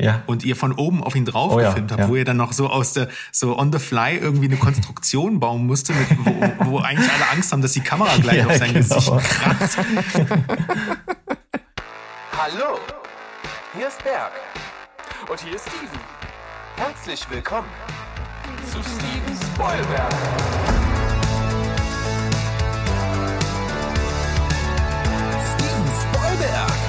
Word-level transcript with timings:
Ja. 0.00 0.22
Und 0.26 0.44
ihr 0.44 0.54
von 0.54 0.72
oben 0.72 1.02
auf 1.02 1.16
ihn 1.16 1.24
drauf 1.24 1.52
Oh 1.54 1.60
ja, 1.60 1.70
gefilmt 1.70 1.90
habt, 1.90 2.00
ja. 2.02 2.08
wo 2.08 2.14
ihr 2.14 2.24
dann 2.24 2.36
noch 2.36 2.52
so 2.52 2.68
aus 2.68 2.92
der, 2.92 3.08
so 3.32 3.58
on 3.58 3.72
the 3.72 3.78
fly 3.80 4.16
irgendwie 4.16 4.46
eine 4.46 4.56
Konstruktion 4.56 5.40
bauen 5.40 5.66
musste, 5.66 5.92
mit, 5.92 6.06
wo, 6.24 6.70
wo 6.70 6.78
eigentlich 6.78 7.10
alle 7.12 7.28
Angst 7.32 7.50
haben, 7.52 7.62
dass 7.62 7.72
die 7.72 7.80
Kamera 7.80 8.16
gleich 8.20 8.36
Ja, 8.38 8.46
auf 8.46 8.56
sein 8.56 8.72
genau. 8.74 8.94
Gesicht 8.94 9.12
kracht. 9.28 9.78
Hallo, 12.38 12.78
hier 13.76 13.88
ist 13.88 14.02
Berg. 14.04 14.32
Und 15.28 15.40
hier 15.40 15.56
ist 15.56 15.68
Steven. 15.68 16.00
Herzlich 16.76 17.28
willkommen 17.30 17.66
zu 18.70 18.78
Steven 18.78 19.36
Spoilberg. 19.52 20.12
Steven 25.54 25.90
Spoilberg. 26.00 26.87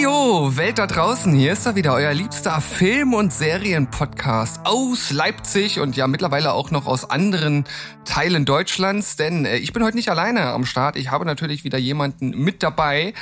Heidio, 0.00 0.56
Welt 0.56 0.78
da 0.78 0.86
draußen, 0.86 1.34
hier 1.34 1.52
ist 1.52 1.66
er 1.66 1.74
wieder, 1.76 1.92
euer 1.92 2.14
liebster 2.14 2.62
Film- 2.62 3.12
und 3.12 3.34
Serienpodcast 3.34 4.64
aus 4.64 5.10
Leipzig 5.10 5.78
und 5.78 5.94
ja 5.94 6.06
mittlerweile 6.06 6.54
auch 6.54 6.70
noch 6.70 6.86
aus 6.86 7.10
anderen 7.10 7.64
Teilen 8.06 8.46
Deutschlands, 8.46 9.16
denn 9.16 9.44
äh, 9.44 9.58
ich 9.58 9.74
bin 9.74 9.84
heute 9.84 9.96
nicht 9.98 10.08
alleine 10.08 10.46
am 10.46 10.64
Start, 10.64 10.96
ich 10.96 11.10
habe 11.10 11.26
natürlich 11.26 11.64
wieder 11.64 11.76
jemanden 11.76 12.30
mit 12.30 12.62
dabei 12.62 13.12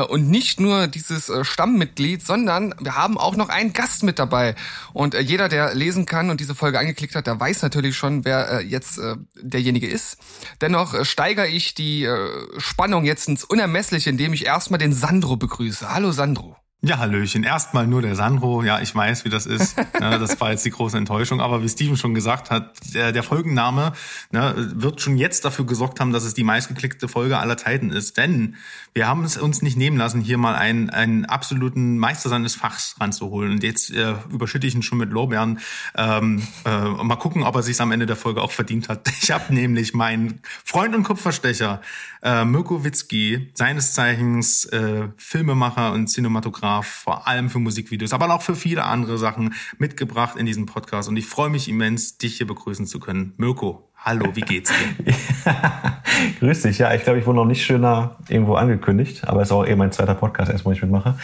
und 0.00 0.28
nicht 0.28 0.60
nur 0.60 0.86
dieses 0.86 1.28
äh, 1.28 1.44
Stammmitglied, 1.44 2.24
sondern 2.24 2.74
wir 2.80 2.96
haben 2.96 3.18
auch 3.18 3.36
noch 3.36 3.48
einen 3.48 3.72
Gast 3.72 4.02
mit 4.02 4.18
dabei 4.18 4.54
und 4.92 5.14
äh, 5.14 5.20
jeder, 5.20 5.48
der 5.48 5.74
lesen 5.74 6.06
kann 6.06 6.30
und 6.30 6.40
diese 6.40 6.54
Folge 6.54 6.78
angeklickt 6.78 7.14
hat, 7.14 7.26
der 7.26 7.38
weiß 7.38 7.62
natürlich 7.62 7.96
schon, 7.96 8.24
wer 8.24 8.60
äh, 8.60 8.64
jetzt 8.64 8.98
äh, 8.98 9.16
derjenige 9.40 9.86
ist. 9.86 10.18
Dennoch 10.60 10.94
äh, 10.94 11.04
steigere 11.04 11.48
ich 11.48 11.74
die 11.74 12.04
äh, 12.04 12.28
Spannung 12.58 13.04
jetzt 13.04 13.28
ins 13.28 13.44
Unermessliche, 13.44 14.10
indem 14.10 14.32
ich 14.32 14.46
erstmal 14.46 14.78
den 14.78 14.92
Sandro 14.92 15.36
begrüße. 15.36 15.92
Hallo 15.92 16.12
Sandro. 16.12 16.61
Ja, 16.84 16.98
Hallöchen. 16.98 17.44
Erstmal 17.44 17.86
nur 17.86 18.02
der 18.02 18.16
Sandro. 18.16 18.64
Ja, 18.64 18.80
ich 18.80 18.92
weiß, 18.92 19.24
wie 19.24 19.28
das 19.28 19.46
ist. 19.46 19.76
Ja, 20.00 20.18
das 20.18 20.40
war 20.40 20.50
jetzt 20.50 20.64
die 20.64 20.70
große 20.70 20.98
Enttäuschung. 20.98 21.40
Aber 21.40 21.62
wie 21.62 21.68
Steven 21.68 21.96
schon 21.96 22.12
gesagt 22.12 22.50
hat, 22.50 22.74
der, 22.92 23.12
der 23.12 23.22
Folgenname 23.22 23.92
ne, 24.32 24.72
wird 24.74 25.00
schon 25.00 25.16
jetzt 25.16 25.44
dafür 25.44 25.64
gesorgt 25.64 26.00
haben, 26.00 26.12
dass 26.12 26.24
es 26.24 26.34
die 26.34 26.42
meistgeklickte 26.42 27.06
Folge 27.06 27.38
aller 27.38 27.56
Zeiten 27.56 27.92
ist. 27.92 28.16
Denn 28.16 28.56
wir 28.94 29.06
haben 29.06 29.22
es 29.22 29.36
uns 29.36 29.62
nicht 29.62 29.76
nehmen 29.76 29.96
lassen, 29.96 30.22
hier 30.22 30.38
mal 30.38 30.56
einen, 30.56 30.90
einen 30.90 31.24
absoluten 31.24 31.98
Meister 31.98 32.28
seines 32.28 32.56
Fachs 32.56 32.96
ranzuholen. 32.98 33.52
Und 33.52 33.62
jetzt 33.62 33.92
äh, 33.92 34.16
überschütte 34.28 34.66
ich 34.66 34.74
ihn 34.74 34.82
schon 34.82 34.98
mit 34.98 35.10
Lorbeeren. 35.10 35.60
Ähm, 35.94 36.42
äh, 36.64 36.88
mal 36.88 37.14
gucken, 37.14 37.44
ob 37.44 37.54
er 37.54 37.62
sich 37.62 37.80
am 37.80 37.92
Ende 37.92 38.06
der 38.06 38.16
Folge 38.16 38.42
auch 38.42 38.50
verdient 38.50 38.88
hat. 38.88 39.08
Ich 39.22 39.30
habe 39.30 39.54
nämlich 39.54 39.94
meinen 39.94 40.40
Freund 40.64 40.96
und 40.96 41.04
Kupferstecher 41.04 41.80
äh, 42.22 42.44
Mirko 42.44 42.84
Witzki, 42.84 43.50
seines 43.54 43.94
Zeichens 43.94 44.64
äh, 44.66 45.08
Filmemacher 45.16 45.92
und 45.92 46.08
Cinematograf, 46.08 46.71
vor 46.80 47.28
allem 47.28 47.50
für 47.50 47.58
Musikvideos, 47.58 48.12
aber 48.12 48.32
auch 48.32 48.42
für 48.42 48.56
viele 48.56 48.84
andere 48.84 49.18
Sachen 49.18 49.54
mitgebracht 49.78 50.36
in 50.36 50.46
diesem 50.46 50.64
Podcast. 50.64 51.08
Und 51.08 51.16
ich 51.16 51.26
freue 51.26 51.50
mich 51.50 51.68
immens, 51.68 52.16
dich 52.16 52.38
hier 52.38 52.46
begrüßen 52.46 52.86
zu 52.86 53.00
können. 53.00 53.34
Mirko, 53.36 53.90
hallo, 53.96 54.34
wie 54.34 54.40
geht's 54.40 54.70
dir? 54.70 55.14
Grüß 56.40 56.62
dich. 56.62 56.78
Ja, 56.78 56.94
ich 56.94 57.02
glaube, 57.02 57.18
ich 57.18 57.26
wurde 57.26 57.36
noch 57.36 57.44
nicht 57.44 57.64
schöner 57.64 58.16
irgendwo 58.28 58.54
angekündigt, 58.54 59.28
aber 59.28 59.42
es 59.42 59.48
ist 59.48 59.52
auch 59.52 59.66
eh 59.66 59.76
mein 59.76 59.92
zweiter 59.92 60.14
Podcast 60.14 60.50
erst, 60.50 60.64
wo 60.64 60.72
ich 60.72 60.80
mitmache. 60.80 61.18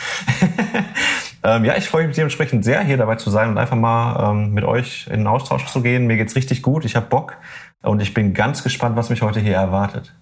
ähm, 1.43 1.65
ja, 1.65 1.77
ich 1.77 1.89
freue 1.89 2.07
mich 2.07 2.17
dementsprechend 2.17 2.65
sehr, 2.65 2.83
hier 2.83 2.97
dabei 2.97 3.17
zu 3.17 3.31
sein 3.31 3.49
und 3.49 3.59
einfach 3.59 3.77
mal 3.77 4.31
ähm, 4.31 4.53
mit 4.53 4.65
euch 4.65 5.07
in 5.07 5.21
den 5.21 5.27
Austausch 5.27 5.67
zu 5.67 5.81
gehen. 5.83 6.07
Mir 6.07 6.17
geht's 6.17 6.37
richtig 6.37 6.63
gut, 6.63 6.85
ich 6.85 6.97
habe 6.97 7.07
Bock 7.07 7.37
und 7.83 8.03
ich 8.03 8.13
bin 8.15 8.35
ganz 8.35 8.63
gespannt, 8.63 8.97
was 8.97 9.11
mich 9.11 9.23
heute 9.23 9.41
hier 9.41 9.55
erwartet. 9.55 10.15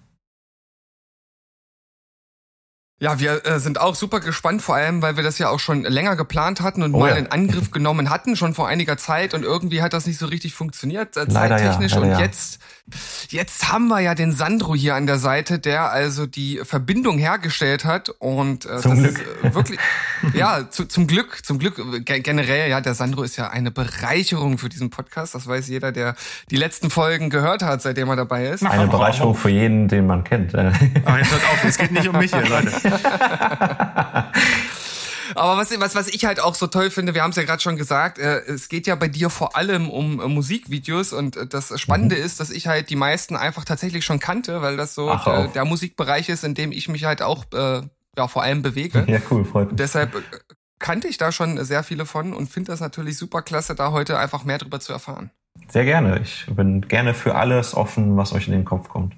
Ja, 2.99 3.19
wir 3.19 3.45
äh, 3.45 3.59
sind 3.59 3.79
auch 3.79 3.93
super 3.93 4.19
gespannt, 4.21 4.63
vor 4.63 4.73
allem, 4.75 5.03
weil 5.03 5.17
wir 5.17 5.23
das 5.23 5.37
ja 5.37 5.49
auch 5.49 5.59
schon 5.59 5.83
länger 5.83 6.15
geplant 6.15 6.61
hatten 6.61 6.81
und 6.81 6.95
Oh 6.95 6.99
mal 6.99 7.09
ja. 7.11 7.15
in 7.17 7.27
Angriff 7.31 7.69
genommen 7.69 8.09
hatten, 8.09 8.35
schon 8.35 8.55
vor 8.55 8.67
einiger 8.67 8.97
Zeit 8.97 9.35
und 9.35 9.43
irgendwie 9.43 9.83
hat 9.83 9.93
das 9.93 10.07
nicht 10.07 10.17
so 10.17 10.25
richtig 10.25 10.55
funktioniert, 10.55 11.15
äh, 11.15 11.21
ja, 11.21 11.29
zeittechnisch. 11.29 11.91
leider 11.93 12.03
und 12.05 12.11
ja. 12.13 12.19
jetzt, 12.21 12.59
jetzt 13.29 13.71
haben 13.71 13.87
wir 13.89 13.99
ja 13.99 14.15
den 14.15 14.31
Sandro 14.31 14.73
hier 14.73 14.95
an 14.95 15.05
der 15.05 15.19
Seite, 15.19 15.59
der 15.59 15.91
also 15.91 16.25
die 16.25 16.59
Verbindung 16.63 17.19
hergestellt 17.19 17.85
hat 17.85 18.09
und 18.09 18.65
äh, 18.65 18.79
Zum 18.79 19.03
das 19.03 19.13
Glück. 19.13 19.27
ist 19.43 19.45
äh, 19.45 19.53
wirklich, 19.53 19.79
ja, 20.33 20.67
zu, 20.71 20.85
zum 20.85 21.05
Glück, 21.05 21.45
zum 21.45 21.59
Glück 21.59 21.77
äh, 21.77 21.99
ge- 21.99 22.21
generell, 22.21 22.67
ja, 22.67 22.81
der 22.81 22.95
Sandro 22.95 23.21
ist 23.21 23.37
ja 23.37 23.49
eine 23.51 23.69
Bereicherung 23.69 24.57
für 24.57 24.69
diesen 24.69 24.89
Podcast, 24.89 25.35
das 25.35 25.45
weiß 25.45 25.67
jeder, 25.67 25.91
der 25.91 26.15
die 26.49 26.55
letzten 26.57 26.89
Folgen 26.89 27.29
gehört 27.29 27.61
hat, 27.61 27.83
seitdem 27.83 28.09
er 28.09 28.15
dabei 28.15 28.47
ist. 28.47 28.65
Eine 28.65 28.87
Bereicherung 28.87 29.35
für 29.35 29.49
jeden, 29.49 29.87
den 29.87 30.07
man 30.07 30.23
kennt. 30.23 30.55
Äh, 30.55 30.71
Aber 31.05 31.19
jetzt 31.19 31.31
hört 31.31 31.43
auf, 31.51 31.63
es 31.63 31.77
geht 31.77 31.91
nicht 31.91 32.07
um 32.07 32.17
mich 32.17 32.33
hier, 32.33 32.41
Leute. 32.47 32.71
Aber 35.35 35.57
was, 35.57 35.79
was, 35.79 35.95
was 35.95 36.07
ich 36.07 36.25
halt 36.25 36.39
auch 36.39 36.55
so 36.55 36.67
toll 36.67 36.89
finde, 36.89 37.13
wir 37.13 37.21
haben 37.21 37.29
es 37.31 37.35
ja 37.35 37.43
gerade 37.43 37.61
schon 37.61 37.75
gesagt, 37.75 38.17
äh, 38.17 38.39
es 38.39 38.69
geht 38.69 38.87
ja 38.87 38.95
bei 38.95 39.07
dir 39.07 39.29
vor 39.29 39.55
allem 39.55 39.89
um 39.89 40.19
äh, 40.19 40.27
Musikvideos 40.27 41.13
und 41.13 41.37
äh, 41.37 41.45
das 41.45 41.79
Spannende 41.79 42.15
ist, 42.15 42.39
dass 42.39 42.49
ich 42.49 42.67
halt 42.67 42.89
die 42.89 42.95
meisten 42.95 43.35
einfach 43.35 43.65
tatsächlich 43.65 44.05
schon 44.05 44.19
kannte, 44.19 44.61
weil 44.61 44.77
das 44.77 44.95
so 44.95 45.11
hör 45.25 45.45
äh, 45.45 45.49
der 45.49 45.65
Musikbereich 45.65 46.29
ist, 46.29 46.43
in 46.43 46.55
dem 46.55 46.71
ich 46.71 46.89
mich 46.89 47.03
halt 47.05 47.21
auch 47.21 47.45
äh, 47.53 47.81
ja 48.17 48.27
vor 48.27 48.43
allem 48.43 48.61
bewege. 48.61 49.05
ja, 49.07 49.19
cool, 49.29 49.45
freut 49.45 49.67
mich. 49.67 49.77
Deshalb 49.77 50.15
äh, 50.15 50.21
kannte 50.79 51.07
ich 51.07 51.17
da 51.17 51.31
schon 51.31 51.63
sehr 51.63 51.83
viele 51.83 52.05
von 52.05 52.33
und 52.33 52.49
finde 52.49 52.71
das 52.71 52.79
natürlich 52.79 53.17
super 53.17 53.41
klasse, 53.41 53.75
da 53.75 53.91
heute 53.91 54.17
einfach 54.17 54.43
mehr 54.43 54.57
drüber 54.57 54.79
zu 54.79 54.93
erfahren. 54.93 55.31
Sehr 55.69 55.85
gerne. 55.85 56.21
Ich 56.21 56.45
bin 56.49 56.81
gerne 56.81 57.13
für 57.13 57.35
alles 57.35 57.75
offen, 57.75 58.15
was 58.15 58.33
euch 58.33 58.47
in 58.47 58.53
den 58.53 58.65
Kopf 58.65 58.89
kommt. 58.89 59.15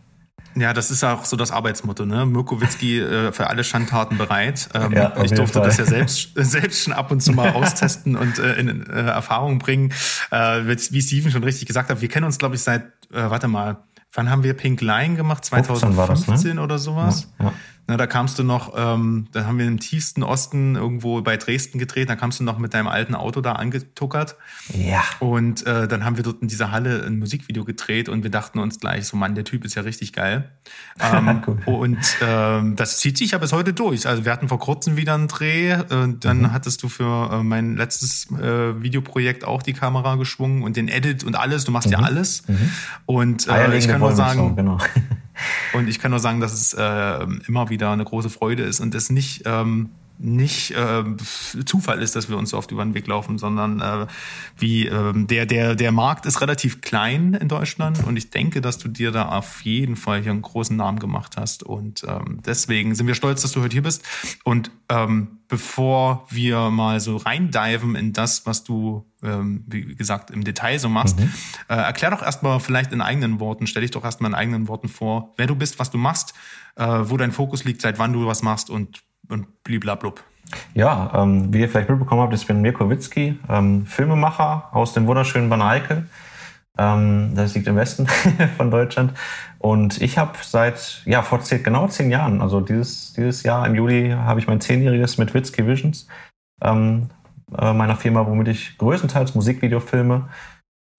Ja, 0.55 0.73
das 0.73 0.91
ist 0.91 1.03
auch 1.03 1.25
so 1.25 1.37
das 1.37 1.51
Arbeitsmotto, 1.51 2.05
ne? 2.05 2.25
Mirko 2.25 2.59
Witzki 2.59 2.99
äh, 2.99 3.31
für 3.31 3.47
alle 3.47 3.63
Schandtaten 3.63 4.17
bereit. 4.17 4.69
Ähm, 4.73 4.91
Ja, 4.91 5.13
ich 5.23 5.31
durfte 5.31 5.59
Fall. 5.59 5.67
das 5.67 5.77
ja 5.77 5.85
selbst, 5.85 6.31
selbst 6.35 6.83
schon 6.83 6.93
ab 6.93 7.11
und 7.11 7.21
zu 7.21 7.31
mal 7.33 7.51
austesten 7.53 8.15
und 8.15 8.39
äh, 8.39 8.55
in 8.55 8.85
äh, 8.87 9.01
Erfahrung 9.01 9.59
bringen. 9.59 9.93
Äh, 10.31 10.61
wie 10.65 11.01
Steven 11.01 11.31
schon 11.31 11.43
richtig 11.43 11.67
gesagt 11.67 11.89
hat, 11.89 12.01
wir 12.01 12.09
kennen 12.09 12.25
uns, 12.25 12.37
glaube 12.37 12.55
ich, 12.55 12.61
seit, 12.61 12.83
äh, 13.11 13.29
warte 13.29 13.47
mal, 13.47 13.77
wann 14.13 14.29
haben 14.29 14.43
wir 14.43 14.53
Pink 14.53 14.81
Line 14.81 15.15
gemacht? 15.15 15.45
15 15.45 15.95
war 15.97 16.07
das, 16.07 16.21
2015 16.21 16.55
ne? 16.55 16.61
oder 16.61 16.79
sowas? 16.79 17.31
Ja, 17.39 17.45
ja. 17.45 17.53
Na, 17.89 17.97
da 17.97 18.05
kamst 18.05 18.37
du 18.37 18.43
noch, 18.43 18.73
ähm, 18.77 19.27
da 19.31 19.45
haben 19.45 19.57
wir 19.57 19.65
im 19.65 19.79
tiefsten 19.79 20.21
Osten 20.21 20.75
irgendwo 20.75 21.21
bei 21.23 21.37
Dresden 21.37 21.79
gedreht, 21.79 22.07
da 22.07 22.15
kamst 22.15 22.39
du 22.39 22.43
noch 22.43 22.59
mit 22.59 22.75
deinem 22.75 22.87
alten 22.87 23.15
Auto 23.15 23.41
da 23.41 23.53
angetuckert. 23.53 24.35
Ja. 24.75 25.01
Und 25.19 25.65
äh, 25.65 25.87
dann 25.87 26.05
haben 26.05 26.15
wir 26.15 26.23
dort 26.23 26.43
in 26.43 26.47
dieser 26.47 26.71
Halle 26.71 27.03
ein 27.03 27.17
Musikvideo 27.17 27.65
gedreht 27.65 28.07
und 28.07 28.21
wir 28.21 28.29
dachten 28.29 28.59
uns 28.59 28.79
gleich, 28.79 29.07
so 29.07 29.17
Mann, 29.17 29.33
der 29.33 29.43
Typ 29.43 29.65
ist 29.65 29.73
ja 29.73 29.81
richtig 29.81 30.13
geil. 30.13 30.51
Ähm, 31.01 31.41
Cool. 31.47 31.57
Und 31.65 31.97
ähm, 32.21 32.75
das 32.75 32.99
zieht 32.99 33.17
sich 33.17 33.31
ja 33.31 33.37
bis 33.37 33.53
heute 33.53 33.71
durch. 33.73 34.05
Also 34.05 34.25
wir 34.25 34.33
hatten 34.33 34.49
vor 34.49 34.59
kurzem 34.59 34.97
wieder 34.97 35.13
einen 35.15 35.29
Dreh. 35.29 35.71
Äh, 35.71 35.85
dann 36.19 36.39
Mhm. 36.41 36.51
hattest 36.51 36.83
du 36.83 36.89
für 36.89 37.31
äh, 37.31 37.41
mein 37.43 37.77
letztes 37.77 38.29
äh, 38.33 38.81
Videoprojekt 38.83 39.45
auch 39.45 39.63
die 39.63 39.71
Kamera 39.73 40.15
geschwungen 40.15 40.61
und 40.61 40.75
den 40.75 40.89
Edit 40.89 41.23
und 41.23 41.35
alles. 41.35 41.63
Du 41.63 41.71
machst 41.71 41.89
ja 41.89 41.99
alles. 41.99 42.43
Und 43.05 43.47
äh, 43.47 43.77
ich 43.77 43.87
kann 43.87 44.01
nur 44.01 44.13
sagen, 44.13 44.55
genau. 44.57 44.77
und 45.73 45.87
ich 45.87 45.99
kann 45.99 46.11
nur 46.11 46.19
sagen, 46.19 46.39
dass 46.39 46.53
es 46.53 46.73
äh, 46.73 47.27
immer 47.47 47.69
wieder 47.69 47.91
eine 47.91 48.05
große 48.05 48.29
Freude 48.29 48.63
ist 48.63 48.79
und 48.79 48.95
es 48.95 49.09
nicht 49.09 49.43
ähm, 49.45 49.89
nicht 50.19 50.71
äh, 50.71 51.03
Zufall 51.65 52.01
ist, 52.01 52.15
dass 52.15 52.29
wir 52.29 52.37
uns 52.37 52.49
so 52.49 52.57
oft 52.57 52.71
über 52.71 52.83
den 52.83 52.93
Weg 52.93 53.07
laufen, 53.07 53.37
sondern 53.37 53.79
äh, 53.79 54.07
wie 54.57 54.85
ähm, 54.85 55.27
der 55.27 55.45
der 55.45 55.75
der 55.75 55.91
Markt 55.93 56.25
ist 56.25 56.41
relativ 56.41 56.81
klein 56.81 57.33
in 57.33 57.47
Deutschland 57.47 58.03
und 58.03 58.17
ich 58.17 58.29
denke, 58.29 58.59
dass 58.59 58.77
du 58.77 58.89
dir 58.89 59.11
da 59.11 59.29
auf 59.29 59.61
jeden 59.61 59.95
Fall 59.95 60.21
hier 60.21 60.31
einen 60.31 60.41
großen 60.41 60.75
Namen 60.75 60.99
gemacht 60.99 61.37
hast 61.37 61.63
und 61.63 62.03
ähm, 62.05 62.41
deswegen 62.45 62.95
sind 62.95 63.07
wir 63.07 63.15
stolz, 63.15 63.41
dass 63.41 63.53
du 63.53 63.61
heute 63.61 63.73
hier 63.73 63.83
bist 63.83 64.03
und 64.43 64.71
ähm, 64.89 65.39
bevor 65.47 66.25
wir 66.29 66.69
mal 66.69 66.99
so 66.99 67.15
reindiven 67.15 67.95
in 67.95 68.11
das, 68.11 68.45
was 68.45 68.65
du 68.65 69.05
ähm, 69.23 69.63
wie 69.67 69.95
gesagt 69.95 70.31
im 70.31 70.43
Detail 70.43 70.79
so 70.79 70.89
machst, 70.89 71.17
äh, 71.19 71.75
erklär 71.75 72.11
doch 72.11 72.21
erstmal 72.21 72.59
vielleicht 72.59 72.91
in 72.91 73.01
eigenen 73.01 73.39
Worten, 73.39 73.67
stell 73.67 73.83
dich 73.83 73.91
doch 73.91 74.03
erstmal 74.03 74.31
in 74.31 74.35
eigenen 74.35 74.67
Worten 74.67 74.89
vor, 74.89 75.33
wer 75.37 75.47
du 75.47 75.55
bist, 75.55 75.79
was 75.79 75.91
du 75.91 75.97
machst, 75.97 76.33
äh, 76.75 76.85
wo 76.85 77.15
dein 77.15 77.31
Fokus 77.31 77.63
liegt, 77.63 77.81
seit 77.81 77.99
wann 77.99 78.11
du 78.11 78.25
was 78.25 78.43
machst 78.43 78.69
und 78.69 79.01
und 79.29 79.63
bliblablub. 79.63 80.23
Ja, 80.73 81.11
ähm, 81.15 81.53
wie 81.53 81.61
ihr 81.61 81.69
vielleicht 81.69 81.89
mitbekommen 81.89 82.21
habt, 82.21 82.33
ich 82.33 82.47
bin 82.47 82.61
Mirko 82.61 82.89
Witzki, 82.89 83.39
ähm, 83.49 83.85
Filmemacher 83.85 84.69
aus 84.71 84.93
dem 84.93 85.05
wunderschönen 85.07 85.49
Banaike. 85.49 86.05
Ähm, 86.77 87.33
das 87.35 87.53
liegt 87.55 87.67
im 87.67 87.75
Westen 87.75 88.07
von 88.57 88.71
Deutschland. 88.71 89.13
Und 89.59 90.01
ich 90.01 90.17
habe 90.17 90.33
seit, 90.41 91.01
ja, 91.05 91.21
vor 91.21 91.41
zehn, 91.41 91.61
genau 91.61 91.87
zehn 91.87 92.09
Jahren, 92.09 92.41
also 92.41 92.61
dieses, 92.61 93.13
dieses 93.13 93.43
Jahr 93.43 93.67
im 93.67 93.75
Juli 93.75 94.11
habe 94.11 94.39
ich 94.39 94.47
mein 94.47 94.61
zehnjähriges 94.61 95.17
mit 95.17 95.33
Witzki 95.33 95.67
Visions 95.67 96.07
ähm, 96.61 97.09
äh, 97.57 97.73
meiner 97.73 97.95
Firma, 97.95 98.25
womit 98.25 98.47
ich 98.47 98.77
größtenteils 98.77 99.35
Musikvideo 99.35 99.79
filme. 99.79 100.29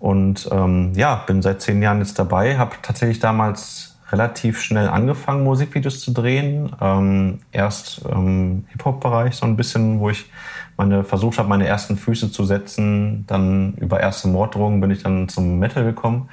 Und 0.01 0.49
ähm, 0.51 0.93
ja, 0.95 1.17
bin 1.27 1.43
seit 1.43 1.61
zehn 1.61 1.83
Jahren 1.83 1.99
jetzt 1.99 2.19
dabei, 2.19 2.57
habe 2.57 2.77
tatsächlich 2.83 3.19
damals 3.19 3.90
relativ 4.13 4.61
schnell 4.61 4.89
angefangen, 4.89 5.45
Musikvideos 5.45 6.01
zu 6.01 6.13
drehen. 6.13 6.75
Ähm, 6.81 7.41
erst 7.53 8.03
ähm, 8.11 8.65
Hip-Hop-Bereich 8.71 9.37
so 9.37 9.47
ein 9.47 9.57
bisschen, 9.57 10.01
wo 10.01 10.11
ich 10.11 10.31
meine, 10.77 11.05
versucht 11.05 11.39
habe, 11.39 11.49
meine 11.49 11.67
ersten 11.67 11.97
Füße 11.97 12.33
zu 12.33 12.45
setzen. 12.45 13.25
Dann 13.27 13.75
über 13.75 14.01
erste 14.01 14.29
Morddrohungen 14.29 14.81
bin 14.81 14.91
ich 14.91 15.03
dann 15.03 15.29
zum 15.29 15.59
Metal 15.59 15.85
gekommen. 15.85 16.29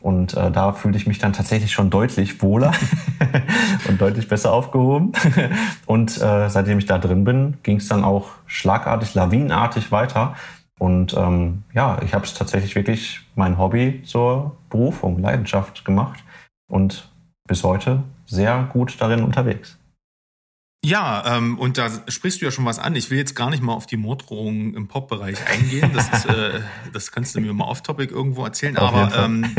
Und 0.00 0.34
äh, 0.34 0.50
da 0.50 0.72
fühlte 0.72 0.96
ich 0.96 1.06
mich 1.06 1.18
dann 1.18 1.34
tatsächlich 1.34 1.72
schon 1.72 1.90
deutlich 1.90 2.40
wohler 2.42 2.72
und 3.88 4.00
deutlich 4.00 4.28
besser 4.28 4.52
aufgehoben. 4.52 5.12
und 5.86 6.16
äh, 6.22 6.48
seitdem 6.48 6.78
ich 6.78 6.86
da 6.86 6.98
drin 6.98 7.24
bin, 7.24 7.58
ging 7.62 7.76
es 7.76 7.88
dann 7.88 8.02
auch 8.02 8.30
schlagartig, 8.46 9.14
lawinenartig 9.14 9.92
weiter. 9.92 10.36
Und 10.78 11.14
ähm, 11.14 11.64
ja, 11.74 11.98
ich 12.02 12.14
habe 12.14 12.24
es 12.24 12.32
tatsächlich 12.32 12.74
wirklich 12.74 13.20
mein 13.34 13.58
Hobby 13.58 14.02
zur 14.04 14.56
Berufung, 14.70 15.18
Leidenschaft 15.18 15.84
gemacht 15.84 16.24
und 16.70 17.08
bis 17.46 17.64
heute 17.64 18.02
sehr 18.26 18.68
gut 18.72 18.96
darin 19.00 19.22
unterwegs. 19.22 19.79
Ja, 20.82 21.36
ähm, 21.36 21.58
und 21.58 21.76
da 21.76 21.90
sprichst 22.08 22.40
du 22.40 22.46
ja 22.46 22.50
schon 22.50 22.64
was 22.64 22.78
an. 22.78 22.96
Ich 22.96 23.10
will 23.10 23.18
jetzt 23.18 23.36
gar 23.36 23.50
nicht 23.50 23.62
mal 23.62 23.74
auf 23.74 23.84
die 23.84 23.98
Morddrohungen 23.98 24.72
im 24.72 24.88
Pop-Bereich 24.88 25.36
eingehen. 25.46 25.90
Das, 25.92 26.08
ist, 26.08 26.24
äh, 26.24 26.60
das 26.94 27.12
kannst 27.12 27.34
du 27.34 27.40
mir 27.42 27.52
mal 27.52 27.66
off-topic 27.66 28.10
irgendwo 28.10 28.44
erzählen. 28.44 28.78
Auf 28.78 28.94
aber 28.94 29.24
ähm, 29.24 29.54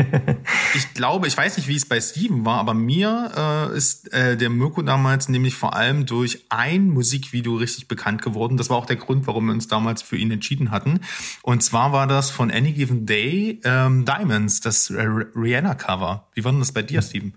ich 0.74 0.92
glaube, 0.94 1.28
ich 1.28 1.36
weiß 1.36 1.58
nicht, 1.58 1.68
wie 1.68 1.76
es 1.76 1.86
bei 1.86 2.00
Steven 2.00 2.44
war, 2.44 2.58
aber 2.58 2.74
mir 2.74 3.70
äh, 3.72 3.76
ist 3.76 4.12
äh, 4.12 4.36
der 4.36 4.50
Mirko 4.50 4.82
damals 4.82 5.28
nämlich 5.28 5.54
vor 5.54 5.76
allem 5.76 6.06
durch 6.06 6.44
ein 6.48 6.90
Musikvideo 6.90 7.54
richtig 7.54 7.86
bekannt 7.86 8.20
geworden. 8.20 8.56
Das 8.56 8.68
war 8.68 8.76
auch 8.76 8.86
der 8.86 8.96
Grund, 8.96 9.28
warum 9.28 9.46
wir 9.46 9.52
uns 9.52 9.68
damals 9.68 10.02
für 10.02 10.16
ihn 10.16 10.32
entschieden 10.32 10.72
hatten. 10.72 11.02
Und 11.42 11.62
zwar 11.62 11.92
war 11.92 12.08
das 12.08 12.32
von 12.32 12.50
Any 12.50 12.72
Given 12.72 13.06
Day 13.06 13.60
ähm, 13.62 14.04
Diamonds, 14.04 14.60
das 14.60 14.90
Rihanna-Cover. 14.90 16.26
Wie 16.34 16.42
war 16.42 16.50
denn 16.50 16.58
das 16.58 16.72
bei 16.72 16.82
dir, 16.82 17.00
Steven? 17.00 17.34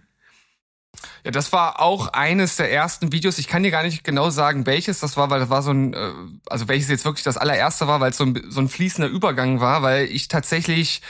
Ja, 1.23 1.31
das 1.31 1.51
war 1.51 1.81
auch 1.81 2.07
eines 2.09 2.55
der 2.55 2.71
ersten 2.71 3.11
Videos. 3.11 3.37
Ich 3.37 3.47
kann 3.47 3.63
dir 3.63 3.71
gar 3.71 3.83
nicht 3.83 4.03
genau 4.03 4.29
sagen, 4.29 4.65
welches 4.65 4.99
das 4.99 5.17
war, 5.17 5.29
weil 5.29 5.39
das 5.39 5.49
war 5.49 5.61
so 5.61 5.71
ein, 5.71 5.93
äh, 5.93 6.11
also 6.47 6.67
welches 6.67 6.89
jetzt 6.89 7.05
wirklich 7.05 7.23
das 7.23 7.37
allererste 7.37 7.87
war, 7.87 7.99
weil 7.99 8.11
es 8.11 8.17
so 8.17 8.25
ein, 8.25 8.45
so 8.49 8.61
ein 8.61 8.69
fließender 8.69 9.09
Übergang 9.09 9.59
war, 9.59 9.81
weil 9.81 10.05
ich 10.05 10.27
tatsächlich 10.27 11.01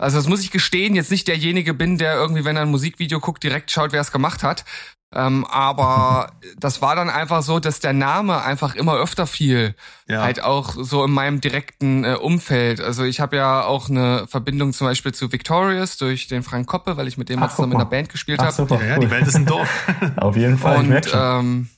also 0.00 0.16
das 0.16 0.28
muss 0.28 0.40
ich 0.40 0.50
gestehen, 0.50 0.94
jetzt 0.94 1.10
nicht 1.10 1.28
derjenige 1.28 1.74
bin, 1.74 1.98
der 1.98 2.14
irgendwie, 2.14 2.46
wenn 2.46 2.56
er 2.56 2.62
ein 2.62 2.70
Musikvideo 2.70 3.20
guckt, 3.20 3.42
direkt 3.42 3.70
schaut, 3.70 3.92
wer 3.92 4.00
es 4.00 4.12
gemacht 4.12 4.42
hat, 4.42 4.64
ähm, 5.12 5.44
aber 5.44 6.30
das 6.56 6.82
war 6.82 6.94
dann 6.94 7.10
einfach 7.10 7.42
so, 7.42 7.58
dass 7.58 7.80
der 7.80 7.92
Name 7.92 8.42
einfach 8.42 8.76
immer 8.76 8.94
öfter 8.94 9.26
fiel. 9.26 9.74
Ja. 10.06 10.22
Halt 10.22 10.42
auch 10.42 10.74
so 10.78 11.04
in 11.04 11.10
meinem 11.10 11.40
direkten 11.40 12.04
äh, 12.04 12.14
Umfeld. 12.14 12.80
Also 12.80 13.02
ich 13.04 13.20
habe 13.20 13.36
ja 13.36 13.64
auch 13.64 13.90
eine 13.90 14.26
Verbindung 14.28 14.72
zum 14.72 14.86
Beispiel 14.86 15.12
zu 15.12 15.32
Victorious 15.32 15.96
durch 15.96 16.28
den 16.28 16.44
Frank 16.44 16.68
Koppe, 16.68 16.96
weil 16.96 17.08
ich 17.08 17.18
mit 17.18 17.28
dem 17.28 17.42
Ach, 17.42 17.50
zusammen 17.50 17.72
in 17.72 17.78
der 17.78 17.86
Band 17.86 18.08
gespielt 18.08 18.40
habe. 18.40 18.66
Ja, 18.70 18.86
ja, 18.86 18.98
die 18.98 19.10
Welt 19.10 19.26
ist 19.26 19.34
ein 19.34 19.46
Dorf. 19.46 19.68
Auf 20.16 20.36
jeden 20.36 20.58
Fall. 20.58 20.78
Und 20.78 21.10
ähm, 21.12 21.68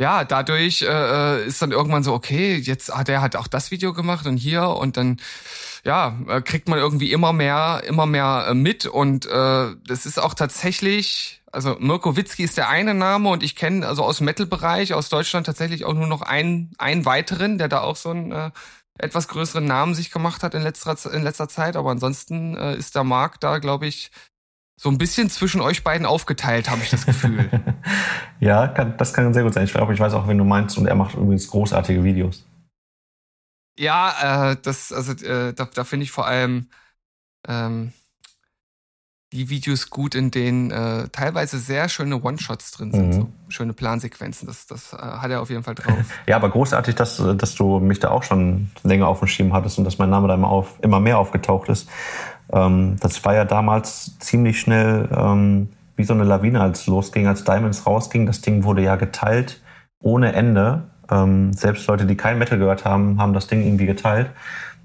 ja, 0.00 0.24
dadurch 0.24 0.80
äh, 0.80 1.44
ist 1.46 1.60
dann 1.60 1.72
irgendwann 1.72 2.02
so, 2.02 2.14
okay, 2.14 2.56
jetzt 2.56 2.90
hat 2.92 3.10
er 3.10 3.20
halt 3.20 3.36
auch 3.36 3.46
das 3.46 3.70
Video 3.70 3.92
gemacht 3.92 4.26
und 4.26 4.38
hier 4.38 4.66
und 4.66 4.96
dann 4.96 5.20
ja, 5.84 6.18
äh, 6.26 6.40
kriegt 6.40 6.70
man 6.70 6.78
irgendwie 6.78 7.12
immer 7.12 7.34
mehr, 7.34 7.82
immer 7.86 8.06
mehr 8.06 8.46
äh, 8.48 8.54
mit 8.54 8.86
und 8.86 9.26
äh, 9.26 9.76
das 9.86 10.06
ist 10.06 10.18
auch 10.18 10.32
tatsächlich, 10.32 11.42
also 11.52 11.76
Mirko 11.80 12.16
Witzki 12.16 12.44
ist 12.44 12.56
der 12.56 12.70
eine 12.70 12.94
Name 12.94 13.28
und 13.28 13.42
ich 13.42 13.56
kenne 13.56 13.86
also 13.86 14.02
aus 14.02 14.22
Metal-Bereich 14.22 14.94
aus 14.94 15.10
Deutschland 15.10 15.44
tatsächlich 15.44 15.84
auch 15.84 15.92
nur 15.92 16.06
noch 16.06 16.22
einen, 16.22 16.72
einen 16.78 17.04
weiteren, 17.04 17.58
der 17.58 17.68
da 17.68 17.82
auch 17.82 17.96
so 17.96 18.08
einen 18.08 18.32
äh, 18.32 18.50
etwas 18.96 19.28
größeren 19.28 19.66
Namen 19.66 19.94
sich 19.94 20.10
gemacht 20.10 20.42
hat 20.42 20.54
in 20.54 20.62
letzter, 20.62 20.96
in 21.12 21.22
letzter 21.22 21.48
Zeit, 21.48 21.76
aber 21.76 21.90
ansonsten 21.90 22.56
äh, 22.56 22.74
ist 22.74 22.94
der 22.94 23.04
Markt 23.04 23.44
da, 23.44 23.58
glaube 23.58 23.86
ich, 23.86 24.10
so 24.82 24.88
ein 24.88 24.96
bisschen 24.96 25.28
zwischen 25.28 25.60
euch 25.60 25.84
beiden 25.84 26.06
aufgeteilt, 26.06 26.70
habe 26.70 26.80
ich 26.82 26.88
das 26.88 27.04
Gefühl. 27.04 27.50
ja, 28.40 28.66
kann, 28.66 28.96
das 28.96 29.12
kann 29.12 29.34
sehr 29.34 29.42
gut 29.42 29.52
sein. 29.52 29.64
Ich 29.64 29.74
glaube, 29.74 29.92
ich 29.92 30.00
weiß 30.00 30.14
auch, 30.14 30.26
wenn 30.26 30.38
du 30.38 30.44
meinst, 30.44 30.78
und 30.78 30.86
er 30.86 30.94
macht 30.94 31.16
übrigens 31.16 31.48
großartige 31.48 32.02
Videos. 32.02 32.46
Ja, 33.78 34.52
äh, 34.52 34.56
das, 34.62 34.90
also 34.90 35.12
äh, 35.12 35.52
da, 35.52 35.66
da 35.66 35.84
finde 35.84 36.04
ich 36.04 36.10
vor 36.10 36.26
allem 36.26 36.68
ähm, 37.46 37.92
die 39.34 39.50
Videos 39.50 39.90
gut, 39.90 40.14
in 40.14 40.30
denen 40.30 40.70
äh, 40.70 41.08
teilweise 41.10 41.58
sehr 41.58 41.90
schöne 41.90 42.22
One-Shots 42.22 42.72
drin 42.72 42.92
sind, 42.92 43.08
mhm. 43.08 43.12
so 43.12 43.28
schöne 43.48 43.74
Plansequenzen. 43.74 44.48
Das, 44.48 44.66
das 44.66 44.94
äh, 44.94 44.96
hat 44.96 45.30
er 45.30 45.42
auf 45.42 45.50
jeden 45.50 45.62
Fall 45.62 45.74
drauf. 45.74 45.94
Ja, 46.26 46.36
aber 46.36 46.48
großartig, 46.48 46.94
dass, 46.94 47.22
dass 47.36 47.54
du 47.54 47.80
mich 47.80 48.00
da 48.00 48.10
auch 48.10 48.22
schon 48.22 48.70
länger 48.82 49.08
auf 49.08 49.18
dem 49.18 49.28
Schirm 49.28 49.52
hattest 49.52 49.76
und 49.76 49.84
dass 49.84 49.98
mein 49.98 50.08
Name 50.08 50.26
da 50.26 50.34
immer, 50.34 50.48
auf, 50.48 50.78
immer 50.80 51.00
mehr 51.00 51.18
aufgetaucht 51.18 51.68
ist. 51.68 51.86
Ähm, 52.52 52.96
das 53.00 53.24
war 53.24 53.34
ja 53.34 53.44
damals 53.44 54.18
ziemlich 54.18 54.60
schnell 54.60 55.08
ähm, 55.16 55.68
wie 55.96 56.04
so 56.04 56.14
eine 56.14 56.24
Lawine, 56.24 56.60
als 56.60 56.86
losging, 56.86 57.26
als 57.26 57.44
Diamonds 57.44 57.86
rausging. 57.86 58.26
Das 58.26 58.40
Ding 58.40 58.64
wurde 58.64 58.82
ja 58.82 58.96
geteilt 58.96 59.60
ohne 60.02 60.32
Ende. 60.32 60.84
Ähm, 61.10 61.52
selbst 61.52 61.86
Leute, 61.86 62.06
die 62.06 62.16
kein 62.16 62.38
Metal 62.38 62.58
gehört 62.58 62.84
haben, 62.84 63.20
haben 63.20 63.34
das 63.34 63.46
Ding 63.46 63.62
irgendwie 63.62 63.86
geteilt. 63.86 64.30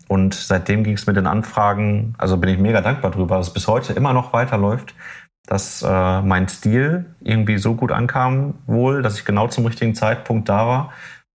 Und 0.08 0.34
seitdem 0.34 0.84
ging 0.84 0.94
es 0.94 1.08
mit 1.08 1.16
den 1.16 1.28
Anfragen, 1.28 2.14
also 2.18 2.38
bin 2.38 2.50
ich 2.50 2.60
mega 2.60 2.82
dankbar 2.82 3.12
drüber, 3.12 3.38
dass 3.38 3.48
es 3.48 3.54
bis 3.54 3.68
heute 3.68 3.94
immer 3.94 4.14
noch 4.14 4.34
weiterläuft, 4.34 4.94
dass 5.48 5.82
äh, 5.82 6.22
mein 6.22 6.48
Stil 6.48 7.06
irgendwie 7.22 7.58
so 7.58 7.76
gut 7.76 7.92
ankam 7.92 8.56
wohl, 8.68 9.02
dass 9.02 9.18
ich 9.18 9.26
genau 9.26 9.48
zum 9.48 9.66
richtigen 9.66 9.96
Zeitpunkt 9.96 10.50
da 10.50 10.68
war. 10.68 10.92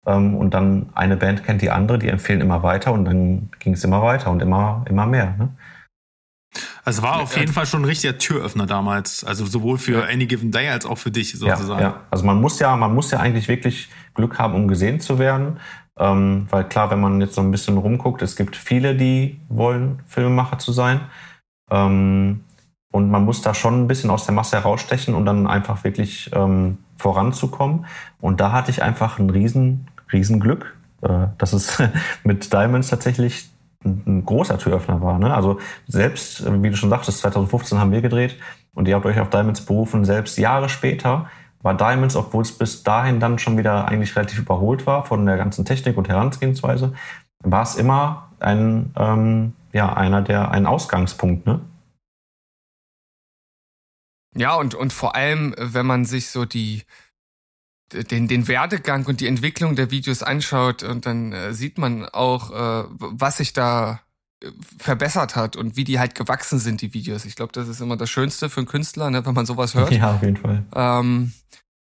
Ähm, 0.07 0.36
und 0.36 0.54
dann 0.54 0.89
eine 0.95 1.18
Band 1.18 1.44
kennt 1.44 1.62
die 1.62 1.72
andere, 1.72 2.00
die 2.00 2.10
empfehlen 2.10 2.42
immer 2.42 2.63
weiter 2.63 2.94
und 2.94 3.06
dann 3.06 3.50
ging 3.60 3.74
es 3.74 3.83
immer 3.83 4.01
weiter 4.01 4.31
und 4.31 4.42
immer, 4.42 4.86
immer 4.88 5.06
mehr. 5.06 5.36
Ne? 5.38 5.50
Also 6.83 7.01
war 7.01 7.21
auf 7.21 7.37
jeden 7.37 7.51
Fall 7.51 7.65
schon 7.65 7.81
ein 7.81 7.85
richtiger 7.85 8.17
Türöffner 8.17 8.65
damals. 8.65 9.23
Also 9.23 9.45
sowohl 9.45 9.77
für. 9.77 10.07
Any 10.07 10.25
Given 10.25 10.51
Day 10.51 10.69
als 10.69 10.85
auch 10.85 10.97
für 10.97 11.11
dich 11.11 11.37
sozusagen. 11.37 11.81
Ja, 11.81 11.89
ja. 11.89 12.01
Also 12.11 12.25
man 12.25 12.39
muss 12.39 12.59
ja, 12.59 12.75
man 12.75 12.93
muss 12.93 13.11
ja 13.11 13.19
eigentlich 13.19 13.47
wirklich 13.47 13.89
Glück 14.13 14.39
haben, 14.39 14.53
um 14.55 14.67
gesehen 14.67 14.99
zu 14.99 15.19
werden. 15.19 15.59
Ähm, 15.97 16.47
weil 16.49 16.65
klar, 16.65 16.91
wenn 16.91 16.99
man 16.99 17.21
jetzt 17.21 17.35
so 17.35 17.41
ein 17.41 17.51
bisschen 17.51 17.77
rumguckt, 17.77 18.21
es 18.21 18.35
gibt 18.35 18.55
viele, 18.55 18.95
die 18.95 19.39
wollen, 19.47 20.01
Filmemacher 20.07 20.59
zu 20.59 20.71
sein. 20.71 21.01
Ähm, 21.71 22.41
und 22.91 23.09
man 23.09 23.25
muss 23.25 23.41
da 23.41 23.53
schon 23.53 23.83
ein 23.83 23.87
bisschen 23.87 24.09
aus 24.09 24.25
der 24.25 24.33
Masse 24.33 24.57
herausstechen 24.57 25.15
und 25.15 25.25
dann 25.25 25.47
einfach 25.47 25.83
wirklich 25.83 26.29
ähm, 26.33 26.77
voranzukommen. 26.97 27.85
Und 28.21 28.39
da 28.39 28.51
hatte 28.51 28.71
ich 28.71 28.83
einfach 28.83 29.19
ein 29.19 29.29
riesen, 29.29 29.87
riesen 30.13 30.39
Glück, 30.39 30.75
äh, 31.01 31.27
dass 31.37 31.53
es 31.53 31.81
mit 32.23 32.51
Diamonds 32.51 32.89
tatsächlich 32.89 33.49
ein 33.85 34.25
großer 34.25 34.57
Türöffner 34.57 35.01
war. 35.01 35.19
Ne? 35.19 35.33
Also 35.33 35.59
selbst, 35.87 36.43
wie 36.62 36.69
du 36.69 36.75
schon 36.75 36.89
sagtest, 36.89 37.19
2015 37.19 37.79
haben 37.79 37.91
wir 37.91 38.01
gedreht 38.01 38.38
und 38.74 38.88
ihr 38.88 38.95
habt 38.95 39.05
euch 39.05 39.19
auf 39.19 39.29
Diamonds 39.29 39.62
berufen. 39.62 40.05
Selbst 40.05 40.38
Jahre 40.38 40.69
später 40.69 41.29
war 41.62 41.75
Diamonds, 41.75 42.15
obwohl 42.15 42.43
es 42.43 42.51
bis 42.51 42.83
dahin 42.83 43.19
dann 43.19 43.39
schon 43.39 43.57
wieder 43.57 43.88
eigentlich 43.88 44.15
relativ 44.15 44.39
überholt 44.39 44.86
war 44.86 45.03
von 45.03 45.25
der 45.25 45.38
ganzen 45.38 45.65
Technik 45.65 45.98
und 45.98 46.10
Herangehensweise, 46.10 46.93
war 47.43 47.63
es 47.63 47.75
immer 47.75 48.29
ein, 48.39 48.91
ähm, 48.98 49.53
ja, 49.71 49.93
einer 49.93 50.21
der, 50.21 50.51
ein 50.51 50.65
Ausgangspunkt, 50.65 51.45
ne? 51.45 51.62
Ja, 54.38 54.55
und, 54.55 54.75
und 54.75 54.91
vor 54.91 55.15
allem, 55.15 55.55
wenn 55.57 55.86
man 55.86 56.03
sich 56.03 56.29
so 56.29 56.43
die, 56.43 56.83
den, 57.94 58.27
den 58.27 58.48
Werdegang 58.48 59.06
und 59.06 59.22
die 59.22 59.27
Entwicklung 59.27 59.75
der 59.75 59.92
Videos 59.92 60.24
anschaut 60.24 60.84
und 60.84 61.06
dann 61.06 61.32
äh, 61.32 61.54
sieht 61.54 61.77
man 61.77 62.06
auch, 62.06 62.51
äh, 62.51 62.88
was 62.98 63.38
sich 63.38 63.54
da 63.54 64.01
äh, 64.44 64.50
verbessert 64.80 65.36
hat 65.36 65.56
und 65.56 65.77
wie 65.77 65.84
die 65.84 66.00
halt 66.00 66.15
gewachsen 66.15 66.60
sind, 66.60 66.82
die 66.82 66.94
Videos. 66.94 67.25
Ich 67.25 67.36
glaube, 67.36 67.54
das 67.54 67.68
ist 67.68 67.82
immer 67.82 67.98
das 67.98 68.10
Schönste 68.10 68.50
für 68.50 68.62
einen 68.62 68.68
Künstler, 68.68 69.10
ne, 69.10 69.25
wenn 69.25 69.34
man 69.34 69.46
sowas 69.46 69.75
hört. 69.75 69.92
Ja, 69.92 70.15
auf 70.15 70.24
jeden 70.24 70.38
Fall. 70.38 70.65
Ähm, 70.75 71.34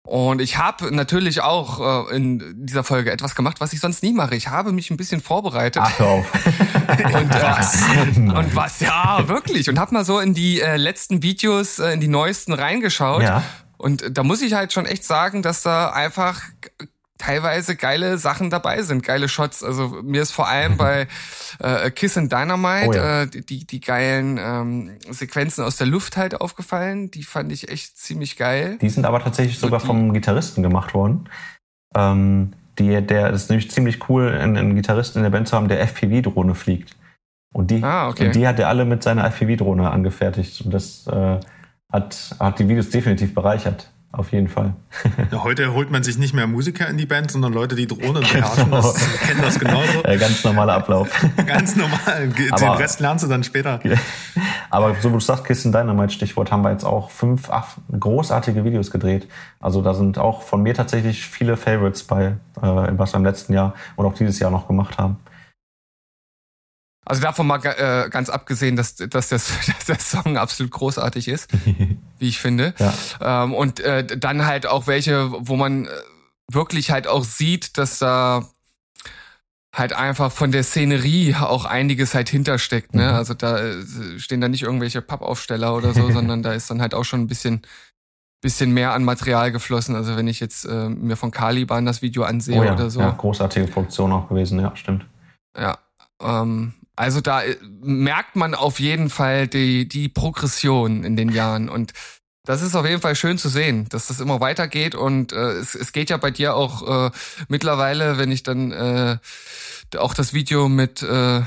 und 0.06 0.40
ich 0.40 0.56
habe 0.56 0.94
natürlich 0.94 1.40
auch 1.40 2.08
äh, 2.10 2.16
in 2.16 2.64
dieser 2.64 2.84
Folge 2.84 3.10
etwas 3.10 3.34
gemacht, 3.34 3.60
was 3.60 3.72
ich 3.72 3.80
sonst 3.80 4.04
nie 4.04 4.12
mache. 4.12 4.36
Ich 4.36 4.48
habe 4.48 4.70
mich 4.72 4.90
ein 4.92 4.96
bisschen 4.96 5.20
vorbereitet. 5.20 5.82
Ach, 5.84 6.00
auf. 6.00 6.32
und 6.34 7.34
was? 7.34 7.82
und 8.16 8.56
was? 8.56 8.80
Ja, 8.80 9.26
wirklich. 9.26 9.68
Und 9.68 9.80
habe 9.80 9.92
mal 9.92 10.04
so 10.04 10.20
in 10.20 10.32
die 10.32 10.60
äh, 10.60 10.76
letzten 10.76 11.24
Videos, 11.24 11.80
äh, 11.80 11.92
in 11.92 12.00
die 12.00 12.08
neuesten 12.08 12.52
reingeschaut. 12.52 13.22
Ja. 13.22 13.42
Und 13.78 14.16
da 14.16 14.22
muss 14.22 14.42
ich 14.42 14.54
halt 14.54 14.72
schon 14.72 14.86
echt 14.86 15.04
sagen, 15.04 15.42
dass 15.42 15.62
da 15.62 15.90
einfach 15.90 16.40
teilweise 17.18 17.76
geile 17.76 18.18
Sachen 18.18 18.50
dabei 18.50 18.82
sind, 18.82 19.02
geile 19.02 19.28
Shots. 19.28 19.62
Also 19.62 20.00
mir 20.02 20.22
ist 20.22 20.32
vor 20.32 20.48
allem 20.48 20.76
bei 20.76 21.06
äh, 21.58 21.90
Kiss 21.90 22.16
and 22.18 22.30
Dynamite 22.30 22.88
oh 22.88 22.92
ja. 22.92 23.22
äh, 23.22 23.26
die, 23.26 23.66
die 23.66 23.80
geilen 23.80 24.38
ähm, 24.38 24.90
Sequenzen 25.10 25.64
aus 25.64 25.76
der 25.76 25.86
Luft 25.86 26.16
halt 26.16 26.40
aufgefallen. 26.40 27.10
Die 27.10 27.22
fand 27.22 27.52
ich 27.52 27.70
echt 27.70 27.98
ziemlich 27.98 28.36
geil. 28.36 28.78
Die 28.80 28.90
sind 28.90 29.06
aber 29.06 29.22
tatsächlich 29.22 29.58
sogar 29.58 29.80
die, 29.80 29.86
vom 29.86 30.12
Gitarristen 30.12 30.62
gemacht 30.62 30.94
worden. 30.94 31.28
Ähm, 31.94 32.52
die, 32.78 33.00
der 33.00 33.30
ist 33.30 33.48
nämlich 33.48 33.70
ziemlich 33.70 34.08
cool, 34.08 34.28
einen, 34.28 34.56
einen 34.56 34.76
Gitarristen 34.76 35.18
in 35.18 35.22
der 35.22 35.30
Band 35.30 35.48
zu 35.48 35.56
haben, 35.56 35.68
der 35.68 35.80
FPV-Drohne 35.80 36.54
fliegt. 36.54 36.96
Und 37.54 37.70
die, 37.70 37.82
ah, 37.82 38.08
okay. 38.08 38.26
und 38.26 38.34
die 38.34 38.46
hat 38.46 38.58
er 38.58 38.68
alle 38.68 38.84
mit 38.84 39.02
seiner 39.02 39.24
FPV-Drohne 39.24 39.90
angefertigt. 39.90 40.60
Und 40.60 40.74
das 40.74 41.06
äh, 41.06 41.40
hat, 41.92 42.34
hat 42.40 42.58
die 42.58 42.68
Videos 42.68 42.90
definitiv 42.90 43.34
bereichert. 43.34 43.90
auf 44.12 44.32
jeden 44.32 44.48
Fall. 44.48 44.72
Heute 45.32 45.74
holt 45.74 45.90
man 45.90 46.02
sich 46.02 46.16
nicht 46.18 46.32
mehr 46.32 46.46
Musiker 46.46 46.88
in 46.88 46.96
die 46.96 47.04
Band, 47.06 47.30
sondern 47.30 47.52
Leute, 47.52 47.74
die 47.76 47.86
Drohnen 47.86 48.22
beherrschen. 48.22 48.64
Genau. 48.64 48.76
Das, 48.80 49.18
kennen 49.20 49.42
das 49.42 49.58
genauso. 49.58 50.02
Ganz 50.02 50.42
normaler 50.42 50.74
Ablauf. 50.74 51.08
Ganz 51.46 51.76
normal. 51.76 52.28
Den 52.28 52.52
Aber- 52.52 52.78
Rest 52.78 53.00
lernst 53.00 53.24
du 53.24 53.28
dann 53.28 53.44
später. 53.44 53.78
Aber 54.70 54.94
so 55.00 55.10
wie 55.10 55.14
du 55.14 55.20
sagst, 55.20 55.44
Kissen 55.44 55.70
Dynamite 55.70 56.12
Stichwort, 56.14 56.50
haben 56.50 56.62
wir 56.62 56.72
jetzt 56.72 56.84
auch 56.84 57.10
fünf 57.10 57.50
ach, 57.50 57.76
großartige 57.98 58.64
Videos 58.64 58.90
gedreht. 58.90 59.28
Also 59.60 59.82
da 59.82 59.94
sind 59.94 60.18
auch 60.18 60.42
von 60.42 60.62
mir 60.62 60.74
tatsächlich 60.74 61.24
viele 61.26 61.56
Favorites 61.56 62.02
bei, 62.04 62.24
äh, 62.26 62.32
was 62.62 63.12
wir 63.12 63.18
im 63.18 63.24
letzten 63.24 63.52
Jahr 63.52 63.74
und 63.96 64.06
auch 64.06 64.14
dieses 64.14 64.38
Jahr 64.38 64.50
noch 64.50 64.66
gemacht 64.66 64.98
haben. 64.98 65.18
Also 67.08 67.22
davon 67.22 67.46
mal 67.46 67.64
äh, 67.64 68.10
ganz 68.10 68.28
abgesehen, 68.28 68.74
dass, 68.74 68.96
dass, 68.96 69.28
das, 69.28 69.52
dass 69.66 69.86
der 69.86 70.00
Song 70.00 70.36
absolut 70.36 70.72
großartig 70.72 71.28
ist, 71.28 71.48
wie 72.18 72.28
ich 72.28 72.38
finde. 72.38 72.74
Ja. 72.78 73.44
Ähm, 73.44 73.54
und 73.54 73.80
äh, 73.80 74.04
dann 74.04 74.44
halt 74.44 74.66
auch 74.66 74.88
welche, 74.88 75.30
wo 75.30 75.56
man 75.56 75.86
äh, 75.86 75.88
wirklich 76.50 76.90
halt 76.90 77.06
auch 77.06 77.24
sieht, 77.24 77.78
dass 77.78 78.00
da 78.00 78.48
halt 79.72 79.92
einfach 79.92 80.32
von 80.32 80.50
der 80.50 80.64
Szenerie 80.64 81.36
auch 81.36 81.64
einiges 81.64 82.14
halt 82.14 82.28
hintersteckt. 82.28 82.94
Ne? 82.94 83.08
Mhm. 83.08 83.14
Also 83.14 83.34
da 83.34 83.58
äh, 83.58 83.84
stehen 84.18 84.40
da 84.40 84.48
nicht 84.48 84.64
irgendwelche 84.64 85.00
Pappaufsteller 85.00 85.76
oder 85.76 85.94
so, 85.94 86.10
sondern 86.12 86.42
da 86.42 86.54
ist 86.54 86.70
dann 86.70 86.80
halt 86.80 86.92
auch 86.92 87.04
schon 87.04 87.20
ein 87.20 87.28
bisschen 87.28 87.62
bisschen 88.42 88.72
mehr 88.72 88.92
an 88.92 89.04
Material 89.04 89.50
geflossen. 89.50 89.96
Also 89.96 90.16
wenn 90.16 90.28
ich 90.28 90.40
jetzt 90.40 90.64
äh, 90.66 90.88
mir 90.88 91.16
von 91.16 91.30
Caliban 91.30 91.86
das 91.86 92.02
Video 92.02 92.22
ansehe 92.24 92.60
oh 92.60 92.64
ja, 92.64 92.74
oder 92.74 92.90
so. 92.90 93.00
ja, 93.00 93.10
großartige 93.10 93.66
Produktion 93.66 94.12
auch 94.12 94.28
gewesen, 94.28 94.60
ja, 94.60 94.74
stimmt. 94.76 95.06
Ja, 95.58 95.78
ähm, 96.20 96.74
also 96.96 97.20
da 97.20 97.42
äh, 97.42 97.56
merkt 97.82 98.34
man 98.36 98.54
auf 98.54 98.80
jeden 98.80 99.10
Fall 99.10 99.46
die, 99.46 99.86
die 99.88 100.08
Progression 100.08 101.04
in 101.04 101.16
den 101.16 101.30
Jahren 101.30 101.68
und 101.68 101.92
das 102.44 102.62
ist 102.62 102.74
auf 102.76 102.86
jeden 102.86 103.00
Fall 103.00 103.16
schön 103.16 103.38
zu 103.38 103.48
sehen, 103.48 103.88
dass 103.88 104.06
das 104.06 104.20
immer 104.20 104.40
weitergeht 104.40 104.94
und 104.94 105.32
äh, 105.32 105.52
es, 105.52 105.74
es 105.74 105.92
geht 105.92 106.10
ja 106.10 106.16
bei 106.16 106.30
dir 106.30 106.54
auch 106.54 107.06
äh, 107.06 107.10
mittlerweile, 107.48 108.18
wenn 108.18 108.30
ich 108.30 108.42
dann 108.44 108.70
äh, 108.72 109.18
auch 109.98 110.14
das 110.14 110.32
Video 110.32 110.68
mit, 110.68 111.02
äh, 111.02 111.40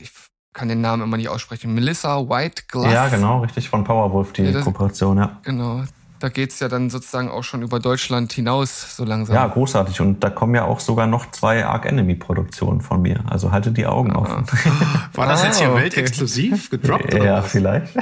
ich 0.00 0.10
kann 0.52 0.68
den 0.68 0.80
Namen 0.80 1.02
immer 1.04 1.16
nicht 1.16 1.28
aussprechen, 1.28 1.74
Melissa 1.74 2.28
White 2.28 2.64
Glass. 2.68 2.92
Ja, 2.92 3.08
genau, 3.08 3.40
richtig, 3.42 3.68
von 3.68 3.84
Powerwolf, 3.84 4.32
die 4.32 4.42
Ja, 4.42 4.52
das- 4.52 4.64
Kooperation, 4.64 5.16
ja. 5.18 5.38
Genau. 5.42 5.84
Da 6.24 6.30
geht's 6.30 6.58
ja 6.58 6.68
dann 6.68 6.88
sozusagen 6.88 7.28
auch 7.28 7.44
schon 7.44 7.60
über 7.60 7.80
Deutschland 7.80 8.32
hinaus, 8.32 8.96
so 8.96 9.04
langsam. 9.04 9.36
Ja, 9.36 9.46
großartig. 9.46 10.00
Und 10.00 10.24
da 10.24 10.30
kommen 10.30 10.54
ja 10.54 10.64
auch 10.64 10.80
sogar 10.80 11.06
noch 11.06 11.30
zwei 11.32 11.66
Arc 11.66 11.84
Enemy 11.84 12.14
Produktionen 12.14 12.80
von 12.80 13.02
mir. 13.02 13.20
Also 13.28 13.52
haltet 13.52 13.76
die 13.76 13.84
Augen 13.84 14.16
offen. 14.16 14.46
War 15.12 15.26
das 15.26 15.42
Ah, 15.42 15.46
jetzt 15.48 15.58
hier 15.60 15.70
okay. 15.70 15.82
weltexklusiv 15.82 16.70
gedroppt? 16.70 17.14
oder 17.14 17.24
ja, 17.26 17.36
was? 17.42 17.50
vielleicht. 17.52 17.94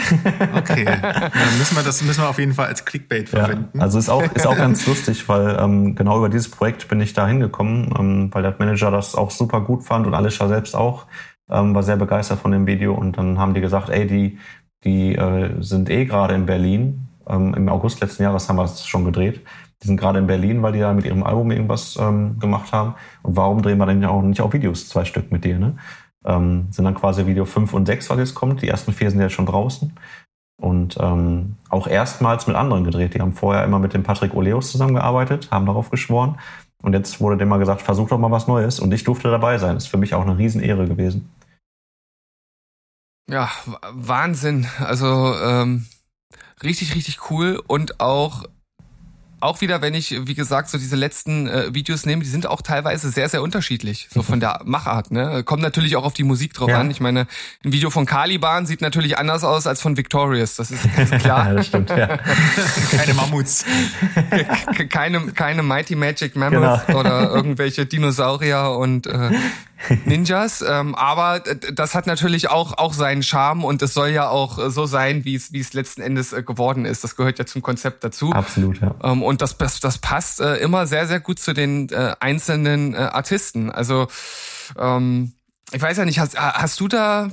Okay. 0.57 0.85
Dann 1.03 1.59
müssen 1.59 1.75
wir 1.77 1.83
das 1.83 2.01
müssen 2.03 2.23
wir 2.23 2.29
auf 2.29 2.39
jeden 2.39 2.55
Fall 2.55 2.67
als 2.67 2.85
Clickbait 2.85 3.33
Ja, 3.33 3.41
verwenden. 3.47 3.81
also 3.81 3.99
ist 3.99 4.09
auch, 4.09 4.23
ist 4.23 4.47
auch 4.47 4.57
ganz 4.57 4.87
lustig, 4.87 5.29
weil 5.29 5.59
ähm, 5.59 5.97
genau 5.97 6.19
über 6.19 6.29
dieses 6.29 6.49
Projekt 6.49 6.87
bin 6.87 7.01
ich 7.01 7.15
da 7.15 7.27
hingekommen, 7.27 7.93
ähm, 7.99 8.29
weil 8.33 8.43
der 8.45 8.55
Manager 8.57 8.93
das 8.93 9.17
auch 9.17 9.33
super 9.33 9.63
gut 9.63 9.83
fand 9.83 10.07
und 10.07 10.15
Alicia 10.15 10.47
selbst 10.47 10.77
auch, 10.77 11.07
ähm, 11.51 11.75
war 11.75 11.83
sehr 11.83 11.97
begeistert 11.97 12.39
von 12.39 12.53
dem 12.53 12.69
Video 12.69 12.95
und 12.95 13.19
dann 13.19 13.41
haben 13.41 13.53
die 13.53 13.61
gesagt, 13.61 13.89
ey, 13.89 14.07
die, 14.07 14.39
die 14.85 15.17
äh, 15.17 15.61
sind 15.61 15.91
eh 15.91 16.05
gerade 16.05 16.35
in 16.37 16.47
Berlin. 16.47 17.09
Ähm, 17.29 17.55
Im 17.55 17.69
August 17.69 18.01
letzten 18.01 18.23
Jahres 18.23 18.49
haben 18.49 18.57
wir 18.57 18.65
es 18.65 18.87
schon 18.87 19.05
gedreht. 19.05 19.41
Die 19.83 19.87
sind 19.87 19.97
gerade 19.97 20.19
in 20.19 20.27
Berlin, 20.27 20.63
weil 20.63 20.73
die 20.73 20.81
da 20.81 20.93
mit 20.93 21.05
ihrem 21.05 21.25
Album 21.25 21.51
irgendwas 21.51 21.97
ähm, 22.01 22.39
gemacht 22.39 22.73
haben. 22.73 22.95
Und 23.23 23.37
warum 23.37 23.63
drehen 23.63 23.79
wir 23.79 23.87
denn 23.87 24.03
ja 24.03 24.11
auch 24.11 24.23
nicht 24.23 24.41
auch 24.41 24.53
Videos, 24.53 24.89
zwei 24.89 25.05
Stück 25.05 25.33
mit 25.33 25.45
dir, 25.45 25.59
ne? 25.59 25.77
Ähm, 26.25 26.69
sind 26.71 26.85
dann 26.85 26.95
quasi 26.95 27.27
Video 27.27 27.45
5 27.45 27.75
und 27.75 27.87
6, 27.87 28.11
was 28.11 28.19
jetzt 28.19 28.35
kommt. 28.35 28.63
Die 28.63 28.69
ersten 28.69 28.93
vier 28.93 29.11
sind 29.11 29.21
jetzt 29.21 29.33
schon 29.33 29.47
draußen. 29.47 29.93
Und 30.61 30.97
ähm, 31.01 31.57
auch 31.69 31.89
erstmals 31.89 32.47
mit 32.47 32.55
anderen 32.55 32.85
gedreht. 32.85 33.15
Die 33.15 33.21
haben 33.21 33.33
vorher 33.33 33.65
immer 33.65 33.81
mit 33.81 33.95
dem 33.95 34.05
Patrick 34.05 34.35
Oleus 34.35 34.71
zusammengearbeitet, 34.71 35.51
haben 35.51 35.67
darauf 35.67 35.91
geschworen. 35.91 36.39
Und 36.81 36.93
jetzt 36.93 37.21
wurde 37.21 37.37
dem 37.37 37.49
mal 37.49 37.59
gesagt, 37.59 37.83
versuch 37.83 38.09
doch 38.09 38.19
mal 38.19 38.31
was 38.31 38.47
Neues. 38.47 38.79
Und 38.79 38.93
ich 38.93 39.03
durfte 39.03 39.31
dabei 39.31 39.59
sein. 39.59 39.77
Ist 39.77 39.89
für 39.89 39.97
mich 39.97 40.15
auch 40.15 40.23
eine 40.23 40.39
Riesenehre 40.39 40.87
gewesen. 40.87 41.29
Ja, 43.29 43.51
Wahnsinn. 43.93 44.67
Also 44.79 45.35
ähm, 45.43 45.87
richtig, 46.65 46.95
richtig 46.95 47.31
cool 47.31 47.63
und 47.67 48.01
auch 48.01 48.45
auch 49.41 49.61
wieder, 49.61 49.83
wenn 49.83 49.93
ich, 49.95 50.15
wie 50.29 50.35
gesagt, 50.37 50.69
so 50.71 50.79
diese 50.79 50.95
letzten 50.95 51.49
äh, 51.49 51.75
Videos 51.75 52.07
nehme, 52.07 52.23
die 52.23 52.29
sind 52.29 52.47
auch 52.47 52.63
teilweise 52.63 53.11
sehr, 53.11 53.29
sehr 53.29 53.43
unterschiedlich, 53.43 54.07
so 54.09 54.23
von 54.23 54.39
der 54.39 54.61
Machart. 54.65 55.11
Ne? 55.11 55.43
Kommt 55.43 55.63
natürlich 55.63 55.97
auch 55.97 56.05
auf 56.05 56.13
die 56.15 56.23
Musik 56.23 56.55
drauf 56.55 56.69
Ja. 56.69 56.79
an. 56.79 56.93
Ich 56.93 57.01
meine, 57.01 57.27
ein 57.65 57.73
Video 57.73 57.91
von 57.91 58.07
Caliban 58.07 58.67
sieht 58.67 58.83
natürlich 58.83 59.19
anders 59.19 59.43
aus 59.43 59.67
als 59.67 59.81
von 59.83 59.97
Victorious, 59.97 60.55
das 60.55 60.71
ist 60.71 60.85
ganz 60.95 61.11
Ja, 61.11 61.19
klar. 61.19 61.55
das 61.55 61.67
stimmt, 61.67 61.91
ja. 61.91 62.07
Keine 62.97 63.15
Mammuts. 63.15 63.65
Ke- 64.77 64.87
keine, 64.87 65.21
keine 65.33 65.65
Mighty 65.65 65.97
Magic 65.97 66.37
Mammoth 66.37 66.87
Genau. 66.87 67.01
oder 67.01 67.31
irgendwelche 67.35 67.85
Dinosaurier 67.85 68.77
und 68.79 69.09
äh, 69.09 69.31
Ninjas. 70.05 70.65
Ähm, 70.67 70.95
aber 70.95 71.41
das 71.41 71.95
hat 71.95 72.07
natürlich 72.07 72.51
auch, 72.51 72.79
auch 72.79 72.93
seinen 72.93 73.23
Charme 73.23 73.65
und 73.65 73.83
es 73.83 73.95
soll 73.95 74.11
ja 74.11 74.29
auch 74.29 74.59
äh, 74.59 74.71
so 74.71 74.87
sein, 74.87 75.25
wie 75.25 75.35
es, 75.35 75.53
wie 75.53 75.61
es 75.61 75.73
letzten 75.73 76.03
Endes 76.03 76.33
äh, 76.33 76.43
geworden 76.43 76.85
ist. 76.85 77.05
Das 77.05 77.17
gehört 77.17 77.39
ja 77.39 77.47
zum 77.47 77.63
Konzept 77.63 78.05
dazu. 78.05 78.33
Absolut, 78.33 78.81
ja. 78.81 78.95
Ähm, 79.03 79.23
und 79.23 79.43
das, 79.43 79.57
das, 79.59 79.81
das 79.81 79.99
passt 79.99 80.41
äh, 80.41 80.57
immer 80.57 80.87
sehr, 80.87 81.07
sehr 81.07 81.21
gut 81.21 81.39
zu 81.39 81.53
den 81.53 81.89
äh, 81.91 82.15
einzelnen 82.21 82.95
äh, 82.95 82.99
Artisten. 82.99 83.71
Also, 83.71 84.09
ähm, 84.79 85.33
ich 85.73 85.81
weiß 85.81 85.97
ja 85.97 86.05
nicht, 86.05 86.19
hast, 86.19 86.39
hast 86.39 86.81
du 86.81 86.89
da 86.89 87.29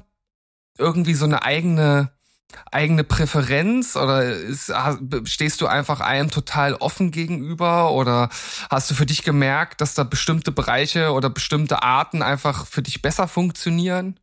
irgendwie 0.78 1.14
so 1.14 1.26
eine 1.26 1.44
eigene 1.44 2.12
eigene 2.72 3.04
Präferenz 3.04 3.96
oder 3.96 4.24
ist, 4.24 4.72
stehst 5.26 5.62
du 5.62 5.68
einfach 5.68 6.02
einem 6.02 6.30
total 6.32 6.74
offen 6.76 7.12
gegenüber 7.12 7.92
oder 7.92 8.30
hast 8.70 8.90
du 8.90 8.96
für 8.96 9.06
dich 9.06 9.24
gemerkt, 9.24 9.82
dass 9.82 9.94
da 9.94 10.04
bestimmte 10.04 10.52
Bereiche 10.52 11.12
oder 11.12 11.30
bestimmte 11.30 11.84
Arten 11.84 12.22
einfach 12.22 12.66
für 12.66 12.82
dich 12.82 13.02
besser 13.02 13.28
funktionieren? 13.28 14.16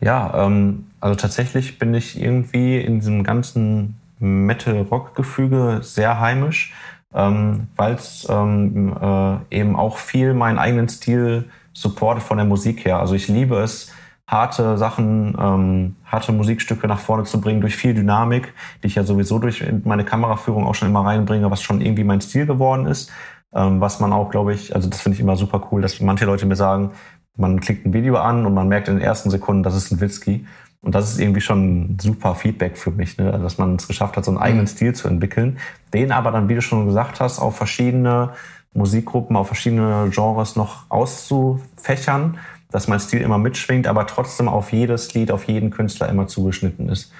Ja, 0.00 0.46
ähm, 0.46 0.86
also 1.00 1.16
tatsächlich 1.16 1.78
bin 1.78 1.94
ich 1.94 2.20
irgendwie 2.20 2.78
in 2.78 3.00
diesem 3.00 3.24
ganzen 3.24 4.00
Metal-Rock-Gefüge 4.18 5.80
sehr 5.82 6.20
heimisch, 6.20 6.72
ähm, 7.14 7.68
weil 7.76 7.94
es 7.94 8.26
ähm, 8.28 8.96
äh, 9.00 9.56
eben 9.56 9.76
auch 9.76 9.98
viel 9.98 10.34
meinen 10.34 10.58
eigenen 10.58 10.88
Stil 10.88 11.50
supportet 11.72 12.22
von 12.22 12.38
der 12.38 12.46
Musik 12.46 12.84
her. 12.84 13.00
Also 13.00 13.14
ich 13.14 13.28
liebe 13.28 13.56
es, 13.56 13.92
harte 14.30 14.78
Sachen, 14.78 15.36
ähm, 15.38 15.96
harte 16.04 16.32
Musikstücke 16.32 16.86
nach 16.86 17.00
vorne 17.00 17.24
zu 17.24 17.40
bringen 17.40 17.60
durch 17.60 17.74
viel 17.74 17.94
Dynamik, 17.94 18.54
die 18.82 18.86
ich 18.86 18.94
ja 18.94 19.02
sowieso 19.02 19.40
durch 19.40 19.64
meine 19.84 20.04
Kameraführung 20.04 20.66
auch 20.66 20.74
schon 20.74 20.88
immer 20.88 21.04
reinbringe, 21.04 21.50
was 21.50 21.62
schon 21.62 21.80
irgendwie 21.80 22.04
mein 22.04 22.20
Stil 22.20 22.46
geworden 22.46 22.86
ist. 22.86 23.10
Ähm, 23.52 23.80
was 23.80 23.98
man 23.98 24.12
auch, 24.12 24.30
glaube 24.30 24.54
ich, 24.54 24.74
also 24.74 24.88
das 24.88 25.00
finde 25.00 25.14
ich 25.16 25.20
immer 25.20 25.34
super 25.34 25.68
cool, 25.70 25.82
dass 25.82 26.00
manche 26.00 26.26
Leute 26.26 26.46
mir 26.46 26.54
sagen, 26.54 26.92
man 27.36 27.60
klickt 27.60 27.84
ein 27.84 27.92
Video 27.92 28.16
an 28.16 28.46
und 28.46 28.54
man 28.54 28.68
merkt 28.68 28.86
in 28.86 28.94
den 28.94 29.02
ersten 29.02 29.30
Sekunden, 29.30 29.64
das 29.64 29.74
ist 29.74 29.90
ein 29.90 30.00
Witzki. 30.00 30.46
Und 30.82 30.94
das 30.94 31.10
ist 31.10 31.20
irgendwie 31.20 31.40
schon 31.40 31.94
ein 31.94 31.98
super 32.00 32.34
Feedback 32.34 32.78
für 32.78 32.90
mich, 32.90 33.18
ne? 33.18 33.32
dass 33.32 33.58
man 33.58 33.76
es 33.76 33.86
geschafft 33.86 34.16
hat, 34.16 34.24
so 34.24 34.30
einen 34.30 34.40
eigenen 34.40 34.66
Stil 34.66 34.94
zu 34.94 35.08
entwickeln, 35.08 35.58
den 35.92 36.10
aber 36.10 36.30
dann, 36.30 36.48
wie 36.48 36.54
du 36.54 36.62
schon 36.62 36.86
gesagt 36.86 37.20
hast, 37.20 37.38
auf 37.38 37.56
verschiedene 37.56 38.30
Musikgruppen, 38.72 39.36
auf 39.36 39.48
verschiedene 39.48 40.08
Genres 40.10 40.56
noch 40.56 40.84
auszufächern, 40.88 42.38
dass 42.70 42.88
mein 42.88 43.00
Stil 43.00 43.20
immer 43.20 43.38
mitschwingt, 43.38 43.86
aber 43.86 44.06
trotzdem 44.06 44.48
auf 44.48 44.72
jedes 44.72 45.14
Lied, 45.14 45.30
auf 45.30 45.44
jeden 45.44 45.70
Künstler 45.70 46.08
immer 46.08 46.26
zugeschnitten 46.26 46.88
ist. 46.88 47.12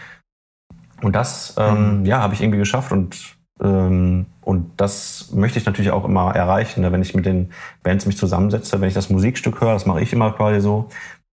Und 1.03 1.17
das, 1.17 1.55
ähm, 1.59 2.05
ja, 2.05 2.21
habe 2.21 2.35
ich 2.35 2.43
irgendwie 2.43 2.59
geschafft 2.59 2.93
und 2.93 3.37
ähm, 3.63 4.27
und 4.41 4.81
das 4.81 5.33
möchte 5.33 5.59
ich 5.59 5.67
natürlich 5.67 5.91
auch 5.91 6.05
immer 6.05 6.35
erreichen, 6.35 6.81
ne? 6.81 6.93
wenn 6.93 7.03
ich 7.03 7.15
mit 7.15 7.27
den 7.27 7.51
Bands 7.83 8.07
mich 8.07 8.17
zusammensetze, 8.17 8.81
wenn 8.81 8.89
ich 8.89 8.95
das 8.95 9.11
Musikstück 9.11 9.61
höre, 9.61 9.75
das 9.75 9.87
mache 9.87 10.01
ich 10.01 10.13
immer 10.13 10.33
quasi 10.33 10.61
so. 10.61 10.89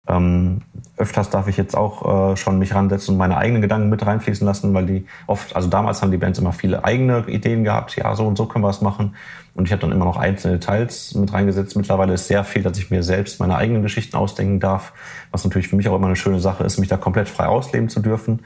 Ähm, 0.08 0.62
öfters 0.96 1.30
darf 1.30 1.48
ich 1.48 1.58
jetzt 1.58 1.76
auch 1.76 2.32
äh, 2.32 2.38
schon 2.38 2.60
mich 2.60 2.74
ransetzen 2.74 3.14
und 3.14 3.18
meine 3.18 3.38
eigenen 3.38 3.62
Gedanken 3.62 3.90
mit 3.90 4.06
reinfließen 4.06 4.46
lassen, 4.46 4.74
weil 4.74 4.86
die 4.86 5.06
oft, 5.26 5.56
also 5.56 5.68
damals 5.70 6.02
haben 6.02 6.12
die 6.12 6.18
Bands 6.18 6.40
immer 6.40 6.54
viele 6.54 6.84
eigene 6.84 7.26
Ideen 7.28 7.64
gehabt, 7.64 7.96
ja, 7.98 8.16
so 8.16 8.26
und 8.26 8.38
so 8.38 8.46
können 8.46 8.64
wir 8.64 8.70
es 8.70 8.82
machen. 8.82 9.16
Und 9.58 9.66
ich 9.66 9.72
habe 9.72 9.82
dann 9.82 9.92
immer 9.92 10.06
noch 10.06 10.18
einzelne 10.18 10.60
Details 10.60 11.16
mit 11.16 11.34
reingesetzt. 11.34 11.76
Mittlerweile 11.76 12.14
ist 12.14 12.28
sehr 12.28 12.44
viel, 12.44 12.62
dass 12.62 12.78
ich 12.78 12.92
mir 12.92 13.02
selbst 13.02 13.40
meine 13.40 13.56
eigenen 13.56 13.82
Geschichten 13.82 14.16
ausdenken 14.16 14.60
darf, 14.60 14.94
was 15.32 15.44
natürlich 15.44 15.68
für 15.68 15.76
mich 15.76 15.90
auch 15.90 15.96
immer 15.96 16.06
eine 16.06 16.16
schöne 16.16 16.40
Sache 16.40 16.64
ist, 16.64 16.78
mich 16.78 16.90
da 16.90 16.98
komplett 16.98 17.28
frei 17.28 17.48
ausleben 17.48 17.90
zu 17.90 18.00
dürfen. 18.00 18.42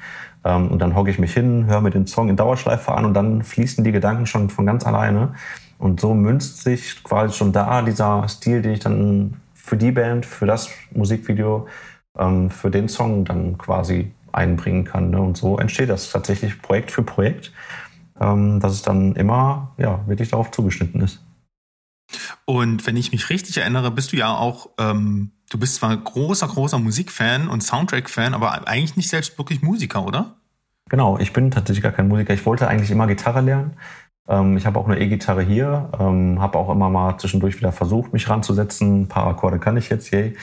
Ähm, 0.45 0.69
und 0.69 0.79
dann 0.79 0.95
hocke 0.95 1.09
ich 1.09 1.19
mich 1.19 1.33
hin, 1.33 1.65
höre 1.67 1.81
mir 1.81 1.89
den 1.89 2.07
Song 2.07 2.29
in 2.29 2.37
Dauerschleife 2.37 2.93
an 2.93 3.03
und 3.03 3.13
dann 3.13 3.43
fließen 3.43 3.83
die 3.83 3.91
Gedanken 3.91 4.25
schon 4.25 4.49
von 4.49 4.65
ganz 4.65 4.87
alleine. 4.87 5.35
Und 5.79 5.99
so 5.99 6.13
münzt 6.13 6.63
sich 6.63 7.03
quasi 7.03 7.35
schon 7.35 7.51
da 7.51 7.81
dieser 7.81 8.25
Stil, 8.29 8.61
den 8.61 8.71
ich 8.71 8.79
dann 8.79 9.33
für 9.53 9.75
die 9.75 9.91
Band, 9.91 10.25
für 10.25 10.45
das 10.45 10.69
Musikvideo, 10.91 11.67
ähm, 12.17 12.49
für 12.49 12.71
den 12.71 12.87
Song 12.87 13.25
dann 13.25 13.57
quasi 13.57 14.13
einbringen 14.31 14.85
kann. 14.85 15.09
Ne? 15.09 15.21
Und 15.21 15.35
so 15.35 15.57
entsteht 15.57 15.89
das 15.89 16.09
tatsächlich 16.09 16.61
Projekt 16.61 16.91
für 16.91 17.03
Projekt, 17.03 17.51
dass 18.19 18.73
es 18.73 18.81
dann 18.81 19.15
immer 19.15 19.73
ja, 19.77 20.07
wirklich 20.07 20.29
darauf 20.29 20.51
zugeschnitten 20.51 21.01
ist. 21.01 21.23
Und 22.45 22.85
wenn 22.85 22.97
ich 22.97 23.11
mich 23.11 23.29
richtig 23.29 23.57
erinnere, 23.57 23.91
bist 23.91 24.11
du 24.11 24.17
ja 24.17 24.35
auch, 24.35 24.69
ähm, 24.77 25.31
du 25.49 25.57
bist 25.57 25.75
zwar 25.75 25.95
großer, 25.95 26.47
großer 26.47 26.79
Musikfan 26.79 27.47
und 27.47 27.61
Soundtrack-Fan, 27.61 28.33
aber 28.33 28.67
eigentlich 28.67 28.97
nicht 28.97 29.09
selbst 29.09 29.37
wirklich 29.37 29.61
Musiker, 29.61 30.05
oder? 30.05 30.35
Genau, 30.89 31.17
ich 31.17 31.31
bin 31.31 31.51
tatsächlich 31.51 31.83
gar 31.83 31.93
kein 31.93 32.09
Musiker. 32.09 32.33
Ich 32.33 32.45
wollte 32.45 32.67
eigentlich 32.67 32.91
immer 32.91 33.07
Gitarre 33.07 33.41
lernen. 33.41 33.77
Ähm, 34.27 34.57
ich 34.57 34.65
habe 34.65 34.79
auch 34.79 34.87
eine 34.87 34.99
E-Gitarre 34.99 35.41
hier, 35.41 35.89
ähm, 35.99 36.41
habe 36.41 36.57
auch 36.57 36.69
immer 36.69 36.89
mal 36.89 37.17
zwischendurch 37.17 37.57
wieder 37.57 37.71
versucht, 37.71 38.13
mich 38.13 38.29
ranzusetzen. 38.29 39.03
Ein 39.03 39.07
paar 39.07 39.27
Akkorde 39.27 39.59
kann 39.59 39.77
ich 39.77 39.89
jetzt, 39.89 40.11
yay. 40.11 40.35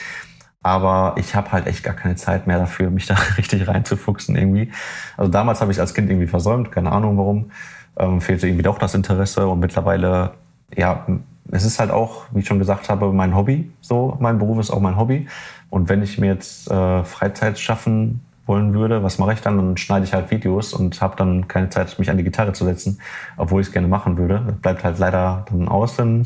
Aber 0.61 1.15
ich 1.17 1.35
habe 1.35 1.51
halt 1.51 1.67
echt 1.67 1.83
gar 1.83 1.93
keine 1.93 2.15
Zeit 2.15 2.45
mehr 2.45 2.59
dafür, 2.59 2.89
mich 2.89 3.05
da 3.05 3.15
richtig 3.37 3.67
reinzufuchsen 3.67 4.35
irgendwie. 4.35 4.71
Also 5.17 5.31
damals 5.31 5.61
habe 5.61 5.71
ich 5.71 5.79
als 5.79 5.93
Kind 5.93 6.09
irgendwie 6.09 6.27
versäumt, 6.27 6.71
keine 6.71 6.91
Ahnung 6.91 7.17
warum. 7.17 7.51
Ähm, 7.97 8.21
fehlte 8.21 8.47
irgendwie 8.47 8.63
doch 8.63 8.77
das 8.77 8.93
Interesse 8.93 9.47
und 9.47 9.59
mittlerweile, 9.59 10.31
ja, 10.75 11.05
es 11.51 11.63
ist 11.65 11.79
halt 11.79 11.91
auch, 11.91 12.25
wie 12.31 12.39
ich 12.39 12.47
schon 12.47 12.59
gesagt 12.59 12.89
habe, 12.89 13.11
mein 13.11 13.35
Hobby. 13.35 13.71
So, 13.81 14.17
mein 14.19 14.37
Beruf 14.37 14.59
ist 14.59 14.71
auch 14.71 14.79
mein 14.79 14.97
Hobby. 14.97 15.27
Und 15.69 15.89
wenn 15.89 16.03
ich 16.03 16.17
mir 16.17 16.27
jetzt 16.27 16.69
äh, 16.69 17.03
Freizeit 17.03 17.57
schaffen 17.59 18.21
wollen 18.45 18.73
würde, 18.73 19.03
was 19.03 19.19
mache 19.19 19.33
ich 19.33 19.41
dann? 19.41 19.57
Dann 19.57 19.77
schneide 19.77 20.05
ich 20.05 20.13
halt 20.13 20.31
Videos 20.31 20.73
und 20.73 21.01
habe 21.01 21.15
dann 21.15 21.47
keine 21.47 21.69
Zeit, 21.69 21.97
mich 21.99 22.09
an 22.09 22.17
die 22.17 22.23
Gitarre 22.23 22.51
zu 22.53 22.65
setzen, 22.65 22.99
obwohl 23.37 23.61
ich 23.61 23.67
es 23.67 23.73
gerne 23.73 23.87
machen 23.87 24.17
würde. 24.17 24.43
Das 24.45 24.55
bleibt 24.57 24.83
halt 24.83 24.99
leider 24.99 25.45
dann 25.49 25.67
aus, 25.67 25.97
wenn, 25.99 26.23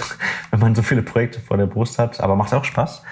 wenn 0.51 0.59
man 0.59 0.73
so 0.73 0.81
viele 0.81 1.03
Projekte 1.03 1.39
vor 1.39 1.57
der 1.57 1.67
Brust 1.67 1.99
hat. 1.99 2.19
Aber 2.19 2.35
macht 2.35 2.53
auch 2.53 2.65
Spaß. 2.65 3.03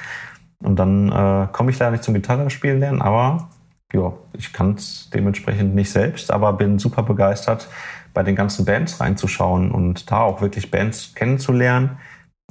Und 0.61 0.77
dann 0.77 1.09
äh, 1.09 1.47
komme 1.51 1.71
ich 1.71 1.79
leider 1.79 1.91
nicht 1.91 2.03
zum 2.03 2.13
Gitarrespielen 2.13 2.79
lernen, 2.79 3.01
aber 3.01 3.49
ja, 3.93 4.13
ich 4.33 4.53
kann 4.53 4.75
es 4.75 5.09
dementsprechend 5.13 5.75
nicht 5.75 5.91
selbst, 5.91 6.31
aber 6.31 6.53
bin 6.53 6.79
super 6.79 7.03
begeistert, 7.03 7.67
bei 8.13 8.23
den 8.23 8.35
ganzen 8.35 8.65
Bands 8.65 8.99
reinzuschauen 8.99 9.71
und 9.71 10.11
da 10.11 10.21
auch 10.21 10.41
wirklich 10.41 10.71
Bands 10.71 11.13
kennenzulernen, 11.15 11.97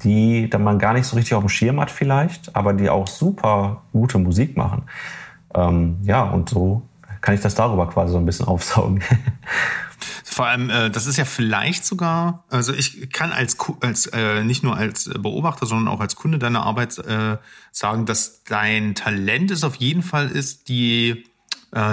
die 0.02 0.49
dann 0.49 0.64
man 0.64 0.79
gar 0.79 0.95
nicht 0.95 1.07
so 1.07 1.17
richtig 1.17 1.35
auf 1.35 1.43
dem 1.43 1.49
Schirm 1.49 1.81
hat 1.81 1.90
vielleicht, 1.90 2.55
aber 2.57 2.73
die 2.73 2.88
auch 2.88 3.07
super 3.07 3.83
gute 3.93 4.19
Musik 4.19 4.57
machen. 4.57 4.85
Ähm, 5.55 5.99
ja, 6.02 6.23
und 6.23 6.49
so 6.49 6.83
kann 7.21 7.35
ich 7.35 7.41
das 7.41 7.55
darüber 7.55 7.89
quasi 7.89 8.12
so 8.12 8.19
ein 8.19 8.27
bisschen 8.27 8.47
aufsaugen. 8.47 9.03
Vor 10.25 10.47
allem, 10.47 10.71
äh, 10.71 10.91
das 10.91 11.07
ist 11.07 11.17
ja 11.17 11.25
vielleicht 11.25 11.85
sogar, 11.85 12.45
also 12.49 12.73
ich 12.73 13.11
kann 13.11 13.33
als, 13.33 13.57
als 13.81 14.07
äh, 14.07 14.43
nicht 14.43 14.62
nur 14.62 14.77
als 14.77 15.11
Beobachter, 15.19 15.67
sondern 15.67 15.93
auch 15.93 16.00
als 16.00 16.17
Kunde 16.17 16.39
deiner 16.39 16.62
Arbeit 16.62 16.99
äh, 16.99 17.37
sagen, 17.73 18.07
dass 18.07 18.45
dein 18.45 18.95
Talent 18.95 19.50
es 19.50 19.65
auf 19.65 19.77
jeden 19.77 20.03
Fall 20.03 20.29
ist, 20.29 20.69
die 20.69 21.25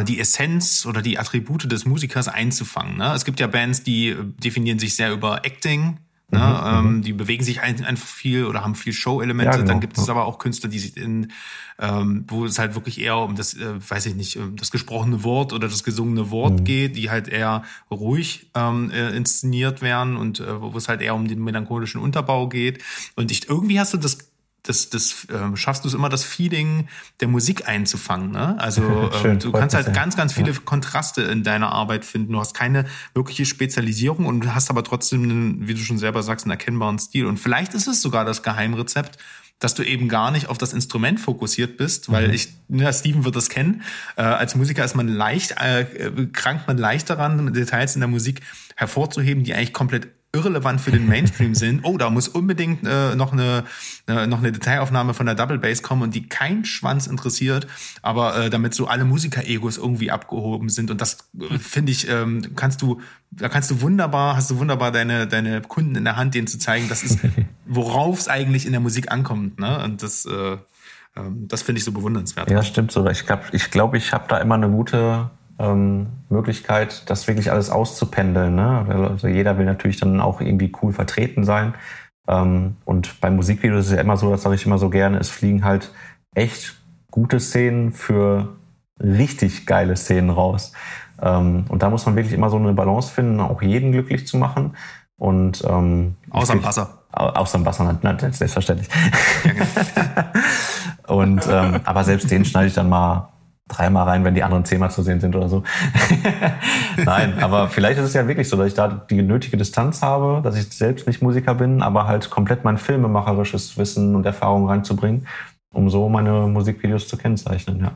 die 0.07 0.19
Essenz 0.19 0.87
oder 0.87 1.03
die 1.03 1.19
Attribute 1.19 1.71
des 1.71 1.85
Musikers 1.85 2.27
einzufangen. 2.27 2.97
Ne? 2.97 3.13
Es 3.13 3.25
gibt 3.25 3.39
ja 3.39 3.45
Bands, 3.45 3.83
die 3.83 4.15
definieren 4.43 4.79
sich 4.79 4.95
sehr 4.95 5.11
über 5.13 5.45
Acting, 5.45 5.99
Ne? 6.29 6.39
Mhm, 6.39 6.67
ähm, 6.67 6.95
mhm. 6.97 7.01
die 7.03 7.13
bewegen 7.13 7.43
sich 7.43 7.61
einfach 7.61 8.05
viel 8.05 8.43
oder 8.45 8.61
haben 8.61 8.75
viel 8.75 8.91
Show-Elemente. 8.91 9.51
Ja, 9.51 9.57
genau. 9.57 9.67
Dann 9.71 9.79
gibt 9.79 9.97
es 9.97 10.09
aber 10.09 10.25
auch 10.25 10.39
Künstler, 10.39 10.69
die 10.69 10.79
sich 10.79 10.97
in, 10.97 11.31
ähm, 11.79 12.25
wo 12.27 12.43
es 12.43 12.59
halt 12.59 12.75
wirklich 12.75 12.99
eher 12.99 13.17
um 13.17 13.35
das, 13.35 13.53
äh, 13.53 13.75
weiß 13.89 14.07
ich 14.07 14.15
nicht, 14.15 14.35
um 14.35 14.57
das 14.57 14.69
gesprochene 14.69 15.23
Wort 15.23 15.53
oder 15.53 15.69
das 15.69 15.85
gesungene 15.85 16.29
Wort 16.29 16.59
mhm. 16.59 16.63
geht, 16.65 16.97
die 16.97 17.09
halt 17.09 17.29
eher 17.29 17.63
ruhig 17.89 18.51
ähm, 18.55 18.91
äh, 18.91 19.15
inszeniert 19.15 19.81
werden 19.81 20.17
und 20.17 20.41
äh, 20.41 20.61
wo 20.61 20.77
es 20.77 20.89
halt 20.89 21.01
eher 21.01 21.15
um 21.15 21.29
den 21.29 21.41
melancholischen 21.41 22.01
Unterbau 22.01 22.49
geht. 22.49 22.83
Und 23.15 23.31
ich, 23.31 23.47
irgendwie 23.47 23.79
hast 23.79 23.93
du 23.93 23.97
das 23.97 24.26
das, 24.67 24.89
das 24.89 25.27
ähm, 25.33 25.55
schaffst 25.55 25.83
du 25.83 25.87
es 25.87 25.93
immer, 25.93 26.09
das 26.09 26.23
Feeling 26.23 26.87
der 27.21 27.27
Musik 27.27 27.67
einzufangen. 27.67 28.31
Ne? 28.31 28.59
Also 28.59 28.81
ähm, 29.23 29.39
du 29.39 29.51
kannst 29.51 29.75
halt 29.75 29.93
ganz, 29.93 30.15
ganz 30.15 30.33
viele 30.33 30.51
ja. 30.51 30.57
Kontraste 30.63 31.21
in 31.21 31.43
deiner 31.43 31.71
Arbeit 31.71 32.05
finden. 32.05 32.33
Du 32.33 32.39
hast 32.39 32.53
keine 32.53 32.85
wirkliche 33.13 33.45
Spezialisierung 33.45 34.25
und 34.25 34.53
hast 34.53 34.69
aber 34.69 34.83
trotzdem, 34.83 35.23
einen, 35.23 35.67
wie 35.67 35.73
du 35.73 35.79
schon 35.79 35.97
selber 35.97 36.23
sagst, 36.23 36.45
einen 36.45 36.51
erkennbaren 36.51 36.99
Stil. 36.99 37.25
Und 37.25 37.37
vielleicht 37.37 37.73
ist 37.73 37.87
es 37.87 38.01
sogar 38.01 38.25
das 38.25 38.43
Geheimrezept, 38.43 39.17
dass 39.59 39.73
du 39.73 39.83
eben 39.83 40.07
gar 40.07 40.31
nicht 40.31 40.49
auf 40.49 40.57
das 40.57 40.73
Instrument 40.73 41.19
fokussiert 41.19 41.77
bist, 41.77 42.11
weil 42.11 42.27
mhm. 42.27 42.33
ich, 42.33 42.49
ja, 42.69 42.93
Steven 42.93 43.25
wird 43.25 43.35
das 43.35 43.49
kennen. 43.49 43.81
Äh, 44.15 44.21
als 44.21 44.55
Musiker 44.55 44.85
ist 44.85 44.95
man 44.95 45.07
leicht, 45.07 45.55
äh, 45.59 45.85
krankt 46.31 46.67
man 46.67 46.77
leicht 46.77 47.09
daran, 47.09 47.53
Details 47.53 47.95
in 47.95 48.01
der 48.01 48.07
Musik 48.07 48.41
hervorzuheben, 48.75 49.43
die 49.43 49.55
eigentlich 49.55 49.73
komplett 49.73 50.09
irrelevant 50.37 50.81
für 50.81 50.91
den 50.91 51.07
Mainstream 51.07 51.55
sind. 51.63 51.81
Oh, 51.83 51.97
da 51.97 52.09
muss 52.09 52.27
unbedingt 52.27 52.85
äh, 52.87 53.15
noch 53.15 53.33
eine 53.33 53.63
äh, 54.07 54.27
noch 54.27 54.39
eine 54.39 54.51
Detailaufnahme 54.51 55.13
von 55.13 55.25
der 55.25 55.35
Double 55.35 55.57
Bass 55.57 55.81
kommen 55.81 56.03
und 56.03 56.15
die 56.15 56.27
kein 56.27 56.65
Schwanz 56.65 57.07
interessiert, 57.07 57.67
aber 58.01 58.37
äh, 58.37 58.49
damit 58.49 58.73
so 58.73 58.87
alle 58.87 59.05
Musiker-Egos 59.05 59.77
irgendwie 59.77 60.11
abgehoben 60.11 60.69
sind 60.69 60.91
und 60.91 61.01
das 61.01 61.29
äh, 61.39 61.57
finde 61.57 61.91
ich 61.91 62.09
ähm, 62.09 62.55
kannst 62.55 62.81
du 62.81 63.01
da 63.31 63.49
kannst 63.49 63.71
du 63.71 63.81
wunderbar 63.81 64.35
hast 64.35 64.49
du 64.51 64.59
wunderbar 64.59 64.91
deine 64.91 65.27
deine 65.27 65.61
Kunden 65.61 65.95
in 65.95 66.03
der 66.05 66.15
Hand, 66.15 66.35
denen 66.35 66.47
zu 66.47 66.59
zeigen, 66.59 66.87
das 66.89 67.03
ist 67.03 67.19
worauf 67.65 68.19
es 68.19 68.27
eigentlich 68.27 68.65
in 68.65 68.71
der 68.71 68.81
Musik 68.81 69.11
ankommt, 69.11 69.59
ne? 69.59 69.83
Und 69.83 70.03
das 70.03 70.25
äh, 70.25 70.57
ähm, 71.17 71.47
das 71.47 71.61
finde 71.61 71.79
ich 71.79 71.85
so 71.85 71.91
bewundernswert. 71.91 72.49
Ja, 72.49 72.63
stimmt 72.63 72.91
so. 72.91 73.05
Ich 73.07 73.25
glaube, 73.25 73.43
ich, 73.51 73.71
glaub, 73.71 73.93
ich 73.95 74.13
habe 74.13 74.25
da 74.27 74.37
immer 74.37 74.55
eine 74.55 74.69
gute 74.69 75.29
ähm, 75.59 76.07
Möglichkeit, 76.29 77.09
das 77.09 77.27
wirklich 77.27 77.51
alles 77.51 77.69
auszupendeln. 77.69 78.55
Ne? 78.55 79.09
Also 79.13 79.27
jeder 79.27 79.57
will 79.57 79.65
natürlich 79.65 79.99
dann 79.99 80.21
auch 80.21 80.41
irgendwie 80.41 80.71
cool 80.81 80.93
vertreten 80.93 81.43
sein. 81.43 81.73
Ähm, 82.27 82.75
und 82.85 83.19
beim 83.21 83.35
Musikvideo 83.35 83.77
ist 83.77 83.87
es 83.87 83.93
ja 83.93 84.01
immer 84.01 84.17
so, 84.17 84.29
das 84.29 84.43
sage 84.43 84.55
ich 84.55 84.65
immer 84.65 84.77
so 84.77 84.89
gerne, 84.89 85.17
es 85.17 85.29
fliegen 85.29 85.63
halt 85.63 85.91
echt 86.35 86.75
gute 87.09 87.39
Szenen 87.39 87.93
für 87.93 88.55
richtig 88.99 89.65
geile 89.65 89.95
Szenen 89.95 90.29
raus. 90.29 90.73
Ähm, 91.21 91.65
und 91.69 91.81
da 91.81 91.89
muss 91.89 92.05
man 92.05 92.15
wirklich 92.15 92.33
immer 92.33 92.49
so 92.49 92.57
eine 92.57 92.73
Balance 92.73 93.11
finden, 93.11 93.39
auch 93.39 93.61
jeden 93.61 93.91
glücklich 93.91 94.27
zu 94.27 94.37
machen. 94.37 94.75
Und 95.17 95.63
ähm, 95.67 96.15
außer 96.29 96.53
dem 96.53 96.63
Wasser. 96.63 96.93
Außer 97.11 97.57
dem 97.57 97.65
Wasser, 97.65 97.97
natürlich, 98.01 98.35
selbstverständlich. 98.35 98.89
Ja, 99.43 99.51
genau. 99.51 99.61
und 101.19 101.47
ähm, 101.49 101.79
aber 101.85 102.03
selbst 102.03 102.29
den 102.29 102.45
schneide 102.45 102.67
ich 102.67 102.75
dann 102.75 102.89
mal 102.89 103.29
dreimal 103.67 104.07
rein, 104.07 104.23
wenn 104.23 104.33
die 104.33 104.43
anderen 104.43 104.65
zehnmal 104.65 104.91
zu 104.91 105.03
sehen 105.03 105.19
sind 105.19 105.35
oder 105.35 105.49
so. 105.49 105.63
Nein, 106.97 107.39
aber 107.39 107.69
vielleicht 107.69 107.99
ist 107.99 108.05
es 108.05 108.13
ja 108.13 108.27
wirklich 108.27 108.49
so, 108.49 108.57
dass 108.57 108.67
ich 108.67 108.73
da 108.73 108.87
die 108.87 109.21
nötige 109.21 109.57
Distanz 109.57 110.01
habe, 110.01 110.41
dass 110.43 110.55
ich 110.55 110.69
selbst 110.69 111.07
nicht 111.07 111.21
Musiker 111.21 111.55
bin, 111.55 111.81
aber 111.81 112.07
halt 112.07 112.29
komplett 112.29 112.63
mein 112.63 112.77
filmemacherisches 112.77 113.77
Wissen 113.77 114.15
und 114.15 114.25
Erfahrung 114.25 114.69
reinzubringen, 114.69 115.27
um 115.73 115.89
so 115.89 116.09
meine 116.09 116.47
Musikvideos 116.47 117.07
zu 117.07 117.17
kennzeichnen, 117.17 117.81
ja. 117.81 117.91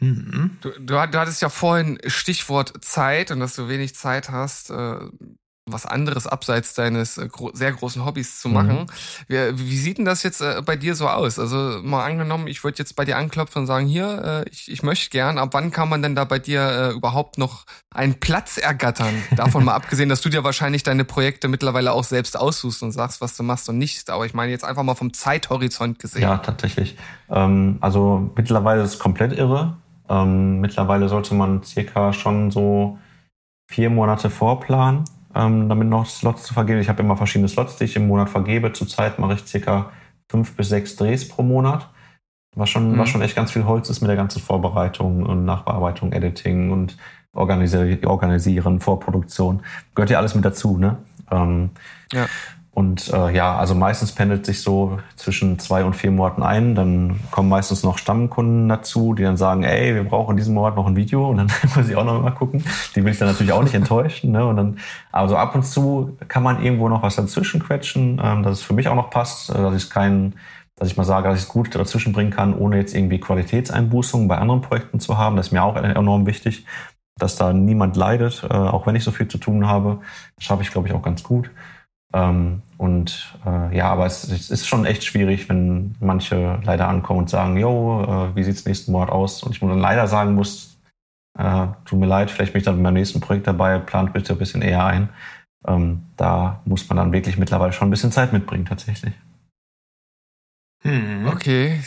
Mhm. 0.00 0.56
Du, 0.62 0.70
du, 0.70 0.86
du, 0.86 1.18
hattest 1.18 1.42
ja 1.42 1.50
vorhin 1.50 1.98
Stichwort 2.06 2.72
Zeit 2.82 3.30
und 3.30 3.40
dass 3.40 3.54
du 3.54 3.68
wenig 3.68 3.94
Zeit 3.94 4.30
hast. 4.30 4.70
Äh, 4.70 4.96
was 5.72 5.86
anderes 5.86 6.26
abseits 6.26 6.74
deines 6.74 7.18
äh, 7.18 7.28
gro 7.28 7.50
sehr 7.52 7.72
großen 7.72 8.04
Hobbys 8.04 8.40
zu 8.40 8.48
machen. 8.48 8.80
Mhm. 8.80 8.86
Wie, 9.28 9.70
wie, 9.70 9.76
sieht 9.76 9.98
denn 9.98 10.04
das 10.04 10.22
jetzt 10.22 10.40
äh, 10.40 10.62
bei 10.64 10.76
dir 10.76 10.94
so 10.94 11.08
aus? 11.08 11.38
Also 11.38 11.80
mal 11.82 12.04
angenommen, 12.04 12.46
ich 12.46 12.62
würde 12.64 12.78
jetzt 12.78 12.96
bei 12.96 13.04
dir 13.04 13.16
anklopfen 13.16 13.62
und 13.62 13.66
sagen, 13.66 13.86
hier, 13.86 14.44
äh, 14.46 14.50
ich, 14.50 14.70
ich 14.70 14.82
möchte 14.82 15.10
gern, 15.10 15.38
ab 15.38 15.50
wann 15.52 15.70
kann 15.70 15.88
man 15.88 16.02
denn 16.02 16.14
da 16.14 16.24
bei 16.24 16.38
dir 16.38 16.60
äh, 16.60 16.90
überhaupt 16.92 17.38
noch 17.38 17.64
einen 17.90 18.14
Platz 18.20 18.58
ergattern? 18.58 19.14
Davon 19.36 19.64
mal 19.64 19.74
abgesehen, 19.74 20.08
dass 20.08 20.20
du 20.20 20.28
dir 20.28 20.44
wahrscheinlich 20.44 20.82
deine 20.82 21.04
Projekte 21.04 21.48
mittlerweile 21.48 21.92
auch 21.92 22.04
selbst 22.04 22.38
aussuchst 22.38 22.82
und 22.82 22.92
sagst, 22.92 23.20
was 23.20 23.36
du 23.36 23.42
machst 23.42 23.68
und 23.68 23.78
nicht. 23.78 24.10
Aber 24.10 24.26
ich 24.26 24.34
meine 24.34 24.52
jetzt 24.52 24.64
einfach 24.64 24.82
mal 24.82 24.94
vom 24.94 25.12
Zeithorizont 25.12 25.98
gesehen. 25.98 26.22
Ja, 26.22 26.38
tatsächlich. 26.38 26.96
Ähm, 27.28 27.78
also 27.80 28.30
mittlerweile 28.36 28.82
ist 28.82 28.94
es 28.94 28.98
komplett 28.98 29.32
irre. 29.32 29.76
Ähm, 30.08 30.60
mittlerweile 30.60 31.08
sollte 31.08 31.34
man 31.34 31.62
circa 31.62 32.12
schon 32.12 32.50
so 32.50 32.98
vier 33.70 33.90
Monate 33.90 34.28
vorplanen 34.28 35.04
ähm, 35.34 35.68
damit 35.68 35.88
noch 35.88 36.06
Slots 36.06 36.44
zu 36.44 36.54
vergeben. 36.54 36.80
Ich 36.80 36.88
habe 36.88 37.02
immer 37.02 37.16
verschiedene 37.16 37.48
Slots, 37.48 37.76
die 37.76 37.84
ich 37.84 37.96
im 37.96 38.08
Monat 38.08 38.30
vergebe. 38.30 38.72
Zurzeit 38.72 39.18
mache 39.18 39.34
ich 39.34 39.46
circa 39.46 39.90
fünf 40.28 40.56
bis 40.56 40.68
sechs 40.68 40.96
Drehs 40.96 41.28
pro 41.28 41.42
Monat. 41.42 41.88
Was 42.56 42.68
schon, 42.68 42.92
mhm. 42.92 42.98
was 42.98 43.08
schon 43.08 43.22
echt 43.22 43.36
ganz 43.36 43.52
viel 43.52 43.64
Holz 43.64 43.88
ist 43.90 44.00
mit 44.00 44.08
der 44.08 44.16
ganzen 44.16 44.40
Vorbereitung 44.40 45.24
und 45.24 45.44
Nachbearbeitung, 45.44 46.12
Editing 46.12 46.70
und 46.72 46.96
Organisieren, 47.32 48.80
Vorproduktion. 48.80 49.62
Gehört 49.94 50.10
ja 50.10 50.18
alles 50.18 50.34
mit 50.34 50.44
dazu, 50.44 50.76
ne? 50.76 50.96
Ähm, 51.30 51.70
ja. 52.12 52.26
Und 52.72 53.12
äh, 53.12 53.34
ja, 53.34 53.56
also 53.56 53.74
meistens 53.74 54.12
pendelt 54.12 54.46
sich 54.46 54.62
so 54.62 55.00
zwischen 55.16 55.58
zwei 55.58 55.84
und 55.84 55.96
vier 55.96 56.12
Monaten 56.12 56.42
ein. 56.42 56.76
Dann 56.76 57.18
kommen 57.32 57.48
meistens 57.48 57.82
noch 57.82 57.98
Stammkunden 57.98 58.68
dazu, 58.68 59.12
die 59.12 59.24
dann 59.24 59.36
sagen, 59.36 59.64
ey, 59.64 59.94
wir 59.94 60.04
brauchen 60.04 60.36
diesen 60.36 60.54
Monat 60.54 60.76
noch 60.76 60.86
ein 60.86 60.94
Video 60.94 61.28
und 61.28 61.38
dann 61.38 61.50
muss 61.74 61.88
ich 61.88 61.96
auch 61.96 62.04
noch 62.04 62.22
mal 62.22 62.30
gucken. 62.30 62.64
Die 62.94 63.04
will 63.04 63.12
ich 63.12 63.18
dann 63.18 63.28
natürlich 63.28 63.52
auch 63.52 63.62
nicht 63.62 63.74
enttäuschen. 63.74 64.30
Ne? 64.30 64.46
Und 64.46 64.56
dann, 64.56 64.78
also 65.10 65.36
ab 65.36 65.54
und 65.56 65.66
zu 65.66 66.16
kann 66.28 66.44
man 66.44 66.62
irgendwo 66.62 66.88
noch 66.88 67.02
was 67.02 67.16
dazwischen 67.16 67.60
quetschen, 67.60 68.20
ähm, 68.22 68.44
dass 68.44 68.58
es 68.58 68.62
für 68.62 68.74
mich 68.74 68.86
auch 68.86 68.94
noch 68.94 69.10
passt, 69.10 69.50
äh, 69.50 69.54
dass 69.54 69.74
ich 69.74 69.90
kein, 69.90 70.34
dass 70.76 70.88
ich 70.88 70.96
mal 70.96 71.04
sage, 71.04 71.28
dass 71.28 71.38
ich 71.38 71.46
es 71.46 71.48
gut 71.48 71.74
dazwischen 71.74 72.12
bringen 72.12 72.30
kann, 72.30 72.54
ohne 72.54 72.76
jetzt 72.76 72.94
irgendwie 72.94 73.18
Qualitätseinbußungen 73.18 74.28
bei 74.28 74.38
anderen 74.38 74.60
Projekten 74.60 75.00
zu 75.00 75.18
haben. 75.18 75.34
Das 75.36 75.48
ist 75.48 75.52
mir 75.52 75.64
auch 75.64 75.76
enorm 75.76 76.24
wichtig, 76.24 76.64
dass 77.18 77.34
da 77.34 77.52
niemand 77.52 77.96
leidet, 77.96 78.44
äh, 78.48 78.54
auch 78.54 78.86
wenn 78.86 78.94
ich 78.94 79.02
so 79.02 79.10
viel 79.10 79.26
zu 79.26 79.38
tun 79.38 79.66
habe. 79.66 79.98
Das 80.36 80.44
schaffe 80.44 80.62
ich, 80.62 80.70
glaube 80.70 80.86
ich, 80.86 80.94
auch 80.94 81.02
ganz 81.02 81.24
gut. 81.24 81.50
Ähm, 82.12 82.62
und 82.76 83.36
äh, 83.46 83.76
ja, 83.76 83.90
aber 83.90 84.06
es, 84.06 84.24
es, 84.24 84.50
ist 84.50 84.66
schon 84.66 84.84
echt 84.84 85.04
schwierig, 85.04 85.48
wenn 85.48 85.94
manche 86.00 86.60
leider 86.64 86.88
ankommen 86.88 87.20
und 87.20 87.30
sagen, 87.30 87.56
jo, 87.56 88.02
äh, 88.02 88.36
wie 88.36 88.42
sieht's 88.42 88.66
nächsten 88.66 88.92
Monat 88.92 89.10
aus? 89.10 89.42
Und 89.42 89.54
ich 89.54 89.62
muss 89.62 89.70
dann 89.70 89.78
leider 89.78 90.06
sagen 90.08 90.34
muss, 90.34 90.78
äh, 91.38 91.66
tut 91.84 92.00
mir 92.00 92.06
leid, 92.06 92.30
vielleicht 92.30 92.52
bin 92.52 92.60
ich 92.60 92.64
dann 92.64 92.82
beim 92.82 92.94
nächsten 92.94 93.20
Projekt 93.20 93.46
dabei, 93.46 93.78
plant 93.78 94.12
bitte 94.12 94.32
ein 94.32 94.38
bisschen 94.38 94.62
eher 94.62 94.84
ein. 94.84 95.10
Ähm, 95.66 96.02
da 96.16 96.62
muss 96.64 96.88
man 96.88 96.96
dann 96.96 97.12
wirklich 97.12 97.36
mittlerweile 97.36 97.72
schon 97.72 97.88
ein 97.88 97.90
bisschen 97.90 98.12
Zeit 98.12 98.32
mitbringen, 98.32 98.64
tatsächlich. 98.64 99.14
Hm. 100.82 101.26
Okay, 101.28 101.80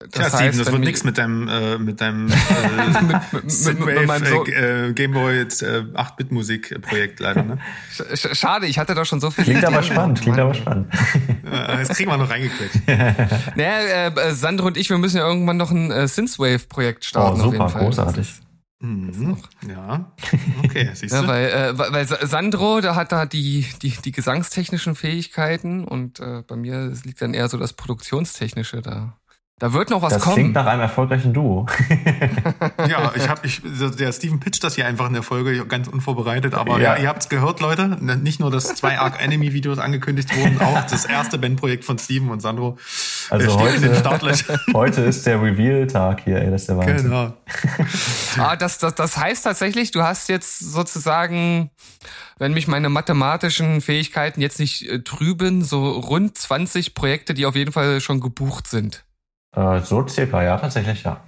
Das 0.00 0.10
Tja, 0.12 0.28
Steven, 0.30 0.58
das 0.58 0.72
wird 0.72 0.80
nichts 0.80 1.04
mit 1.04 1.18
deinem 1.18 1.46
äh, 1.46 1.76
mit 1.76 2.00
deinem 2.00 2.28
äh, 2.30 3.02
mit, 3.02 3.32
mit, 3.34 3.52
Synthwave, 3.52 4.06
mit 4.06 4.26
so 4.28 4.46
äh, 4.46 4.94
Gameboy 4.94 5.40
äh, 5.40 5.44
8-Bit-Musik 5.44 6.80
Projekt 6.80 7.20
leider. 7.20 7.42
Ne? 7.42 7.58
Schade, 8.14 8.66
ich 8.66 8.78
hatte 8.78 8.94
doch 8.94 9.04
schon 9.04 9.20
so 9.20 9.30
viel. 9.30 9.44
Klingt 9.44 9.62
aber 9.62 9.82
spannend, 9.82 10.22
klingt 10.22 10.38
aber 10.38 10.54
spannend. 10.54 10.90
das 11.44 11.90
kriegen 11.90 12.10
wir 12.10 12.16
noch 12.16 12.30
reingekriegt. 12.30 12.80
naja, 13.56 14.06
äh, 14.08 14.32
Sandro 14.32 14.68
und 14.68 14.78
ich, 14.78 14.88
wir 14.88 14.96
müssen 14.96 15.18
ja 15.18 15.28
irgendwann 15.28 15.58
noch 15.58 15.70
ein 15.70 15.90
äh, 15.90 16.08
Synthwave-Projekt 16.08 17.04
starten. 17.04 17.42
Oh, 17.42 17.50
super, 17.50 17.66
großartig. 17.66 18.40
Mhm. 18.82 19.36
Ja, 19.68 20.10
okay, 20.64 20.88
siehst 20.94 21.12
du. 21.12 21.18
Ja, 21.18 21.28
weil, 21.28 21.46
äh, 21.50 21.78
weil 21.78 22.06
Sandro, 22.06 22.80
der 22.80 22.94
hat 22.94 23.12
da 23.12 23.26
die, 23.26 23.66
die, 23.82 23.90
die 24.02 24.12
gesangstechnischen 24.12 24.94
Fähigkeiten 24.94 25.84
und 25.84 26.20
äh, 26.20 26.42
bei 26.46 26.56
mir 26.56 26.94
liegt 27.04 27.20
dann 27.20 27.34
eher 27.34 27.50
so 27.50 27.58
das 27.58 27.74
Produktionstechnische 27.74 28.80
da. 28.80 29.19
Da 29.60 29.74
wird 29.74 29.90
noch 29.90 30.00
was 30.00 30.14
das 30.14 30.22
kommen. 30.22 30.36
Das 30.36 30.40
klingt 30.42 30.54
nach 30.54 30.64
einem 30.64 30.80
erfolgreichen 30.80 31.34
Duo. 31.34 31.66
ja, 32.88 33.12
ich 33.14 33.28
habe 33.28 33.46
ich 33.46 33.60
der 33.62 34.10
Steven 34.10 34.40
pitcht 34.40 34.64
das 34.64 34.74
hier 34.74 34.86
einfach 34.86 35.06
in 35.06 35.12
der 35.12 35.22
Folge 35.22 35.66
ganz 35.66 35.86
unvorbereitet, 35.86 36.54
aber 36.54 36.80
ja. 36.80 36.96
ja 36.96 37.02
ihr 37.02 37.08
habt's 37.10 37.28
gehört, 37.28 37.60
Leute, 37.60 37.98
nicht 38.00 38.40
nur 38.40 38.50
dass 38.50 38.74
zwei 38.74 38.98
Arc 38.98 39.22
Enemy 39.22 39.52
Videos 39.52 39.78
angekündigt 39.78 40.34
wurden, 40.34 40.58
auch 40.62 40.80
das 40.86 41.04
erste 41.04 41.36
Bandprojekt 41.36 41.84
von 41.84 41.98
Steven 41.98 42.30
und 42.30 42.40
Sandro 42.40 42.78
also 43.28 43.60
heute, 43.60 44.02
heute 44.74 45.02
ist 45.02 45.26
der 45.26 45.42
Reveal 45.42 45.86
Tag 45.86 46.22
hier, 46.24 46.40
ey, 46.40 46.50
das 46.50 46.62
ist 46.62 46.70
der 46.70 46.78
Wahnsinn. 46.78 47.10
Genau. 47.10 47.34
ah, 48.38 48.56
das, 48.56 48.78
das, 48.78 48.94
das 48.94 49.18
heißt 49.18 49.44
tatsächlich, 49.44 49.90
du 49.90 50.02
hast 50.02 50.30
jetzt 50.30 50.58
sozusagen 50.58 51.70
wenn 52.38 52.54
mich 52.54 52.66
meine 52.66 52.88
mathematischen 52.88 53.82
Fähigkeiten 53.82 54.40
jetzt 54.40 54.58
nicht 54.58 54.88
äh, 54.88 55.02
trüben, 55.02 55.62
so 55.62 55.90
rund 55.90 56.38
20 56.38 56.94
Projekte, 56.94 57.34
die 57.34 57.44
auf 57.44 57.54
jeden 57.54 57.70
Fall 57.70 58.00
schon 58.00 58.20
gebucht 58.20 58.66
sind. 58.66 59.04
Äh, 59.56 59.80
so 59.80 60.06
circa, 60.06 60.42
ja, 60.42 60.56
tatsächlich, 60.56 61.02
ja. 61.02 61.18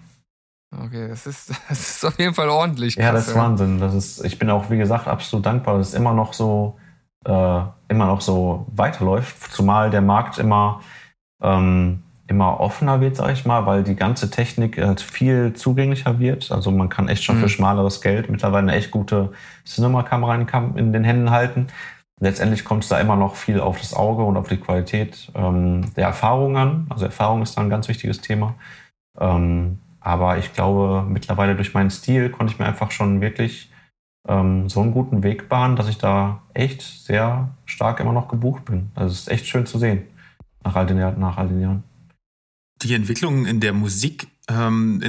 Okay, 0.84 1.08
das 1.08 1.26
ist, 1.26 1.50
das 1.68 1.80
ist 1.96 2.04
auf 2.04 2.18
jeden 2.18 2.34
Fall 2.34 2.48
ordentlich. 2.48 2.96
Krass, 2.96 3.04
ja, 3.04 3.12
das 3.12 3.28
ist. 3.28 3.34
Wahnsinn. 3.34 3.80
Das 3.80 3.94
ist, 3.94 4.24
ich 4.24 4.38
bin 4.38 4.50
auch, 4.50 4.70
wie 4.70 4.78
gesagt, 4.78 5.08
absolut 5.08 5.44
dankbar, 5.44 5.78
dass 5.78 5.88
es 5.88 5.94
immer 5.94 6.14
noch 6.14 6.32
so, 6.32 6.78
äh, 7.24 7.60
immer 7.88 8.06
noch 8.06 8.20
so 8.20 8.66
weiterläuft, 8.74 9.52
zumal 9.52 9.90
der 9.90 10.00
Markt 10.00 10.38
immer, 10.38 10.80
ähm, 11.42 12.02
immer 12.28 12.60
offener 12.60 13.00
wird, 13.00 13.16
sag 13.16 13.32
ich 13.32 13.44
mal, 13.44 13.66
weil 13.66 13.82
die 13.82 13.96
ganze 13.96 14.30
Technik 14.30 14.78
halt 14.78 15.00
viel 15.02 15.52
zugänglicher 15.52 16.18
wird. 16.18 16.50
Also 16.50 16.70
man 16.70 16.88
kann 16.88 17.08
echt 17.08 17.24
schon 17.24 17.36
mhm. 17.36 17.40
für 17.42 17.48
schmaleres 17.50 18.00
Geld 18.00 18.30
mittlerweile 18.30 18.68
eine 18.68 18.78
echt 18.78 18.90
gute 18.90 19.32
Cinema-Kamera 19.66 20.36
in, 20.36 20.76
in 20.76 20.92
den 20.92 21.04
Händen 21.04 21.30
halten 21.30 21.66
letztendlich 22.22 22.64
kommt 22.64 22.84
es 22.84 22.88
da 22.88 23.00
immer 23.00 23.16
noch 23.16 23.34
viel 23.34 23.60
auf 23.60 23.80
das 23.80 23.94
Auge 23.94 24.22
und 24.22 24.36
auf 24.36 24.48
die 24.48 24.56
Qualität 24.56 25.30
ähm, 25.34 25.92
der 25.96 26.06
Erfahrung 26.06 26.56
an. 26.56 26.86
Also 26.88 27.04
Erfahrung 27.04 27.42
ist 27.42 27.56
da 27.56 27.62
ein 27.62 27.68
ganz 27.68 27.88
wichtiges 27.88 28.20
Thema. 28.20 28.54
Ähm, 29.18 29.80
aber 29.98 30.38
ich 30.38 30.52
glaube, 30.52 31.04
mittlerweile 31.08 31.56
durch 31.56 31.74
meinen 31.74 31.90
Stil 31.90 32.30
konnte 32.30 32.52
ich 32.52 32.60
mir 32.60 32.66
einfach 32.66 32.92
schon 32.92 33.20
wirklich 33.20 33.72
ähm, 34.28 34.68
so 34.68 34.80
einen 34.80 34.92
guten 34.92 35.24
Weg 35.24 35.48
bahnen, 35.48 35.74
dass 35.74 35.88
ich 35.88 35.98
da 35.98 36.42
echt 36.54 36.82
sehr 36.82 37.48
stark 37.64 37.98
immer 37.98 38.12
noch 38.12 38.28
gebucht 38.28 38.66
bin. 38.66 38.92
Also 38.94 39.12
es 39.12 39.22
ist 39.22 39.28
echt 39.28 39.46
schön 39.46 39.66
zu 39.66 39.78
sehen 39.78 40.06
nach 40.62 40.76
all 40.76 40.86
den, 40.86 40.98
nach 41.18 41.38
all 41.38 41.48
den 41.48 41.60
Jahren. 41.60 41.82
Die 42.82 42.94
Entwicklung 42.94 43.46
in 43.46 43.60
der 43.60 43.72
Musik 43.72 44.26
ähm, 44.48 45.00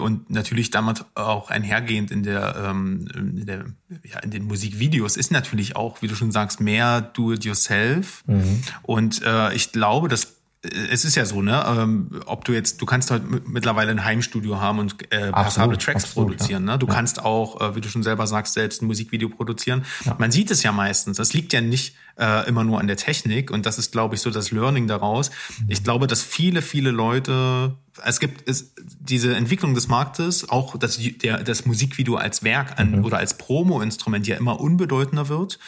und 0.00 0.30
natürlich 0.30 0.70
damit 0.70 1.04
auch 1.14 1.50
einhergehend 1.50 2.10
in 2.10 2.22
der, 2.22 2.54
ähm, 2.68 3.08
in, 3.14 3.46
der 3.46 3.64
ja, 4.04 4.18
in 4.20 4.30
den 4.30 4.44
Musikvideos 4.44 5.16
ist 5.16 5.32
natürlich 5.32 5.74
auch, 5.76 6.02
wie 6.02 6.08
du 6.08 6.14
schon 6.14 6.32
sagst, 6.32 6.60
mehr 6.60 7.00
Do-it-yourself. 7.00 8.24
Mhm. 8.26 8.62
Und 8.82 9.22
äh, 9.22 9.54
ich 9.54 9.72
glaube, 9.72 10.08
dass 10.08 10.41
es 10.62 11.04
ist 11.04 11.16
ja 11.16 11.24
so, 11.24 11.42
ne? 11.42 11.64
Ähm, 11.66 12.20
ob 12.26 12.44
du 12.44 12.52
jetzt, 12.52 12.80
du 12.80 12.86
kannst 12.86 13.10
halt 13.10 13.48
mittlerweile 13.48 13.90
ein 13.90 14.04
Heimstudio 14.04 14.60
haben 14.60 14.78
und 14.78 15.12
äh, 15.12 15.32
passable 15.32 15.76
Tracks 15.76 16.04
absolut, 16.04 16.36
produzieren. 16.36 16.64
Ne? 16.64 16.78
Du 16.78 16.86
ja. 16.86 16.94
kannst 16.94 17.24
auch, 17.24 17.60
äh, 17.60 17.74
wie 17.74 17.80
du 17.80 17.88
schon 17.88 18.04
selber 18.04 18.28
sagst, 18.28 18.54
selbst 18.54 18.80
ein 18.80 18.86
Musikvideo 18.86 19.28
produzieren. 19.28 19.84
Ja. 20.04 20.14
Man 20.18 20.30
sieht 20.30 20.52
es 20.52 20.62
ja 20.62 20.70
meistens. 20.70 21.16
Das 21.16 21.32
liegt 21.32 21.52
ja 21.52 21.60
nicht 21.60 21.96
äh, 22.16 22.46
immer 22.48 22.62
nur 22.62 22.78
an 22.78 22.86
der 22.86 22.96
Technik 22.96 23.50
und 23.50 23.66
das 23.66 23.78
ist, 23.78 23.90
glaube 23.90 24.14
ich, 24.14 24.20
so 24.20 24.30
das 24.30 24.52
Learning 24.52 24.86
daraus. 24.86 25.30
Mhm. 25.30 25.66
Ich 25.68 25.82
glaube, 25.82 26.06
dass 26.06 26.22
viele, 26.22 26.62
viele 26.62 26.92
Leute 26.92 27.76
es 28.04 28.20
gibt 28.20 28.48
es, 28.48 28.74
diese 29.00 29.34
Entwicklung 29.34 29.74
des 29.74 29.88
Marktes, 29.88 30.48
auch 30.48 30.78
das, 30.78 30.98
der, 31.22 31.42
das 31.42 31.66
Musikvideo 31.66 32.14
als 32.14 32.42
Werk 32.42 32.78
an, 32.78 32.92
mhm. 32.92 33.04
oder 33.04 33.18
als 33.18 33.36
Promo-Instrument 33.36 34.26
ja 34.26 34.36
immer 34.36 34.60
unbedeutender 34.60 35.28
wird 35.28 35.58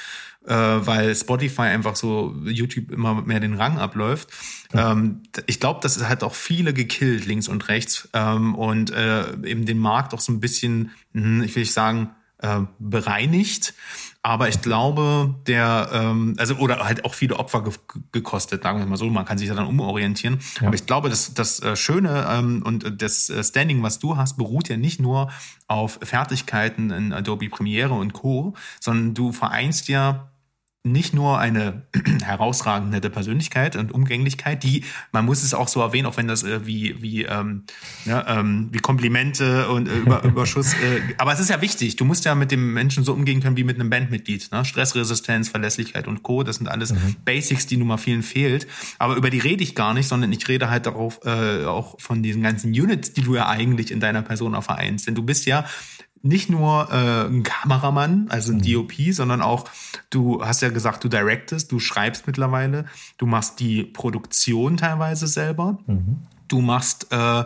äh, 0.46 0.54
weil 0.54 1.14
Spotify 1.14 1.62
einfach 1.62 1.96
so 1.96 2.34
YouTube 2.44 2.90
immer 2.90 3.22
mehr 3.22 3.40
den 3.40 3.54
Rang 3.54 3.78
abläuft. 3.78 4.28
Ja. 4.72 4.92
Ähm, 4.92 5.22
ich 5.46 5.60
glaube, 5.60 5.80
das 5.82 6.02
hat 6.08 6.22
auch 6.22 6.34
viele 6.34 6.74
gekillt, 6.74 7.26
links 7.26 7.48
und 7.48 7.68
rechts, 7.68 8.08
ähm, 8.12 8.54
und 8.54 8.90
äh, 8.90 9.32
eben 9.44 9.66
den 9.66 9.78
Markt 9.78 10.14
auch 10.14 10.20
so 10.20 10.32
ein 10.32 10.40
bisschen, 10.40 10.90
hm, 11.12 11.42
ich 11.42 11.54
will 11.54 11.62
nicht 11.62 11.72
sagen, 11.72 12.10
äh, 12.38 12.60
bereinigt. 12.78 13.74
Aber 14.26 14.48
ich 14.48 14.62
glaube, 14.62 15.34
der, 15.46 15.90
ähm, 15.92 16.34
also 16.38 16.54
oder 16.56 16.78
halt 16.78 17.04
auch 17.04 17.12
viele 17.12 17.36
Opfer 17.36 17.62
ge 17.62 17.72
gekostet, 18.10 18.62
sagen 18.62 18.78
wir 18.78 18.86
mal 18.86 18.96
so, 18.96 19.10
man 19.10 19.26
kann 19.26 19.36
sich 19.36 19.48
ja 19.48 19.54
dann 19.54 19.66
umorientieren. 19.66 20.38
Ja. 20.60 20.68
Aber 20.68 20.74
ich 20.74 20.86
glaube, 20.86 21.10
dass 21.10 21.34
das 21.34 21.60
äh, 21.60 21.76
Schöne 21.76 22.26
ähm, 22.30 22.62
und 22.64 23.02
das 23.02 23.28
äh, 23.28 23.44
Standing, 23.44 23.82
was 23.82 23.98
du 23.98 24.16
hast, 24.16 24.38
beruht 24.38 24.70
ja 24.70 24.78
nicht 24.78 24.98
nur 24.98 25.30
auf 25.68 25.98
Fertigkeiten 26.02 26.90
in 26.90 27.12
Adobe 27.12 27.50
Premiere 27.50 27.92
und 27.92 28.14
Co., 28.14 28.54
sondern 28.80 29.12
du 29.12 29.32
vereinst 29.32 29.88
ja 29.88 30.30
nicht 30.86 31.14
nur 31.14 31.38
eine 31.38 31.82
herausragende 32.22 33.08
Persönlichkeit 33.08 33.74
und 33.74 33.90
Umgänglichkeit, 33.90 34.62
die, 34.62 34.84
man 35.12 35.24
muss 35.24 35.42
es 35.42 35.54
auch 35.54 35.66
so 35.66 35.80
erwähnen, 35.80 36.06
auch 36.06 36.18
wenn 36.18 36.28
das 36.28 36.42
äh, 36.42 36.66
wie, 36.66 37.00
wie, 37.00 37.22
ähm, 37.22 37.64
ja, 38.04 38.38
ähm, 38.38 38.68
wie 38.70 38.78
Komplimente 38.78 39.68
und 39.70 39.88
äh, 39.88 39.96
über, 39.96 40.22
Überschuss, 40.24 40.74
äh, 40.74 41.00
aber 41.16 41.32
es 41.32 41.40
ist 41.40 41.48
ja 41.48 41.62
wichtig, 41.62 41.96
du 41.96 42.04
musst 42.04 42.26
ja 42.26 42.34
mit 42.34 42.50
dem 42.50 42.74
Menschen 42.74 43.02
so 43.02 43.14
umgehen 43.14 43.40
können 43.40 43.56
wie 43.56 43.64
mit 43.64 43.80
einem 43.80 43.88
Bandmitglied. 43.88 44.52
Ne? 44.52 44.62
Stressresistenz, 44.66 45.48
Verlässlichkeit 45.48 46.06
und 46.06 46.22
Co., 46.22 46.42
das 46.42 46.56
sind 46.56 46.68
alles 46.68 46.92
mhm. 46.92 47.16
Basics, 47.24 47.66
die 47.66 47.78
nun 47.78 47.88
mal 47.88 47.96
vielen 47.96 48.22
fehlt. 48.22 48.66
Aber 48.98 49.16
über 49.16 49.30
die 49.30 49.38
rede 49.38 49.62
ich 49.62 49.74
gar 49.74 49.94
nicht, 49.94 50.06
sondern 50.06 50.32
ich 50.32 50.46
rede 50.48 50.68
halt 50.68 50.84
darauf, 50.84 51.20
äh, 51.24 51.64
auch 51.64 51.98
von 51.98 52.22
diesen 52.22 52.42
ganzen 52.42 52.68
Units, 52.68 53.14
die 53.14 53.22
du 53.22 53.34
ja 53.34 53.48
eigentlich 53.48 53.90
in 53.90 54.00
deiner 54.00 54.20
Person 54.20 54.54
auch 54.54 54.64
vereinst. 54.64 55.06
Denn 55.06 55.14
du 55.14 55.22
bist 55.22 55.46
ja 55.46 55.64
nicht 56.24 56.48
nur 56.48 56.88
äh, 56.90 57.26
ein 57.26 57.42
Kameramann, 57.42 58.26
also 58.30 58.52
ein 58.52 58.58
mhm. 58.58 58.72
DOP, 58.72 58.92
sondern 59.12 59.42
auch, 59.42 59.66
du 60.08 60.42
hast 60.44 60.62
ja 60.62 60.70
gesagt, 60.70 61.04
du 61.04 61.08
directest, 61.08 61.70
du 61.70 61.78
schreibst 61.78 62.26
mittlerweile, 62.26 62.86
du 63.18 63.26
machst 63.26 63.60
die 63.60 63.84
Produktion 63.84 64.78
teilweise 64.78 65.26
selber, 65.26 65.78
mhm. 65.86 66.22
du 66.48 66.62
machst 66.62 67.08
äh, 67.10 67.44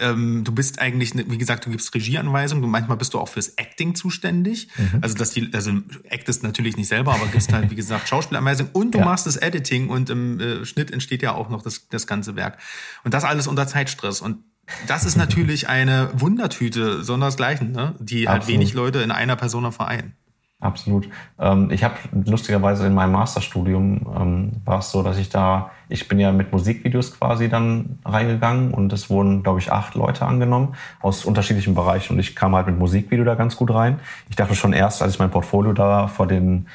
ähm, 0.00 0.44
du 0.44 0.52
bist 0.52 0.80
eigentlich, 0.80 1.12
wie 1.14 1.38
gesagt, 1.38 1.66
du 1.66 1.70
gibst 1.70 1.92
Regieanweisungen, 1.92 2.62
du 2.62 2.68
manchmal 2.68 2.96
bist 2.96 3.14
du 3.14 3.18
auch 3.18 3.28
fürs 3.28 3.48
Acting 3.56 3.96
zuständig. 3.96 4.68
Mhm. 4.76 5.00
Also 5.00 5.16
dass 5.16 5.30
die, 5.30 5.52
also 5.52 5.72
actest 6.08 6.44
natürlich 6.44 6.76
nicht 6.76 6.86
selber, 6.86 7.14
aber 7.14 7.26
gibst 7.26 7.52
halt, 7.52 7.68
wie 7.70 7.74
gesagt, 7.74 8.08
Schauspielanweisungen 8.08 8.70
und 8.72 8.94
du 8.94 8.98
ja. 8.98 9.04
machst 9.04 9.26
das 9.26 9.36
Editing 9.36 9.88
und 9.88 10.08
im 10.08 10.38
äh, 10.38 10.64
Schnitt 10.64 10.92
entsteht 10.92 11.22
ja 11.22 11.34
auch 11.34 11.48
noch 11.48 11.62
das, 11.62 11.88
das 11.88 12.06
ganze 12.06 12.36
Werk. 12.36 12.58
Und 13.02 13.12
das 13.12 13.24
alles 13.24 13.48
unter 13.48 13.66
Zeitstress. 13.66 14.20
Und 14.20 14.44
das 14.86 15.04
ist 15.04 15.16
natürlich 15.16 15.68
eine 15.68 16.10
Wundertüte, 16.14 17.02
sondersgleichen, 17.02 17.72
ne? 17.72 17.94
die 17.98 18.28
halt 18.28 18.42
Absolut. 18.42 18.60
wenig 18.60 18.74
Leute 18.74 19.00
in 19.00 19.10
einer 19.10 19.36
Person 19.36 19.70
vereinen. 19.72 20.14
Absolut. 20.62 21.08
Ähm, 21.40 21.72
ich 21.72 21.82
habe 21.82 21.96
lustigerweise 22.12 22.86
in 22.86 22.94
meinem 22.94 23.12
Masterstudium 23.12 24.06
ähm, 24.16 24.52
war 24.64 24.78
es 24.78 24.92
so, 24.92 25.02
dass 25.02 25.18
ich 25.18 25.28
da, 25.28 25.72
ich 25.88 26.06
bin 26.06 26.20
ja 26.20 26.30
mit 26.30 26.52
Musikvideos 26.52 27.18
quasi 27.18 27.48
dann 27.48 27.98
reingegangen 28.04 28.72
und 28.72 28.92
es 28.92 29.10
wurden, 29.10 29.42
glaube 29.42 29.58
ich, 29.58 29.72
acht 29.72 29.96
Leute 29.96 30.24
angenommen 30.24 30.76
aus 31.00 31.24
unterschiedlichen 31.24 31.74
Bereichen 31.74 32.12
und 32.12 32.20
ich 32.20 32.36
kam 32.36 32.54
halt 32.54 32.68
mit 32.68 32.78
Musikvideo 32.78 33.24
da 33.24 33.34
ganz 33.34 33.56
gut 33.56 33.74
rein. 33.74 33.98
Ich 34.30 34.36
dachte 34.36 34.54
schon 34.54 34.72
erst, 34.72 35.02
als 35.02 35.14
ich 35.14 35.18
mein 35.18 35.32
Portfolio 35.32 35.72
da 35.72 36.06
vor 36.06 36.28
den, 36.28 36.68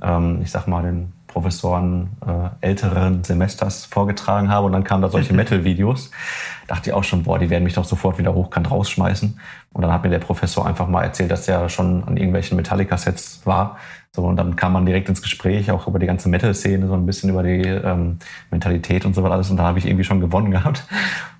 ähm, 0.00 0.40
ich 0.42 0.50
sag 0.50 0.66
mal, 0.66 0.82
den 0.82 1.12
Professoren 1.34 2.10
äh, 2.24 2.66
älteren 2.66 3.24
Semesters 3.24 3.86
vorgetragen 3.86 4.50
habe 4.50 4.66
und 4.66 4.72
dann 4.72 4.84
kamen 4.84 5.02
da 5.02 5.08
solche 5.08 5.32
mhm. 5.32 5.38
Metal-Videos. 5.38 6.12
Dachte 6.68 6.90
ich 6.90 6.94
auch 6.94 7.02
schon, 7.02 7.24
boah, 7.24 7.40
die 7.40 7.50
werden 7.50 7.64
mich 7.64 7.74
doch 7.74 7.84
sofort 7.84 8.18
wieder 8.18 8.34
hochkant 8.34 8.70
rausschmeißen. 8.70 9.38
Und 9.72 9.82
dann 9.82 9.92
hat 9.92 10.04
mir 10.04 10.10
der 10.10 10.20
Professor 10.20 10.64
einfach 10.64 10.86
mal 10.86 11.02
erzählt, 11.02 11.32
dass 11.32 11.44
der 11.46 11.68
schon 11.68 12.04
an 12.04 12.16
irgendwelchen 12.16 12.56
Metallica-Sets 12.56 13.40
war 13.44 13.78
so, 14.14 14.22
und 14.22 14.36
dann 14.36 14.54
kam 14.54 14.72
man 14.72 14.86
direkt 14.86 15.08
ins 15.08 15.22
Gespräch, 15.22 15.72
auch 15.72 15.88
über 15.88 15.98
die 15.98 16.06
ganze 16.06 16.28
Metal-Szene, 16.28 16.86
so 16.86 16.94
ein 16.94 17.04
bisschen 17.04 17.30
über 17.30 17.42
die 17.42 17.62
ähm, 17.62 18.18
Mentalität 18.52 19.04
und 19.04 19.12
so 19.12 19.24
weiter 19.24 19.34
alles. 19.34 19.50
Und 19.50 19.56
da 19.56 19.64
habe 19.64 19.80
ich 19.80 19.86
irgendwie 19.86 20.04
schon 20.04 20.20
gewonnen 20.20 20.50
gehabt. 20.52 20.86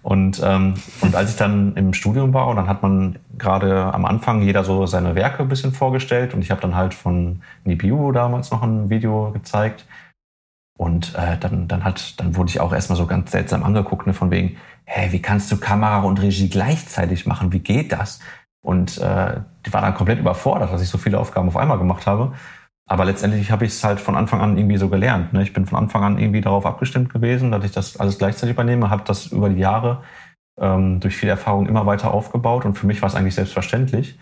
Und, 0.02 0.42
ähm, 0.44 0.74
und 1.00 1.14
als 1.14 1.30
ich 1.30 1.36
dann 1.36 1.76
im 1.76 1.94
Studium 1.94 2.34
war, 2.34 2.48
und 2.48 2.56
dann 2.56 2.66
hat 2.66 2.82
man 2.82 3.20
gerade 3.38 3.94
am 3.94 4.04
Anfang 4.04 4.42
jeder 4.42 4.64
so 4.64 4.86
seine 4.86 5.14
Werke 5.14 5.44
ein 5.44 5.48
bisschen 5.48 5.70
vorgestellt. 5.70 6.34
Und 6.34 6.42
ich 6.42 6.50
habe 6.50 6.60
dann 6.60 6.74
halt 6.74 6.94
von 6.94 7.42
Nibiu 7.62 8.10
damals 8.10 8.50
noch 8.50 8.64
ein 8.64 8.90
Video 8.90 9.30
gezeigt. 9.30 9.86
Und 10.76 11.14
äh, 11.14 11.38
dann, 11.38 11.68
dann, 11.68 11.84
hat, 11.84 12.18
dann 12.18 12.34
wurde 12.34 12.50
ich 12.50 12.58
auch 12.58 12.72
erstmal 12.72 12.98
so 12.98 13.06
ganz 13.06 13.30
seltsam 13.30 13.62
angeguckt, 13.62 14.08
ne, 14.08 14.14
von 14.14 14.32
wegen, 14.32 14.56
hä, 14.84 15.12
wie 15.12 15.22
kannst 15.22 15.52
du 15.52 15.58
Kamera 15.58 16.00
und 16.00 16.20
Regie 16.20 16.48
gleichzeitig 16.48 17.24
machen? 17.24 17.52
Wie 17.52 17.60
geht 17.60 17.92
das? 17.92 18.18
Und 18.64 18.98
äh, 18.98 19.42
die 19.64 19.72
war 19.72 19.82
dann 19.82 19.94
komplett 19.94 20.18
überfordert, 20.18 20.72
dass 20.72 20.82
ich 20.82 20.88
so 20.88 20.98
viele 20.98 21.20
Aufgaben 21.20 21.46
auf 21.46 21.56
einmal 21.56 21.78
gemacht 21.78 22.06
habe. 22.06 22.32
Aber 22.86 23.04
letztendlich 23.04 23.50
habe 23.50 23.64
ich 23.64 23.72
es 23.72 23.82
halt 23.82 23.98
von 23.98 24.14
Anfang 24.14 24.40
an 24.40 24.58
irgendwie 24.58 24.76
so 24.76 24.88
gelernt. 24.88 25.32
Ne? 25.32 25.42
Ich 25.42 25.52
bin 25.52 25.64
von 25.64 25.78
Anfang 25.78 26.02
an 26.02 26.18
irgendwie 26.18 26.42
darauf 26.42 26.66
abgestimmt 26.66 27.12
gewesen, 27.12 27.50
dass 27.50 27.64
ich 27.64 27.72
das 27.72 27.98
alles 27.98 28.18
gleichzeitig 28.18 28.54
übernehme, 28.54 28.90
habe 28.90 29.04
das 29.06 29.26
über 29.26 29.48
die 29.48 29.60
Jahre 29.60 30.02
ähm, 30.60 31.00
durch 31.00 31.16
viel 31.16 31.28
Erfahrung 31.28 31.66
immer 31.66 31.86
weiter 31.86 32.12
aufgebaut 32.12 32.64
und 32.64 32.74
für 32.74 32.86
mich 32.86 33.00
war 33.00 33.08
es 33.08 33.14
eigentlich 33.14 33.34
selbstverständlich. 33.34 34.18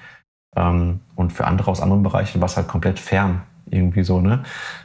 Ähm, 0.56 1.00
und 1.16 1.32
für 1.32 1.46
andere 1.46 1.70
aus 1.70 1.80
anderen 1.80 2.02
Bereichen 2.02 2.40
war 2.40 2.46
es 2.46 2.56
halt 2.56 2.68
komplett 2.68 2.98
fern. 2.98 3.42
Irgendwie 3.70 4.02
so, 4.02 4.20
ne? 4.20 4.42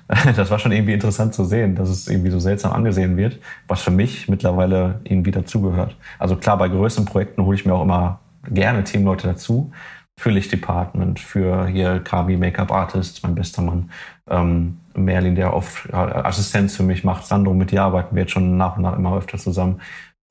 Das 0.35 0.49
war 0.49 0.59
schon 0.59 0.71
irgendwie 0.71 0.93
interessant 0.93 1.33
zu 1.33 1.43
sehen, 1.43 1.75
dass 1.75 1.89
es 1.89 2.07
irgendwie 2.07 2.29
so 2.29 2.39
seltsam 2.39 2.71
angesehen 2.71 3.17
wird, 3.17 3.39
was 3.67 3.81
für 3.81 3.91
mich 3.91 4.29
mittlerweile 4.29 5.01
irgendwie 5.03 5.31
dazugehört. 5.31 5.97
Also 6.19 6.37
klar, 6.37 6.57
bei 6.57 6.69
größeren 6.69 7.05
Projekten 7.05 7.43
hole 7.43 7.55
ich 7.55 7.65
mir 7.65 7.73
auch 7.73 7.83
immer 7.83 8.21
gerne 8.49 8.83
Teamleute 8.83 9.27
dazu. 9.27 9.71
Für 10.19 10.31
Lichtdepartment, 10.31 11.19
für 11.19 11.67
hier 11.67 11.99
Kabi 11.99 12.37
Make-up 12.37 12.71
Artist, 12.71 13.21
mein 13.23 13.35
bester 13.35 13.61
Mann. 13.61 13.91
Ähm, 14.29 14.79
Merlin, 14.95 15.35
der 15.35 15.53
oft 15.53 15.93
Assistenz 15.93 16.75
für 16.75 16.83
mich 16.83 17.03
macht. 17.03 17.25
Sandro, 17.25 17.53
mit 17.53 17.71
dir 17.71 17.83
arbeiten 17.83 18.15
wir 18.15 18.23
jetzt 18.23 18.31
schon 18.31 18.57
nach 18.57 18.77
und 18.77 18.83
nach 18.83 18.97
immer 18.97 19.15
öfter 19.15 19.37
zusammen. 19.37 19.79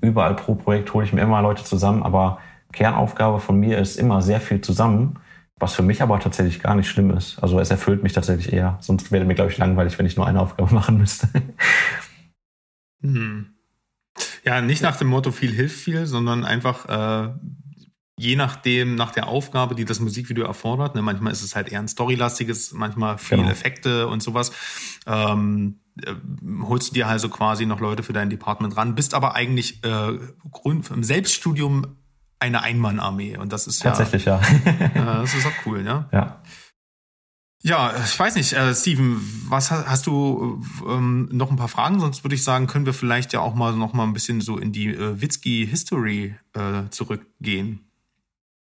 Überall 0.03 0.35
pro 0.35 0.57
Projekt 0.57 0.92
hole 0.92 1.07
ich 1.07 1.12
mir 1.12 1.22
immer 1.22 1.40
Leute 1.40 1.62
zusammen, 1.62 2.03
aber 2.03 2.38
Kernaufgabe 2.72 3.38
von 3.38 3.59
mir 3.61 3.79
ist 3.79 3.96
immer 3.96 4.22
sehr 4.22 4.40
viel 4.40 4.61
zusammen 4.61 5.18
was 5.59 5.75
für 5.75 5.83
mich 5.83 6.03
aber 6.03 6.20
tatsächlich 6.20 6.62
gar 6.62 6.75
nicht 6.75 6.88
schlimm 6.88 7.11
ist. 7.11 7.38
Also 7.42 7.59
es 7.61 7.70
erfüllt 7.70 8.03
mich 8.03 8.12
tatsächlich 8.12 8.53
eher. 8.53 8.79
Sonst 8.81 9.11
wäre 9.11 9.25
mir, 9.25 9.35
glaube 9.35 9.51
ich, 9.51 9.59
langweilig, 9.59 9.99
wenn 9.99 10.07
ich 10.07 10.16
nur 10.16 10.27
eine 10.27 10.40
Aufgabe 10.40 10.75
machen 10.75 10.99
müsste. 10.99 11.29
Hm. 13.03 13.55
Ja, 14.44 14.61
nicht 14.61 14.83
nach 14.83 14.96
dem 14.96 15.09
Motto 15.09 15.33
viel 15.33 15.53
hilft 15.53 15.77
viel, 15.77 16.07
sondern 16.07 16.44
einfach 16.44 16.87
äh, 16.88 17.33
je 18.18 18.37
nachdem, 18.37 18.94
nach 18.94 19.12
der 19.12 19.29
Aufgabe, 19.29 19.74
die 19.74 19.85
das 19.85 20.00
Musikvideo 20.00 20.44
erfordert. 20.44 20.94
Ne, 20.94 21.02
manchmal 21.02 21.33
ist 21.33 21.42
es 21.42 21.55
halt 21.55 21.68
eher 21.68 21.81
ein 21.81 21.88
storylastiges, 21.88 22.72
manchmal 22.72 23.18
viel 23.18 23.38
genau. 23.38 23.50
Effekte 23.50 24.09
und 24.09 24.22
sowas. 24.22 24.52
Ähm, 25.07 25.81
äh, 26.02 26.14
holst 26.62 26.90
du 26.90 26.94
dir 26.94 27.09
also 27.09 27.29
quasi 27.29 27.66
noch 27.66 27.81
Leute 27.81 28.02
für 28.02 28.12
dein 28.12 28.31
Department 28.31 28.76
ran, 28.76 28.94
bist 28.94 29.14
aber 29.14 29.35
eigentlich 29.35 29.85
äh, 29.85 30.18
Grund, 30.50 30.90
im 30.90 31.05
Selbststudium 31.05 31.87
eine 32.38 32.62
Einmannarmee. 32.62 33.37
Und 33.37 33.52
das 33.52 33.66
ist 33.66 33.83
Tatsächlich, 33.83 34.24
ja. 34.24 34.40
Ja. 34.94 35.20
das 35.20 35.35
ist 35.35 35.46
auch 35.46 35.66
cool, 35.66 35.85
ja. 35.85 36.09
Ja. 36.12 36.42
Ja, 37.62 37.92
ich 38.05 38.16
weiß 38.16 38.37
nicht, 38.37 38.52
äh, 38.52 38.74
Steven, 38.74 39.20
was 39.48 39.70
hast, 39.72 39.88
hast 39.88 40.07
du 40.07 40.62
ähm, 40.87 41.29
noch 41.33 41.50
ein 41.50 41.57
paar 41.57 41.68
Fragen? 41.68 41.98
Sonst 41.98 42.22
würde 42.22 42.37
ich 42.37 42.44
sagen, 42.44 42.68
können 42.68 42.87
wir 42.87 42.94
vielleicht 42.94 43.33
ja 43.33 43.40
auch 43.40 43.55
mal 43.55 43.72
noch 43.74 43.92
mal 43.92 44.05
ein 44.05 44.12
bisschen 44.12 44.40
so 44.40 44.57
in 44.57 44.70
die 44.70 44.88
äh, 44.88 45.20
Witzki 45.20 45.66
History 45.68 46.37
äh, 46.52 46.88
zurückgehen. 46.90 47.86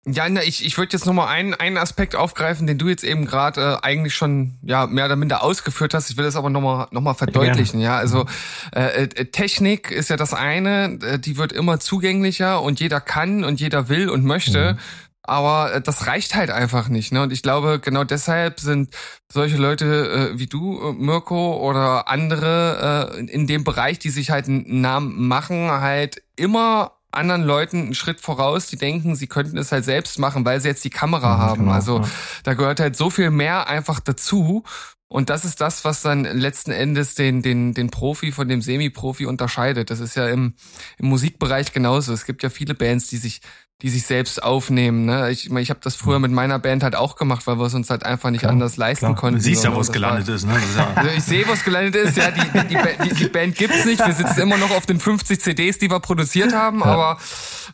Ja, 0.04 0.28
na, 0.28 0.42
ich, 0.42 0.66
ich 0.66 0.76
würde 0.78 0.92
jetzt 0.92 1.06
nochmal 1.06 1.28
einen, 1.28 1.54
einen 1.54 1.76
Aspekt 1.76 2.16
aufgreifen, 2.16 2.66
den 2.66 2.76
du 2.76 2.88
jetzt 2.88 3.04
eben 3.04 3.24
gerade 3.24 3.60
äh, 3.60 3.86
eigentlich 3.86 4.16
schon 4.16 4.58
ja 4.62 4.88
mehr 4.88 5.04
oder 5.04 5.14
minder 5.14 5.44
ausgeführt 5.44 5.94
hast. 5.94 6.10
Ich 6.10 6.16
will 6.16 6.24
das 6.24 6.34
aber 6.34 6.50
nochmal 6.50 6.88
noch 6.90 7.02
mal 7.02 7.14
verdeutlichen. 7.14 7.80
Ja, 7.80 7.98
also 7.98 8.26
äh, 8.74 9.04
äh, 9.04 9.24
Technik 9.26 9.92
ist 9.92 10.10
ja 10.10 10.16
das 10.16 10.34
eine, 10.34 10.98
äh, 11.02 11.18
die 11.20 11.36
wird 11.36 11.52
immer 11.52 11.78
zugänglicher 11.78 12.62
und 12.62 12.80
jeder 12.80 13.00
kann 13.00 13.44
und 13.44 13.60
jeder 13.60 13.88
will 13.88 14.08
und 14.08 14.24
möchte. 14.24 14.72
Mhm. 14.72 14.78
Aber 15.22 15.72
äh, 15.72 15.80
das 15.80 16.08
reicht 16.08 16.34
halt 16.34 16.50
einfach 16.50 16.88
nicht. 16.88 17.12
Ne? 17.12 17.22
Und 17.22 17.32
ich 17.32 17.42
glaube, 17.42 17.78
genau 17.78 18.02
deshalb 18.02 18.58
sind 18.58 18.92
solche 19.30 19.56
Leute 19.56 20.32
äh, 20.34 20.38
wie 20.38 20.48
du, 20.48 20.80
äh, 20.80 20.92
Mirko, 20.94 21.58
oder 21.58 22.08
andere 22.08 23.14
äh, 23.16 23.32
in 23.32 23.46
dem 23.46 23.62
Bereich, 23.62 24.00
die 24.00 24.10
sich 24.10 24.30
halt 24.30 24.48
einen 24.48 24.80
Namen 24.80 25.28
machen, 25.28 25.70
halt 25.70 26.22
immer 26.34 26.92
anderen 27.12 27.42
Leuten 27.42 27.78
einen 27.78 27.94
Schritt 27.94 28.20
voraus, 28.20 28.66
die 28.66 28.76
denken, 28.76 29.14
sie 29.16 29.26
könnten 29.26 29.58
es 29.58 29.72
halt 29.72 29.84
selbst 29.84 30.18
machen, 30.18 30.44
weil 30.44 30.60
sie 30.60 30.68
jetzt 30.68 30.84
die 30.84 30.90
Kamera 30.90 31.36
mhm, 31.36 31.40
haben. 31.40 31.60
Genau, 31.60 31.72
also 31.72 31.98
ja. 32.00 32.08
da 32.44 32.54
gehört 32.54 32.80
halt 32.80 32.96
so 32.96 33.10
viel 33.10 33.30
mehr 33.30 33.68
einfach 33.68 34.00
dazu. 34.00 34.64
Und 35.08 35.28
das 35.28 35.44
ist 35.44 35.60
das, 35.60 35.84
was 35.84 36.00
dann 36.00 36.24
letzten 36.24 36.70
Endes 36.70 37.14
den, 37.14 37.42
den, 37.42 37.74
den 37.74 37.90
Profi 37.90 38.32
von 38.32 38.48
dem 38.48 38.62
Semi-Profi 38.62 39.26
unterscheidet. 39.26 39.90
Das 39.90 40.00
ist 40.00 40.16
ja 40.16 40.26
im, 40.26 40.54
im 40.96 41.08
Musikbereich 41.08 41.74
genauso. 41.74 42.14
Es 42.14 42.24
gibt 42.24 42.42
ja 42.42 42.48
viele 42.48 42.74
Bands, 42.74 43.08
die 43.08 43.18
sich 43.18 43.42
die 43.82 43.88
sich 43.88 44.06
selbst 44.06 44.42
aufnehmen. 44.42 45.06
Ne? 45.06 45.30
Ich, 45.30 45.50
ich 45.50 45.70
habe 45.70 45.80
das 45.82 45.96
früher 45.96 46.20
mit 46.20 46.30
meiner 46.30 46.60
Band 46.60 46.84
halt 46.84 46.94
auch 46.94 47.16
gemacht, 47.16 47.46
weil 47.48 47.58
wir 47.58 47.66
es 47.66 47.74
uns 47.74 47.90
halt 47.90 48.04
einfach 48.04 48.30
nicht 48.30 48.42
klar, 48.42 48.52
anders 48.52 48.76
leisten 48.76 49.06
klar. 49.06 49.16
konnten. 49.16 49.38
Du 49.38 49.44
siehst 49.44 49.64
ja, 49.64 49.74
wo 49.74 49.80
es 49.80 49.90
gelandet 49.90 50.28
war, 50.28 50.34
ist. 50.36 50.46
Ne? 50.46 50.54
also 50.94 51.10
ich 51.16 51.24
sehe, 51.24 51.46
wo 51.48 51.52
es 51.52 51.64
gelandet 51.64 51.96
ist. 51.96 52.16
Ja, 52.16 52.30
die, 52.30 52.68
die, 52.68 52.76
die, 53.08 53.14
die, 53.14 53.28
Band 53.28 53.56
gibt's 53.56 53.84
nicht. 53.84 54.04
Wir 54.04 54.14
sitzen 54.14 54.40
immer 54.40 54.56
noch 54.56 54.70
auf 54.70 54.86
den 54.86 55.00
50 55.00 55.40
CDs, 55.40 55.78
die 55.78 55.90
wir 55.90 55.98
produziert 55.98 56.54
haben. 56.54 56.78
Ja. 56.78 56.86
Aber 56.86 57.18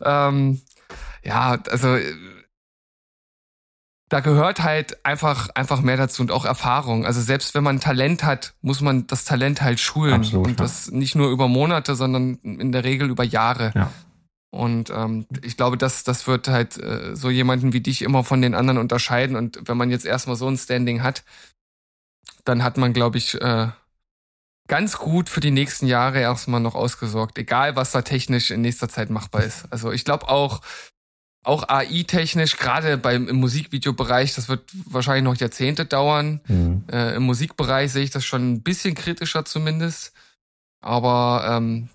ähm, 0.03 0.63
ja, 1.23 1.59
also 1.71 1.99
da 4.09 4.21
gehört 4.21 4.63
halt 4.63 5.05
einfach 5.05 5.51
einfach 5.51 5.83
mehr 5.83 5.99
dazu 5.99 6.23
und 6.23 6.31
auch 6.31 6.47
Erfahrung. 6.47 7.05
Also 7.05 7.21
selbst 7.21 7.55
wenn 7.55 7.63
man 7.63 7.81
Talent 7.81 8.25
hat, 8.25 8.55
muss 8.63 8.81
man 8.81 9.07
das 9.07 9.27
Talent 9.27 9.61
halt 9.61 9.79
schulen 9.79 10.15
Absolut, 10.15 10.47
und 10.47 10.61
das 10.61 10.91
nicht 10.91 11.15
nur 11.15 11.31
über 11.31 11.49
Monate, 11.49 11.95
sondern 11.95 12.37
in 12.37 12.73
der 12.73 12.85
Regel 12.85 13.11
über 13.11 13.25
Jahre. 13.25 13.73
Ja. 13.75 13.91
Und 14.51 14.91
ähm, 14.91 15.27
ich 15.43 15.57
glaube, 15.57 15.77
das, 15.77 16.05
das 16.05 16.27
wird 16.27 16.49
halt 16.49 16.79
äh, 16.79 17.15
so 17.15 17.29
jemanden 17.29 17.73
wie 17.73 17.81
dich 17.81 18.03
immer 18.03 18.25
von 18.25 18.41
den 18.41 18.55
anderen 18.55 18.79
unterscheiden. 18.79 19.37
Und 19.37 19.61
wenn 19.67 19.77
man 19.77 19.91
jetzt 19.91 20.07
erstmal 20.07 20.37
so 20.37 20.49
ein 20.49 20.57
Standing 20.57 21.03
hat, 21.03 21.23
dann 22.45 22.63
hat 22.63 22.79
man, 22.79 22.95
glaube 22.95 23.19
ich, 23.19 23.35
äh, 23.41 23.69
ganz 24.69 24.99
gut 24.99 25.29
für 25.29 25.41
die 25.41 25.51
nächsten 25.51 25.87
Jahre 25.87 26.21
erstmal 26.21 26.61
noch 26.61 26.75
ausgesorgt, 26.75 27.37
egal 27.39 27.77
was 27.77 27.93
da 27.93 28.03
technisch 28.03 28.51
in 28.51 28.61
nächster 28.61 28.89
Zeit 28.89 29.11
machbar 29.11 29.43
ist. 29.43 29.67
Also 29.71 29.93
ich 29.93 30.05
glaube 30.05 30.29
auch, 30.29 30.61
auch 31.43 31.69
AI-technisch, 31.69 32.57
gerade 32.57 32.99
beim 32.99 33.29
im 33.29 33.37
Musikvideobereich, 33.37 34.35
das 34.35 34.49
wird 34.49 34.71
wahrscheinlich 34.85 35.25
noch 35.25 35.37
Jahrzehnte 35.37 35.87
dauern. 35.87 36.41
Mhm. 36.47 36.85
Äh, 36.91 37.17
Im 37.17 37.23
Musikbereich 37.25 37.93
sehe 37.93 38.05
ich 38.05 38.11
das 38.11 38.25
schon 38.25 38.53
ein 38.53 38.63
bisschen 38.63 38.95
kritischer 38.95 39.45
zumindest. 39.45 40.13
Aber 40.81 41.47
ähm, 41.51 41.89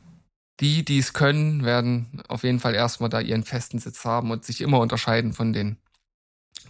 die, 0.59 0.85
die 0.85 0.99
es 0.99 1.13
können, 1.13 1.65
werden 1.65 2.21
auf 2.27 2.43
jeden 2.43 2.59
Fall 2.59 2.75
erstmal 2.75 3.09
da 3.09 3.19
ihren 3.19 3.43
festen 3.43 3.79
Sitz 3.79 4.05
haben 4.05 4.31
und 4.31 4.45
sich 4.45 4.61
immer 4.61 4.79
unterscheiden 4.79 5.33
von 5.33 5.53
denen, 5.53 5.77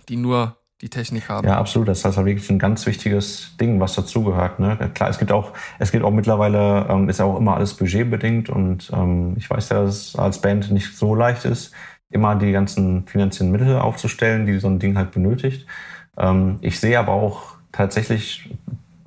die 0.09 0.15
nur 0.15 0.57
die 0.81 0.89
Technik 0.89 1.29
haben. 1.29 1.47
Ja, 1.47 1.57
absolut. 1.57 1.87
Das 1.87 2.03
ist 2.03 2.17
wirklich 2.17 2.49
ein 2.49 2.59
ganz 2.59 2.85
wichtiges 2.85 3.55
Ding, 3.59 3.79
was 3.79 3.95
dazugehört. 3.95 4.59
Ne? 4.59 4.77
Klar, 4.93 5.09
es 5.09 5.17
gibt 5.17 5.31
auch, 5.31 5.53
es 5.79 5.91
gibt 5.91 6.03
auch 6.03 6.11
mittlerweile, 6.11 6.87
ähm, 6.89 7.07
ist 7.07 7.19
ja 7.19 7.25
auch 7.25 7.37
immer 7.37 7.55
alles 7.55 7.73
budgetbedingt 7.73 8.49
und 8.49 8.91
ähm, 8.93 9.35
ich 9.37 9.49
weiß 9.49 9.69
ja, 9.69 9.83
dass 9.83 10.09
es 10.09 10.15
als 10.15 10.41
Band 10.41 10.71
nicht 10.71 10.97
so 10.97 11.15
leicht 11.15 11.45
ist, 11.45 11.73
immer 12.09 12.35
die 12.35 12.51
ganzen 12.51 13.07
finanziellen 13.07 13.51
Mittel 13.51 13.79
aufzustellen, 13.79 14.45
die 14.45 14.59
so 14.59 14.67
ein 14.67 14.79
Ding 14.79 14.97
halt 14.97 15.11
benötigt. 15.11 15.65
Ähm, 16.17 16.57
ich 16.61 16.79
sehe 16.79 16.99
aber 16.99 17.13
auch 17.13 17.55
tatsächlich 17.71 18.49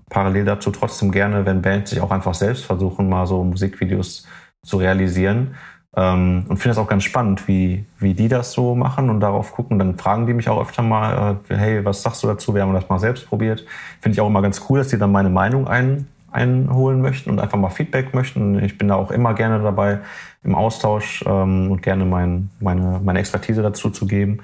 parallel 0.08 0.46
dazu 0.46 0.70
trotzdem 0.70 1.12
gerne, 1.12 1.44
wenn 1.44 1.60
Bands 1.60 1.90
sich 1.90 2.00
auch 2.00 2.10
einfach 2.10 2.34
selbst 2.34 2.64
versuchen, 2.64 3.08
mal 3.08 3.26
so 3.26 3.44
Musikvideos 3.44 4.26
zu 4.66 4.76
realisieren. 4.78 5.54
Ähm, 5.96 6.44
und 6.48 6.58
finde 6.58 6.72
es 6.72 6.78
auch 6.78 6.88
ganz 6.88 7.04
spannend, 7.04 7.48
wie, 7.48 7.86
wie 7.98 8.12
die 8.12 8.28
das 8.28 8.52
so 8.52 8.74
machen 8.74 9.08
und 9.08 9.20
darauf 9.20 9.52
gucken. 9.52 9.78
Dann 9.78 9.96
fragen 9.96 10.26
die 10.26 10.34
mich 10.34 10.48
auch 10.48 10.60
öfter 10.60 10.82
mal, 10.82 11.38
äh, 11.48 11.56
hey, 11.56 11.84
was 11.84 12.02
sagst 12.02 12.22
du 12.22 12.26
dazu? 12.26 12.54
Wir 12.54 12.62
haben 12.62 12.74
das 12.74 12.88
mal 12.90 12.98
selbst 12.98 13.26
probiert. 13.26 13.64
Finde 14.00 14.14
ich 14.14 14.20
auch 14.20 14.26
immer 14.26 14.42
ganz 14.42 14.60
cool, 14.68 14.78
dass 14.78 14.88
die 14.88 14.98
dann 14.98 15.10
meine 15.10 15.30
Meinung 15.30 15.66
ein, 15.68 16.06
einholen 16.30 17.00
möchten 17.00 17.30
und 17.30 17.40
einfach 17.40 17.56
mal 17.56 17.70
Feedback 17.70 18.14
möchten. 18.14 18.62
Ich 18.62 18.76
bin 18.76 18.88
da 18.88 18.96
auch 18.96 19.10
immer 19.10 19.32
gerne 19.32 19.62
dabei 19.62 20.00
im 20.44 20.54
Austausch 20.54 21.24
ähm, 21.26 21.70
und 21.70 21.82
gerne 21.82 22.04
mein, 22.04 22.50
meine, 22.60 23.00
meine 23.02 23.18
Expertise 23.18 23.62
dazu 23.62 23.88
zu 23.88 24.06
geben. 24.06 24.40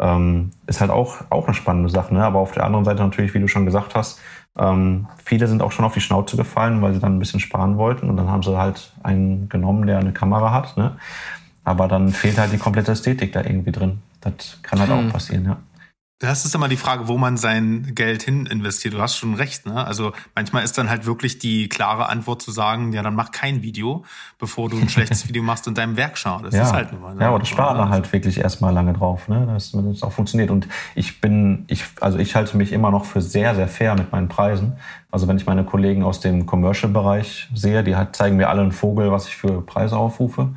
Ähm, 0.00 0.50
ist 0.66 0.80
halt 0.80 0.90
auch, 0.90 1.18
auch 1.30 1.46
eine 1.46 1.54
spannende 1.54 1.90
Sache. 1.90 2.12
Ne? 2.12 2.24
Aber 2.24 2.40
auf 2.40 2.52
der 2.52 2.64
anderen 2.64 2.84
Seite 2.84 3.02
natürlich, 3.02 3.34
wie 3.34 3.40
du 3.40 3.46
schon 3.46 3.66
gesagt 3.66 3.94
hast, 3.94 4.20
ähm, 4.56 5.06
viele 5.24 5.46
sind 5.46 5.62
auch 5.62 5.72
schon 5.72 5.84
auf 5.84 5.94
die 5.94 6.00
Schnauze 6.00 6.36
gefallen, 6.36 6.82
weil 6.82 6.94
sie 6.94 7.00
dann 7.00 7.16
ein 7.16 7.18
bisschen 7.18 7.40
sparen 7.40 7.76
wollten 7.76 8.08
und 8.08 8.16
dann 8.16 8.28
haben 8.28 8.42
sie 8.42 8.56
halt 8.56 8.92
einen 9.02 9.48
genommen, 9.48 9.86
der 9.86 9.98
eine 9.98 10.12
Kamera 10.12 10.52
hat. 10.52 10.76
Ne? 10.76 10.96
Aber 11.64 11.88
dann 11.88 12.08
fehlt 12.10 12.38
halt 12.38 12.52
die 12.52 12.58
komplette 12.58 12.92
Ästhetik 12.92 13.32
da 13.32 13.42
irgendwie 13.42 13.72
drin. 13.72 13.98
Das 14.20 14.58
kann 14.62 14.80
halt 14.80 14.90
hm. 14.90 15.08
auch 15.08 15.12
passieren, 15.12 15.44
ja. 15.44 15.56
Das 16.20 16.44
ist 16.44 16.52
immer 16.52 16.66
die 16.66 16.76
Frage, 16.76 17.06
wo 17.06 17.16
man 17.16 17.36
sein 17.36 17.92
Geld 17.94 18.24
hin 18.24 18.46
investiert. 18.46 18.94
Du 18.94 19.00
hast 19.00 19.16
schon 19.16 19.34
recht, 19.34 19.66
ne? 19.66 19.86
Also 19.86 20.12
manchmal 20.34 20.64
ist 20.64 20.76
dann 20.76 20.90
halt 20.90 21.06
wirklich 21.06 21.38
die 21.38 21.68
klare 21.68 22.08
Antwort 22.08 22.42
zu 22.42 22.50
sagen, 22.50 22.92
ja, 22.92 23.04
dann 23.04 23.14
mach 23.14 23.30
kein 23.30 23.62
Video, 23.62 24.04
bevor 24.36 24.68
du 24.68 24.78
ein 24.78 24.88
schlechtes 24.88 25.28
Video 25.28 25.44
machst 25.44 25.68
und 25.68 25.78
deinem 25.78 25.96
Werk 25.96 26.18
schadest. 26.18 26.54
Ja. 26.54 26.60
Das 26.60 26.70
ist 26.70 26.74
halt 26.74 26.90
nur 26.90 27.00
mal. 27.02 27.14
Ne? 27.14 27.20
Ja, 27.20 27.28
aber 27.28 27.38
das 27.38 27.48
spart 27.48 27.78
man 27.78 27.90
halt 27.90 28.12
wirklich 28.12 28.38
erstmal 28.38 28.74
lange 28.74 28.94
drauf, 28.94 29.28
ne? 29.28 29.46
Dass 29.46 29.70
das 29.70 30.02
auch 30.02 30.10
funktioniert. 30.10 30.50
Und 30.50 30.66
ich 30.96 31.20
bin, 31.20 31.64
ich, 31.68 31.84
also 32.00 32.18
ich 32.18 32.34
halte 32.34 32.56
mich 32.56 32.72
immer 32.72 32.90
noch 32.90 33.04
für 33.04 33.22
sehr, 33.22 33.54
sehr 33.54 33.68
fair 33.68 33.94
mit 33.94 34.10
meinen 34.10 34.26
Preisen. 34.26 34.72
Also 35.12 35.28
wenn 35.28 35.36
ich 35.36 35.46
meine 35.46 35.64
Kollegen 35.64 36.02
aus 36.02 36.18
dem 36.18 36.46
Commercial-Bereich 36.46 37.48
sehe, 37.54 37.84
die 37.84 37.94
halt 37.94 38.16
zeigen 38.16 38.36
mir 38.36 38.48
alle 38.48 38.62
einen 38.62 38.72
Vogel, 38.72 39.12
was 39.12 39.28
ich 39.28 39.36
für 39.36 39.62
Preise 39.62 39.96
aufrufe. 39.96 40.50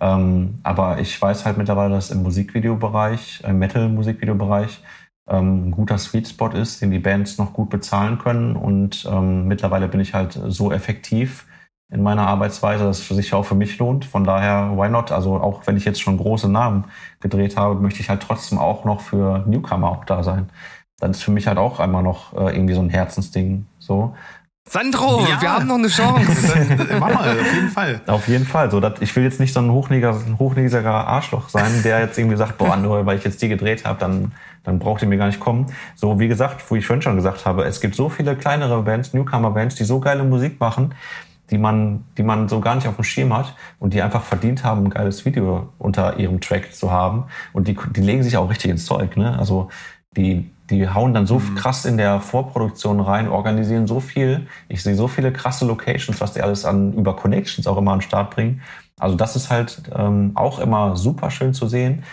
Ähm, 0.00 0.58
aber 0.62 0.98
ich 0.98 1.20
weiß 1.20 1.44
halt 1.44 1.58
mittlerweile, 1.58 1.94
dass 1.94 2.10
im 2.10 2.22
Musikvideobereich, 2.22 3.42
im 3.46 3.58
Metal-Musikvideobereich, 3.58 4.82
ähm, 5.28 5.68
ein 5.68 5.70
guter 5.70 5.98
Sweet 5.98 6.28
Spot 6.28 6.48
ist, 6.48 6.80
den 6.82 6.90
die 6.90 6.98
Bands 6.98 7.38
noch 7.38 7.52
gut 7.52 7.70
bezahlen 7.70 8.18
können. 8.18 8.56
Und 8.56 9.06
ähm, 9.10 9.46
mittlerweile 9.46 9.88
bin 9.88 10.00
ich 10.00 10.14
halt 10.14 10.38
so 10.48 10.72
effektiv 10.72 11.46
in 11.92 12.02
meiner 12.02 12.26
Arbeitsweise, 12.26 12.84
dass 12.84 13.00
es 13.00 13.08
sich 13.08 13.34
auch 13.34 13.44
für 13.44 13.54
mich 13.54 13.78
lohnt. 13.78 14.04
Von 14.04 14.24
daher, 14.24 14.72
why 14.76 14.88
not? 14.88 15.12
Also 15.12 15.36
auch 15.36 15.66
wenn 15.66 15.76
ich 15.76 15.84
jetzt 15.84 16.00
schon 16.00 16.18
große 16.18 16.48
Namen 16.48 16.84
gedreht 17.20 17.56
habe, 17.56 17.80
möchte 17.80 18.00
ich 18.00 18.08
halt 18.08 18.22
trotzdem 18.22 18.58
auch 18.58 18.84
noch 18.84 19.00
für 19.00 19.44
Newcomer 19.46 19.90
auch 19.90 20.04
da 20.04 20.22
sein. 20.22 20.48
Dann 20.98 21.12
ist 21.12 21.22
für 21.22 21.32
mich 21.32 21.46
halt 21.46 21.58
auch 21.58 21.80
einmal 21.80 22.02
noch 22.02 22.32
äh, 22.34 22.54
irgendwie 22.54 22.74
so 22.74 22.80
ein 22.80 22.90
Herzensding 22.90 23.66
so. 23.78 24.14
Sandro, 24.68 25.26
ja. 25.28 25.40
wir 25.40 25.52
haben 25.52 25.66
noch 25.66 25.78
eine 25.78 25.88
Chance. 25.88 26.66
Mach 27.00 27.12
mal, 27.12 27.30
auf 27.40 27.54
jeden 27.54 27.68
Fall. 27.70 28.00
Auf 28.06 28.28
jeden 28.28 28.46
Fall. 28.46 28.70
So, 28.70 28.78
dass, 28.78 29.00
ich 29.00 29.14
will 29.16 29.24
jetzt 29.24 29.40
nicht 29.40 29.52
so 29.52 29.60
ein 29.60 29.70
hochnäsiger, 29.70 30.16
hochnäsiger 30.38 30.92
Arschloch 31.08 31.48
sein, 31.48 31.82
der 31.82 32.00
jetzt 32.00 32.18
irgendwie 32.18 32.36
sagt, 32.36 32.58
boah, 32.58 32.76
nur 32.76 33.04
weil 33.06 33.18
ich 33.18 33.24
jetzt 33.24 33.42
die 33.42 33.48
gedreht 33.48 33.84
habe, 33.84 33.98
dann, 33.98 34.32
dann 34.62 34.78
braucht 34.78 35.02
ihr 35.02 35.08
mir 35.08 35.16
gar 35.16 35.26
nicht 35.26 35.40
kommen. 35.40 35.66
So, 35.96 36.20
wie 36.20 36.28
gesagt, 36.28 36.62
wo 36.70 36.76
ich 36.76 36.86
vorhin 36.86 37.02
schon 37.02 37.16
gesagt 37.16 37.46
habe, 37.46 37.64
es 37.64 37.80
gibt 37.80 37.96
so 37.96 38.08
viele 38.08 38.36
kleinere 38.36 38.82
Bands, 38.82 39.12
Newcomer-Bands, 39.12 39.74
die 39.74 39.84
so 39.84 39.98
geile 39.98 40.22
Musik 40.22 40.60
machen, 40.60 40.94
die 41.50 41.58
man, 41.58 42.04
die 42.16 42.22
man 42.22 42.48
so 42.48 42.60
gar 42.60 42.76
nicht 42.76 42.86
auf 42.86 42.94
dem 42.94 43.04
Schirm 43.04 43.36
hat 43.36 43.56
und 43.80 43.92
die 43.92 44.02
einfach 44.02 44.22
verdient 44.22 44.62
haben, 44.62 44.84
ein 44.84 44.90
geiles 44.90 45.24
Video 45.24 45.70
unter 45.78 46.18
ihrem 46.18 46.40
Track 46.40 46.74
zu 46.74 46.92
haben. 46.92 47.24
Und 47.52 47.66
die, 47.66 47.76
die 47.96 48.02
legen 48.02 48.22
sich 48.22 48.36
auch 48.36 48.48
richtig 48.48 48.70
ins 48.70 48.84
Zeug, 48.84 49.16
ne? 49.16 49.36
Also, 49.36 49.68
die, 50.16 50.50
die 50.70 50.88
hauen 50.88 51.12
dann 51.12 51.26
so 51.26 51.38
mhm. 51.38 51.54
krass 51.56 51.84
in 51.84 51.96
der 51.96 52.20
Vorproduktion 52.20 53.00
rein, 53.00 53.28
organisieren 53.28 53.86
so 53.86 54.00
viel. 54.00 54.46
Ich 54.68 54.82
sehe 54.82 54.94
so 54.94 55.08
viele 55.08 55.32
krasse 55.32 55.66
Locations, 55.66 56.20
was 56.20 56.32
die 56.32 56.42
alles 56.42 56.64
an 56.64 56.92
über 56.94 57.16
Connections 57.16 57.66
auch 57.66 57.76
immer 57.76 57.92
an 57.92 57.98
den 57.98 58.04
Start 58.04 58.34
bringen. 58.34 58.62
Also 58.98 59.16
das 59.16 59.36
ist 59.36 59.50
halt 59.50 59.82
ähm, 59.94 60.32
auch 60.34 60.58
immer 60.58 60.96
super 60.96 61.30
schön 61.30 61.54
zu 61.54 61.68
sehen. 61.68 62.04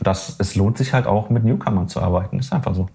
Dass 0.00 0.36
es 0.38 0.54
lohnt 0.54 0.78
sich 0.78 0.94
halt 0.94 1.06
auch 1.06 1.28
mit 1.28 1.44
Newcomern 1.44 1.88
zu 1.88 2.00
arbeiten. 2.00 2.38
Ist 2.38 2.52
einfach 2.52 2.74
so. 2.74 2.88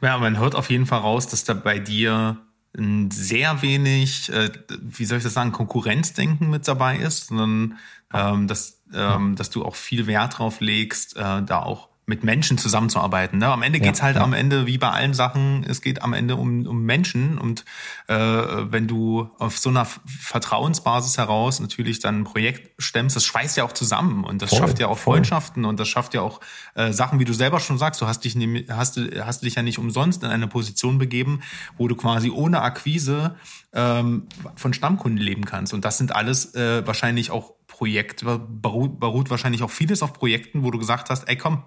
Ja, 0.00 0.18
man 0.18 0.38
hört 0.38 0.54
auf 0.54 0.70
jeden 0.70 0.86
Fall 0.86 1.00
raus, 1.00 1.28
dass 1.28 1.44
da 1.44 1.54
bei 1.54 1.78
dir 1.78 2.38
ein 2.76 3.10
sehr 3.10 3.62
wenig, 3.62 4.32
äh, 4.32 4.50
wie 4.80 5.04
soll 5.04 5.18
ich 5.18 5.24
das 5.24 5.34
sagen, 5.34 5.52
Konkurrenzdenken 5.52 6.50
mit 6.50 6.66
dabei 6.66 6.96
ist, 6.96 7.28
sondern 7.28 7.78
ähm, 8.12 8.48
dass, 8.48 8.82
ähm, 8.92 9.36
dass 9.36 9.50
du 9.50 9.64
auch 9.64 9.74
viel 9.74 10.06
Wert 10.06 10.38
drauf 10.38 10.60
legst, 10.60 11.16
äh, 11.16 11.42
da 11.42 11.62
auch 11.62 11.88
mit 12.08 12.22
Menschen 12.22 12.56
zusammenzuarbeiten. 12.56 13.40
Ne? 13.40 13.48
Am 13.48 13.62
Ende 13.62 13.80
geht's 13.80 14.00
halt 14.00 14.14
ja. 14.14 14.22
am 14.22 14.32
Ende, 14.32 14.66
wie 14.66 14.78
bei 14.78 14.90
allen 14.90 15.12
Sachen, 15.12 15.64
es 15.68 15.80
geht 15.80 16.02
am 16.02 16.12
Ende 16.12 16.36
um, 16.36 16.64
um 16.64 16.84
Menschen. 16.84 17.36
Und 17.36 17.64
äh, 18.06 18.14
wenn 18.16 18.86
du 18.86 19.28
auf 19.38 19.58
so 19.58 19.70
einer 19.70 19.86
Vertrauensbasis 20.06 21.18
heraus 21.18 21.58
natürlich 21.58 21.98
dann 21.98 22.20
ein 22.20 22.24
Projekt 22.24 22.70
stemmst, 22.80 23.16
das 23.16 23.24
schweißt 23.24 23.56
ja 23.56 23.64
auch 23.64 23.72
zusammen 23.72 24.22
und 24.22 24.40
das 24.40 24.50
voll, 24.50 24.60
schafft 24.60 24.78
ja 24.78 24.86
auch 24.86 24.96
voll. 24.96 25.16
Freundschaften 25.16 25.64
und 25.64 25.80
das 25.80 25.88
schafft 25.88 26.14
ja 26.14 26.20
auch 26.20 26.40
äh, 26.76 26.92
Sachen, 26.92 27.18
wie 27.18 27.24
du 27.24 27.32
selber 27.32 27.58
schon 27.58 27.76
sagst, 27.76 28.00
du 28.00 28.06
hast 28.06 28.24
dich, 28.24 28.36
hast, 28.70 29.00
hast 29.20 29.42
dich 29.42 29.56
ja 29.56 29.62
nicht 29.62 29.78
umsonst 29.80 30.22
in 30.22 30.30
eine 30.30 30.46
Position 30.46 30.98
begeben, 30.98 31.40
wo 31.76 31.88
du 31.88 31.96
quasi 31.96 32.30
ohne 32.30 32.62
Akquise 32.62 33.34
ähm, 33.72 34.28
von 34.54 34.72
Stammkunden 34.72 35.20
leben 35.20 35.44
kannst. 35.44 35.74
Und 35.74 35.84
das 35.84 35.98
sind 35.98 36.14
alles 36.14 36.54
äh, 36.54 36.86
wahrscheinlich 36.86 37.32
auch 37.32 37.55
Projekt, 37.76 38.24
beruht, 38.62 38.98
beruht 38.98 39.28
wahrscheinlich 39.28 39.62
auch 39.62 39.70
vieles 39.70 40.02
auf 40.02 40.14
Projekten, 40.14 40.62
wo 40.62 40.70
du 40.70 40.78
gesagt 40.78 41.10
hast, 41.10 41.28
ey 41.28 41.36
komm, 41.36 41.62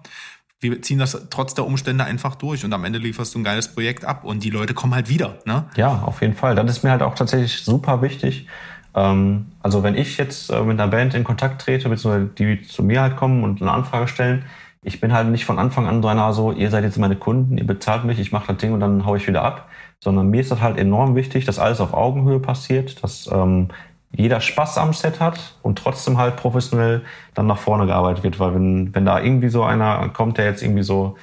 wir 0.58 0.82
ziehen 0.82 0.98
das 0.98 1.28
trotz 1.30 1.54
der 1.54 1.64
Umstände 1.64 2.04
einfach 2.04 2.34
durch 2.34 2.64
und 2.64 2.72
am 2.72 2.84
Ende 2.84 2.98
lieferst 2.98 3.34
du 3.34 3.38
ein 3.38 3.44
geiles 3.44 3.68
Projekt 3.68 4.04
ab 4.04 4.24
und 4.24 4.42
die 4.42 4.50
Leute 4.50 4.74
kommen 4.74 4.94
halt 4.94 5.08
wieder. 5.08 5.38
Ne? 5.44 5.66
Ja, 5.76 6.02
auf 6.04 6.20
jeden 6.20 6.34
Fall. 6.34 6.56
Das 6.56 6.68
ist 6.68 6.82
mir 6.82 6.90
halt 6.90 7.02
auch 7.02 7.14
tatsächlich 7.14 7.62
super 7.62 8.02
wichtig. 8.02 8.48
Ähm, 8.94 9.52
also 9.62 9.84
wenn 9.84 9.94
ich 9.94 10.18
jetzt 10.18 10.50
äh, 10.50 10.60
mit 10.62 10.80
einer 10.80 10.90
Band 10.90 11.14
in 11.14 11.22
Kontakt 11.22 11.62
trete, 11.62 11.88
beziehungsweise 11.88 12.26
die 12.26 12.62
zu 12.62 12.82
mir 12.82 13.02
halt 13.02 13.16
kommen 13.16 13.44
und 13.44 13.62
eine 13.62 13.70
Anfrage 13.70 14.08
stellen, 14.08 14.44
ich 14.82 15.00
bin 15.00 15.12
halt 15.12 15.28
nicht 15.28 15.44
von 15.44 15.58
Anfang 15.58 15.86
an 15.86 16.02
so 16.02 16.08
einer 16.08 16.32
so, 16.32 16.52
ihr 16.52 16.70
seid 16.70 16.82
jetzt 16.82 16.98
meine 16.98 17.16
Kunden, 17.16 17.56
ihr 17.56 17.66
bezahlt 17.66 18.04
mich, 18.04 18.18
ich 18.18 18.32
mache 18.32 18.48
das 18.48 18.56
Ding 18.56 18.72
und 18.72 18.80
dann 18.80 19.06
hau 19.06 19.14
ich 19.14 19.28
wieder 19.28 19.42
ab, 19.42 19.68
sondern 20.00 20.28
mir 20.28 20.40
ist 20.40 20.50
das 20.50 20.60
halt 20.60 20.76
enorm 20.76 21.14
wichtig, 21.14 21.44
dass 21.44 21.58
alles 21.58 21.80
auf 21.80 21.94
Augenhöhe 21.94 22.40
passiert, 22.40 23.02
dass 23.04 23.28
ähm, 23.32 23.68
jeder 24.12 24.40
Spaß 24.40 24.78
am 24.78 24.92
Set 24.92 25.20
hat 25.20 25.54
und 25.62 25.78
trotzdem 25.78 26.18
halt 26.18 26.36
professionell 26.36 27.02
dann 27.34 27.46
nach 27.46 27.58
vorne 27.58 27.86
gearbeitet 27.86 28.24
wird. 28.24 28.40
Weil 28.40 28.54
wenn, 28.54 28.94
wenn 28.94 29.04
da 29.04 29.20
irgendwie 29.20 29.48
so 29.48 29.62
einer 29.62 30.08
kommt, 30.08 30.38
der 30.38 30.46
jetzt 30.46 30.62
irgendwie 30.62 30.82
so 30.82 31.16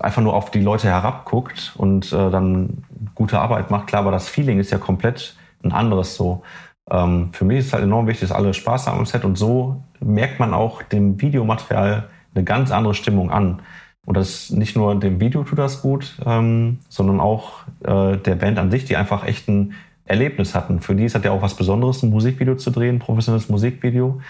einfach 0.00 0.22
nur 0.22 0.34
auf 0.34 0.50
die 0.50 0.60
Leute 0.60 0.88
herabguckt 0.88 1.74
und 1.76 2.12
äh, 2.12 2.30
dann 2.30 2.84
gute 3.14 3.38
Arbeit 3.40 3.70
macht, 3.70 3.86
klar, 3.86 4.02
aber 4.02 4.10
das 4.10 4.28
Feeling 4.28 4.58
ist 4.58 4.70
ja 4.70 4.78
komplett 4.78 5.36
ein 5.62 5.72
anderes 5.72 6.16
so. 6.16 6.42
Ähm, 6.90 7.30
für 7.32 7.44
mich 7.44 7.58
ist 7.60 7.72
halt 7.72 7.84
enorm 7.84 8.06
wichtig, 8.06 8.28
dass 8.28 8.36
alle 8.36 8.52
Spaß 8.52 8.86
haben 8.86 8.98
am 8.98 9.06
Set 9.06 9.24
und 9.24 9.36
so 9.36 9.82
merkt 10.00 10.40
man 10.40 10.54
auch 10.54 10.82
dem 10.82 11.20
Videomaterial 11.20 12.08
eine 12.34 12.44
ganz 12.44 12.70
andere 12.70 12.94
Stimmung 12.94 13.30
an. 13.30 13.62
Und 14.06 14.16
das 14.16 14.50
nicht 14.50 14.74
nur 14.74 14.98
dem 14.98 15.20
Video 15.20 15.44
tut 15.44 15.58
das 15.58 15.82
gut, 15.82 16.16
ähm, 16.24 16.78
sondern 16.88 17.20
auch 17.20 17.64
äh, 17.84 18.16
der 18.16 18.36
Band 18.36 18.58
an 18.58 18.70
sich, 18.70 18.86
die 18.86 18.96
einfach 18.96 19.26
echt 19.26 19.48
ein 19.48 19.74
Erlebnis 20.08 20.54
hatten. 20.54 20.80
Für 20.80 20.94
die 20.94 21.04
ist 21.04 21.14
das 21.14 21.24
ja 21.24 21.30
auch 21.30 21.42
was 21.42 21.54
Besonderes, 21.54 22.02
ein 22.02 22.10
Musikvideo 22.10 22.56
zu 22.56 22.70
drehen, 22.70 22.96
ein 22.96 22.98
professionelles 22.98 23.48
Musikvideo. 23.48 24.20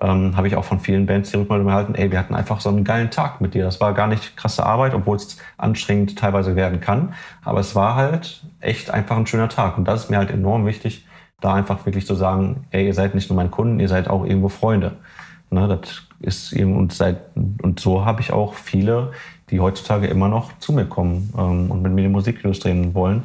Ähm, 0.00 0.36
habe 0.36 0.48
ich 0.48 0.56
auch 0.56 0.64
von 0.64 0.80
vielen 0.80 1.06
Bands 1.06 1.30
die 1.30 1.36
Rückmeldung 1.36 1.68
erhalten, 1.68 1.94
ey, 1.94 2.10
wir 2.10 2.18
hatten 2.18 2.34
einfach 2.34 2.60
so 2.60 2.70
einen 2.70 2.84
geilen 2.84 3.10
Tag 3.10 3.40
mit 3.40 3.54
dir. 3.54 3.64
Das 3.64 3.80
war 3.80 3.92
gar 3.92 4.06
nicht 4.06 4.36
krasse 4.36 4.64
Arbeit, 4.64 4.94
obwohl 4.94 5.16
es 5.16 5.36
anstrengend 5.58 6.18
teilweise 6.18 6.56
werden 6.56 6.80
kann. 6.80 7.14
Aber 7.44 7.60
es 7.60 7.74
war 7.74 7.96
halt 7.96 8.44
echt 8.60 8.90
einfach 8.90 9.16
ein 9.16 9.26
schöner 9.26 9.50
Tag. 9.50 9.76
Und 9.76 9.86
das 9.86 10.04
ist 10.04 10.10
mir 10.10 10.16
halt 10.16 10.30
enorm 10.30 10.66
wichtig, 10.66 11.06
da 11.40 11.54
einfach 11.54 11.84
wirklich 11.86 12.06
zu 12.06 12.14
sagen, 12.14 12.66
ey, 12.70 12.86
ihr 12.86 12.94
seid 12.94 13.14
nicht 13.14 13.28
nur 13.28 13.36
mein 13.36 13.50
Kunden, 13.50 13.80
ihr 13.80 13.88
seid 13.88 14.08
auch 14.08 14.24
irgendwo 14.24 14.48
Freunde. 14.48 14.96
Ne, 15.50 15.66
das 15.66 16.06
ist 16.20 16.52
und 16.54 16.92
seit 16.92 17.34
und 17.34 17.80
so 17.80 18.04
habe 18.04 18.20
ich 18.20 18.32
auch 18.32 18.54
viele, 18.54 19.10
die 19.50 19.58
heutzutage 19.58 20.06
immer 20.06 20.28
noch 20.28 20.56
zu 20.58 20.72
mir 20.72 20.86
kommen 20.86 21.32
ähm, 21.36 21.72
und 21.72 21.82
mit 21.82 21.92
mir 21.92 22.02
die 22.02 22.08
Musikvideos 22.08 22.60
drehen 22.60 22.94
wollen, 22.94 23.24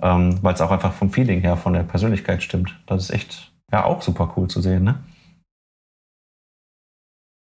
ähm, 0.00 0.42
weil 0.42 0.54
es 0.54 0.60
auch 0.60 0.70
einfach 0.70 0.92
vom 0.92 1.10
Feeling 1.10 1.40
her, 1.40 1.56
von 1.56 1.72
der 1.72 1.82
Persönlichkeit 1.82 2.42
stimmt. 2.42 2.78
Das 2.86 3.04
ist 3.04 3.10
echt 3.10 3.52
ja 3.72 3.84
auch 3.84 4.02
super 4.02 4.34
cool 4.36 4.48
zu 4.48 4.60
sehen, 4.60 4.84
ne? 4.84 5.02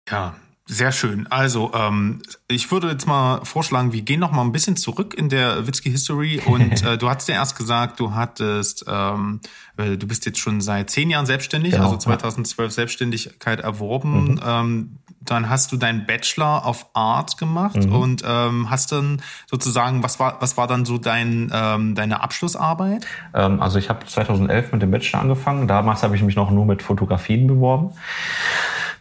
Ja, 0.09 0.35
sehr 0.69 0.91
schön. 0.91 1.27
Also, 1.27 1.71
ähm, 1.73 2.21
ich 2.49 2.69
würde 2.71 2.89
jetzt 2.89 3.07
mal 3.07 3.43
vorschlagen, 3.45 3.93
wir 3.93 4.01
gehen 4.01 4.19
noch 4.19 4.31
mal 4.31 4.41
ein 4.41 4.51
bisschen 4.51 4.75
zurück 4.75 5.13
in 5.13 5.29
der 5.29 5.65
Witzki 5.65 5.89
History. 5.89 6.41
Und 6.45 6.83
äh, 6.83 6.97
du 6.97 7.09
hattest 7.09 7.29
ja 7.29 7.35
erst 7.35 7.57
gesagt, 7.57 8.01
du 8.01 8.13
hattest, 8.13 8.83
ähm, 8.87 9.39
äh, 9.77 9.95
du 9.95 10.07
bist 10.07 10.25
jetzt 10.25 10.39
schon 10.39 10.59
seit 10.59 10.89
zehn 10.89 11.09
Jahren 11.09 11.25
selbstständig, 11.25 11.71
genau, 11.71 11.85
also 11.85 11.97
2012 11.97 12.69
ja. 12.69 12.73
Selbstständigkeit 12.73 13.61
erworben. 13.61 14.33
Mhm. 14.33 14.41
Ähm, 14.45 14.97
dann 15.31 15.49
hast 15.49 15.71
du 15.71 15.77
deinen 15.77 16.05
Bachelor 16.05 16.67
of 16.67 16.87
Art 16.93 17.37
gemacht 17.37 17.85
mhm. 17.85 17.93
und 17.93 18.23
ähm, 18.27 18.69
hast 18.69 18.91
dann 18.91 19.21
sozusagen, 19.45 20.03
was 20.03 20.19
war, 20.19 20.37
was 20.39 20.57
war 20.57 20.67
dann 20.67 20.85
so 20.85 20.97
dein, 20.97 21.51
ähm, 21.53 21.95
deine 21.95 22.21
Abschlussarbeit? 22.21 23.05
Ähm, 23.33 23.61
also 23.61 23.79
ich 23.79 23.89
habe 23.89 24.05
2011 24.05 24.71
mit 24.71 24.81
dem 24.81 24.91
Bachelor 24.91 25.21
angefangen. 25.21 25.67
Damals 25.67 26.03
habe 26.03 26.15
ich 26.15 26.23
mich 26.23 26.35
noch 26.35 26.51
nur 26.51 26.65
mit 26.65 26.81
Fotografien 26.81 27.47
beworben. 27.47 27.91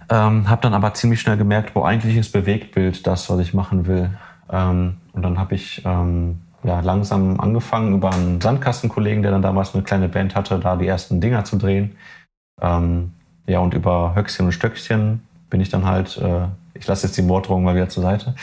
Ähm, 0.09 0.49
habe 0.49 0.63
dann 0.63 0.75
aber 0.75 0.95
ziemlich 0.95 1.21
schnell 1.21 1.37
gemerkt, 1.37 1.75
wo 1.75 1.83
eigentlich 1.83 2.17
ist 2.17 2.33
Bewegtbild 2.33 3.07
das, 3.07 3.29
was 3.29 3.41
ich 3.41 3.55
machen 3.55 3.87
will. 3.87 4.11
Ähm, 4.51 4.99
und 5.13 5.23
dann 5.23 5.39
habe 5.39 5.55
ich 5.55 5.83
ähm, 5.85 6.41
ja, 6.63 6.81
langsam 6.81 7.41
angefangen, 7.41 7.95
über 7.95 8.13
einen 8.13 8.41
Sandkastenkollegen, 8.41 9.23
der 9.23 9.33
dann 9.33 9.43
damals 9.43 9.75
eine 9.75 9.83
kleine 9.83 10.09
Band 10.09 10.35
hatte, 10.35 10.59
da 10.59 10.77
die 10.77 10.87
ersten 10.87 11.21
Dinger 11.21 11.45
zu 11.45 11.57
drehen. 11.57 11.97
Ähm, 12.61 13.13
ja, 13.47 13.61
und 13.61 13.75
über 13.75 14.15
Höchstchen 14.15 14.47
und 14.47 14.53
Stöckchen 14.53 15.23
bin 15.51 15.61
ich 15.61 15.69
dann 15.69 15.85
halt, 15.85 16.17
äh, 16.19 16.47
ich 16.75 16.87
lasse 16.87 17.07
jetzt 17.07 17.17
die 17.17 17.23
Morddrohung 17.23 17.65
mal 17.65 17.75
wieder 17.75 17.89
zur 17.89 18.03
Seite, 18.03 18.35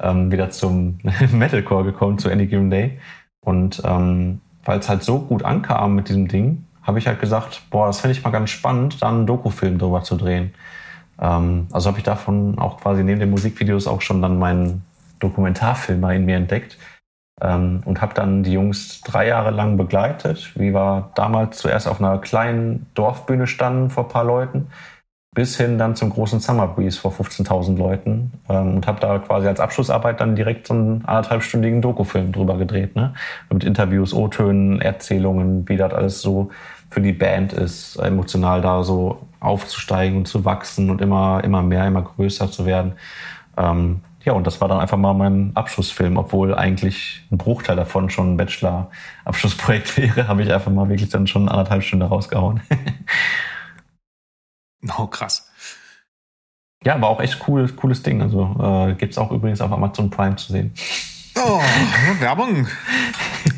ähm, 0.00 0.30
wieder 0.30 0.50
zum 0.50 0.98
Metalcore 1.32 1.84
gekommen, 1.84 2.18
zu 2.18 2.30
Any 2.30 2.46
Given 2.46 2.70
Day. 2.70 2.98
Und 3.40 3.82
ähm, 3.84 4.40
weil 4.64 4.78
es 4.78 4.88
halt 4.88 5.02
so 5.02 5.20
gut 5.20 5.44
ankam 5.44 5.94
mit 5.94 6.08
diesem 6.08 6.28
Ding, 6.28 6.64
habe 6.82 6.98
ich 6.98 7.06
halt 7.06 7.20
gesagt, 7.20 7.62
boah, 7.70 7.86
das 7.86 8.00
finde 8.00 8.16
ich 8.16 8.24
mal 8.24 8.30
ganz 8.30 8.50
spannend, 8.50 9.02
dann 9.02 9.16
einen 9.16 9.26
Dokufilm 9.26 9.78
drüber 9.78 10.02
zu 10.02 10.16
drehen. 10.16 10.54
Ähm, 11.20 11.66
also 11.72 11.88
habe 11.88 11.98
ich 11.98 12.04
davon 12.04 12.58
auch 12.58 12.80
quasi 12.80 13.04
neben 13.04 13.20
den 13.20 13.30
Musikvideos 13.30 13.86
auch 13.86 14.00
schon 14.00 14.22
dann 14.22 14.38
meinen 14.38 14.84
Dokumentarfilmer 15.20 16.14
in 16.14 16.24
mir 16.24 16.36
entdeckt 16.36 16.78
ähm, 17.40 17.82
und 17.84 18.00
habe 18.00 18.14
dann 18.14 18.42
die 18.42 18.52
Jungs 18.52 19.00
drei 19.02 19.28
Jahre 19.28 19.50
lang 19.50 19.76
begleitet. 19.76 20.52
Wie 20.54 20.72
wir 20.72 21.10
damals 21.14 21.58
zuerst 21.58 21.88
auf 21.88 22.00
einer 22.00 22.18
kleinen 22.18 22.86
Dorfbühne 22.94 23.46
standen 23.46 23.90
vor 23.90 24.04
ein 24.04 24.10
paar 24.10 24.24
Leuten, 24.24 24.68
bis 25.34 25.56
hin 25.56 25.78
dann 25.78 25.94
zum 25.94 26.10
großen 26.10 26.40
Summer 26.40 26.66
Breeze 26.68 26.98
vor 26.98 27.12
15.000 27.12 27.76
Leuten 27.76 28.32
ähm, 28.48 28.76
und 28.76 28.86
habe 28.86 29.00
da 29.00 29.18
quasi 29.18 29.46
als 29.46 29.60
Abschlussarbeit 29.60 30.20
dann 30.20 30.34
direkt 30.34 30.66
so 30.66 30.74
einen 30.74 31.04
anderthalbstündigen 31.04 31.82
Dokufilm 31.82 32.32
drüber 32.32 32.56
gedreht, 32.56 32.96
ne? 32.96 33.14
mit 33.50 33.64
Interviews, 33.64 34.12
O-Tönen, 34.14 34.80
Erzählungen, 34.80 35.68
wie 35.68 35.76
das 35.76 35.92
alles 35.92 36.20
so 36.22 36.50
für 36.90 37.00
die 37.00 37.12
Band 37.12 37.52
ist, 37.52 37.96
emotional 37.96 38.62
da 38.62 38.82
so 38.82 39.26
aufzusteigen 39.40 40.18
und 40.18 40.28
zu 40.28 40.44
wachsen 40.44 40.90
und 40.90 41.00
immer, 41.00 41.44
immer 41.44 41.62
mehr, 41.62 41.86
immer 41.86 42.02
größer 42.02 42.50
zu 42.50 42.64
werden. 42.64 42.94
Ähm, 43.56 44.00
ja, 44.24 44.32
und 44.32 44.46
das 44.46 44.60
war 44.60 44.68
dann 44.68 44.80
einfach 44.80 44.96
mal 44.96 45.14
mein 45.14 45.52
Abschlussfilm, 45.54 46.16
obwohl 46.16 46.54
eigentlich 46.54 47.22
ein 47.30 47.38
Bruchteil 47.38 47.76
davon 47.76 48.10
schon 48.10 48.34
ein 48.34 48.36
Bachelor-Abschlussprojekt 48.36 49.96
wäre, 50.16 50.28
habe 50.28 50.42
ich 50.42 50.52
einfach 50.52 50.72
mal 50.72 50.88
wirklich 50.88 51.10
dann 51.10 51.26
schon 51.26 51.48
anderthalb 51.48 51.82
Stunden 51.82 52.06
rausgehauen. 52.06 52.60
oh, 54.98 55.06
krass. 55.06 55.50
Ja, 56.84 57.00
war 57.00 57.08
auch 57.08 57.20
echt 57.20 57.48
cool, 57.48 57.68
cooles 57.68 58.02
Ding. 58.02 58.22
Also 58.22 58.56
äh, 58.60 58.94
gibt 58.94 59.12
es 59.12 59.18
auch 59.18 59.32
übrigens 59.32 59.60
auf 59.60 59.72
Amazon 59.72 60.10
Prime 60.10 60.36
zu 60.36 60.52
sehen. 60.52 60.74
Oh, 61.36 61.60
Werbung. 62.20 62.68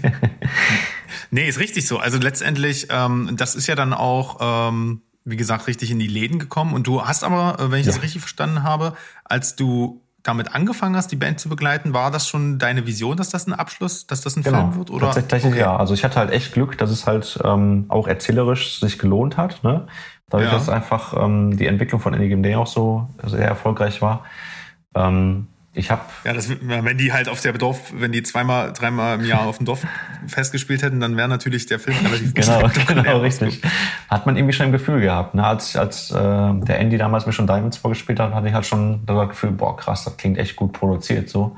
nee, 1.31 1.49
ist 1.49 1.59
richtig 1.59 1.87
so. 1.87 1.99
Also 1.99 2.19
letztendlich, 2.19 2.89
ähm, 2.91 3.31
das 3.37 3.55
ist 3.55 3.67
ja 3.67 3.75
dann 3.75 3.93
auch 3.93 4.39
ähm, 4.41 5.03
wie 5.25 5.37
gesagt, 5.37 5.67
richtig 5.67 5.91
in 5.91 5.99
die 5.99 6.07
Läden 6.07 6.39
gekommen. 6.39 6.75
Und 6.75 6.87
du 6.87 7.05
hast 7.05 7.25
aber, 7.25 7.59
äh, 7.59 7.71
wenn 7.71 7.81
ich 7.81 7.87
ja. 7.87 7.93
das 7.93 8.03
richtig 8.03 8.21
verstanden 8.21 8.63
habe, 8.63 8.95
als 9.25 9.57
du 9.57 10.03
damit 10.23 10.55
angefangen 10.55 10.97
hast, 10.97 11.11
die 11.13 11.17
Band 11.17 11.41
zu 11.41 11.49
begleiten, 11.49 11.95
war 11.95 12.11
das 12.11 12.29
schon 12.29 12.59
deine 12.59 12.87
Vision, 12.87 13.17
dass 13.17 13.31
das 13.31 13.47
ein 13.47 13.55
Abschluss, 13.55 14.07
dass 14.07 14.21
das 14.21 14.37
ein 14.37 14.43
Genau, 14.43 14.59
Film 14.59 14.77
wird? 14.77 14.91
Oder? 14.91 15.13
tatsächlich 15.13 15.53
Okay. 15.53 15.61
ja. 15.61 15.77
Also 15.77 15.95
ich 15.95 16.05
hatte 16.05 16.17
halt 16.17 16.31
echt 16.31 16.53
Glück, 16.53 16.77
dass 16.77 16.91
es 16.91 17.07
halt 17.07 17.39
ähm, 17.43 17.87
auch 17.89 18.07
erzählerisch 18.07 18.81
sich 18.81 18.99
gelohnt 18.99 19.39
hat. 19.39 19.65
Ne? 19.65 19.87
Dadurch, 20.31 20.51
Ja. 20.51 20.57
dass 20.57 20.69
einfach 20.69 21.15
ähm, 21.23 21.57
die 21.57 21.67
Entwicklung 21.67 22.01
von 22.01 22.15
NGMD 22.15 22.55
auch 22.57 22.67
so 22.67 23.09
sehr 23.25 23.47
erfolgreich 23.49 24.01
war. 24.01 24.25
Ähm, 24.95 25.47
ich 25.73 25.91
habe 25.93 26.01
Ja, 26.25 26.33
das, 26.33 26.51
wenn 26.61 26.99
die 26.99 27.13
halt 27.13 27.29
auf 27.29 27.41
der 27.43 27.53
Dorf, 27.53 27.93
wenn 27.97 28.11
die 28.11 28.25
zweimal, 28.25 28.73
dreimal 28.73 29.21
im 29.21 29.25
Jahr 29.25 29.43
auf 29.47 29.59
dem 29.59 29.67
Dorf 29.67 29.87
festgespielt 30.27 30.83
hätten, 30.83 30.99
dann 30.99 31.17
wäre 31.17 31.29
natürlich 31.29 31.67
der 31.67 31.79
Film 31.79 31.97
relativ 32.05 32.35
Genau, 32.35 32.69
genau, 32.89 33.19
richtig. 33.21 33.63
Hat 34.09 34.27
man 34.27 34.37
irgendwie 34.37 34.53
schon 34.53 34.67
ein 34.67 34.73
Gefühl 34.73 35.01
gehabt. 35.01 35.35
Ne? 35.37 35.47
Als, 35.47 35.77
als 35.77 36.11
äh, 36.11 36.15
der 36.17 36.81
Andy 36.81 36.99
damals 36.99 37.27
mir 37.27 37.33
schon 37.33 37.47
Diamonds 37.47 37.77
vorgespielt 37.77 38.19
hat, 38.19 38.35
hatte 38.35 38.49
ich 38.49 38.55
halt 38.55 38.67
schon 38.67 39.07
das 39.07 39.29
Gefühl, 39.29 39.53
boah, 39.53 39.77
krass, 39.77 40.03
das 40.05 40.17
klingt 40.17 40.39
echt 40.39 40.57
gut 40.57 40.73
produziert 40.73 41.29
so 41.29 41.57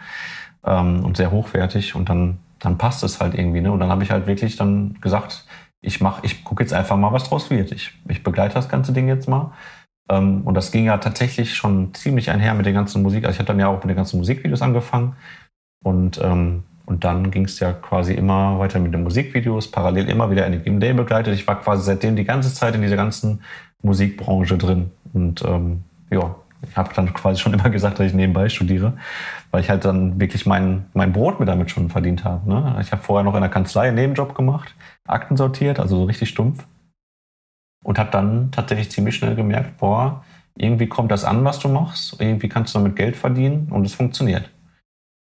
ähm, 0.64 1.04
und 1.04 1.16
sehr 1.16 1.30
hochwertig. 1.30 1.94
Und 1.94 2.10
dann, 2.10 2.38
dann 2.58 2.76
passt 2.76 3.02
es 3.04 3.18
halt 3.18 3.34
irgendwie. 3.34 3.62
Ne? 3.62 3.72
Und 3.72 3.80
dann 3.80 3.88
habe 3.88 4.02
ich 4.02 4.10
halt 4.10 4.26
wirklich 4.26 4.56
dann 4.56 4.98
gesagt, 5.00 5.46
ich 5.82 6.00
mach, 6.00 6.22
ich 6.22 6.44
gucke 6.44 6.62
jetzt 6.62 6.72
einfach 6.72 6.96
mal, 6.96 7.12
was 7.12 7.28
draus 7.28 7.50
wird. 7.50 7.72
Ich, 7.72 7.92
ich 8.08 8.22
begleite 8.22 8.54
das 8.54 8.68
ganze 8.68 8.92
Ding 8.92 9.08
jetzt 9.08 9.28
mal. 9.28 9.52
Ähm, 10.08 10.42
und 10.42 10.54
das 10.54 10.70
ging 10.70 10.84
ja 10.84 10.96
tatsächlich 10.98 11.54
schon 11.54 11.92
ziemlich 11.92 12.30
einher 12.30 12.54
mit 12.54 12.66
den 12.66 12.74
ganzen 12.74 13.02
Musik. 13.02 13.24
Also 13.24 13.34
ich 13.34 13.38
habe 13.40 13.48
dann 13.48 13.58
ja 13.58 13.66
auch 13.66 13.82
mit 13.82 13.90
den 13.90 13.96
ganzen 13.96 14.18
Musikvideos 14.18 14.62
angefangen. 14.62 15.16
Und, 15.84 16.20
ähm, 16.22 16.62
und 16.86 17.04
dann 17.04 17.30
ging 17.32 17.44
es 17.44 17.58
ja 17.58 17.72
quasi 17.72 18.14
immer 18.14 18.58
weiter 18.58 18.78
mit 18.78 18.94
den 18.94 19.02
Musikvideos, 19.02 19.70
parallel 19.70 20.08
immer 20.08 20.30
wieder 20.30 20.46
in 20.46 20.62
Game 20.62 20.80
Day 20.80 20.92
begleitet. 20.92 21.34
Ich 21.34 21.46
war 21.46 21.60
quasi 21.60 21.82
seitdem 21.82 22.14
die 22.14 22.24
ganze 22.24 22.54
Zeit 22.54 22.74
in 22.76 22.82
dieser 22.82 22.96
ganzen 22.96 23.42
Musikbranche 23.82 24.56
drin. 24.58 24.90
Und 25.12 25.42
ähm, 25.42 25.82
ja, 26.10 26.36
ich 26.68 26.76
habe 26.76 26.94
dann 26.94 27.12
quasi 27.12 27.40
schon 27.40 27.54
immer 27.54 27.70
gesagt, 27.70 27.98
dass 27.98 28.06
ich 28.06 28.14
nebenbei 28.14 28.48
studiere, 28.48 28.96
weil 29.50 29.60
ich 29.60 29.70
halt 29.70 29.84
dann 29.84 30.20
wirklich 30.20 30.46
mein, 30.46 30.86
mein 30.94 31.12
Brot 31.12 31.40
mit 31.40 31.48
damit 31.48 31.70
schon 31.70 31.90
verdient 31.90 32.24
habe. 32.24 32.48
Ne? 32.48 32.78
Ich 32.80 32.92
habe 32.92 33.02
vorher 33.02 33.24
noch 33.24 33.34
in 33.34 33.40
der 33.40 33.50
Kanzlei 33.50 33.88
einen 33.88 33.96
Nebenjob 33.96 34.34
gemacht, 34.34 34.74
Akten 35.06 35.36
sortiert, 35.36 35.80
also 35.80 35.96
so 35.96 36.04
richtig 36.04 36.28
stumpf. 36.28 36.64
Und 37.84 37.98
habe 37.98 38.10
dann 38.12 38.52
tatsächlich 38.52 38.90
ziemlich 38.90 39.16
schnell 39.16 39.34
gemerkt, 39.34 39.78
boah, 39.78 40.24
irgendwie 40.56 40.86
kommt 40.86 41.10
das 41.10 41.24
an, 41.24 41.44
was 41.44 41.58
du 41.58 41.68
machst. 41.68 42.20
Irgendwie 42.20 42.48
kannst 42.48 42.74
du 42.74 42.78
damit 42.78 42.94
Geld 42.94 43.16
verdienen 43.16 43.68
und 43.70 43.84
es 43.84 43.94
funktioniert. 43.94 44.50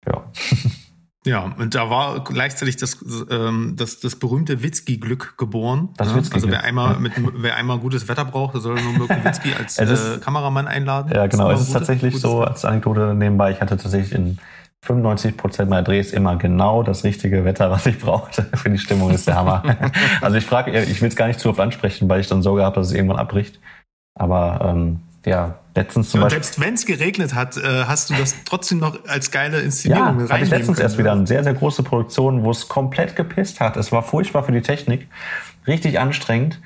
Ja. 0.07 0.25
Ja, 1.27 1.53
und 1.59 1.75
da 1.75 1.91
war 1.91 2.23
gleichzeitig 2.23 2.77
das, 2.77 3.05
ähm, 3.31 3.75
das, 3.77 4.01
das 4.01 4.17
berühmte 4.17 4.63
Witzki-Glück 4.63 5.37
geboren. 5.37 5.91
Das 5.97 6.15
ne? 6.15 6.23
Also 6.33 6.51
wer 6.51 6.63
einmal, 6.63 6.99
mit, 7.01 7.13
wer 7.35 7.57
einmal 7.57 7.79
gutes 7.79 8.09
Wetter 8.09 8.25
braucht, 8.25 8.55
der 8.55 8.61
soll 8.61 8.81
nur 8.81 8.93
Mirko 8.93 9.15
Witzki 9.25 9.53
als 9.53 9.79
ist- 9.79 10.17
äh, 10.17 10.19
Kameramann 10.19 10.69
einladen. 10.69 11.13
Ja, 11.15 11.27
genau. 11.27 11.51
Es 11.51 11.61
ist 11.61 11.71
immer 11.71 11.79
tatsächlich 11.81 12.19
so, 12.21 12.43
als 12.43 12.65
Anekdote 12.65 13.15
nebenbei, 13.15 13.51
ich 13.51 13.61
hatte 13.61 13.77
tatsächlich 13.77 14.13
in 14.13 14.39
95 14.85 15.37
Prozent 15.37 15.69
meiner 15.71 15.83
Drehs 15.83 16.13
immer 16.13 16.37
genau 16.37 16.85
das 16.85 17.03
richtige 17.03 17.45
Wetter, 17.45 17.71
was 17.71 17.85
ich 17.87 17.99
brauchte. 17.99 18.45
Für 18.55 18.71
die 18.71 18.79
Stimmung 18.79 19.11
ist 19.11 19.27
der 19.27 19.35
Hammer. 19.35 19.63
also 20.21 20.37
ich 20.37 20.47
frage, 20.47 20.81
ich 20.85 21.03
will 21.03 21.09
es 21.09 21.17
gar 21.17 21.27
nicht 21.27 21.41
zu 21.41 21.51
oft 21.51 21.59
ansprechen, 21.61 22.09
weil 22.09 22.21
ich 22.21 22.29
dann 22.29 22.43
Sorge 22.43 22.63
habe, 22.65 22.77
dass 22.77 22.89
es 22.89 22.93
irgendwann 22.95 23.19
abbricht. 23.19 23.59
Aber 24.19 24.61
ähm, 24.65 25.01
ja, 25.27 25.59
letztens 25.79 26.11
zum 26.11 26.21
Ja, 26.21 26.25
und 26.25 26.31
Beispiel. 26.31 26.45
selbst 26.45 26.61
wenn 26.61 26.75
es 26.75 26.87
geregnet 26.87 27.35
hat, 27.35 27.57
äh, 27.57 27.85
hast 27.87 28.11
du 28.11 28.15
das 28.15 28.35
trotzdem 28.45 28.79
noch 28.79 28.99
als 29.07 29.31
geile 29.31 29.61
Inszenierung 29.61 30.21
Ja, 30.21 30.27
reinnehmen 30.27 30.51
letztens 30.51 30.77
können, 30.77 30.81
erst 30.81 30.99
wieder 30.99 31.13
ne? 31.15 31.19
eine 31.21 31.27
sehr, 31.27 31.45
sehr 31.45 31.55
große 31.55 31.83
Produktion, 31.83 32.45
wo 32.45 32.51
es 32.51 32.69
komplett 32.69 33.17
gepisst 33.17 33.61
hat. 33.61 33.77
Es 33.77 33.93
war 33.93 34.03
furchtbar 34.03 34.43
für 34.43 34.53
die 34.53 34.63
Technik, 34.63 35.09
richtig 35.67 35.99
anstrengend. 35.99 36.61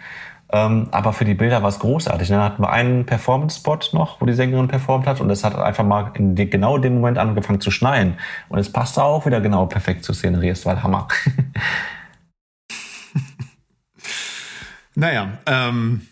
Ähm, 0.55 0.89
aber 0.91 1.15
für 1.15 1.25
die 1.25 1.33
Bilder 1.33 1.63
war 1.63 1.71
es 1.71 1.79
großartig. 1.79 2.29
Dann 2.29 2.43
hatten 2.43 2.63
wir 2.63 2.71
einen 2.71 3.07
Performance-Spot 3.07 3.79
noch, 3.93 4.21
wo 4.21 4.27
die 4.27 4.35
Sängerin 4.35 4.69
performt 4.69 5.07
hat 5.07 5.21
und 5.23 5.31
es 5.31 5.45
hat 5.45 5.57
einfach 5.57 5.85
mal 5.85 6.11
in 6.15 6.35
die, 6.35 6.51
genau 6.51 6.77
dem 6.77 6.97
Moment 6.97 7.17
angefangen 7.17 7.61
zu 7.63 7.71
schneien. 7.71 8.19
Und 8.51 8.59
es 8.59 8.71
passte 8.71 9.03
auch 9.03 9.25
wieder 9.25 9.41
genau 9.41 9.65
perfekt 9.65 10.05
zur 10.05 10.15
Szenerie. 10.15 10.51
Es 10.51 10.67
war 10.67 10.83
Hammer. 10.83 11.09
Naja, 14.95 15.39
ähm, 15.47 16.03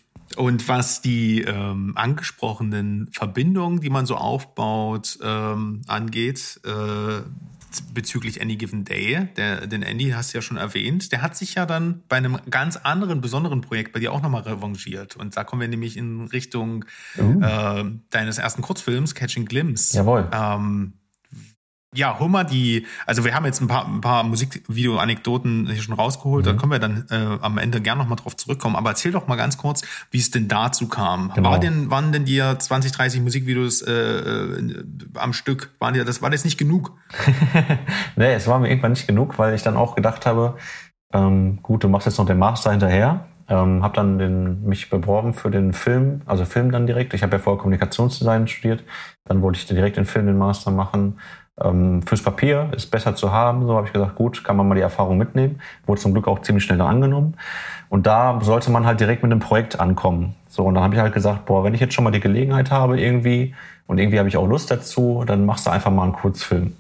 und 0.41 0.68
was 0.68 1.03
die 1.03 1.43
ähm, 1.43 1.93
angesprochenen 1.97 3.09
Verbindungen, 3.12 3.80
die 3.80 3.91
man 3.91 4.07
so 4.07 4.16
aufbaut, 4.16 5.18
ähm, 5.22 5.82
angeht, 5.86 6.61
äh, 6.64 7.20
bezüglich 7.93 8.41
Any 8.41 8.57
Given 8.57 8.84
Day, 8.86 9.28
der, 9.36 9.66
den 9.66 9.82
Andy 9.82 10.11
hast 10.11 10.32
du 10.32 10.38
ja 10.38 10.43
schon 10.43 10.57
erwähnt, 10.57 11.12
der 11.12 11.20
hat 11.20 11.36
sich 11.36 11.57
ja 11.57 11.66
dann 11.66 12.03
bei 12.09 12.16
einem 12.16 12.38
ganz 12.49 12.76
anderen, 12.76 13.20
besonderen 13.20 13.61
Projekt 13.61 13.93
bei 13.93 14.01
dir 14.01 14.12
auch 14.12 14.22
nochmal 14.22 14.43
revanchiert. 14.43 15.14
Und 15.14 15.36
da 15.36 15.45
kommen 15.45 15.61
wir 15.61 15.68
nämlich 15.68 15.99
in 15.99 16.22
Richtung 16.28 16.86
äh, 17.18 17.84
deines 18.09 18.38
ersten 18.38 18.62
Kurzfilms, 18.62 19.14
Catching 19.14 19.45
Glimpse. 19.45 19.95
Jawohl. 19.95 20.26
Ähm, 20.32 20.95
ja, 21.95 22.18
hol 22.20 22.28
mal 22.28 22.45
die, 22.45 22.86
also 23.05 23.24
wir 23.24 23.34
haben 23.34 23.45
jetzt 23.45 23.61
ein 23.61 23.66
paar, 23.66 23.84
ein 23.84 24.01
paar 24.01 24.22
Musikvideo-Anekdoten 24.22 25.66
hier 25.66 25.82
schon 25.82 25.95
rausgeholt, 25.95 26.47
Mhm. 26.47 26.51
da 26.51 26.55
können 26.57 26.72
wir 26.72 26.78
dann 26.78 27.05
äh, 27.11 27.38
am 27.43 27.59
Ende 27.59 27.80
gern 27.80 27.99
nochmal 27.99 28.16
drauf 28.16 28.36
zurückkommen. 28.36 28.76
Aber 28.76 28.91
erzähl 28.91 29.11
doch 29.12 29.26
mal 29.26 29.36
ganz 29.36 29.59
kurz, 29.59 29.82
wie 30.11 30.18
es 30.18 30.30
denn 30.30 30.47
dazu 30.47 30.88
kam. 30.88 31.32
Genau. 31.34 31.51
War 31.51 31.59
denn, 31.59 31.91
waren 31.91 32.12
denn 32.12 32.24
dir 32.24 32.57
20, 32.59 32.93
30 32.93 33.20
Musikvideos 33.22 33.82
äh, 33.82 33.93
äh, 33.93 34.84
am 35.14 35.32
Stück? 35.32 35.70
Waren 35.80 35.95
dir, 35.95 36.05
das 36.05 36.22
war 36.22 36.30
das 36.30 36.45
nicht 36.45 36.59
genug? 36.59 36.93
nee, 38.16 38.34
es 38.34 38.47
war 38.47 38.59
mir 38.61 38.68
irgendwann 38.68 38.93
nicht 38.93 39.07
genug, 39.07 39.38
weil 39.38 39.55
ich 39.55 39.62
dann 39.62 39.76
auch 39.76 39.97
gedacht 39.97 40.26
habe, 40.26 40.57
ähm, 41.12 41.59
gut, 41.62 41.82
du 41.82 41.88
machst 41.88 42.07
jetzt 42.07 42.18
noch 42.18 42.26
den 42.26 42.38
Master 42.38 42.70
hinterher. 42.70 43.26
Ähm, 43.49 43.82
habe 43.82 43.97
dann 43.97 44.16
den, 44.20 44.62
mich 44.64 44.91
beworben 44.91 45.34
für 45.34 45.51
den 45.51 45.72
Film, 45.72 46.22
also 46.24 46.45
Film 46.45 46.70
dann 46.70 46.86
direkt. 46.86 47.14
Ich 47.14 47.24
habe 47.24 47.32
ja 47.32 47.43
vorher 47.43 47.59
Kommunikationsdesign 47.61 48.47
studiert. 48.47 48.84
Dann 49.24 49.43
wollte 49.43 49.59
ich 49.59 49.66
direkt 49.66 49.97
den 49.97 50.05
Film, 50.05 50.26
den 50.26 50.38
Master 50.38 50.70
machen. 50.70 51.18
Ähm, 51.63 52.03
fürs 52.03 52.23
Papier 52.23 52.71
ist 52.75 52.91
besser 52.91 53.15
zu 53.15 53.33
haben. 53.33 53.67
So 53.67 53.77
habe 53.77 53.87
ich 53.87 53.93
gesagt, 53.93 54.15
gut, 54.15 54.43
kann 54.45 54.57
man 54.57 54.69
mal 54.69 54.75
die 54.75 54.81
Erfahrung 54.81 55.19
mitnehmen. 55.19 55.61
Wurde 55.87 56.01
zum 56.01 56.13
Glück 56.13 56.27
auch 56.27 56.41
ziemlich 56.41 56.65
schnell 56.65 56.81
angenommen. 56.81 57.37
Und 57.89 58.07
da 58.07 58.41
sollte 58.41 58.71
man 58.71 58.87
halt 58.87 59.01
direkt 59.01 59.23
mit 59.23 59.33
einem 59.33 59.41
Projekt 59.41 59.79
ankommen. 59.79 60.35
So, 60.49 60.65
und 60.65 60.75
dann 60.75 60.85
habe 60.85 60.95
ich 60.95 61.01
halt 61.01 61.13
gesagt, 61.13 61.45
boah, 61.47 61.65
wenn 61.65 61.75
ich 61.75 61.81
jetzt 61.81 61.95
schon 61.95 62.05
mal 62.05 62.11
die 62.11 62.21
Gelegenheit 62.21 62.71
habe 62.71 63.01
irgendwie 63.01 63.55
und 63.87 63.99
irgendwie 63.99 64.19
habe 64.19 64.29
ich 64.29 64.37
auch 64.37 64.47
Lust 64.47 64.71
dazu, 64.71 65.25
dann 65.27 65.45
machst 65.45 65.67
du 65.67 65.71
einfach 65.71 65.91
mal 65.91 66.05
einen 66.05 66.13
Kurzfilm. 66.13 66.77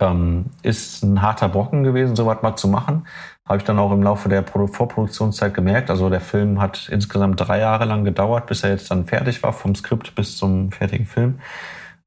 Ähm, 0.00 0.46
ist 0.62 1.02
ein 1.02 1.22
harter 1.22 1.48
Brocken 1.48 1.84
gewesen, 1.84 2.16
sowas 2.16 2.42
mal 2.42 2.56
zu 2.56 2.68
machen. 2.68 3.06
Habe 3.46 3.58
ich 3.58 3.64
dann 3.64 3.78
auch 3.78 3.92
im 3.92 4.02
Laufe 4.02 4.28
der 4.28 4.42
Produ 4.42 4.66
Vorproduktionszeit 4.66 5.54
gemerkt. 5.54 5.90
Also 5.90 6.10
der 6.10 6.20
Film 6.20 6.60
hat 6.60 6.88
insgesamt 6.90 7.40
drei 7.40 7.60
Jahre 7.60 7.84
lang 7.84 8.04
gedauert, 8.04 8.46
bis 8.46 8.64
er 8.64 8.70
jetzt 8.70 8.90
dann 8.90 9.04
fertig 9.04 9.42
war, 9.42 9.52
vom 9.52 9.74
Skript 9.74 10.14
bis 10.14 10.36
zum 10.36 10.72
fertigen 10.72 11.06
Film. 11.06 11.38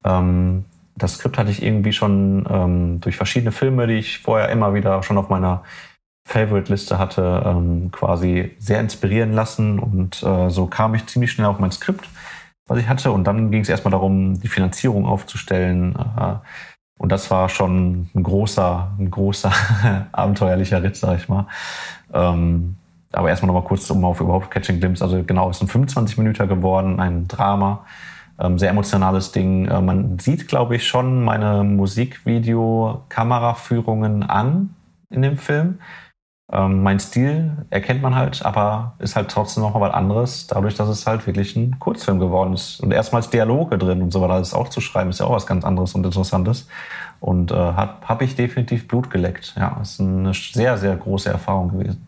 Ähm, 0.03 0.65
das 0.97 1.15
Skript 1.15 1.37
hatte 1.37 1.51
ich 1.51 1.63
irgendwie 1.63 1.93
schon 1.93 2.45
ähm, 2.49 3.01
durch 3.01 3.15
verschiedene 3.17 3.51
Filme, 3.51 3.87
die 3.87 3.95
ich 3.95 4.19
vorher 4.19 4.49
immer 4.49 4.73
wieder 4.73 5.03
schon 5.03 5.17
auf 5.17 5.29
meiner 5.29 5.63
Favorite-Liste 6.25 6.99
hatte, 6.99 7.43
ähm, 7.45 7.89
quasi 7.91 8.51
sehr 8.59 8.79
inspirieren 8.79 9.33
lassen. 9.33 9.79
Und 9.79 10.21
äh, 10.23 10.49
so 10.49 10.67
kam 10.67 10.93
ich 10.95 11.05
ziemlich 11.07 11.31
schnell 11.31 11.47
auf 11.47 11.59
mein 11.59 11.71
Skript, 11.71 12.07
was 12.67 12.79
ich 12.79 12.87
hatte. 12.87 13.11
Und 13.11 13.23
dann 13.25 13.49
ging 13.51 13.61
es 13.61 13.69
erstmal 13.69 13.91
darum, 13.91 14.39
die 14.39 14.47
Finanzierung 14.47 15.05
aufzustellen. 15.05 15.95
Äh, 15.95 16.35
und 16.97 17.11
das 17.11 17.31
war 17.31 17.47
schon 17.47 18.09
ein 18.13 18.23
großer, 18.23 18.91
ein 18.99 19.09
großer 19.09 19.51
abenteuerlicher 20.11 20.83
Ritt, 20.83 20.97
sag 20.97 21.17
ich 21.17 21.29
mal. 21.29 21.47
Ähm, 22.13 22.75
aber 23.13 23.29
erstmal 23.29 23.47
nochmal 23.47 23.67
kurz 23.67 23.89
um 23.89 24.03
auf 24.03 24.19
überhaupt 24.19 24.51
Catching 24.51 24.79
Glimpse. 24.79 25.03
Also 25.03 25.23
genau, 25.23 25.49
es 25.49 25.57
ist 25.57 25.63
ein 25.63 25.69
25 25.69 26.17
Minuten 26.17 26.47
geworden, 26.47 26.99
ein 26.99 27.27
Drama. 27.27 27.85
Ähm, 28.39 28.59
sehr 28.59 28.69
emotionales 28.69 29.31
Ding. 29.31 29.67
Äh, 29.67 29.81
man 29.81 30.19
sieht, 30.19 30.47
glaube 30.47 30.75
ich, 30.75 30.88
schon 30.88 31.23
meine 31.23 31.63
Musikvideo-Kameraführungen 31.63 34.23
an 34.23 34.75
in 35.09 35.21
dem 35.21 35.38
Film. 35.38 35.79
Ähm, 36.49 36.81
mein 36.81 36.99
Stil 36.99 37.51
erkennt 37.71 38.01
man 38.01 38.15
halt, 38.15 38.45
aber 38.45 38.95
ist 38.99 39.17
halt 39.17 39.29
trotzdem 39.29 39.63
noch 39.63 39.73
mal 39.73 39.81
was 39.81 39.93
anderes, 39.93 40.47
dadurch, 40.47 40.75
dass 40.75 40.88
es 40.88 41.05
halt 41.05 41.27
wirklich 41.27 41.57
ein 41.57 41.77
Kurzfilm 41.79 42.19
geworden 42.19 42.53
ist. 42.53 42.79
Und 42.79 42.91
erstmals 42.91 43.29
Dialoge 43.29 43.77
drin 43.77 44.01
und 44.01 44.13
so 44.13 44.21
weiter, 44.21 44.39
das 44.39 44.53
auch 44.53 44.69
zu 44.69 44.79
schreiben, 44.79 45.09
ist 45.09 45.19
ja 45.19 45.25
auch 45.25 45.33
was 45.33 45.45
ganz 45.45 45.65
anderes 45.65 45.93
und 45.93 46.05
Interessantes. 46.05 46.67
Und 47.19 47.51
äh, 47.51 47.55
habe 47.55 48.07
hab 48.07 48.21
ich 48.21 48.35
definitiv 48.35 48.88
Blut 48.88 49.09
geleckt. 49.09 49.55
Ja, 49.57 49.77
ist 49.81 49.99
eine 49.99 50.33
sehr, 50.33 50.77
sehr 50.77 50.95
große 50.95 51.29
Erfahrung 51.29 51.69
gewesen. 51.69 52.06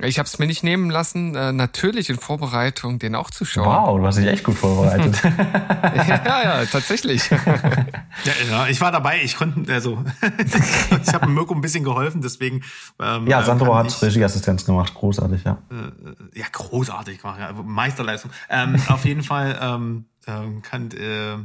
Ich 0.00 0.18
habe 0.18 0.26
es 0.26 0.40
mir 0.40 0.46
nicht 0.46 0.64
nehmen 0.64 0.90
lassen, 0.90 1.36
äh, 1.36 1.52
natürlich 1.52 2.10
in 2.10 2.16
Vorbereitung 2.18 2.98
den 2.98 3.14
auch 3.14 3.30
zu 3.30 3.44
schauen. 3.44 3.66
Wow, 3.66 3.98
du 4.00 4.06
hast 4.06 4.18
dich 4.18 4.26
echt 4.26 4.42
gut 4.42 4.56
vorbereitet. 4.56 5.22
ja, 6.08 6.42
ja, 6.42 6.64
tatsächlich. 6.66 7.30
Ja, 7.30 8.32
ja, 8.50 8.66
ich 8.66 8.80
war 8.80 8.90
dabei, 8.90 9.22
ich 9.22 9.36
konnte, 9.36 9.72
also 9.72 10.04
ich 11.06 11.14
habe 11.14 11.28
Mirko 11.28 11.54
ein 11.54 11.60
bisschen 11.60 11.84
geholfen, 11.84 12.22
deswegen. 12.22 12.62
Ähm, 13.00 13.28
ja, 13.28 13.42
Sandro 13.44 13.66
kann 13.66 13.84
hat 13.84 13.92
ich- 13.92 14.02
Regieassistenz 14.02 14.64
gemacht, 14.64 14.94
großartig, 14.94 15.44
ja. 15.44 15.58
äh, 15.70 16.38
ja, 16.40 16.46
großartig 16.50 17.22
war, 17.22 17.38
ja, 17.38 17.52
Meisterleistung. 17.52 18.32
Ähm, 18.50 18.76
auf 18.88 19.04
jeden 19.04 19.22
Fall 19.22 19.56
ähm, 19.62 20.06
ähm, 20.26 20.60
kann, 20.62 20.90
äh, 20.90 21.36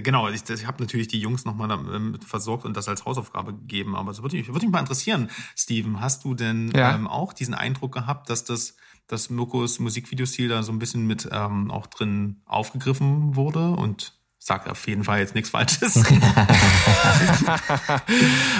genau, 0.00 0.28
ich, 0.28 0.48
ich 0.48 0.66
habe 0.66 0.82
natürlich 0.82 1.08
die 1.08 1.20
Jungs 1.20 1.44
nochmal 1.44 1.70
ähm, 1.70 2.18
versorgt 2.26 2.64
und 2.64 2.76
das 2.76 2.88
als 2.88 3.04
Hausaufgabe 3.04 3.52
gegeben, 3.52 3.94
aber 3.94 4.10
es 4.12 4.22
würde 4.22 4.36
mich, 4.36 4.46
würde 4.48 4.64
mich 4.64 4.72
mal 4.72 4.80
interessieren, 4.80 5.28
Steven, 5.56 6.00
hast 6.00 6.24
du 6.24 6.34
denn 6.34 6.70
Ja. 6.74 6.94
ähm, 6.94 7.06
auch 7.06 7.32
diesen 7.32 7.54
Eindruck 7.54 7.92
gehabt, 7.92 8.30
dass 8.30 8.44
das 8.44 8.76
dass 9.08 9.28
Mirkos 9.28 9.78
Musikvideostil 9.80 10.48
da 10.48 10.62
so 10.62 10.72
ein 10.72 10.78
bisschen 10.78 11.06
mit 11.06 11.28
ähm, 11.30 11.70
auch 11.70 11.86
drin 11.88 12.40
aufgegriffen 12.46 13.34
wurde 13.36 13.70
und 13.72 14.14
sag 14.38 14.68
auf 14.70 14.86
jeden 14.86 15.04
Fall 15.04 15.18
jetzt 15.18 15.34
nichts 15.34 15.50
Falsches. 15.50 15.96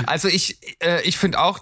also 0.07 0.29
ich, 0.29 0.59
äh, 0.83 1.01
ich 1.03 1.17
finde 1.19 1.41
auch, 1.41 1.61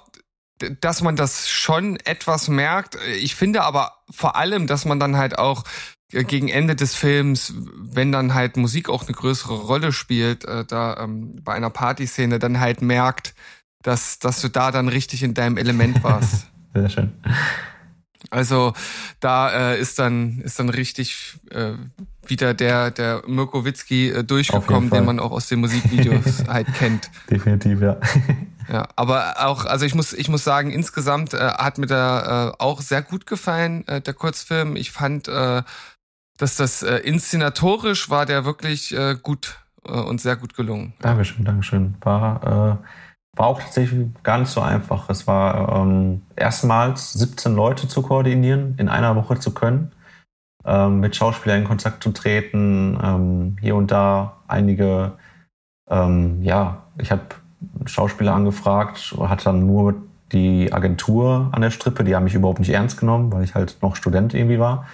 dass 0.80 1.02
man 1.02 1.16
das 1.16 1.48
schon 1.48 1.96
etwas 2.00 2.48
merkt. 2.48 2.96
Ich 3.20 3.34
finde 3.34 3.62
aber 3.62 4.02
vor 4.10 4.36
allem, 4.36 4.66
dass 4.66 4.84
man 4.84 5.00
dann 5.00 5.16
halt 5.16 5.38
auch 5.38 5.64
gegen 6.10 6.48
Ende 6.48 6.76
des 6.76 6.94
Films, 6.94 7.54
wenn 7.76 8.12
dann 8.12 8.34
halt 8.34 8.56
Musik 8.56 8.88
auch 8.88 9.06
eine 9.06 9.14
größere 9.14 9.54
Rolle 9.54 9.92
spielt, 9.92 10.44
äh, 10.44 10.64
da 10.64 10.96
ähm, 10.98 11.36
bei 11.42 11.54
einer 11.54 11.70
Partyszene, 11.70 12.38
dann 12.38 12.60
halt 12.60 12.82
merkt, 12.82 13.34
dass, 13.82 14.18
dass 14.18 14.40
du 14.40 14.48
da 14.48 14.70
dann 14.70 14.88
richtig 14.88 15.22
in 15.22 15.34
deinem 15.34 15.56
Element 15.56 16.02
warst. 16.02 16.46
Sehr 16.74 16.88
schön. 16.88 17.12
Also 18.30 18.74
da 19.18 19.72
äh, 19.72 19.80
ist 19.80 19.98
dann 19.98 20.40
ist 20.40 20.58
dann 20.60 20.68
richtig 20.68 21.38
äh, 21.50 21.72
wieder 22.24 22.54
der 22.54 22.92
der 22.92 23.22
Mirko 23.26 23.64
Witzki 23.64 24.10
äh, 24.10 24.22
durchgekommen, 24.22 24.90
den 24.90 25.04
man 25.04 25.18
auch 25.18 25.32
aus 25.32 25.48
den 25.48 25.60
Musikvideos 25.60 26.44
halt 26.48 26.72
kennt. 26.74 27.10
Definitiv, 27.28 27.80
ja. 27.80 27.98
ja, 28.68 28.88
aber 28.94 29.46
auch 29.46 29.64
also 29.64 29.84
ich 29.84 29.96
muss 29.96 30.12
ich 30.12 30.28
muss 30.28 30.44
sagen 30.44 30.70
insgesamt 30.70 31.34
äh, 31.34 31.38
hat 31.38 31.78
mir 31.78 31.86
da 31.86 32.50
äh, 32.50 32.52
auch 32.58 32.82
sehr 32.82 33.02
gut 33.02 33.26
gefallen 33.26 33.86
äh, 33.88 34.00
der 34.00 34.14
Kurzfilm. 34.14 34.76
Ich 34.76 34.92
fand 34.92 35.26
äh, 35.26 35.62
dass 36.40 36.56
das 36.56 36.82
äh, 36.82 36.96
inszenatorisch 36.96 38.08
war 38.08 38.24
der 38.24 38.44
wirklich 38.44 38.96
äh, 38.96 39.16
gut 39.22 39.58
äh, 39.84 39.92
und 39.92 40.20
sehr 40.20 40.36
gut 40.36 40.54
gelungen. 40.54 40.94
Dankeschön, 41.00 41.44
Dankeschön. 41.44 41.96
War, 42.00 42.42
äh, 42.42 43.38
war 43.38 43.46
auch 43.46 43.60
tatsächlich 43.60 44.08
gar 44.22 44.38
nicht 44.38 44.48
so 44.48 44.60
einfach. 44.60 45.10
Es 45.10 45.26
war 45.26 45.76
ähm, 45.76 46.22
erstmals 46.36 47.12
17 47.12 47.54
Leute 47.54 47.88
zu 47.88 48.02
koordinieren, 48.02 48.74
in 48.78 48.88
einer 48.88 49.14
Woche 49.16 49.38
zu 49.38 49.52
können, 49.52 49.92
ähm, 50.64 51.00
mit 51.00 51.14
Schauspielern 51.14 51.60
in 51.60 51.68
Kontakt 51.68 52.02
zu 52.02 52.10
treten, 52.10 52.98
ähm, 53.02 53.56
hier 53.60 53.76
und 53.76 53.90
da 53.90 54.38
einige, 54.48 55.12
ähm, 55.90 56.42
ja, 56.42 56.84
ich 56.98 57.10
habe 57.10 57.22
Schauspieler 57.84 58.34
angefragt, 58.34 59.14
hatte 59.20 59.44
dann 59.44 59.66
nur 59.66 59.94
die 60.32 60.72
Agentur 60.72 61.50
an 61.52 61.60
der 61.60 61.70
Strippe, 61.70 62.04
die 62.04 62.16
haben 62.16 62.24
mich 62.24 62.34
überhaupt 62.34 62.60
nicht 62.60 62.70
ernst 62.70 62.98
genommen, 62.98 63.30
weil 63.32 63.44
ich 63.44 63.54
halt 63.54 63.76
noch 63.82 63.96
Student 63.96 64.32
irgendwie 64.32 64.58
war. 64.58 64.86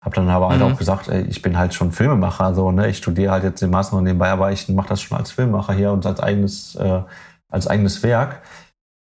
Hab 0.00 0.14
dann 0.14 0.28
aber 0.28 0.50
halt 0.50 0.60
mhm. 0.60 0.66
auch 0.66 0.78
gesagt, 0.78 1.08
ey, 1.08 1.22
ich 1.22 1.42
bin 1.42 1.58
halt 1.58 1.74
schon 1.74 1.90
Filmemacher, 1.90 2.54
so, 2.54 2.70
ne? 2.70 2.88
Ich 2.88 2.98
studiere 2.98 3.32
halt 3.32 3.44
jetzt 3.44 3.60
den 3.60 3.70
Master 3.70 3.96
noch 3.96 4.02
nebenbei, 4.02 4.30
aber 4.30 4.52
ich 4.52 4.68
mache 4.68 4.88
das 4.88 5.02
schon 5.02 5.18
als 5.18 5.32
Filmemacher 5.32 5.72
hier 5.72 5.92
und 5.92 6.06
als 6.06 6.20
eigenes, 6.20 6.76
äh, 6.76 7.02
als 7.50 7.66
eigenes 7.66 8.02
Werk. 8.02 8.42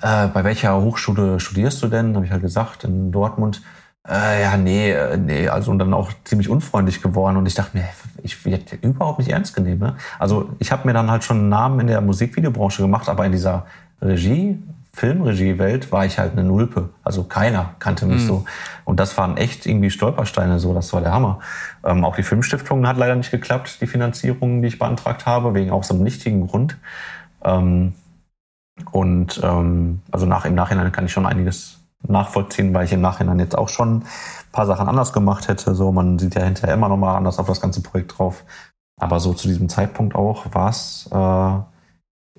Äh, 0.02 0.28
bei 0.28 0.44
welcher 0.44 0.82
Hochschule 0.82 1.40
studierst 1.40 1.84
du 1.84 1.88
denn? 1.88 2.16
Habe 2.16 2.26
ich 2.26 2.32
halt 2.32 2.42
gesagt, 2.42 2.86
in 2.86 3.12
Dortmund. 3.12 3.62
Äh, 4.08 4.42
ja, 4.42 4.58
nee, 4.58 4.92
äh, 4.92 5.18
nee, 5.18 5.50
also 5.50 5.72
und 5.72 5.80
dann 5.80 5.94
auch 5.94 6.12
ziemlich 6.24 6.50
unfreundlich 6.50 7.02
geworden 7.02 7.38
und 7.38 7.46
ich 7.46 7.54
dachte 7.54 7.78
mir, 7.78 7.88
ich 8.24 8.44
werde 8.46 8.78
überhaupt 8.82 9.20
nicht 9.20 9.30
ernst 9.30 9.56
genommen. 9.56 9.78
Ne? 9.78 9.96
Also 10.18 10.50
ich 10.60 10.72
habe 10.72 10.88
mir 10.88 10.94
dann 10.94 11.12
halt 11.12 11.24
schon 11.24 11.38
einen 11.38 11.50
Namen 11.50 11.82
in 11.82 11.88
der 11.88 12.02
Musikvideobranche 12.02 12.82
gemacht, 12.82 13.10
aber 13.10 13.26
in 13.26 13.34
dieser 13.34 13.66
Regie 14.02 14.64
Filmregiewelt 14.94 15.92
war 15.92 16.06
ich 16.06 16.20
halt 16.20 16.34
eine 16.34 16.44
Nulpe. 16.44 16.90
Also 17.04 17.24
keiner 17.24 17.76
kannte 17.80 18.06
mich 18.06 18.24
mhm. 18.24 18.28
so. 18.28 18.46
Und 18.86 19.00
das 19.00 19.18
waren 19.18 19.38
echt 19.38 19.66
irgendwie 19.66 19.90
Stolpersteine 19.90 20.60
so. 20.60 20.74
Das 20.74 20.92
war 20.94 21.02
der 21.02 21.14
Hammer. 21.14 21.40
Ähm, 21.84 22.04
auch 22.04 22.16
die 22.16 22.24
Filmstiftung 22.24 22.88
hat 22.88 22.98
leider 22.98 23.16
nicht 23.16 23.32
geklappt, 23.32 23.80
die 23.82 23.88
Finanzierung, 23.88 24.62
die 24.62 24.68
ich 24.68 24.80
beantragt 24.80 25.26
habe, 25.26 25.54
wegen 25.54 25.72
auch 25.72 25.84
so 25.84 25.94
einem 25.94 26.04
nichtigen 26.04 26.48
Grund. 26.48 26.78
Ähm, 27.44 27.94
und 28.92 29.40
ähm, 29.44 30.02
also 30.12 30.26
nach, 30.26 30.46
im 30.46 30.56
Nachhinein 30.56 30.92
kann 30.92 31.06
ich 31.06 31.12
schon 31.12 31.26
einiges 31.26 31.80
nachvollziehen, 32.08 32.74
weil 32.74 32.86
ich 32.86 32.94
im 32.94 33.02
Nachhinein 33.02 33.40
jetzt 33.40 33.58
auch 33.58 33.70
schon 33.70 33.98
ein 33.98 34.06
paar 34.52 34.66
Sachen 34.66 34.88
anders 34.88 35.14
gemacht 35.14 35.48
hätte. 35.48 35.76
So, 35.76 35.92
man 35.92 36.18
sieht 36.18 36.36
ja 36.36 36.44
hinterher 36.44 36.76
immer 36.76 36.90
noch 36.90 36.98
mal 36.98 37.16
anders 37.16 37.40
auf 37.40 37.48
das 37.48 37.62
ganze 37.62 37.82
Projekt 37.82 38.18
drauf. 38.18 38.44
Aber 39.00 39.20
so 39.20 39.34
zu 39.34 39.48
diesem 39.48 39.70
Zeitpunkt 39.70 40.16
auch 40.16 40.54
war 40.54 40.70
es 40.70 41.10
äh, 41.12 41.79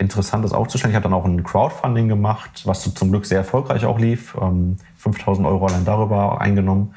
interessant, 0.00 0.44
das 0.44 0.52
aufzustellen. 0.52 0.92
Ich 0.92 0.96
habe 0.96 1.04
dann 1.04 1.14
auch 1.14 1.24
ein 1.24 1.42
Crowdfunding 1.42 2.08
gemacht, 2.08 2.62
was 2.64 2.82
zum 2.94 3.10
Glück 3.10 3.26
sehr 3.26 3.38
erfolgreich 3.38 3.84
auch 3.84 3.98
lief. 3.98 4.36
Ähm, 4.40 4.76
5000 4.96 5.46
Euro 5.46 5.66
allein 5.66 5.84
darüber 5.84 6.40
eingenommen. 6.40 6.94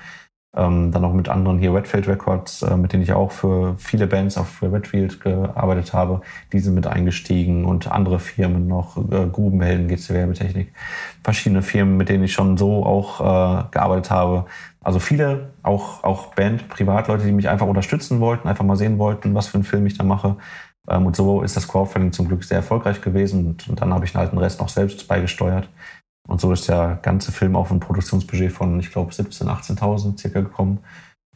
Ähm, 0.56 0.92
dann 0.92 1.04
auch 1.04 1.14
mit 1.14 1.30
anderen 1.30 1.58
hier 1.58 1.74
Redfield 1.74 2.08
Records, 2.08 2.62
äh, 2.62 2.78
mit 2.78 2.94
denen 2.94 3.02
ich 3.02 3.12
auch 3.12 3.32
für 3.32 3.76
viele 3.80 4.06
Bands 4.06 4.38
auf 4.38 4.62
Redfield 4.62 5.20
gearbeitet 5.20 5.94
habe. 5.94 6.22
Die 6.52 6.60
sind 6.60 6.76
mit 6.76 6.86
eingestiegen 6.86 7.66
und 7.66 7.92
andere 7.92 8.20
Firmen 8.20 8.68
noch, 8.68 8.98
äh, 8.98 9.26
Grubenhelden, 9.26 9.88
GC 9.88 10.14
Werbetechnik. 10.14 10.72
Verschiedene 11.24 11.64
Firmen, 11.64 11.98
mit 11.98 12.10
denen 12.10 12.24
ich 12.24 12.34
schon 12.34 12.56
so 12.58 12.86
auch 12.86 13.20
äh, 13.20 13.64
gearbeitet 13.72 14.12
habe. 14.12 14.46
Also 14.84 15.00
viele, 15.00 15.54
auch, 15.64 16.04
auch 16.04 16.36
Band, 16.36 16.70
Privatleute, 16.70 17.26
die 17.26 17.32
mich 17.32 17.50
einfach 17.50 17.68
unterstützen 17.68 18.20
wollten, 18.20 18.48
einfach 18.48 18.66
mal 18.66 18.76
sehen 18.76 19.00
wollten, 19.00 19.34
was 19.34 19.48
für 19.48 19.56
einen 19.56 19.64
Film 19.64 19.88
ich 19.88 19.98
da 19.98 20.04
mache. 20.04 20.38
Ähm, 20.90 21.06
und 21.06 21.16
so 21.16 21.42
ist 21.42 21.56
das 21.56 21.68
Crowdfunding 21.68 22.12
zum 22.12 22.28
Glück 22.28 22.44
sehr 22.44 22.58
erfolgreich 22.58 23.02
gewesen. 23.02 23.48
Und, 23.48 23.70
und 23.70 23.82
dann 23.82 23.94
habe 23.94 24.06
ich 24.06 24.16
halt 24.16 24.32
den 24.32 24.40
Rest 24.40 24.60
noch 24.60 24.70
selbst 24.70 25.08
beigesteuert. 25.08 25.70
Und 26.28 26.40
so 26.40 26.52
ist 26.52 26.70
der 26.70 27.00
ganze 27.02 27.32
Film 27.32 27.56
auf 27.56 27.72
ein 27.72 27.80
Produktionsbudget 27.80 28.52
von, 28.52 28.80
ich 28.80 28.92
glaube, 28.92 29.12
17.000, 29.12 29.78
18.000 29.78 30.20
circa 30.20 30.42
gekommen. 30.42 30.80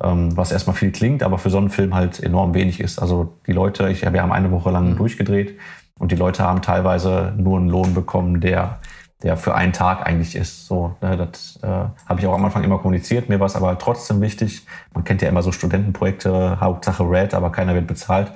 Ähm, 0.02 0.38
was 0.38 0.52
erstmal 0.52 0.76
viel 0.76 0.92
klingt, 0.92 1.24
aber 1.24 1.40
für 1.40 1.50
so 1.50 1.58
einen 1.58 1.70
Film 1.70 1.96
halt 1.96 2.22
enorm 2.22 2.54
wenig 2.54 2.80
ist. 2.80 3.00
Also 3.00 3.34
die 3.48 3.54
Leute, 3.54 3.90
ich, 3.90 4.02
wir 4.02 4.22
haben 4.22 4.32
eine 4.32 4.52
Woche 4.52 4.70
lang 4.70 4.92
mhm. 4.92 4.98
durchgedreht 4.98 5.58
und 5.98 6.12
die 6.12 6.16
Leute 6.16 6.44
haben 6.44 6.62
teilweise 6.62 7.34
nur 7.36 7.58
einen 7.58 7.70
Lohn 7.70 7.96
bekommen, 7.96 8.40
der 8.40 8.80
der 9.24 9.36
für 9.36 9.56
einen 9.56 9.74
Tag 9.74 10.06
eigentlich 10.06 10.36
ist. 10.36 10.68
So, 10.68 10.96
ne, 11.02 11.18
das 11.18 11.60
äh, 11.64 11.68
habe 11.68 12.20
ich 12.20 12.28
auch 12.28 12.36
am 12.36 12.46
Anfang 12.46 12.64
immer 12.64 12.78
kommuniziert. 12.78 13.30
Mir 13.30 13.40
war 13.40 13.48
es 13.48 13.56
aber 13.56 13.78
trotzdem 13.80 14.22
wichtig. 14.22 14.66
Man 14.94 15.04
kennt 15.04 15.22
ja 15.22 15.30
immer 15.30 15.42
so 15.42 15.52
Studentenprojekte, 15.52 16.60
Hauptsache 16.60 17.04
Red, 17.04 17.34
aber 17.34 17.52
keiner 17.52 17.74
wird 17.74 17.88
bezahlt. 17.88 18.32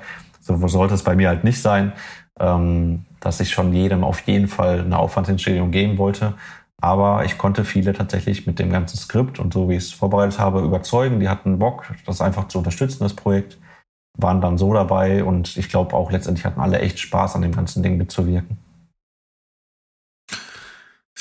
So 0.58 0.68
sollte 0.68 0.93
es 0.93 1.04
bei 1.04 1.16
mir 1.16 1.30
halt 1.30 1.43
nicht 1.43 1.62
sein, 1.62 1.93
ähm, 2.39 3.06
dass 3.20 3.39
ich 3.39 3.52
schon 3.52 3.74
jedem 3.74 4.04
auf 4.04 4.22
jeden 4.22 4.47
Fall 4.47 4.82
eine 4.82 4.97
Aufwandsentschädigung 4.97 5.72
geben 5.72 5.97
wollte. 5.97 6.34
Aber 6.82 7.24
ich 7.26 7.38
konnte 7.38 7.64
viele 7.64 7.93
tatsächlich 7.93 8.47
mit 8.47 8.58
dem 8.58 8.72
ganzen 8.72 8.97
Skript 8.97 9.39
und 9.39 9.54
so 9.54 9.70
wie 9.70 9.76
ich 9.76 9.84
es 9.84 9.91
vorbereitet 9.91 10.39
habe 10.39 10.62
überzeugen. 10.62 11.20
Die 11.20 11.30
hatten 11.30 11.60
Bock, 11.60 11.86
das 12.08 12.22
einfach 12.22 12.47
zu 12.47 12.58
unterstützen, 12.58 13.04
das 13.04 13.14
Projekt. 13.14 13.60
Waren 14.18 14.41
dann 14.41 14.58
so 14.58 14.74
dabei 14.74 15.24
und 15.24 15.56
ich 15.56 15.70
glaube 15.70 15.95
auch 15.95 16.12
letztendlich 16.12 16.45
hatten 16.45 16.60
alle 16.60 16.80
echt 16.80 16.99
Spaß 16.99 17.36
an 17.36 17.43
dem 17.43 17.54
ganzen 17.54 17.82
Ding 17.82 17.97
mitzuwirken. 17.97 18.58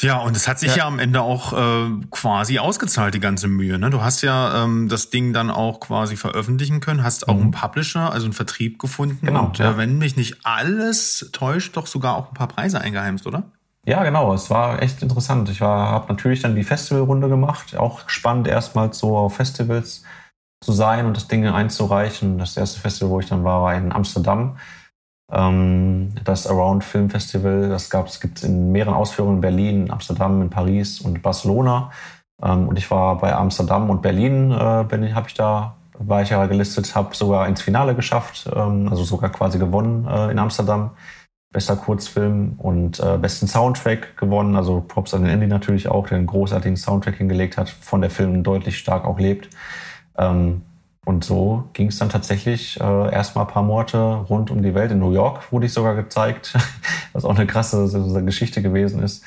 Ja, 0.02 0.18
und 0.18 0.36
es 0.36 0.48
hat 0.48 0.58
sich 0.58 0.70
ja, 0.70 0.78
ja 0.78 0.86
am 0.86 0.98
Ende 0.98 1.22
auch 1.22 1.52
äh, 1.52 1.90
quasi 2.10 2.58
ausgezahlt, 2.58 3.14
die 3.14 3.20
ganze 3.20 3.48
Mühe. 3.48 3.78
Ne? 3.78 3.90
Du 3.90 4.02
hast 4.02 4.22
ja 4.22 4.64
ähm, 4.64 4.88
das 4.88 5.10
Ding 5.10 5.32
dann 5.32 5.50
auch 5.50 5.80
quasi 5.80 6.16
veröffentlichen 6.16 6.80
können, 6.80 7.02
hast 7.02 7.28
auch 7.28 7.34
mhm. 7.34 7.42
einen 7.42 7.50
Publisher, 7.50 8.12
also 8.12 8.26
einen 8.26 8.32
Vertrieb 8.32 8.78
gefunden. 8.78 9.18
Genau. 9.26 9.46
Und 9.46 9.60
äh, 9.60 9.76
wenn 9.76 9.98
mich 9.98 10.16
nicht 10.16 10.38
alles 10.44 11.30
täuscht, 11.32 11.76
doch 11.76 11.86
sogar 11.86 12.16
auch 12.16 12.28
ein 12.28 12.34
paar 12.34 12.48
Preise 12.48 12.80
eingeheimst, 12.80 13.26
oder? 13.26 13.44
Ja, 13.86 14.04
genau. 14.04 14.32
Es 14.34 14.50
war 14.50 14.82
echt 14.82 15.02
interessant. 15.02 15.48
Ich 15.48 15.60
habe 15.60 16.06
natürlich 16.08 16.42
dann 16.42 16.54
die 16.54 16.64
Festivalrunde 16.64 17.28
gemacht. 17.28 17.76
Auch 17.76 18.08
spannend, 18.08 18.46
erstmals 18.46 18.98
so 18.98 19.16
auf 19.16 19.36
Festivals 19.36 20.04
zu 20.62 20.72
sein 20.72 21.06
und 21.06 21.16
das 21.16 21.28
Ding 21.28 21.46
einzureichen. 21.46 22.38
Das 22.38 22.56
erste 22.56 22.80
Festival, 22.80 23.10
wo 23.10 23.20
ich 23.20 23.26
dann 23.26 23.44
war, 23.44 23.62
war 23.62 23.74
in 23.74 23.92
Amsterdam. 23.92 24.58
Ähm, 25.32 26.12
das 26.24 26.46
Around 26.46 26.84
Film 26.84 27.10
Festival, 27.10 27.68
das 27.68 27.90
gab 27.90 28.06
es 28.06 28.20
gibt 28.20 28.42
in 28.42 28.72
mehreren 28.72 28.94
Ausführungen 28.94 29.36
in 29.36 29.40
Berlin, 29.40 29.90
Amsterdam, 29.90 30.42
in 30.42 30.50
Paris 30.50 31.00
und 31.00 31.22
Barcelona. 31.22 31.90
Ähm, 32.42 32.68
und 32.68 32.78
ich 32.78 32.90
war 32.90 33.18
bei 33.18 33.34
Amsterdam 33.34 33.90
und 33.90 34.02
Berlin, 34.02 34.50
äh, 34.50 34.84
Berlin 34.88 35.14
habe 35.14 35.28
ich 35.28 35.34
da 35.34 35.76
war 36.02 36.22
ich 36.22 36.30
ja 36.30 36.46
gelistet, 36.46 36.94
habe 36.94 37.14
sogar 37.14 37.46
ins 37.46 37.60
Finale 37.60 37.94
geschafft, 37.94 38.48
ähm, 38.54 38.88
also 38.88 39.04
sogar 39.04 39.30
quasi 39.30 39.58
gewonnen 39.58 40.06
äh, 40.08 40.30
in 40.30 40.38
Amsterdam. 40.38 40.92
Bester 41.52 41.74
Kurzfilm 41.74 42.54
und 42.58 43.00
äh, 43.00 43.18
besten 43.18 43.48
Soundtrack 43.48 44.16
gewonnen. 44.16 44.54
Also 44.54 44.84
Props 44.86 45.14
an 45.14 45.24
den 45.24 45.32
Andy 45.32 45.48
natürlich 45.48 45.88
auch, 45.88 46.06
der 46.06 46.18
einen 46.18 46.28
großartigen 46.28 46.76
Soundtrack 46.76 47.16
hingelegt 47.16 47.56
hat, 47.56 47.68
von 47.68 48.00
der 48.00 48.10
Film 48.10 48.44
deutlich 48.44 48.78
stark 48.78 49.04
auch 49.04 49.18
lebt. 49.18 49.50
Ähm, 50.16 50.62
und 51.10 51.24
so 51.24 51.68
ging 51.72 51.88
es 51.88 51.98
dann 51.98 52.08
tatsächlich 52.08 52.80
äh, 52.80 53.12
erstmal 53.12 53.44
ein 53.44 53.50
paar 53.50 53.64
Monate 53.64 53.98
rund 53.98 54.52
um 54.52 54.62
die 54.62 54.76
Welt. 54.76 54.92
In 54.92 55.00
New 55.00 55.12
York 55.12 55.50
wurde 55.50 55.66
ich 55.66 55.72
sogar 55.72 55.96
gezeigt, 55.96 56.56
was 57.12 57.24
auch 57.24 57.34
eine 57.34 57.48
krasse 57.48 58.22
Geschichte 58.24 58.62
gewesen 58.62 59.02
ist. 59.02 59.24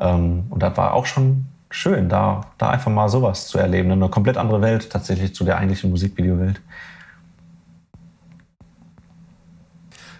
Ähm, 0.00 0.46
und 0.48 0.62
das 0.62 0.76
war 0.76 0.94
auch 0.94 1.06
schon 1.06 1.46
schön, 1.70 2.08
da, 2.08 2.42
da 2.56 2.70
einfach 2.70 2.92
mal 2.92 3.08
sowas 3.08 3.48
zu 3.48 3.58
erleben. 3.58 3.90
Eine 3.90 4.08
komplett 4.08 4.36
andere 4.36 4.62
Welt 4.62 4.90
tatsächlich 4.90 5.34
zu 5.34 5.44
der 5.44 5.58
eigentlichen 5.58 5.90
Musikvideowelt. 5.90 6.60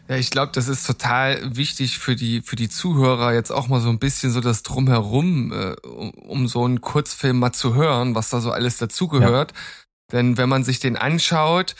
Ja, 0.08 0.16
ich 0.16 0.30
glaube, 0.30 0.50
das 0.52 0.66
ist 0.66 0.84
total 0.84 1.56
wichtig 1.56 1.98
für 1.98 2.16
die 2.16 2.42
für 2.42 2.56
die 2.56 2.68
Zuhörer 2.68 3.32
jetzt 3.32 3.50
auch 3.50 3.68
mal 3.68 3.80
so 3.80 3.88
ein 3.88 3.98
bisschen 3.98 4.32
so 4.32 4.40
das 4.40 4.62
drumherum, 4.64 5.52
äh, 5.52 5.86
um, 5.86 6.10
um 6.10 6.48
so 6.48 6.64
einen 6.64 6.80
Kurzfilm 6.80 7.38
mal 7.38 7.52
zu 7.52 7.74
hören, 7.74 8.16
was 8.16 8.30
da 8.30 8.40
so 8.40 8.50
alles 8.50 8.78
dazugehört. 8.78 9.52
Ja 9.52 9.83
denn 10.14 10.38
wenn 10.38 10.48
man 10.48 10.64
sich 10.64 10.80
den 10.80 10.96
anschaut, 10.96 11.74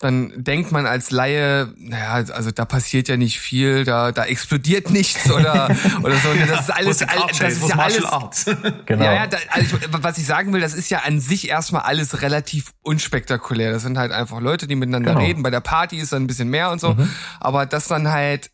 dann 0.00 0.32
denkt 0.36 0.72
man 0.72 0.86
als 0.86 1.10
Laie, 1.12 1.72
naja, 1.76 2.32
also 2.34 2.50
da 2.50 2.64
passiert 2.64 3.08
ja 3.08 3.16
nicht 3.16 3.38
viel, 3.38 3.84
da, 3.84 4.10
da 4.10 4.24
explodiert 4.24 4.90
nichts 4.90 5.30
oder, 5.30 5.74
oder 6.02 6.16
so. 6.16 6.28
Das 6.46 6.60
ist 6.62 6.70
alles, 6.70 6.98
das 6.98 7.52
ist 7.52 7.68
ja 7.68 7.78
alles. 7.78 8.44
genau. 8.86 9.04
Ja, 9.04 9.14
ja, 9.14 9.26
da, 9.26 9.38
also 9.50 9.76
ich, 9.76 9.88
was 9.90 10.18
ich 10.18 10.26
sagen 10.26 10.52
will, 10.52 10.60
das 10.60 10.74
ist 10.74 10.90
ja 10.90 11.02
an 11.06 11.20
sich 11.20 11.48
erstmal 11.48 11.82
alles 11.82 12.22
relativ 12.22 12.72
unspektakulär. 12.82 13.72
Das 13.72 13.82
sind 13.82 13.96
halt 13.96 14.10
einfach 14.10 14.40
Leute, 14.40 14.66
die 14.66 14.74
miteinander 14.74 15.12
genau. 15.14 15.24
reden. 15.24 15.42
Bei 15.42 15.50
der 15.50 15.60
Party 15.60 15.96
ist 15.98 16.12
dann 16.12 16.24
ein 16.24 16.26
bisschen 16.26 16.48
mehr 16.48 16.70
und 16.70 16.80
so. 16.80 16.94
Mhm. 16.94 17.08
Aber 17.40 17.64
das 17.64 17.86
dann 17.86 18.10
halt 18.10 18.50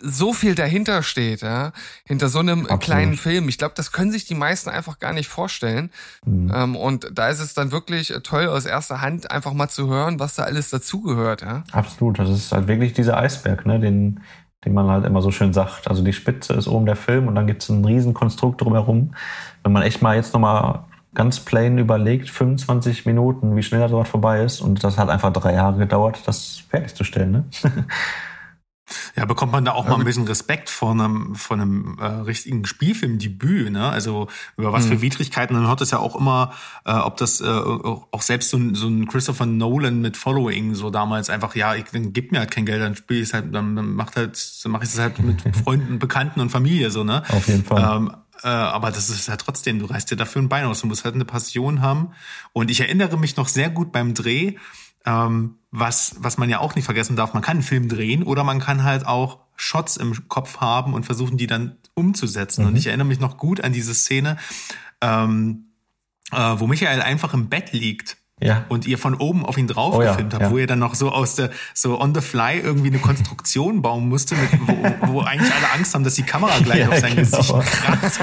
so 0.00 0.32
viel 0.32 0.54
dahinter 0.54 1.02
steht, 1.02 1.42
ja, 1.42 1.72
hinter 2.04 2.28
so 2.28 2.38
einem 2.38 2.60
Absolut. 2.60 2.82
kleinen 2.82 3.16
Film. 3.16 3.48
Ich 3.48 3.58
glaube, 3.58 3.74
das 3.76 3.90
können 3.90 4.12
sich 4.12 4.26
die 4.26 4.34
meisten 4.34 4.70
einfach 4.70 4.98
gar 4.98 5.12
nicht 5.12 5.28
vorstellen. 5.28 5.90
Mhm. 6.24 6.52
Ähm, 6.54 6.76
und 6.76 7.10
da 7.12 7.28
ist 7.28 7.40
es 7.40 7.54
dann 7.54 7.72
wirklich 7.72 8.12
toll, 8.22 8.46
aus 8.46 8.64
erster 8.64 9.00
Hand 9.00 9.30
einfach 9.30 9.52
mal 9.52 9.68
zu 9.68 9.88
hören, 9.88 10.20
was 10.20 10.36
da 10.36 10.44
alles 10.44 10.70
dazugehört. 10.70 11.42
Ja? 11.42 11.64
Absolut, 11.72 12.18
das 12.18 12.30
ist 12.30 12.52
halt 12.52 12.68
wirklich 12.68 12.92
dieser 12.92 13.16
Eisberg, 13.16 13.66
ne, 13.66 13.80
den, 13.80 14.20
den 14.64 14.74
man 14.74 14.86
halt 14.86 15.04
immer 15.04 15.20
so 15.20 15.32
schön 15.32 15.52
sagt. 15.52 15.88
Also 15.88 16.04
die 16.04 16.12
Spitze 16.12 16.54
ist 16.54 16.68
oben 16.68 16.86
der 16.86 16.96
Film 16.96 17.26
und 17.26 17.34
dann 17.34 17.46
gibt 17.46 17.62
es 17.62 17.68
ein 17.68 17.84
Riesenkonstrukt 17.84 18.60
drumherum. 18.60 19.14
Wenn 19.64 19.72
man 19.72 19.82
echt 19.82 20.00
mal 20.00 20.14
jetzt 20.14 20.32
nochmal 20.32 20.84
ganz 21.14 21.40
plain 21.40 21.78
überlegt, 21.78 22.30
25 22.30 23.04
Minuten, 23.04 23.56
wie 23.56 23.62
schnell 23.64 23.80
das 23.80 23.90
dort 23.90 24.06
vorbei 24.06 24.44
ist. 24.44 24.60
Und 24.60 24.84
das 24.84 24.98
hat 24.98 25.08
einfach 25.08 25.32
drei 25.32 25.54
Jahre 25.54 25.78
gedauert, 25.78 26.22
das 26.26 26.62
fertigzustellen. 26.70 27.32
Ne? 27.32 27.44
Ja, 29.16 29.24
bekommt 29.24 29.52
man 29.52 29.64
da 29.64 29.72
auch 29.72 29.88
mal 29.88 29.96
ein 29.96 30.04
bisschen 30.04 30.26
Respekt 30.26 30.70
vor 30.70 30.92
einem, 30.92 31.34
vor 31.34 31.56
einem 31.56 31.98
äh, 32.00 32.06
richtigen 32.06 32.64
Spielfilmdebüt, 32.64 33.70
ne? 33.70 33.88
Also 33.88 34.28
über 34.56 34.72
was 34.72 34.86
mhm. 34.86 34.88
für 34.88 35.00
Widrigkeiten. 35.02 35.56
Man 35.56 35.66
hört 35.66 35.80
es 35.80 35.90
ja 35.90 35.98
auch 35.98 36.16
immer, 36.16 36.52
äh, 36.84 36.92
ob 36.92 37.16
das 37.16 37.40
äh, 37.40 37.46
auch 37.46 38.22
selbst 38.22 38.50
so 38.50 38.56
ein, 38.56 38.74
so 38.74 38.88
ein 38.88 39.06
Christopher 39.06 39.46
Nolan 39.46 40.00
mit 40.00 40.16
Following 40.16 40.74
so 40.74 40.90
damals 40.90 41.30
einfach, 41.30 41.54
ja, 41.54 41.74
ich, 41.74 41.84
dann 41.84 42.12
gib 42.12 42.32
mir 42.32 42.40
halt 42.40 42.50
kein 42.50 42.66
Geld, 42.66 42.82
dann 42.82 42.96
spiele 42.96 43.20
ich 43.20 43.32
halt, 43.32 43.54
dann, 43.54 43.76
dann 43.76 43.94
macht 43.94 44.16
halt, 44.16 44.38
dann 44.64 44.72
mache 44.72 44.84
ich 44.84 44.90
es 44.90 44.98
halt 44.98 45.18
mit 45.18 45.42
Freunden, 45.64 45.98
Bekannten 45.98 46.40
und 46.40 46.50
Familie 46.50 46.90
so, 46.90 47.04
ne? 47.04 47.22
Auf 47.28 47.48
jeden 47.48 47.64
Fall. 47.64 47.96
Ähm, 47.96 48.12
äh, 48.42 48.48
aber 48.48 48.90
das 48.90 49.10
ist 49.10 49.28
halt 49.28 49.40
trotzdem, 49.40 49.78
du 49.78 49.86
reißt 49.86 50.10
dir 50.10 50.16
dafür 50.16 50.42
ein 50.42 50.48
Bein 50.48 50.64
aus, 50.64 50.80
du 50.80 50.86
musst 50.86 51.04
halt 51.04 51.14
eine 51.14 51.24
Passion 51.24 51.82
haben. 51.82 52.12
Und 52.52 52.70
ich 52.70 52.80
erinnere 52.80 53.18
mich 53.18 53.36
noch 53.36 53.48
sehr 53.48 53.70
gut 53.70 53.92
beim 53.92 54.14
Dreh, 54.14 54.54
ähm, 55.04 55.57
was, 55.70 56.16
was 56.18 56.38
man 56.38 56.48
ja 56.48 56.60
auch 56.60 56.74
nicht 56.74 56.84
vergessen 56.84 57.16
darf, 57.16 57.34
man 57.34 57.42
kann 57.42 57.58
einen 57.58 57.62
Film 57.62 57.88
drehen 57.88 58.22
oder 58.22 58.44
man 58.44 58.58
kann 58.58 58.84
halt 58.84 59.06
auch 59.06 59.40
Shots 59.56 59.96
im 59.96 60.28
Kopf 60.28 60.58
haben 60.58 60.94
und 60.94 61.04
versuchen, 61.04 61.36
die 61.36 61.46
dann 61.46 61.76
umzusetzen. 61.94 62.62
Mhm. 62.62 62.68
Und 62.68 62.76
ich 62.76 62.86
erinnere 62.86 63.06
mich 63.06 63.20
noch 63.20 63.36
gut 63.36 63.62
an 63.62 63.72
diese 63.72 63.94
Szene, 63.94 64.38
ähm, 65.00 65.66
äh, 66.32 66.36
wo 66.36 66.66
Michael 66.66 67.02
einfach 67.02 67.34
im 67.34 67.48
Bett 67.48 67.72
liegt 67.72 68.16
ja. 68.40 68.64
und 68.68 68.86
ihr 68.86 68.98
von 68.98 69.14
oben 69.14 69.44
auf 69.44 69.56
ihn 69.58 69.66
drauf 69.66 69.94
oh, 69.94 69.98
gefilmt 69.98 70.34
habt, 70.34 70.42
ja. 70.42 70.50
wo 70.50 70.58
ihr 70.58 70.66
dann 70.66 70.78
noch 70.78 70.94
so 70.94 71.10
aus 71.10 71.34
der, 71.34 71.50
so 71.74 72.00
on 72.00 72.14
the 72.14 72.20
fly 72.20 72.58
irgendwie 72.58 72.88
eine 72.88 72.98
Konstruktion 72.98 73.82
bauen 73.82 74.08
musste, 74.08 74.34
mit, 74.36 74.50
wo, 74.60 75.12
wo 75.12 75.20
eigentlich 75.20 75.52
alle 75.52 75.72
Angst 75.74 75.94
haben, 75.94 76.04
dass 76.04 76.14
die 76.14 76.22
Kamera 76.22 76.58
gleich 76.62 76.80
ja, 76.80 76.88
auf 76.88 76.98
sein 76.98 77.16
genau. 77.16 77.38
Gesicht 77.38 77.54
kracht. 77.54 78.20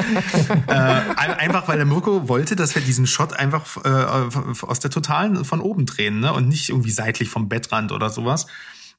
äh, 0.68 0.72
einfach 0.72 1.68
weil 1.68 1.78
der 1.78 1.86
Mirko 1.86 2.28
wollte, 2.28 2.56
dass 2.56 2.76
wir 2.76 2.82
diesen 2.82 3.08
Shot 3.08 3.34
einfach 3.34 3.84
äh, 3.84 4.66
aus 4.66 4.80
der 4.80 4.92
Totalen 4.92 5.46
von 5.46 5.62
oben 5.62 5.86
drehen, 5.86 6.20
ne? 6.20 6.34
Und 6.34 6.48
nicht 6.48 6.70
irgendwie 6.70 6.92
seitlich 6.92 7.30
vom 7.30 7.50
Bettrand 7.50 7.92
oder 7.92 8.10
sowas. 8.10 8.48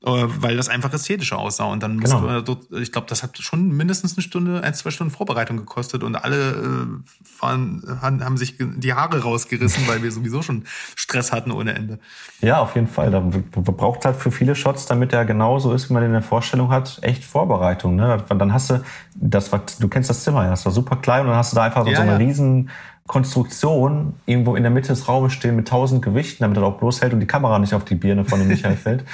Äh, 0.04 0.24
weil 0.26 0.56
das 0.56 0.68
einfach 0.68 0.92
ästhetischer 0.92 1.38
aussah. 1.38 1.64
Und 1.64 1.82
dann 1.82 1.98
genau. 1.98 2.20
musste 2.20 2.42
dort, 2.42 2.70
ich 2.72 2.92
glaube, 2.92 3.06
das 3.08 3.22
hat 3.22 3.38
schon 3.38 3.68
mindestens 3.70 4.16
eine 4.16 4.22
Stunde, 4.22 4.62
ein, 4.62 4.74
zwei 4.74 4.90
Stunden 4.90 5.10
Vorbereitung 5.10 5.56
gekostet 5.56 6.04
und 6.04 6.16
alle 6.16 6.50
äh, 6.50 7.42
waren, 7.42 7.82
haben 8.00 8.36
sich 8.36 8.56
die 8.58 8.92
Haare 8.92 9.22
rausgerissen, 9.22 9.88
weil 9.88 10.02
wir 10.02 10.12
sowieso 10.12 10.42
schon 10.42 10.64
Stress 10.94 11.32
hatten 11.32 11.50
ohne 11.50 11.74
Ende. 11.74 11.98
Ja, 12.40 12.60
auf 12.60 12.74
jeden 12.74 12.88
Fall. 12.88 13.10
Da 13.10 13.20
braucht 13.20 14.04
halt 14.04 14.16
für 14.16 14.30
viele 14.30 14.54
Shots, 14.54 14.84
damit 14.86 15.14
er 15.14 15.24
genauso 15.24 15.72
ist, 15.72 15.88
wie 15.88 15.94
man 15.94 16.02
in 16.02 16.12
der 16.12 16.22
Vorstellung 16.22 16.68
hat, 16.68 16.98
echt 17.00 17.24
Vorbereitung. 17.24 17.96
Ne? 17.96 18.22
Dann 18.28 18.52
hast 18.52 18.70
du, 18.70 18.82
das 19.14 19.50
war, 19.50 19.62
du 19.80 19.88
kennst 19.88 20.10
das 20.10 20.22
Zimmer 20.22 20.44
ja, 20.44 20.50
das 20.50 20.64
war 20.66 20.72
super 20.72 20.96
klein 20.96 21.22
und 21.22 21.28
dann 21.28 21.36
hast 21.36 21.52
du 21.52 21.56
da 21.56 21.64
einfach 21.64 21.84
so, 21.84 21.90
ja, 21.90 21.96
so 21.96 22.02
eine 22.02 22.12
ja. 22.12 22.16
riesen 22.18 22.70
Konstruktion 23.06 24.14
irgendwo 24.26 24.56
in 24.56 24.62
der 24.62 24.70
Mitte 24.70 24.88
des 24.88 25.08
Raumes 25.08 25.32
stehen 25.32 25.56
mit 25.56 25.68
tausend 25.68 26.02
Gewichten, 26.02 26.42
damit 26.42 26.56
er 26.56 26.64
auch 26.64 26.78
bloß 26.78 27.02
hält 27.02 27.12
und 27.12 27.20
die 27.20 27.26
Kamera 27.26 27.58
nicht 27.58 27.74
auf 27.74 27.84
die 27.84 27.94
Birne 27.94 28.24
von 28.24 28.38
dem 28.38 28.48
Michael 28.48 28.76
fällt. 28.76 29.04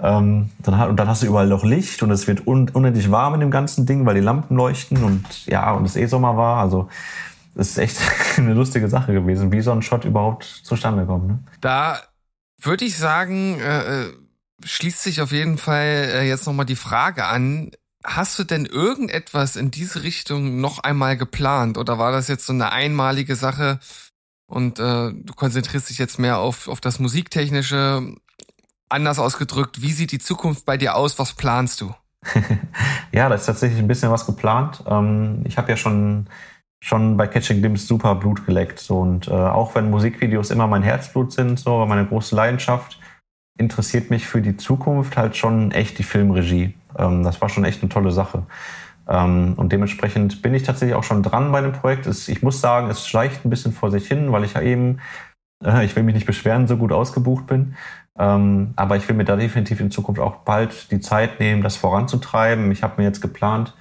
Ähm, 0.00 0.50
dann 0.58 0.78
hat, 0.78 0.88
und 0.88 0.96
dann 0.96 1.08
hast 1.08 1.22
du 1.22 1.26
überall 1.26 1.46
noch 1.46 1.64
Licht 1.64 2.02
und 2.02 2.10
es 2.10 2.26
wird 2.26 2.46
un, 2.46 2.68
unendlich 2.70 3.10
warm 3.10 3.34
in 3.34 3.40
dem 3.40 3.50
ganzen 3.50 3.86
Ding, 3.86 4.06
weil 4.06 4.14
die 4.14 4.20
Lampen 4.20 4.56
leuchten 4.56 5.02
und 5.02 5.46
ja, 5.46 5.72
und 5.72 5.84
es 5.84 5.96
eh 5.96 6.06
Sommer 6.06 6.36
war. 6.36 6.60
Also 6.60 6.88
es 7.54 7.70
ist 7.70 7.78
echt 7.78 7.98
eine 8.36 8.54
lustige 8.54 8.88
Sache 8.88 9.12
gewesen, 9.12 9.52
wie 9.52 9.60
so 9.60 9.72
ein 9.72 9.82
Shot 9.82 10.04
überhaupt 10.04 10.44
zustande 10.44 11.04
kommt. 11.06 11.28
Ne? 11.28 11.38
Da 11.60 12.00
würde 12.60 12.84
ich 12.84 12.96
sagen, 12.96 13.58
äh, 13.60 14.02
äh 14.02 14.12
schließt 14.64 15.02
sich 15.02 15.20
auf 15.20 15.32
jeden 15.32 15.58
Fall 15.58 16.10
äh, 16.14 16.28
jetzt 16.28 16.46
nochmal 16.46 16.64
die 16.64 16.76
Frage 16.76 17.26
an, 17.26 17.70
Hast 18.06 18.38
du 18.38 18.44
denn 18.44 18.66
irgendetwas 18.66 19.56
in 19.56 19.72
diese 19.72 20.04
Richtung 20.04 20.60
noch 20.60 20.78
einmal 20.78 21.16
geplant 21.16 21.76
oder 21.76 21.98
war 21.98 22.12
das 22.12 22.28
jetzt 22.28 22.46
so 22.46 22.52
eine 22.52 22.70
einmalige 22.70 23.34
Sache 23.34 23.80
und 24.46 24.78
äh, 24.78 25.12
du 25.12 25.34
konzentrierst 25.34 25.90
dich 25.90 25.98
jetzt 25.98 26.18
mehr 26.18 26.38
auf, 26.38 26.68
auf 26.68 26.80
das 26.80 27.00
Musiktechnische? 27.00 28.14
Anders 28.88 29.18
ausgedrückt, 29.18 29.82
wie 29.82 29.90
sieht 29.90 30.12
die 30.12 30.20
Zukunft 30.20 30.64
bei 30.64 30.76
dir 30.76 30.94
aus? 30.94 31.18
Was 31.18 31.32
planst 31.32 31.80
du? 31.80 31.92
ja, 33.12 33.28
da 33.28 33.34
ist 33.34 33.46
tatsächlich 33.46 33.80
ein 33.80 33.88
bisschen 33.88 34.12
was 34.12 34.24
geplant. 34.24 34.84
Ähm, 34.86 35.42
ich 35.44 35.58
habe 35.58 35.70
ja 35.70 35.76
schon 35.76 36.28
schon 36.80 37.16
bei 37.16 37.26
Catching 37.26 37.58
Glimpse 37.58 37.86
super 37.86 38.14
Blut 38.14 38.46
geleckt. 38.46 38.78
So. 38.78 39.00
Und 39.00 39.26
äh, 39.26 39.32
auch 39.32 39.74
wenn 39.74 39.90
Musikvideos 39.90 40.52
immer 40.52 40.68
mein 40.68 40.84
Herzblut 40.84 41.32
sind, 41.32 41.58
so 41.58 41.84
meine 41.86 42.06
große 42.06 42.36
Leidenschaft, 42.36 43.00
interessiert 43.58 44.10
mich 44.10 44.26
für 44.26 44.40
die 44.40 44.56
Zukunft 44.56 45.16
halt 45.16 45.36
schon 45.36 45.72
echt 45.72 45.98
die 45.98 46.04
Filmregie. 46.04 46.74
Ähm, 46.98 47.22
das 47.22 47.40
war 47.40 47.48
schon 47.48 47.64
echt 47.64 47.82
eine 47.82 47.88
tolle 47.88 48.10
Sache. 48.10 48.44
Ähm, 49.08 49.54
und 49.56 49.72
dementsprechend 49.72 50.42
bin 50.42 50.54
ich 50.54 50.64
tatsächlich 50.64 50.96
auch 50.96 51.04
schon 51.04 51.22
dran 51.22 51.52
bei 51.52 51.60
dem 51.60 51.72
Projekt. 51.72 52.06
Es, 52.06 52.28
ich 52.28 52.42
muss 52.42 52.60
sagen, 52.60 52.90
es 52.90 53.06
schleicht 53.06 53.44
ein 53.44 53.50
bisschen 53.50 53.72
vor 53.72 53.90
sich 53.90 54.08
hin, 54.08 54.32
weil 54.32 54.44
ich 54.44 54.54
ja 54.54 54.62
eben, 54.62 54.98
äh, 55.64 55.84
ich 55.84 55.94
will 55.94 56.02
mich 56.02 56.14
nicht 56.14 56.26
beschweren, 56.26 56.66
so 56.66 56.76
gut 56.76 56.92
ausgebucht 56.92 57.46
bin. 57.46 57.76
Ähm, 58.18 58.72
aber 58.76 58.96
ich 58.96 59.06
will 59.08 59.16
mir 59.16 59.24
da 59.24 59.36
definitiv 59.36 59.80
in 59.80 59.90
Zukunft 59.90 60.20
auch 60.20 60.36
bald 60.36 60.90
die 60.90 61.00
Zeit 61.00 61.38
nehmen, 61.38 61.62
das 61.62 61.76
voranzutreiben. 61.76 62.70
Ich 62.72 62.82
habe 62.82 62.94
mir 62.96 63.04
jetzt 63.04 63.20
geplant, 63.20 63.74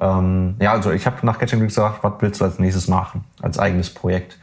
ähm, 0.00 0.56
ja, 0.60 0.72
also 0.72 0.90
ich 0.90 1.06
habe 1.06 1.24
nach 1.24 1.38
Catching 1.38 1.60
Glück 1.60 1.68
gesagt, 1.68 2.02
was 2.02 2.14
willst 2.20 2.40
du 2.40 2.44
als 2.44 2.58
nächstes 2.58 2.88
machen, 2.88 3.24
als 3.40 3.58
eigenes 3.58 3.92
Projekt? 3.92 4.38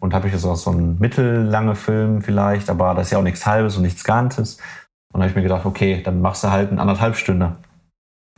Und 0.00 0.12
habe 0.12 0.26
ich 0.26 0.34
jetzt 0.34 0.44
auch 0.44 0.56
so 0.56 0.70
einen 0.70 0.98
mittellange 0.98 1.76
Film 1.76 2.20
vielleicht, 2.20 2.68
aber 2.68 2.94
das 2.94 3.06
ist 3.06 3.12
ja 3.12 3.18
auch 3.18 3.22
nichts 3.22 3.46
Halbes 3.46 3.76
und 3.76 3.82
nichts 3.82 4.04
Ganzes. 4.04 4.58
Und 5.14 5.20
habe 5.20 5.30
ich 5.30 5.36
mir 5.36 5.42
gedacht, 5.42 5.64
okay, 5.64 6.02
dann 6.02 6.20
machst 6.20 6.42
du 6.42 6.50
halt 6.50 6.70
einen 6.70 6.80
anderthalb 6.80 7.16
Stunde. 7.16 7.56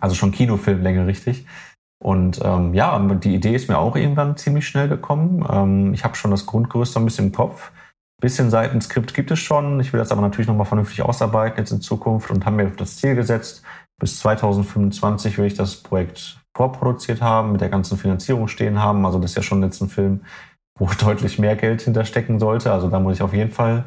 Also 0.01 0.15
schon 0.15 0.31
Kinofilmlänge, 0.31 1.07
richtig. 1.07 1.47
Und 2.05 2.41
ähm, 2.45 2.75
ja, 2.75 2.99
die 2.99 3.35
Idee 3.35 3.55
ist 3.55 3.69
mir 3.69 3.79
auch 3.79 3.97
irgendwann 3.97 4.37
ziemlich 4.37 4.69
schnell 4.69 4.87
gekommen. 4.87 5.47
Ähm, 5.51 5.95
ich 5.95 6.05
habe 6.05 6.17
schon 6.17 6.31
das 6.31 6.45
Grundgerüst 6.45 6.95
ein 6.97 7.05
bisschen 7.07 7.27
im 7.27 7.33
Kopf. 7.33 7.73
Bisschen 8.21 8.51
Seitenskript 8.51 9.15
gibt 9.15 9.31
es 9.31 9.39
schon. 9.39 9.81
Ich 9.81 9.93
will 9.93 9.99
das 9.99 10.13
aber 10.13 10.21
natürlich 10.21 10.49
nochmal 10.49 10.67
vernünftig 10.67 11.03
ausarbeiten 11.03 11.59
jetzt 11.59 11.73
in 11.73 11.81
Zukunft 11.81 12.31
und 12.31 12.45
haben 12.45 12.57
mir 12.57 12.71
das 12.77 12.99
Ziel 12.99 13.15
gesetzt, 13.15 13.63
bis 13.99 14.19
2025 14.21 15.39
will 15.39 15.47
ich 15.47 15.55
das 15.55 15.77
Projekt 15.77 16.39
vorproduziert 16.55 17.23
haben, 17.23 17.53
mit 17.53 17.63
der 17.63 17.71
ganzen 17.71 17.97
Finanzierung 17.97 18.49
stehen 18.49 18.83
haben. 18.83 19.05
Also 19.07 19.19
das 19.19 19.31
ist 19.31 19.37
ja 19.37 19.43
schon 19.43 19.63
jetzt 19.63 19.81
ein 19.81 19.89
Film, 19.89 20.25
wo 20.79 20.89
deutlich 21.01 21.39
mehr 21.39 21.57
Geld 21.57 21.81
hinterstecken 21.83 22.39
sollte. 22.39 22.73
Also 22.73 22.89
da 22.89 23.01
muss 23.01 23.17
ich 23.17 23.23
auf 23.23 23.33
jeden 23.33 23.53
Fall 23.53 23.87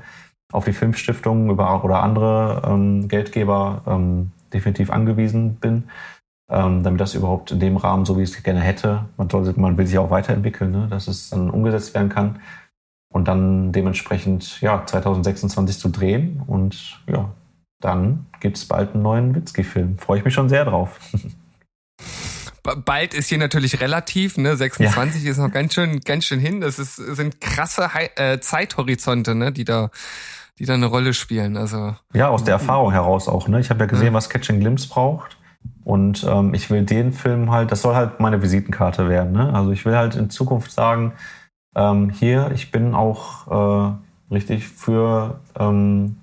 auf 0.52 0.66
die 0.66 0.74
Filmstiftung 0.74 1.50
über, 1.50 1.84
oder 1.84 2.02
andere 2.02 2.64
ähm, 2.66 3.08
Geldgeber 3.08 3.84
ähm, 3.88 4.32
definitiv 4.54 4.89
angewiesen 4.89 5.56
bin, 5.56 5.89
ähm, 6.50 6.84
damit 6.84 7.00
das 7.00 7.14
überhaupt 7.14 7.52
in 7.52 7.60
dem 7.60 7.78
Rahmen, 7.78 8.06
so 8.06 8.18
wie 8.18 8.24
ich 8.24 8.32
es 8.32 8.43
gerne 8.43 8.62
hätte, 8.62 9.06
man, 9.18 9.30
soll, 9.30 9.54
man 9.58 9.78
will 9.78 9.86
sich 9.86 9.97
auch 9.97 10.10
weiterentwickeln, 10.10 10.72
ne, 10.72 10.88
dass 10.89 11.08
es 11.08 11.30
dann 11.30 11.50
umgesetzt 11.50 11.93
werden 11.93 12.10
kann 12.10 12.39
und 13.14 13.28
dann 13.28 13.72
dementsprechend 13.72 14.60
ja 14.62 14.84
2026 14.86 15.78
zu 15.78 15.89
drehen 15.89 16.41
und 16.47 17.00
ja, 17.08 17.30
dann 17.82 18.26
gibt 18.39 18.58
es 18.58 18.66
bald 18.66 18.93
einen 18.93 19.04
neuen 19.04 19.36
Witzki-Film. 19.36 20.00
Freue 20.00 20.20
ich 20.20 20.26
mich 20.26 20.34
schon 20.34 20.50
sehr 20.50 20.66
drauf. 20.66 21.00
bald 22.86 23.14
ist 23.14 23.30
hier 23.30 23.38
natürlich 23.38 23.80
relativ, 23.80 24.38
ne? 24.38 24.56
26 24.56 25.24
ja. 25.24 25.32
ist 25.32 25.38
noch 25.38 25.52
ganz 25.52 25.74
schön, 25.74 26.02
ganz 26.02 26.26
schön 26.26 26.39
hin. 26.39 26.62
Das 26.62 26.80
ist, 26.80 26.95
sind 26.95 27.41
krasse 27.41 27.93
He 27.93 28.10
äh, 28.16 28.39
Zeithorizonte, 28.39 29.36
ne, 29.36 29.52
die 29.52 29.66
da 29.66 29.91
die 30.60 30.66
da 30.66 30.74
eine 30.74 30.86
Rolle 30.86 31.14
spielen. 31.14 31.57
Also 31.57 31.95
ja, 32.14 32.28
aus 32.28 32.43
der 32.43 32.53
Erfahrung 32.53 32.91
heraus 32.91 33.28
auch. 33.28 33.47
Ne? 33.47 33.60
Ich 33.60 33.70
habe 33.70 33.80
ja 33.80 33.86
gesehen, 33.86 34.07
ja. 34.07 34.14
was 34.14 34.30
Catching 34.30 34.60
Glimpse 34.60 34.89
braucht. 34.89 35.38
Und 35.84 36.26
ähm, 36.30 36.53
ich 36.53 36.70
will 36.70 36.84
den 36.84 37.14
Film 37.14 37.51
halt, 37.51 37.72
das 37.72 37.82
soll 37.82 37.95
halt 37.95 38.20
meine 38.20 38.41
Visitenkarte 38.41 39.10
werden. 39.10 39.32
Ne? 39.32 39.53
Also 39.53 39.72
ich 39.72 39.86
will 39.86 39.95
halt 39.95 40.16
in 40.16 40.30
Zukunft 40.30 40.72
sagen, 40.72 41.14
ähm, 41.76 42.10
hier, 42.10 42.51
ich 42.53 42.72
bin 42.72 42.93
auch 42.93 43.47
äh, 43.89 44.34
richtig 44.34 44.68
für 44.68 45.39
ähm, 45.57 46.18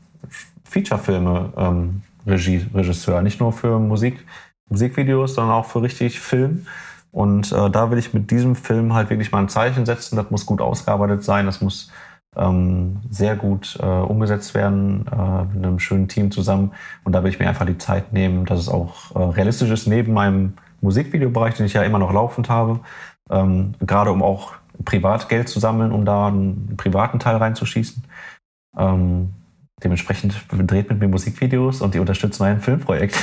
Featurefilme 0.65 1.53
ähm, 1.57 2.03
Regie, 2.27 2.67
Regisseur, 2.75 3.23
nicht 3.23 3.41
nur 3.41 3.53
für 3.53 3.79
Musik, 3.79 4.25
Musikvideos, 4.69 5.35
sondern 5.35 5.55
auch 5.55 5.67
für 5.67 5.83
richtig 5.83 6.21
Film. 6.21 6.67
Und 7.13 7.51
äh, 7.53 7.71
da 7.71 7.91
will 7.91 7.99
ich 7.99 8.13
mit 8.13 8.31
diesem 8.31 8.57
Film 8.57 8.93
halt 8.93 9.09
wirklich 9.11 9.33
mal 9.33 9.39
ein 9.39 9.49
Zeichen 9.49 9.87
setzen. 9.87 10.17
Das 10.17 10.31
muss 10.31 10.45
gut 10.45 10.61
ausgearbeitet 10.61 11.25
sein, 11.25 11.47
das 11.47 11.61
muss 11.61 11.91
ähm, 12.37 13.01
sehr 13.11 13.37
gut 13.37 13.79
äh, 13.81 13.87
umgesetzt 13.87 14.55
werden, 14.55 15.07
äh, 15.11 15.45
mit 15.55 15.65
einem 15.65 15.79
schönen 15.79 16.09
Team 16.09 16.31
zusammen. 16.31 16.73
Und 17.05 17.13
da 17.13 17.23
will 17.23 17.31
ich 17.31 17.39
mir 17.39 17.49
einfach 17.49 17.67
die 17.67 17.79
Zeit 17.79 18.13
nehmen, 18.13 18.45
dass 18.45 18.61
es 18.61 18.69
auch 18.69 19.15
äh, 19.15 19.19
realistisch 19.19 19.71
ist 19.71 19.87
neben 19.87 20.13
meinem 20.13 20.55
Musikvideobereich, 20.81 21.55
den 21.55 21.67
ich 21.67 21.73
ja 21.73 21.83
immer 21.83 21.99
noch 21.99 22.13
laufend 22.13 22.49
habe, 22.49 22.81
ähm, 23.31 23.75
gerade 23.81 24.11
um 24.13 24.23
auch 24.23 24.53
Privatgeld 24.85 25.49
zu 25.49 25.59
sammeln, 25.59 25.93
um 25.93 26.05
da 26.05 26.29
einen 26.29 26.77
privaten 26.77 27.19
Teil 27.19 27.37
reinzuschießen. 27.37 28.05
Ähm, 28.77 29.33
dementsprechend 29.83 30.35
dreht 30.51 30.89
mit 30.89 31.01
mir 31.01 31.09
Musikvideos 31.09 31.81
und 31.81 31.95
die 31.95 31.99
unterstützen 31.99 32.43
mein 32.43 32.61
Filmprojekt. 32.61 33.17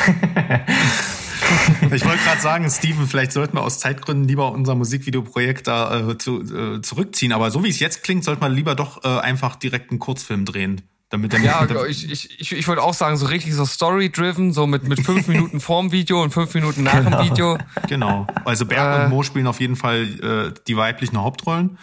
Ich 1.92 2.06
wollte 2.06 2.24
gerade 2.24 2.42
sagen, 2.42 2.70
Steven, 2.70 3.06
vielleicht 3.06 3.32
sollten 3.32 3.58
wir 3.58 3.64
aus 3.64 3.80
Zeitgründen 3.80 4.28
lieber 4.28 4.52
unser 4.52 4.76
Musikvideoprojekt 4.76 5.68
da 5.68 6.12
äh, 6.12 6.18
zu, 6.18 6.42
äh, 6.42 6.82
zurückziehen. 6.82 7.32
Aber 7.32 7.52
so 7.52 7.64
wie 7.64 7.70
es 7.70 7.80
jetzt 7.80 8.02
klingt, 8.04 8.24
sollte 8.24 8.42
man 8.42 8.54
lieber 8.54 8.76
doch 8.76 9.04
äh, 9.04 9.20
einfach 9.20 9.56
direkt 9.56 9.92
einen 9.92 10.00
Kurzfilm 10.00 10.46
drehen. 10.46 10.82
Damit 11.10 11.32
der 11.32 11.42
ja, 11.42 11.68
ich, 11.88 12.10
ich, 12.10 12.40
ich, 12.40 12.54
ich 12.54 12.68
wollte 12.68 12.82
auch 12.82 12.96
sagen, 12.96 13.18
so 13.18 13.28
richtig 13.28 13.54
so 13.54 13.66
story-driven, 13.66 14.52
so 14.52 14.66
mit, 14.66 14.88
mit 14.88 15.02
fünf 15.02 15.28
Minuten 15.28 15.60
vorm 15.60 15.92
Video 15.92 16.24
und 16.24 16.32
fünf 16.32 16.54
Minuten 16.56 16.82
nach 16.82 17.04
genau. 17.04 17.22
dem 17.22 17.30
Video. 17.30 17.58
Genau. 17.88 18.26
Also 18.46 18.66
Berg 18.66 19.02
äh, 19.02 19.04
und 19.04 19.10
Mo 19.12 19.22
spielen 19.22 19.46
auf 19.46 19.60
jeden 19.60 19.76
Fall 19.76 20.04
äh, 20.04 20.60
die 20.68 20.76
weiblichen 20.76 21.22
Hauptrollen. 21.22 21.78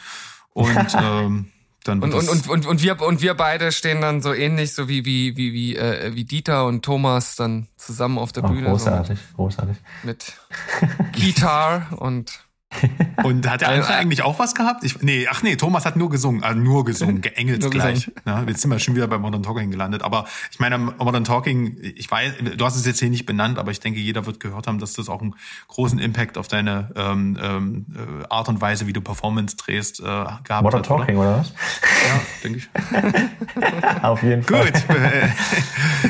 Und 0.52 0.96
ähm, 1.00 1.52
dann 1.84 2.02
und, 2.02 2.12
und, 2.12 2.28
und, 2.28 2.48
und, 2.48 2.66
und, 2.66 2.82
wir, 2.82 3.00
und 3.00 3.22
wir 3.22 3.34
beide 3.34 3.72
stehen 3.72 4.00
dann 4.00 4.20
so 4.20 4.34
ähnlich, 4.34 4.74
so 4.74 4.88
wie, 4.88 5.04
wie, 5.04 5.36
wie, 5.36 5.52
wie, 5.52 5.76
äh, 5.76 6.14
wie 6.14 6.24
Dieter 6.24 6.66
und 6.66 6.84
Thomas 6.84 7.36
dann 7.36 7.68
zusammen 7.76 8.18
auf 8.18 8.32
der 8.32 8.44
oh, 8.44 8.48
Bühne. 8.48 8.68
Großartig, 8.68 9.18
so 9.18 9.36
großartig. 9.36 9.76
Mit 10.02 10.34
Gitarre 11.12 11.96
und 11.96 12.40
und 13.24 13.50
hat 13.50 13.62
der 13.62 13.68
andere 13.70 13.94
eigentlich 13.94 14.22
auch 14.22 14.38
was 14.38 14.54
gehabt? 14.54 14.84
Ich, 14.84 15.02
nee, 15.02 15.26
ach 15.28 15.42
nee, 15.42 15.56
Thomas 15.56 15.84
hat 15.84 15.96
nur 15.96 16.08
gesungen, 16.08 16.44
also 16.44 16.60
nur 16.60 16.84
gesungen, 16.84 17.20
geengelt 17.20 17.62
nur 17.62 17.70
gleich. 17.70 18.10
Ja, 18.26 18.44
jetzt 18.46 18.62
sind 18.62 18.70
wir 18.70 18.78
schon 18.78 18.94
wieder 18.94 19.08
bei 19.08 19.18
Modern 19.18 19.42
Talking 19.42 19.70
gelandet. 19.70 20.02
Aber 20.02 20.26
ich 20.50 20.60
meine, 20.60 20.78
Modern 20.78 21.24
Talking, 21.24 21.76
ich 21.80 22.10
weiß, 22.10 22.34
du 22.56 22.64
hast 22.64 22.76
es 22.76 22.86
jetzt 22.86 23.00
hier 23.00 23.10
nicht 23.10 23.26
benannt, 23.26 23.58
aber 23.58 23.72
ich 23.72 23.80
denke, 23.80 23.98
jeder 23.98 24.24
wird 24.26 24.38
gehört 24.40 24.66
haben, 24.66 24.78
dass 24.78 24.92
das 24.92 25.08
auch 25.08 25.20
einen 25.20 25.34
großen 25.68 25.98
Impact 25.98 26.38
auf 26.38 26.46
deine 26.46 26.90
ähm, 26.94 27.36
ähm, 27.42 27.86
äh, 27.94 28.26
Art 28.30 28.48
und 28.48 28.60
Weise, 28.60 28.86
wie 28.86 28.92
du 28.92 29.00
Performance 29.00 29.56
drehst, 29.56 30.00
äh, 30.00 30.04
gehabt 30.04 30.62
Modern 30.62 30.80
hat. 30.80 30.86
Talking, 30.86 31.16
oder? 31.16 31.30
oder 31.30 31.38
was? 31.40 31.52
Ja, 32.08 32.20
denke 32.44 32.58
ich. 32.58 34.02
auf 34.02 34.22
jeden 34.22 34.42
Fall. 34.44 34.70
Gut. 34.70 34.84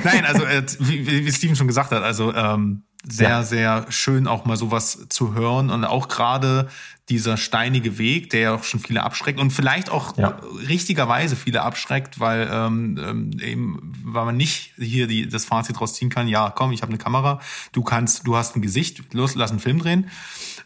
Nein, 0.04 0.24
also 0.26 0.44
äh, 0.44 0.62
wie, 0.78 1.24
wie 1.26 1.32
Steven 1.32 1.56
schon 1.56 1.66
gesagt 1.66 1.90
hat, 1.90 2.02
also 2.02 2.34
ähm, 2.34 2.82
sehr, 3.08 3.28
ja. 3.28 3.42
sehr 3.42 3.86
schön 3.88 4.26
auch 4.26 4.44
mal 4.44 4.56
sowas 4.56 5.06
zu 5.08 5.34
hören 5.34 5.70
und 5.70 5.84
auch 5.84 6.08
gerade 6.08 6.68
dieser 7.10 7.36
steinige 7.36 7.98
Weg, 7.98 8.30
der 8.30 8.40
ja 8.40 8.54
auch 8.54 8.62
schon 8.62 8.78
viele 8.78 9.02
abschreckt 9.02 9.40
und 9.40 9.50
vielleicht 9.50 9.90
auch 9.90 10.16
ja. 10.16 10.38
richtigerweise 10.68 11.34
viele 11.34 11.62
abschreckt, 11.62 12.20
weil 12.20 12.48
ähm, 12.50 12.98
ähm, 13.02 13.30
eben, 13.40 13.92
weil 14.04 14.26
man 14.26 14.36
nicht 14.36 14.74
hier 14.78 15.08
die, 15.08 15.28
das 15.28 15.44
Fazit 15.44 15.80
rausziehen 15.80 16.08
kann, 16.08 16.28
ja, 16.28 16.50
komm, 16.50 16.70
ich 16.70 16.82
habe 16.82 16.90
eine 16.90 16.98
Kamera, 16.98 17.40
du 17.72 17.82
kannst, 17.82 18.26
du 18.28 18.36
hast 18.36 18.54
ein 18.54 18.62
Gesicht, 18.62 19.12
los, 19.12 19.34
lass 19.34 19.50
einen 19.50 19.58
Film 19.58 19.80
drehen. 19.80 20.08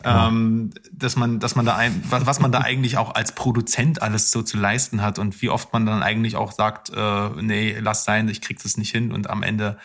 Ja. 0.05 0.29
Ähm, 0.29 0.71
dass 0.93 1.17
man, 1.17 1.41
dass 1.41 1.57
man 1.57 1.65
da 1.65 1.77
ein, 1.77 2.03
was 2.11 2.41
man 2.41 2.53
da 2.53 2.61
eigentlich 2.61 2.99
auch 2.99 3.15
als 3.15 3.35
Produzent 3.35 4.03
alles 4.03 4.31
so 4.31 4.43
zu 4.43 4.59
leisten 4.59 5.01
hat 5.01 5.19
und 5.19 5.41
wie 5.41 5.49
oft 5.49 5.73
man 5.73 5.87
dann 5.87 6.03
eigentlich 6.03 6.37
auch 6.37 6.53
sagt, 6.53 6.91
äh, 6.91 7.29
nee, 7.41 7.75
lass 7.81 8.05
sein, 8.05 8.29
ich 8.29 8.43
krieg 8.43 8.63
das 8.63 8.77
nicht 8.77 8.91
hin 8.91 9.13
und 9.13 9.31
am 9.31 9.43
Ende 9.43 9.79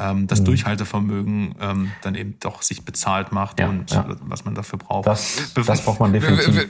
ähm, 0.00 0.26
das 0.26 0.40
mhm. 0.40 0.46
Durchhaltevermögen 0.46 1.54
ähm, 1.60 1.92
dann 2.02 2.14
eben 2.14 2.36
doch 2.40 2.62
sich 2.62 2.84
bezahlt 2.84 3.32
macht 3.32 3.60
ja, 3.60 3.68
und 3.68 3.90
ja. 3.90 4.06
was 4.22 4.44
man 4.44 4.54
dafür 4.54 4.78
braucht. 4.78 5.06
Das, 5.06 5.52
das 5.54 5.84
braucht 5.84 6.00
man 6.00 6.12
definitiv. 6.12 6.54
Wir, 6.54 6.68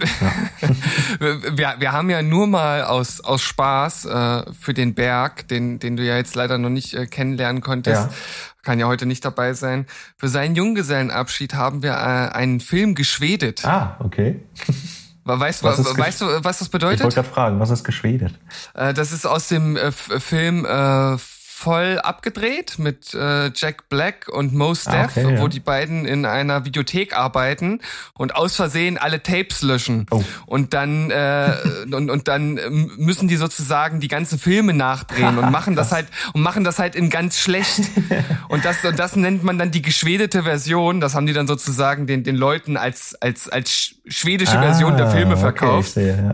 wir, 1.42 1.58
wir, 1.58 1.74
wir, 1.78 1.92
haben 1.92 2.10
ja 2.10 2.22
nur 2.22 2.46
mal 2.46 2.84
aus, 2.84 3.20
aus 3.20 3.42
Spaß 3.42 4.06
äh, 4.06 4.52
für 4.58 4.74
den 4.74 4.94
Berg, 4.94 5.48
den, 5.48 5.78
den 5.78 5.96
du 5.96 6.04
ja 6.04 6.16
jetzt 6.16 6.34
leider 6.34 6.58
noch 6.58 6.70
nicht 6.70 6.94
äh, 6.94 7.06
kennenlernen 7.06 7.62
konntest, 7.62 8.10
ja. 8.10 8.16
kann 8.62 8.78
ja 8.78 8.86
heute 8.86 9.06
nicht 9.06 9.24
dabei 9.24 9.54
sein. 9.54 9.86
Für 10.16 10.28
seinen 10.28 10.54
Junggesellenabschied 10.54 11.54
haben 11.54 11.82
wir 11.82 11.92
äh, 11.92 12.34
einen 12.34 12.60
Film 12.60 12.94
geschwedet. 12.94 13.64
Ah, 13.64 13.96
okay. 14.00 14.40
Weißt, 15.24 15.62
was 15.62 15.98
weißt 15.98 16.20
du, 16.22 16.26
was 16.44 16.58
das 16.58 16.68
bedeutet? 16.70 17.00
Ich 17.00 17.04
wollte 17.04 17.16
gerade 17.16 17.28
fragen, 17.28 17.60
was 17.60 17.70
ist 17.70 17.84
geschwedet? 17.84 18.34
Äh, 18.74 18.94
das 18.94 19.12
ist 19.12 19.26
aus 19.26 19.48
dem 19.48 19.76
äh, 19.76 19.92
Film 19.92 20.64
äh, 20.64 21.18
voll 21.60 21.98
abgedreht 21.98 22.78
mit 22.78 23.12
äh, 23.12 23.50
Jack 23.54 23.90
Black 23.90 24.28
und 24.32 24.54
Mo 24.54 24.74
Steph, 24.74 25.14
ah, 25.16 25.20
okay, 25.20 25.38
wo 25.38 25.42
ja. 25.42 25.48
die 25.48 25.60
beiden 25.60 26.06
in 26.06 26.24
einer 26.24 26.64
Videothek 26.64 27.14
arbeiten 27.14 27.80
und 28.14 28.34
aus 28.34 28.56
Versehen 28.56 28.96
alle 28.96 29.22
Tapes 29.22 29.60
löschen. 29.60 30.06
Oh. 30.10 30.22
Und 30.46 30.72
dann 30.72 31.10
äh, 31.10 31.52
und, 31.92 32.08
und 32.08 32.28
dann 32.28 32.58
müssen 32.96 33.28
die 33.28 33.36
sozusagen 33.36 34.00
die 34.00 34.08
ganzen 34.08 34.38
Filme 34.38 34.72
nachdrehen 34.72 35.36
und 35.36 35.50
machen 35.50 35.76
das 35.76 35.92
halt 35.92 36.06
und 36.32 36.40
machen 36.40 36.64
das 36.64 36.78
halt 36.78 36.94
in 36.94 37.10
ganz 37.10 37.38
schlecht. 37.38 37.82
und 38.48 38.64
das 38.64 38.82
und 38.82 38.98
das 38.98 39.14
nennt 39.16 39.44
man 39.44 39.58
dann 39.58 39.70
die 39.70 39.82
geschwedete 39.82 40.44
Version. 40.44 41.02
Das 41.02 41.14
haben 41.14 41.26
die 41.26 41.34
dann 41.34 41.46
sozusagen 41.46 42.06
den 42.06 42.24
den 42.24 42.36
Leuten 42.36 42.78
als 42.78 43.14
als 43.20 43.50
als 43.50 43.96
schwedische 44.06 44.58
ah, 44.58 44.62
Version 44.62 44.96
der 44.96 45.10
Filme 45.10 45.36
verkauft. 45.36 45.90
Okay. 45.98 46.32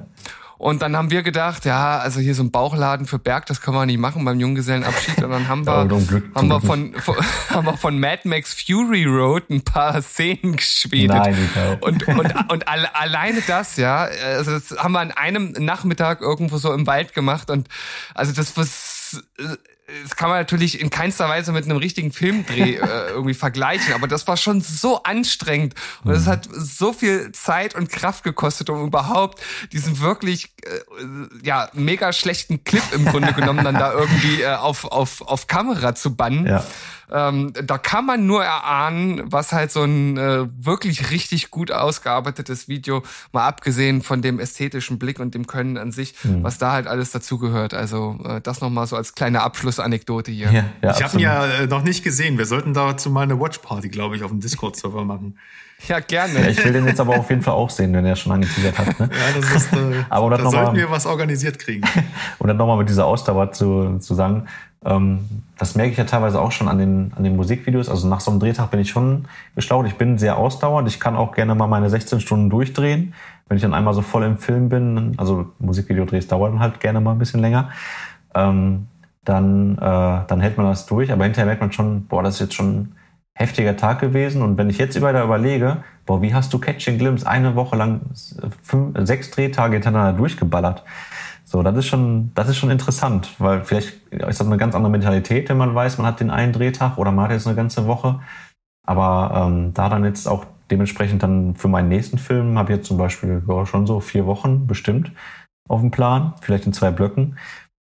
Und 0.59 0.81
dann 0.81 0.97
haben 0.97 1.11
wir 1.11 1.23
gedacht, 1.23 1.65
ja, 1.67 1.99
also 1.99 2.21
hier 2.21 2.35
so 2.35 2.43
ein 2.43 2.51
Bauchladen 2.51 3.07
für 3.07 3.19
Berg, 3.19 3.47
das 3.47 3.61
können 3.61 3.77
wir 3.77 3.85
nicht 3.85 3.99
machen 3.99 4.25
beim 4.25 4.41
Junggesellenabschied. 4.41 5.23
Und 5.23 5.31
dann 5.31 5.49
haben 5.49 5.67
wir, 5.67 5.87
Glück, 5.87 6.35
haben 6.35 6.49
wir 6.49 6.61
von, 6.61 6.95
von, 6.95 7.17
haben 7.51 7.67
wir 7.67 7.77
von 7.77 7.99
Mad 7.99 8.23
Max 8.25 8.55
Fury 8.55 9.05
Road 9.05 9.51
ein 9.51 9.63
paar 9.63 10.01
Szenen 10.17 10.57
geschwedet. 10.57 11.17
Nein, 11.17 11.37
und, 11.81 12.09
und, 12.09 12.53
und 12.53 12.69
alle, 12.69 12.95
alleine 12.95 13.43
das, 13.47 13.77
ja, 13.77 14.09
also 14.25 14.53
das 14.53 14.77
haben 14.79 14.93
wir 14.93 15.01
an 15.01 15.11
einem 15.11 15.53
Nachmittag 15.53 16.21
irgendwo 16.23 16.57
so 16.57 16.73
im 16.73 16.87
Wald 16.87 17.13
gemacht. 17.13 17.51
Und 17.51 17.69
also 18.15 18.33
das 18.33 18.57
was 18.57 19.23
das 20.07 20.15
kann 20.15 20.29
man 20.29 20.39
natürlich 20.39 20.81
in 20.81 20.89
keinster 20.89 21.29
Weise 21.29 21.51
mit 21.51 21.65
einem 21.65 21.79
richtigen 21.79 22.13
Filmdreh 22.13 22.77
äh, 22.77 23.09
irgendwie 23.09 23.35
vergleichen, 23.35 23.93
aber 23.93 24.07
das 24.07 24.29
war 24.29 24.37
schon 24.37 24.61
so 24.61 25.03
anstrengend 25.03 25.75
und 26.05 26.13
es 26.13 26.27
mhm. 26.27 26.31
hat 26.31 26.49
so 26.53 26.93
viel 26.93 27.33
Zeit 27.33 27.75
und 27.75 27.91
Kraft 27.91 28.23
gekostet, 28.23 28.71
um 28.71 28.87
überhaupt 28.87 29.41
diesen 29.73 29.99
wirklich 29.99 30.53
äh, 30.65 31.45
ja 31.45 31.69
mega 31.73 32.13
schlechten 32.13 32.63
Clip 32.63 32.85
im 32.93 33.05
Grunde 33.05 33.33
genommen 33.33 33.65
dann 33.65 33.75
da 33.75 33.93
irgendwie 33.93 34.43
äh, 34.43 34.55
auf 34.55 34.85
auf 34.85 35.23
auf 35.23 35.49
Kamera 35.49 35.97
zu 35.97 36.15
bannen. 36.15 36.47
Ja. 36.47 36.65
Ähm, 37.11 37.53
da 37.53 37.79
kann 37.79 38.07
man 38.07 38.27
nur 38.27 38.45
erahnen, 38.45 39.23
was 39.25 39.53
halt 39.53 39.71
so 39.71 39.83
ein 39.83 40.17
äh, 40.17 40.47
wirklich 40.59 41.11
richtig 41.11 41.51
gut 41.51 41.71
ausgearbeitetes 41.71 42.69
Video, 42.69 43.03
mal 43.33 43.47
abgesehen 43.47 44.03
von 44.03 44.23
dem 44.23 44.41
ästhetischen 44.41 44.99
Blick 44.99 45.21
und 45.21 45.35
dem 45.35 45.47
Können 45.47 45.79
an 45.79 45.93
sich, 45.93 46.15
mhm. 46.25 46.43
was 46.43 46.59
da 46.59 46.73
halt 46.73 46.87
alles 46.87 47.11
dazugehört. 47.11 47.75
Also 47.75 48.19
äh, 48.25 48.41
das 48.41 48.61
nochmal 48.61 48.87
so 48.87 48.97
als 48.97 49.15
kleine 49.15 49.43
Abschlussanekdote 49.43 50.31
hier. 50.31 50.51
Ja, 50.51 50.65
ja, 50.83 50.91
ich 50.97 51.03
habe 51.03 51.15
ihn 51.15 51.21
ja 51.21 51.47
äh, 51.47 51.67
noch 51.67 51.83
nicht 51.83 52.03
gesehen. 52.03 52.39
Wir 52.39 52.47
sollten 52.47 52.75
dazu 52.75 53.11
mal 53.11 53.23
eine 53.23 53.39
Watchparty, 53.39 53.89
glaube 53.89 54.17
ich, 54.17 54.23
auf 54.23 54.31
dem 54.31 54.41
Discord-Server 54.41 55.05
machen. 55.05 55.39
Ja, 55.89 56.01
gerne. 56.01 56.41
Ja, 56.41 56.49
ich 56.49 56.65
will 56.65 56.73
den 56.73 56.87
jetzt 56.87 57.01
aber 57.01 57.19
auf 57.19 57.29
jeden 57.29 57.43
Fall 57.43 57.55
auch 57.55 57.69
sehen, 57.69 57.93
wenn 57.93 58.07
er 58.07 58.17
schon 58.17 58.33
angeteasert 58.33 58.79
hat. 58.79 58.99
Ne? 58.99 59.11
Ja, 59.13 59.41
das 59.41 59.55
ist, 59.55 59.73
äh, 59.75 60.05
aber 60.09 60.31
da 60.31 60.51
sollten 60.51 60.77
wir 60.77 60.91
was 60.91 61.05
organisiert 61.07 61.59
kriegen. 61.59 61.87
und 62.39 62.49
dann 62.49 62.57
nochmal 62.57 62.79
mit 62.79 62.89
dieser 62.89 63.05
Ausdauer 63.05 63.53
zu, 63.53 63.99
zu 63.99 64.15
sagen, 64.15 64.47
das 64.83 65.75
merke 65.75 65.93
ich 65.93 65.99
ja 65.99 66.05
teilweise 66.05 66.41
auch 66.41 66.53
schon 66.53 66.69
an 66.69 66.79
den, 66.79 67.13
an 67.17 67.25
den 67.25 67.35
Musikvideos. 67.37 67.89
Also 67.89 68.07
nach 68.09 68.21
so 68.21 68.31
einem 68.31 68.41
Drehtag 68.41 68.71
bin 68.71 68.81
ich 68.81 68.91
schon 68.91 69.27
geschlaut. 69.55 69.87
Ich 69.87 69.97
bin 69.97 70.19
sehr 70.19 70.37
ausdauernd. 70.37 70.87
Ich 70.89 71.01
kann 71.01 71.17
auch 71.17 71.33
gerne 71.33 71.55
mal 71.55 71.67
meine 71.67 71.91
16 71.91 72.21
Stunden 72.21 72.51
durchdrehen. 72.51 73.15
Wenn 73.49 73.57
ich 73.57 73.63
dann 73.63 73.75
einmal 73.75 73.95
so 73.95 74.03
voll 74.03 74.25
im 74.25 74.39
Film 74.39 74.69
bin, 74.69 75.15
also 75.17 75.47
Musikvideodrehs 75.59 76.29
dauern 76.29 76.61
halt 76.61 76.81
gerne 76.81 77.01
mal 77.01 77.13
ein 77.13 77.19
bisschen 77.19 77.41
länger, 77.41 77.71
ähm, 78.35 78.87
dann, 79.25 79.77
äh, 79.79 79.81
dann 80.27 80.41
hält 80.41 80.57
man 80.57 80.67
das 80.67 80.87
durch. 80.87 81.11
Aber 81.11 81.25
hinterher 81.25 81.47
merkt 81.47 81.63
man 81.63 81.73
schon, 81.73 82.07
boah, 82.07 82.23
das 82.23 82.35
ist 82.35 82.41
jetzt 82.41 82.55
schon 82.55 82.77
ein 82.77 82.97
heftiger 83.35 83.77
Tag 83.77 84.01
gewesen. 84.01 84.43
Und 84.43 84.57
wenn 84.59 84.71
ich 84.71 84.79
jetzt 84.79 84.97
über 84.97 85.13
da 85.13 85.25
überlege, 85.25 85.79
boah, 86.05 86.23
wie 86.23 86.35
hast 86.35 86.53
du 86.53 86.59
Catching 86.59 86.99
Glimpse 86.99 87.27
eine 87.27 87.57
Woche 87.57 87.77
lang 87.77 88.01
fünf, 88.63 88.97
sechs 89.07 89.31
Drehtage 89.31 89.75
hintereinander 89.75 90.13
durchgeballert? 90.13 90.85
So, 91.49 91.63
das 91.63 91.77
ist 91.77 91.87
schon, 91.87 92.33
das 92.35 92.49
ist 92.49 92.57
schon 92.57 92.71
interessant, 92.71 93.33
weil 93.39 93.65
vielleicht 93.65 93.95
ist 94.11 94.41
das 94.41 94.47
eine 94.47 94.57
ganz 94.57 94.75
andere 94.75 94.91
Mentalität, 94.91 95.49
wenn 95.49 95.57
man 95.57 95.75
weiß, 95.75 95.97
man 95.97 96.07
hat 96.07 96.19
den 96.19 96.31
einen 96.31 96.53
Drehtag 96.53 96.99
oder 96.99 97.13
man 97.13 97.27
hat 97.27 97.31
jetzt 97.31 97.47
eine 97.47 97.55
ganze 97.55 97.87
Woche. 97.87 98.21
Aber 98.85 99.47
ähm, 99.47 99.73
da 99.73 99.89
dann 99.89 100.05
jetzt 100.05 100.27
auch 100.27 100.45
dementsprechend 100.73 101.23
dann 101.23 101.55
für 101.55 101.69
meinen 101.69 101.89
nächsten 101.89 102.19
Film 102.19 102.59
habe 102.59 102.73
ich 102.73 102.79
jetzt 102.79 102.89
zum 102.89 102.99
Beispiel 102.99 103.45
ja, 103.49 103.65
schon 103.65 103.87
so 103.87 104.01
vier 104.01 104.27
Wochen 104.27 104.67
bestimmt 104.67 105.13
auf 105.69 105.81
dem 105.81 105.93
Plan, 105.93 106.35
vielleicht 106.41 106.67
in 106.67 106.73
zwei 106.73 106.91
Blöcken. 106.91 107.39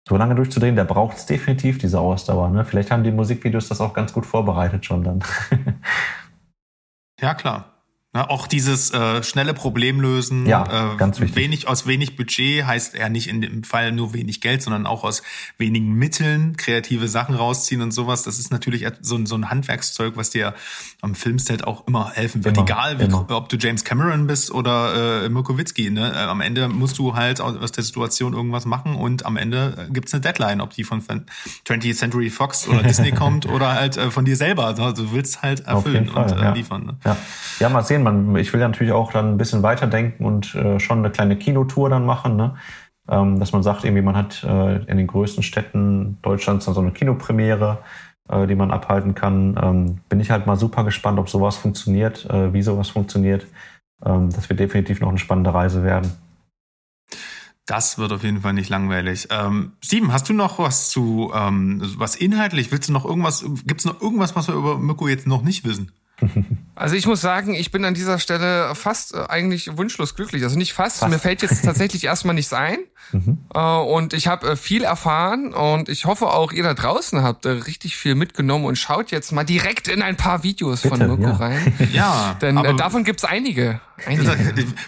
So 0.07 0.17
lange 0.17 0.35
durchzudrehen, 0.35 0.77
da 0.77 0.85
braucht 0.85 1.17
es 1.17 1.27
definitiv 1.27 1.79
diese 1.79 1.99
Ausdauer. 1.99 2.51
Ne? 2.51 2.65
Vielleicht 2.65 2.91
haben 2.91 3.05
die 3.05 3.11
Musikvideos 3.11 3.69
das 3.69 3.81
auch 3.81 3.95
ganz 3.95 4.13
gut 4.13 4.27
vorbereitet 4.27 4.85
schon 4.85 5.03
dann. 5.03 5.25
ja, 7.21 7.35
klar. 7.35 7.76
Na, 8.17 8.31
auch 8.31 8.47
dieses 8.47 8.93
äh, 8.93 9.23
schnelle 9.23 9.53
Problemlösen, 9.53 10.47
Ja, 10.47 10.95
äh, 10.95 10.97
ganz 10.97 11.21
wichtig. 11.21 11.37
wenig 11.37 11.69
aus 11.69 11.87
wenig 11.87 12.17
Budget 12.17 12.65
heißt 12.65 12.95
ja 12.97 13.11
nicht 13.11 13.29
in 13.29 13.43
dem 13.43 13.63
Fall 13.63 13.93
nur 13.93 14.15
wenig 14.15 14.41
Geld, 14.41 14.63
sondern 14.63 14.87
auch 14.87 15.05
aus 15.05 15.23
wenigen 15.59 15.93
Mitteln 15.93 16.57
kreative 16.57 17.09
Sachen 17.09 17.35
rausziehen 17.35 17.83
und 17.83 17.91
sowas. 17.91 18.23
Das 18.23 18.39
ist 18.39 18.51
natürlich 18.51 18.87
so, 19.03 19.17
ein- 19.17 19.27
so 19.27 19.35
ein 19.35 19.51
Handwerkszeug, 19.51 20.17
was 20.17 20.31
dir 20.31 20.55
am 21.03 21.15
Filmset 21.15 21.65
auch 21.67 21.87
immer 21.87 22.11
helfen 22.15 22.43
wird. 22.43 22.57
Immer, 22.57 22.65
Egal, 22.67 22.99
wie, 22.99 23.05
immer. 23.05 23.27
ob 23.33 23.51
du 23.51 23.59
James 23.59 23.85
Cameron 23.85 24.27
bist 24.27 24.51
oder 24.51 25.25
äh, 25.25 25.29
Mirko 25.29 25.59
Witzki. 25.59 25.91
Ne? 25.91 26.11
Äh, 26.15 26.19
Am 26.21 26.41
Ende 26.41 26.69
musst 26.69 26.97
du 26.99 27.17
halt 27.17 27.43
aus 27.43 27.73
der 27.73 27.85
Situation 27.85 28.33
irgendwas 28.33 28.65
machen 28.65 28.95
und 28.97 29.27
am 29.27 29.37
Ende 29.37 29.89
äh, 29.89 29.93
gibt's 29.93 30.15
eine 30.15 30.23
Deadline, 30.23 30.63
ob 30.63 30.71
die 30.71 30.85
von 30.85 31.03
20th 31.03 31.95
Century 31.97 32.31
Fox 32.31 32.67
oder 32.67 32.83
Disney 32.83 33.13
kommt 33.13 33.45
oder 33.53 33.75
halt 33.75 33.99
äh, 33.99 34.11
von 34.11 34.25
dir 34.25 34.37
selber. 34.37 34.65
Also 34.69 34.91
du 34.93 35.13
willst 35.13 35.43
halt 35.43 35.67
erfüllen 35.67 36.09
und 36.09 36.33
äh, 36.33 36.41
ja. 36.41 36.53
liefern. 36.55 36.87
Ne? 36.87 36.97
Ja. 37.05 37.17
ja, 37.61 37.69
mal 37.69 37.85
sehen. 37.85 38.06
Man, 38.07 38.37
ich 38.37 38.53
will 38.53 38.61
ja 38.61 38.69
natürlich 38.69 38.93
auch 38.93 39.13
dann 39.13 39.33
ein 39.33 39.39
bisschen 39.39 39.63
weiterdenken 39.63 40.25
und 40.25 40.55
äh, 40.55 40.79
schon 40.79 40.99
eine 40.99 41.11
kleine 41.11 41.37
Kinotour 41.37 41.91
dann 41.91 42.07
machen. 42.07 42.37
Ne? 42.37 42.55
Ähm, 43.09 43.41
dass 43.41 43.53
man 43.53 43.65
sagt, 43.65 43.85
irgendwie 43.85 44.03
man 44.03 44.17
hat 44.17 44.45
äh, 44.45 44.77
in 44.85 44.97
den 44.97 45.09
größten 45.09 45.43
Städten 45.43 46.19
Deutschlands 46.23 46.67
dann 46.67 46.75
so 46.75 46.81
eine 46.81 46.93
Kinopremiere, 46.93 47.79
äh, 48.29 48.47
die 48.47 48.55
man 48.55 48.71
abhalten 48.71 49.15
kann. 49.15 49.59
Ähm, 49.61 49.99
bin 50.09 50.21
ich 50.21 50.31
halt 50.31 50.47
mal 50.47 50.57
super 50.57 50.85
gespannt, 50.85 51.19
ob 51.19 51.29
sowas 51.29 51.57
funktioniert, 51.57 52.25
äh, 52.31 52.53
wie 52.53 52.63
sowas 52.63 52.91
funktioniert. 52.91 53.47
Ähm, 54.05 54.31
das 54.31 54.49
wird 54.49 54.61
definitiv 54.61 55.01
noch 55.01 55.09
eine 55.09 55.19
spannende 55.19 55.53
Reise 55.53 55.83
werden. 55.83 56.13
Das 57.67 57.99
wird 57.99 58.13
auf 58.13 58.23
jeden 58.23 58.43
Fall 58.43 58.53
nicht 58.53 58.69
langweilig. 58.69 59.27
Ähm, 59.31 59.73
Steven, 59.85 60.13
hast 60.13 60.29
du 60.29 60.33
noch 60.33 60.61
was 60.61 60.89
zu, 60.89 61.33
ähm, 61.35 61.83
was 61.97 62.15
inhaltlich? 62.15 62.71
Willst 62.71 62.89
du 62.89 62.93
noch 62.93 63.05
irgendwas, 63.05 63.45
gibt's 63.67 63.85
noch 63.85 64.01
irgendwas, 64.01 64.37
was 64.37 64.47
wir 64.47 64.55
über 64.55 64.79
Mirko 64.79 65.09
jetzt 65.09 65.27
noch 65.27 65.43
nicht 65.43 65.65
wissen? 65.65 65.91
Also 66.75 66.95
ich 66.95 67.07
muss 67.07 67.21
sagen, 67.23 67.55
ich 67.55 67.71
bin 67.71 67.85
an 67.85 67.95
dieser 67.95 68.19
Stelle 68.19 68.75
fast 68.75 69.15
äh, 69.15 69.25
eigentlich 69.29 69.77
wunschlos 69.77 70.15
glücklich. 70.15 70.43
Also 70.43 70.59
nicht 70.59 70.75
fast, 70.75 71.07
mir 71.09 71.19
fällt 71.19 71.41
jetzt 71.43 71.63
tatsächlich 71.65 72.05
erstmal 72.05 72.35
nichts 72.35 72.53
ein. 72.53 72.79
Äh, 73.55 73.59
und 73.59 74.13
ich 74.13 74.27
habe 74.27 74.51
äh, 74.51 74.57
viel 74.57 74.85
erfahren 74.85 75.55
und 75.55 75.89
ich 75.89 76.05
hoffe 76.05 76.27
auch 76.27 76.53
ihr 76.53 76.63
da 76.63 76.75
draußen 76.75 77.23
habt 77.23 77.47
richtig 77.47 77.97
viel 77.97 78.15
mitgenommen 78.15 78.65
und 78.65 78.77
schaut 78.77 79.11
jetzt 79.11 79.33
mal 79.33 79.45
direkt 79.45 79.89
in 79.89 80.03
ein 80.03 80.17
paar 80.17 80.43
Videos 80.43 80.83
von 80.83 80.99
Bitte, 80.99 81.07
Mirko 81.07 81.23
ja. 81.23 81.37
rein. 81.37 81.73
Ja, 81.93 82.37
Denn 82.43 82.59
aber 82.59 82.75
davon 82.75 83.05
gibt's 83.05 83.25
einige. 83.25 83.81
einige. 84.07 84.37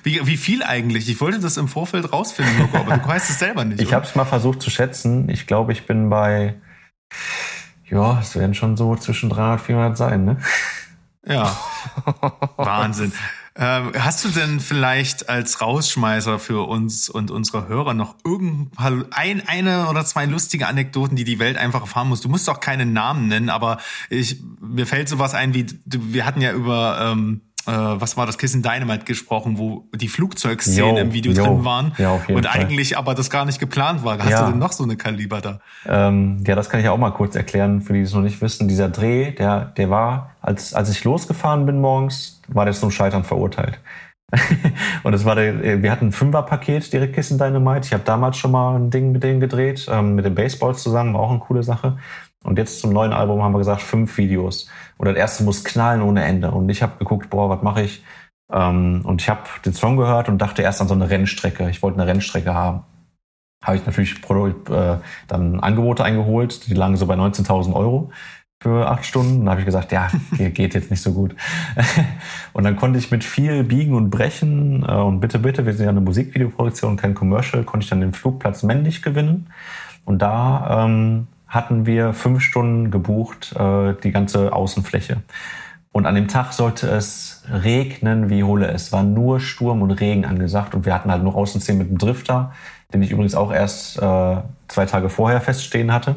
wie, 0.02 0.26
wie 0.26 0.36
viel 0.36 0.62
eigentlich? 0.62 1.08
Ich 1.08 1.20
wollte 1.20 1.38
das 1.40 1.56
im 1.56 1.68
Vorfeld 1.68 2.12
rausfinden, 2.12 2.56
Mirko, 2.58 2.78
aber 2.78 2.98
du 2.98 3.08
weißt 3.08 3.30
es 3.30 3.38
selber 3.38 3.64
nicht. 3.64 3.80
Ich 3.80 3.94
habe 3.94 4.04
es 4.04 4.14
mal 4.14 4.24
versucht 4.24 4.60
zu 4.60 4.70
schätzen. 4.70 5.28
Ich 5.30 5.46
glaube, 5.46 5.72
ich 5.72 5.86
bin 5.86 6.10
bei, 6.10 6.54
ja, 7.88 8.18
es 8.20 8.36
werden 8.36 8.54
schon 8.54 8.76
so 8.76 8.96
zwischen 8.96 9.30
300 9.30 9.60
400 9.60 9.96
sein, 9.96 10.24
ne? 10.24 10.36
Ja. 11.26 11.56
Wahnsinn. 12.56 13.12
Ähm, 13.60 13.90
hast 13.98 14.24
du 14.24 14.28
denn 14.28 14.60
vielleicht 14.60 15.28
als 15.28 15.60
Rausschmeißer 15.60 16.38
für 16.38 16.68
uns 16.68 17.08
und 17.08 17.32
unsere 17.32 17.66
Hörer 17.66 17.92
noch 17.92 18.14
irgend 18.24 18.70
paar, 18.70 18.92
ein, 19.10 19.48
eine 19.48 19.88
oder 19.88 20.04
zwei 20.04 20.26
lustige 20.26 20.68
Anekdoten, 20.68 21.16
die 21.16 21.24
die 21.24 21.40
Welt 21.40 21.56
einfach 21.56 21.80
erfahren 21.80 22.08
muss? 22.08 22.20
Du 22.20 22.28
musst 22.28 22.48
auch 22.48 22.60
keine 22.60 22.86
Namen 22.86 23.26
nennen, 23.26 23.50
aber 23.50 23.78
ich, 24.10 24.40
mir 24.60 24.86
fällt 24.86 25.08
sowas 25.08 25.34
ein 25.34 25.54
wie, 25.54 25.66
wir 25.86 26.24
hatten 26.24 26.40
ja 26.40 26.52
über, 26.52 26.98
ähm, 27.00 27.40
äh, 27.68 28.00
was 28.00 28.16
war 28.16 28.24
das, 28.26 28.38
Kissen 28.38 28.62
Dynamite 28.62 29.04
gesprochen, 29.04 29.58
wo 29.58 29.84
die 29.94 30.08
Flugzeugszenen 30.08 30.96
im 30.96 31.12
Video 31.12 31.32
jo. 31.32 31.44
drin 31.44 31.64
waren 31.64 31.92
Ja, 31.98 32.10
auf 32.12 32.26
jeden 32.26 32.38
und 32.38 32.46
Fall. 32.46 32.60
eigentlich 32.62 32.96
aber 32.96 33.14
das 33.14 33.28
gar 33.30 33.44
nicht 33.44 33.58
geplant 33.60 34.04
war. 34.04 34.18
Hast 34.18 34.30
Ja. 34.30 34.44
du 34.46 34.50
denn 34.52 34.58
noch 34.58 34.72
so 34.72 34.84
eine 34.84 34.96
Kaliber 34.96 35.40
da? 35.40 35.60
Ähm, 35.86 36.42
ja, 36.46 36.54
das 36.54 36.70
kann 36.70 36.80
ich 36.80 36.88
auch 36.88 36.96
mal 36.96 37.10
kurz 37.10 37.36
erklären, 37.36 37.82
für 37.82 37.92
die, 37.92 37.98
die 38.00 38.04
es 38.06 38.14
noch 38.14 38.22
nicht 38.22 38.40
wissen. 38.40 38.68
Dieser 38.68 38.88
Dreh, 38.88 39.32
der, 39.32 39.66
der 39.76 39.90
war, 39.90 40.30
als, 40.40 40.72
als 40.72 40.90
ich 40.90 41.04
losgefahren 41.04 41.66
bin 41.66 41.80
morgens, 41.80 42.40
war 42.48 42.64
der 42.64 42.74
zum 42.74 42.90
Scheitern 42.90 43.24
verurteilt. 43.24 43.78
und 45.04 45.14
es 45.14 45.24
war 45.24 45.34
der, 45.36 45.82
wir 45.82 45.90
hatten 45.90 46.08
ein 46.08 46.12
Fünferpaket 46.12 46.92
direkt 46.92 47.14
Kissen 47.14 47.38
Dynamite. 47.38 47.86
Ich 47.86 47.92
habe 47.92 48.02
damals 48.04 48.36
schon 48.36 48.50
mal 48.50 48.76
ein 48.76 48.90
Ding 48.90 49.12
mit 49.12 49.22
denen 49.22 49.40
gedreht, 49.40 49.86
ähm, 49.90 50.14
mit 50.14 50.24
den 50.24 50.34
Baseballs 50.34 50.82
zusammen, 50.82 51.14
war 51.14 51.20
auch 51.20 51.30
eine 51.30 51.38
coole 51.40 51.62
Sache. 51.62 51.98
Und 52.44 52.58
jetzt 52.58 52.80
zum 52.80 52.92
neuen 52.92 53.12
Album 53.12 53.42
haben 53.42 53.52
wir 53.52 53.58
gesagt, 53.58 53.82
fünf 53.82 54.16
Videos. 54.16 54.68
Und 54.98 55.06
das 55.06 55.16
erste 55.16 55.44
muss 55.44 55.64
knallen 55.64 56.02
ohne 56.02 56.24
Ende. 56.24 56.50
Und 56.50 56.68
ich 56.68 56.82
habe 56.82 56.98
geguckt, 56.98 57.30
boah, 57.30 57.48
was 57.48 57.62
mache 57.62 57.82
ich? 57.82 58.04
Ähm, 58.52 59.02
und 59.04 59.22
ich 59.22 59.28
habe 59.28 59.42
den 59.64 59.72
Song 59.72 59.96
gehört 59.96 60.28
und 60.28 60.38
dachte 60.38 60.62
erst 60.62 60.80
an 60.80 60.88
so 60.88 60.94
eine 60.94 61.08
Rennstrecke. 61.08 61.70
Ich 61.70 61.82
wollte 61.82 62.00
eine 62.00 62.10
Rennstrecke 62.10 62.54
haben 62.54 62.84
habe 63.62 63.76
ich 63.76 63.86
natürlich 63.86 64.14
äh, 64.70 64.98
dann 65.26 65.60
Angebote 65.60 66.04
eingeholt, 66.04 66.66
die 66.68 66.74
lagen 66.74 66.96
so 66.96 67.06
bei 67.06 67.14
19.000 67.14 67.74
Euro 67.74 68.10
für 68.62 68.88
acht 68.88 69.04
Stunden. 69.04 69.44
Da 69.44 69.52
habe 69.52 69.60
ich 69.60 69.66
gesagt, 69.66 69.92
ja, 69.92 70.08
ge- 70.36 70.50
geht 70.50 70.74
jetzt 70.74 70.90
nicht 70.90 71.02
so 71.02 71.12
gut. 71.12 71.34
und 72.52 72.64
dann 72.64 72.76
konnte 72.76 72.98
ich 72.98 73.10
mit 73.10 73.24
viel 73.24 73.64
Biegen 73.64 73.94
und 73.94 74.10
Brechen 74.10 74.84
äh, 74.86 74.92
und 74.92 75.20
bitte, 75.20 75.38
bitte, 75.40 75.66
wir 75.66 75.74
sind 75.74 75.84
ja 75.84 75.90
eine 75.90 76.00
Musikvideoproduktion, 76.00 76.96
kein 76.96 77.14
Commercial, 77.14 77.64
konnte 77.64 77.84
ich 77.84 77.90
dann 77.90 78.00
den 78.00 78.12
Flugplatz 78.12 78.62
männlich 78.62 79.02
gewinnen. 79.02 79.50
Und 80.04 80.22
da 80.22 80.84
ähm, 80.86 81.26
hatten 81.48 81.86
wir 81.86 82.12
fünf 82.12 82.42
Stunden 82.42 82.90
gebucht, 82.90 83.54
äh, 83.56 83.94
die 84.02 84.12
ganze 84.12 84.52
Außenfläche. 84.52 85.22
Und 85.90 86.06
an 86.06 86.14
dem 86.14 86.28
Tag 86.28 86.52
sollte 86.52 86.88
es 86.88 87.42
regnen 87.50 88.28
wie 88.28 88.44
Hulle. 88.44 88.68
Es 88.68 88.92
war 88.92 89.02
nur 89.02 89.40
Sturm 89.40 89.82
und 89.82 89.90
Regen 89.90 90.26
angesagt 90.26 90.74
und 90.74 90.84
wir 90.84 90.94
hatten 90.94 91.10
halt 91.10 91.22
nur 91.22 91.34
Außenszenen 91.34 91.78
mit 91.78 91.90
dem 91.90 91.98
Drifter, 91.98 92.52
den 92.92 93.02
ich 93.02 93.10
übrigens 93.10 93.34
auch 93.34 93.52
erst 93.52 93.98
äh, 93.98 94.36
zwei 94.68 94.86
Tage 94.86 95.08
vorher 95.08 95.40
feststehen 95.40 95.92
hatte, 95.92 96.16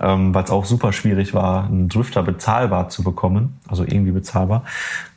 ähm, 0.00 0.34
weil 0.34 0.44
es 0.44 0.50
auch 0.50 0.64
super 0.64 0.92
schwierig 0.92 1.32
war, 1.32 1.66
einen 1.66 1.88
Drifter 1.88 2.22
bezahlbar 2.22 2.88
zu 2.88 3.04
bekommen, 3.04 3.60
also 3.68 3.84
irgendwie 3.84 4.12
bezahlbar. 4.12 4.64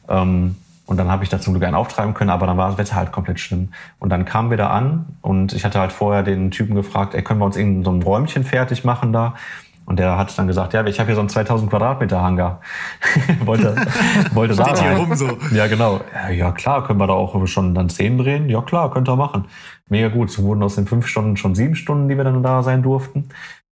Ähm, 0.07 0.55
und 0.85 0.97
dann 0.97 1.09
habe 1.09 1.23
ich 1.23 1.29
da 1.29 1.39
zum 1.39 1.53
Glück 1.53 1.63
einen 1.63 1.75
auftreiben 1.75 2.13
können, 2.13 2.29
aber 2.29 2.45
dann 2.45 2.57
war 2.57 2.69
das 2.69 2.77
Wetter 2.77 2.95
halt 2.95 3.11
komplett 3.11 3.39
schlimm. 3.39 3.69
Und 3.99 4.09
dann 4.09 4.25
kamen 4.25 4.49
wir 4.49 4.57
da 4.57 4.69
an 4.69 5.17
und 5.21 5.53
ich 5.53 5.65
hatte 5.65 5.79
halt 5.79 5.91
vorher 5.91 6.23
den 6.23 6.51
Typen 6.51 6.75
gefragt, 6.75 7.15
ey, 7.15 7.23
können 7.23 7.39
wir 7.39 7.45
uns 7.45 7.57
irgendein 7.57 7.83
so 7.83 7.91
ein 7.91 8.03
Räumchen 8.03 8.43
fertig 8.43 8.83
machen 8.83 9.11
da? 9.11 9.33
Und 9.85 9.99
der 9.99 10.17
hat 10.17 10.35
dann 10.37 10.47
gesagt, 10.47 10.73
ja, 10.73 10.83
ich 10.85 10.99
habe 10.99 11.07
hier 11.07 11.15
so 11.15 11.21
einen 11.21 11.29
2000 11.29 11.69
Quadratmeter 11.69 12.21
Hangar. 12.21 12.61
wollte, 13.45 13.75
wollte 14.33 14.55
da 14.55 14.63
rein. 14.63 14.97
rum 14.97 15.15
so. 15.15 15.37
Ja, 15.51 15.67
genau. 15.67 16.01
Ja, 16.31 16.51
klar, 16.51 16.83
können 16.83 16.99
wir 16.99 17.07
da 17.07 17.13
auch 17.13 17.45
schon 17.45 17.75
dann 17.75 17.89
Szenen 17.89 18.17
drehen? 18.17 18.49
Ja, 18.49 18.61
klar, 18.61 18.89
könnt 18.89 19.07
ihr 19.07 19.15
machen. 19.15 19.45
Mega 19.87 20.07
gut. 20.07 20.31
So 20.31 20.43
wurden 20.43 20.63
aus 20.63 20.75
den 20.75 20.87
fünf 20.87 21.05
Stunden 21.05 21.37
schon 21.37 21.53
sieben 21.53 21.75
Stunden, 21.75 22.09
die 22.09 22.17
wir 22.17 22.23
dann 22.23 22.41
da 22.41 22.63
sein 22.63 22.81
durften. 22.81 23.29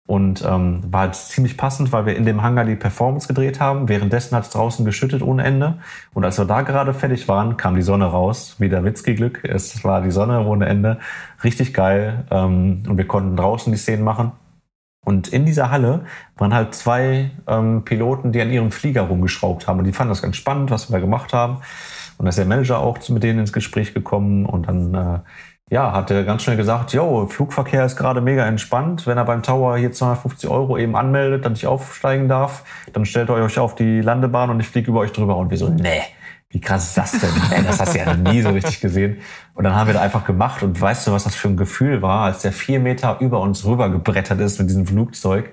Und 0.09 0.43
ähm, 0.43 0.81
war 0.91 1.01
halt 1.01 1.13
ziemlich 1.13 1.55
passend, 1.55 1.91
weil 1.91 2.07
wir 2.07 2.15
in 2.15 2.25
dem 2.25 2.41
Hangar 2.41 2.65
die 2.65 2.75
Performance 2.75 3.27
gedreht 3.27 3.59
haben. 3.59 3.89
Währenddessen 3.89 4.35
hat 4.35 4.45
es 4.45 4.49
draußen 4.49 4.83
geschüttet 4.83 5.21
ohne 5.21 5.43
Ende. 5.43 5.77
Und 6.15 6.25
als 6.25 6.39
wir 6.39 6.45
da 6.45 6.63
gerade 6.63 6.95
fertig 6.95 7.27
waren, 7.27 7.57
kam 7.57 7.75
die 7.75 7.83
Sonne 7.83 8.05
raus. 8.05 8.55
Wieder 8.57 8.83
Witzki-Glück. 8.83 9.43
Es 9.43 9.83
war 9.83 10.01
die 10.01 10.09
Sonne 10.09 10.43
ohne 10.47 10.65
Ende. 10.65 10.97
Richtig 11.43 11.75
geil. 11.75 12.25
Ähm, 12.31 12.81
und 12.89 12.97
wir 12.97 13.05
konnten 13.05 13.37
draußen 13.37 13.71
die 13.71 13.77
Szenen 13.77 14.03
machen. 14.03 14.31
Und 15.05 15.27
in 15.27 15.45
dieser 15.45 15.69
Halle 15.69 16.05
waren 16.37 16.55
halt 16.55 16.73
zwei 16.73 17.29
ähm, 17.45 17.83
Piloten, 17.85 18.31
die 18.31 18.41
an 18.41 18.49
ihrem 18.49 18.71
Flieger 18.71 19.03
rumgeschraubt 19.03 19.67
haben. 19.67 19.77
Und 19.77 19.85
die 19.85 19.93
fanden 19.93 20.09
das 20.09 20.23
ganz 20.23 20.37
spannend, 20.37 20.71
was 20.71 20.89
wir 20.89 20.93
da 20.95 21.01
gemacht 21.01 21.33
haben. 21.33 21.57
Und 22.17 22.25
da 22.25 22.29
ist 22.29 22.39
der 22.39 22.45
Manager 22.45 22.79
auch 22.79 22.97
mit 23.09 23.21
denen 23.21 23.41
ins 23.41 23.53
Gespräch 23.53 23.93
gekommen. 23.93 24.47
Und 24.47 24.67
dann 24.67 24.95
äh, 24.95 25.19
ja, 25.69 25.91
hat 25.91 26.09
er 26.09 26.23
ganz 26.23 26.43
schnell 26.43 26.57
gesagt, 26.57 26.93
jo, 26.93 27.27
Flugverkehr 27.27 27.85
ist 27.85 27.95
gerade 27.95 28.21
mega 28.21 28.45
entspannt. 28.45 29.05
Wenn 29.05 29.17
er 29.17 29.25
beim 29.25 29.43
Tower 29.43 29.77
hier 29.77 29.91
250 29.91 30.49
Euro 30.49 30.77
eben 30.77 30.95
anmeldet, 30.95 31.45
dass 31.45 31.53
ich 31.53 31.67
aufsteigen 31.67 32.27
darf, 32.27 32.63
dann 32.93 33.05
stellt 33.05 33.29
ihr 33.29 33.35
euch 33.35 33.59
auf 33.59 33.75
die 33.75 34.01
Landebahn 34.01 34.49
und 34.49 34.59
ich 34.59 34.67
fliege 34.67 34.89
über 34.89 35.01
euch 35.01 35.11
drüber. 35.11 35.37
Und 35.37 35.51
wir 35.51 35.57
so, 35.57 35.69
nee, 35.69 36.01
wie 36.49 36.59
krass 36.59 36.85
ist 36.85 36.97
das 36.97 37.11
denn? 37.11 37.29
Ey, 37.51 37.63
das 37.67 37.79
hast 37.79 37.93
du 37.93 37.99
ja 37.99 38.15
nie 38.15 38.41
so 38.41 38.49
richtig 38.49 38.81
gesehen. 38.81 39.19
Und 39.53 39.63
dann 39.63 39.75
haben 39.75 39.85
wir 39.85 39.93
da 39.93 40.01
einfach 40.01 40.25
gemacht 40.25 40.63
und 40.63 40.79
weißt 40.79 41.05
du, 41.05 41.11
was 41.11 41.25
das 41.25 41.35
für 41.35 41.49
ein 41.49 41.57
Gefühl 41.57 42.01
war, 42.01 42.25
als 42.25 42.41
der 42.41 42.51
vier 42.51 42.79
Meter 42.79 43.17
über 43.19 43.39
uns 43.39 43.63
rüber 43.65 43.89
gebrettert 43.89 44.39
ist 44.39 44.59
mit 44.59 44.69
diesem 44.69 44.87
Flugzeug 44.87 45.51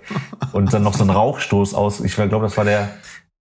und 0.53 0.73
dann 0.73 0.83
noch 0.83 0.95
so 0.95 1.05
ein 1.05 1.11
Rauchstoß 1.11 1.75
aus. 1.75 2.01
Ich 2.01 2.15
glaube, 2.15 2.41
das 2.41 2.57
war 2.57 2.65
der, 2.65 2.89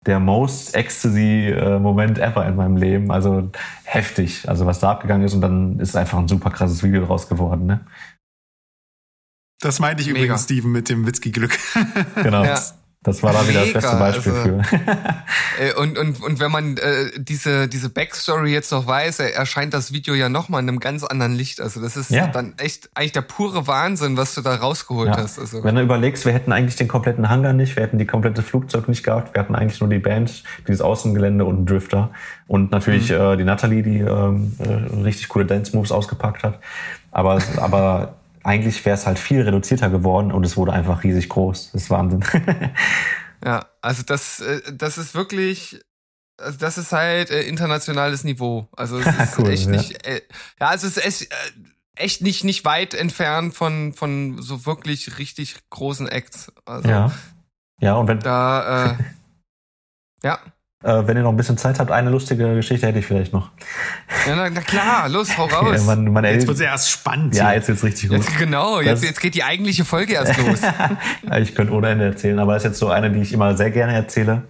der 0.05 0.19
most 0.19 0.75
ecstasy 0.75 1.49
äh, 1.49 1.79
Moment 1.79 2.19
ever 2.19 2.45
in 2.45 2.55
meinem 2.55 2.77
Leben. 2.77 3.11
Also 3.11 3.49
heftig. 3.83 4.47
Also 4.47 4.65
was 4.65 4.79
da 4.79 4.91
abgegangen 4.91 5.25
ist 5.25 5.33
und 5.33 5.41
dann 5.41 5.79
ist 5.79 5.95
einfach 5.95 6.17
ein 6.17 6.27
super 6.27 6.51
krasses 6.51 6.83
Video 6.83 7.05
draus 7.05 7.27
geworden. 7.27 7.65
Ne? 7.65 7.85
Das 9.59 9.79
meinte 9.79 10.01
ich 10.01 10.07
Mega. 10.07 10.19
übrigens, 10.19 10.43
Steven, 10.43 10.71
mit 10.71 10.89
dem 10.89 11.07
Witzki-Glück. 11.07 11.57
Genau. 12.15 12.43
Ja. 12.43 12.59
Das 13.05 13.21
war 13.21 13.31
da 13.33 13.47
wieder 13.47 13.61
das 13.63 13.73
beste 13.73 13.95
Beispiel 13.97 14.31
also- 14.33 14.43
für. 14.43 14.61
Äh, 15.57 15.73
und, 15.75 15.97
und, 15.97 16.21
und 16.21 16.39
wenn 16.41 16.51
man 16.51 16.75
äh, 16.77 17.11
diese, 17.17 17.69
diese 17.69 17.89
Backstory 17.89 18.51
jetzt 18.51 18.71
noch 18.73 18.87
weiß, 18.87 19.19
erscheint 19.19 19.73
das 19.73 19.93
Video 19.93 20.13
ja 20.13 20.27
nochmal 20.27 20.61
in 20.61 20.67
einem 20.67 20.79
ganz 20.81 21.03
anderen 21.05 21.33
Licht. 21.33 21.61
Also 21.61 21.79
das 21.81 21.95
ist 21.95 22.09
Ja. 22.11 22.27
dann 22.27 22.55
echt 22.57 22.89
eigentlich 22.93 23.13
der 23.13 23.21
pure 23.21 23.65
Wahnsinn, 23.67 24.17
was 24.17 24.35
du 24.35 24.41
da 24.41 24.55
rausgeholt 24.55 25.09
Ja. 25.15 25.17
hast. 25.17 25.39
Also. 25.39 25.63
Wenn 25.63 25.75
du 25.75 25.81
überlegst, 25.81 26.25
wir 26.25 26.33
hätten 26.33 26.51
eigentlich 26.51 26.75
den 26.75 26.89
kompletten 26.89 27.29
Hangar 27.29 27.53
nicht, 27.53 27.77
wir 27.77 27.83
hätten 27.83 27.97
die 27.99 28.05
komplette 28.05 28.41
Flugzeug 28.41 28.89
nicht 28.89 29.03
gehabt, 29.03 29.33
wir 29.33 29.39
hatten 29.39 29.55
eigentlich 29.55 29.79
nur 29.79 29.89
die 29.89 29.99
Band, 29.99 30.43
dieses 30.67 30.81
Außengelände 30.81 31.45
und 31.45 31.55
einen 31.55 31.65
Drifter 31.67 32.09
und 32.47 32.71
natürlich 32.71 33.11
Mhm. 33.11 33.15
äh, 33.15 33.37
die 33.37 33.43
Natalie, 33.45 33.81
die 33.83 33.99
ähm, 33.99 34.51
äh, 34.59 35.01
richtig 35.03 35.29
coole 35.29 35.45
Dance 35.45 35.73
Moves 35.75 35.91
ausgepackt 35.93 36.43
hat. 36.43 36.59
Aber, 37.11 37.39
aber 37.57 38.15
eigentlich 38.45 38.85
wäre 38.85 38.95
es 38.95 39.05
halt 39.05 39.19
viel 39.19 39.41
reduzierter 39.41 39.89
geworden 39.89 40.31
und 40.31 40.45
es 40.45 40.55
wurde 40.55 40.73
einfach 40.73 41.03
riesig 41.03 41.29
groß. 41.29 41.71
Das 41.71 41.83
ist 41.83 41.89
Wahnsinn. 41.89 42.23
Ja, 43.43 43.67
also 43.81 44.01
das, 44.01 44.39
äh, 44.39 44.61
das 44.73 44.97
ist 44.97 45.13
wirklich 45.13 45.79
also 46.37 46.57
das 46.57 46.77
ist 46.77 46.91
halt 46.91 47.29
äh, 47.29 47.43
internationales 47.43 48.23
Niveau. 48.23 48.67
Also 48.75 48.99
es 48.99 49.05
ist 49.19 49.37
Cool, 49.37 49.49
echt 49.49 49.65
ja. 49.65 49.71
nicht, 49.71 50.07
äh, 50.07 50.21
ja, 50.59 50.67
also 50.67 50.87
es 50.87 50.97
ist 50.97 51.05
echt, 51.05 51.31
äh, 51.31 51.35
echt 51.95 52.21
nicht 52.21 52.43
nicht 52.43 52.65
weit 52.65 52.93
entfernt 52.93 53.53
von 53.53 53.93
von 53.93 54.41
so 54.41 54.65
wirklich 54.65 55.19
richtig 55.19 55.55
großen 55.69 56.07
Acts. 56.07 56.51
Also 56.65 56.89
Ja. 56.89 57.11
Ja, 57.81 57.95
und 57.95 58.07
wenn, 58.07 58.19
da, 58.19 58.91
äh, 58.91 58.97
ja. 60.23 60.39
Äh, 60.85 61.07
wenn 61.07 61.17
ihr 61.17 61.23
noch 61.23 61.31
ein 61.31 61.35
bisschen 61.37 61.57
Zeit 61.57 61.79
habt, 61.79 61.91
eine 61.91 62.09
lustige 62.11 62.53
Geschichte 62.55 62.85
hätte 62.87 62.99
ich 62.99 63.05
vielleicht 63.07 63.33
noch. 63.33 63.49
Ja, 64.27 64.35
na, 64.35 64.49
na 64.49 64.61
klar, 64.61 65.09
los, 65.09 65.37
hau 65.37 65.45
raus. 65.51 65.77
Ja, 65.79 65.83
man, 65.95 66.05
man 66.13 66.23
Jetzt 66.23 66.31
erlebt- 66.33 66.47
wird's 66.47 66.59
ja 66.61 66.67
erst 66.67 66.91
spannend. 66.91 67.35
ja, 67.35 67.47
hier. 67.47 67.55
jetzt 67.55 67.67
wird's 67.67 67.83
richtig 67.83 68.09
gut. 68.09 68.19
Jetzt, 68.19 68.37
genau, 68.37 68.79
jetzt, 68.81 69.03
jetzt 69.03 69.19
geht 69.19 69.33
die 69.35 69.43
eigentliche 69.43 69.83
Folge 69.83 70.13
erst 70.13 70.37
los. 70.47 70.61
Ja, 70.61 71.37
ich 71.37 71.55
könnte 71.55 71.73
ohne 71.73 71.89
Ende 71.89 72.05
erzählen, 72.05 72.37
aber 72.39 72.53
das 72.53 72.63
ist 72.63 72.69
jetzt 72.69 72.79
so 72.79 72.89
eine, 72.89 73.11
die 73.11 73.19
ich 73.21 73.33
immer 73.33 73.57
sehr 73.57 73.71
gerne 73.71 73.93
erzähle. 73.93 74.43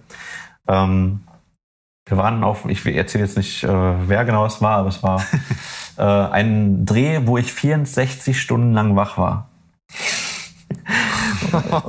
Ähm, 0.68 1.20
wir 2.08 2.16
waren 2.18 2.44
auf, 2.44 2.66
ich 2.68 2.84
erzähle 2.86 3.24
jetzt 3.24 3.36
nicht, 3.36 3.64
äh, 3.64 3.68
wer 4.06 4.24
genau 4.24 4.46
es 4.46 4.60
war, 4.62 4.76
aber 4.78 4.88
es 4.90 5.02
war 5.02 5.24
äh, 5.98 6.02
ein 6.02 6.84
Dreh, 6.86 7.20
wo 7.24 7.38
ich 7.38 7.52
64 7.52 8.40
Stunden 8.40 8.72
lang 8.74 8.94
wach 8.94 9.18
war. 9.18 9.48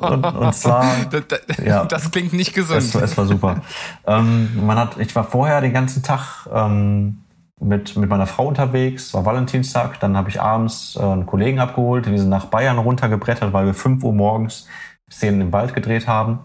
Und, 0.02 0.26
und 0.26 0.56
zwar, 0.56 0.86
Das, 1.10 1.24
das, 1.28 1.58
Ja. 1.66 1.86
das 1.86 2.12
klingt 2.12 2.34
nicht 2.34 2.54
gesund. 2.54 2.80
es, 2.80 2.94
war- 2.96 3.04
es 3.04 3.18
war 3.18 3.26
super. 3.26 3.62
ähm, 4.06 4.66
man 4.66 4.78
hat, 4.78 4.98
ich 5.00 5.16
war 5.16 5.24
vorher 5.24 5.62
den 5.62 5.74
ganzen 5.74 6.04
Tag 6.04 6.48
ähm, 6.54 7.20
mit, 7.60 7.96
mit 7.98 8.10
meiner 8.10 8.28
Frau 8.28 8.48
unterwegs, 8.48 9.08
es 9.08 9.14
war 9.14 9.26
Valentinstag, 9.26 10.00
dann 10.00 10.16
habe 10.16 10.30
ich 10.30 10.40
abends 10.42 10.96
äh, 10.96 11.04
einen 11.04 11.26
Kollegen 11.26 11.60
abgeholt, 11.60 12.10
wir 12.10 12.20
sind 12.20 12.30
nach 12.30 12.46
Bayern 12.46 12.78
runtergebrettert, 12.78 13.52
weil 13.54 13.66
wir 13.66 13.74
5 13.74 14.04
Uhr 14.04 14.14
morgens 14.14 14.68
Szenen 15.12 15.42
im 15.42 15.52
Wald 15.54 15.74
gedreht 15.74 16.08
haben. 16.08 16.40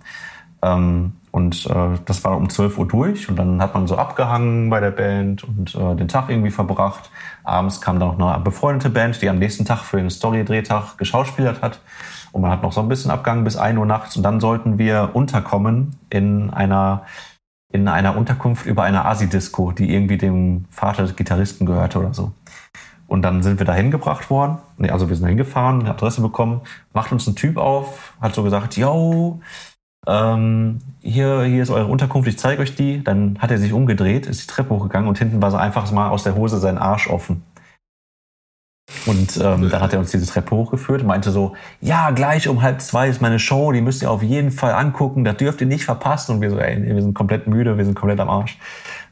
Ähm, 0.62 1.12
und 1.32 1.66
äh, 1.66 1.98
das 2.04 2.24
war 2.24 2.36
um 2.36 2.48
12 2.50 2.76
Uhr 2.78 2.86
durch 2.86 3.28
und 3.28 3.36
dann 3.36 3.60
hat 3.62 3.72
man 3.74 3.86
so 3.86 3.96
abgehangen 3.96 4.68
bei 4.68 4.80
der 4.80 4.90
Band 4.90 5.44
und 5.44 5.74
äh, 5.74 5.96
den 5.96 6.06
Tag 6.06 6.28
irgendwie 6.28 6.50
verbracht. 6.50 7.10
Abends 7.42 7.80
kam 7.80 7.98
dann 7.98 8.18
noch 8.18 8.32
eine 8.34 8.44
befreundete 8.44 8.90
Band, 8.90 9.20
die 9.22 9.28
am 9.30 9.38
nächsten 9.38 9.64
Tag 9.64 9.78
für 9.80 9.96
den 9.96 10.10
Story-Drehtag 10.10 10.98
geschauspielert 10.98 11.62
hat. 11.62 11.80
Und 12.32 12.40
man 12.40 12.50
hat 12.50 12.62
noch 12.62 12.72
so 12.72 12.80
ein 12.80 12.88
bisschen 12.88 13.10
abgehangen 13.10 13.44
bis 13.44 13.56
1 13.56 13.78
Uhr 13.78 13.86
nachts 13.86 14.16
und 14.16 14.22
dann 14.22 14.40
sollten 14.40 14.78
wir 14.78 15.10
unterkommen 15.12 15.96
in 16.10 16.50
einer 16.50 17.02
in 17.72 17.88
einer 17.88 18.16
Unterkunft 18.16 18.66
über 18.66 18.82
einer 18.82 19.06
Asi-Disco, 19.06 19.72
die 19.72 19.94
irgendwie 19.94 20.18
dem 20.18 20.66
Vater 20.70 21.02
des 21.02 21.16
Gitarristen 21.16 21.64
gehörte 21.64 21.98
oder 21.98 22.12
so. 22.12 22.32
Und 23.06 23.22
dann 23.22 23.42
sind 23.42 23.58
wir 23.58 23.66
da 23.66 23.74
hingebracht 23.74 24.30
worden. 24.30 24.58
Nee, 24.76 24.90
also 24.90 25.08
wir 25.08 25.16
sind 25.16 25.26
hingefahren, 25.26 25.80
eine 25.80 25.90
Adresse 25.90 26.20
bekommen, 26.20 26.60
macht 26.92 27.12
uns 27.12 27.26
ein 27.26 27.34
Typ 27.34 27.56
auf, 27.56 28.14
hat 28.20 28.34
so 28.34 28.42
gesagt, 28.42 28.76
yo, 28.76 29.40
ähm, 30.06 30.78
hier, 31.00 31.42
hier 31.42 31.62
ist 31.62 31.70
eure 31.70 31.86
Unterkunft, 31.86 32.28
ich 32.28 32.38
zeige 32.38 32.62
euch 32.62 32.74
die. 32.74 33.02
Dann 33.04 33.38
hat 33.38 33.50
er 33.50 33.58
sich 33.58 33.72
umgedreht, 33.72 34.26
ist 34.26 34.42
die 34.42 34.46
Treppe 34.46 34.70
hochgegangen 34.70 35.08
und 35.08 35.18
hinten 35.18 35.40
war 35.42 35.50
so 35.50 35.56
einfach 35.56 35.90
mal 35.92 36.10
aus 36.10 36.24
der 36.24 36.34
Hose 36.34 36.58
sein 36.58 36.78
Arsch 36.78 37.08
offen. 37.08 37.42
Und 39.06 39.36
ähm, 39.36 39.68
dann 39.70 39.80
hat 39.80 39.92
er 39.92 39.98
uns 39.98 40.10
diese 40.10 40.26
Treppe 40.26 40.54
hochgeführt 40.54 41.02
und 41.02 41.06
meinte 41.06 41.30
so, 41.30 41.54
ja, 41.80 42.10
gleich 42.10 42.48
um 42.48 42.62
halb 42.62 42.80
zwei 42.80 43.08
ist 43.08 43.20
meine 43.20 43.38
Show, 43.38 43.72
die 43.72 43.80
müsst 43.80 44.02
ihr 44.02 44.10
auf 44.10 44.22
jeden 44.22 44.50
Fall 44.50 44.72
angucken, 44.72 45.24
das 45.24 45.36
dürft 45.36 45.60
ihr 45.60 45.66
nicht 45.66 45.84
verpassen. 45.84 46.36
Und 46.36 46.40
wir 46.40 46.50
so, 46.50 46.58
ey, 46.58 46.82
wir 46.82 47.02
sind 47.02 47.14
komplett 47.14 47.46
müde, 47.46 47.78
wir 47.78 47.84
sind 47.84 47.94
komplett 47.94 48.20
am 48.20 48.28
Arsch. 48.28 48.58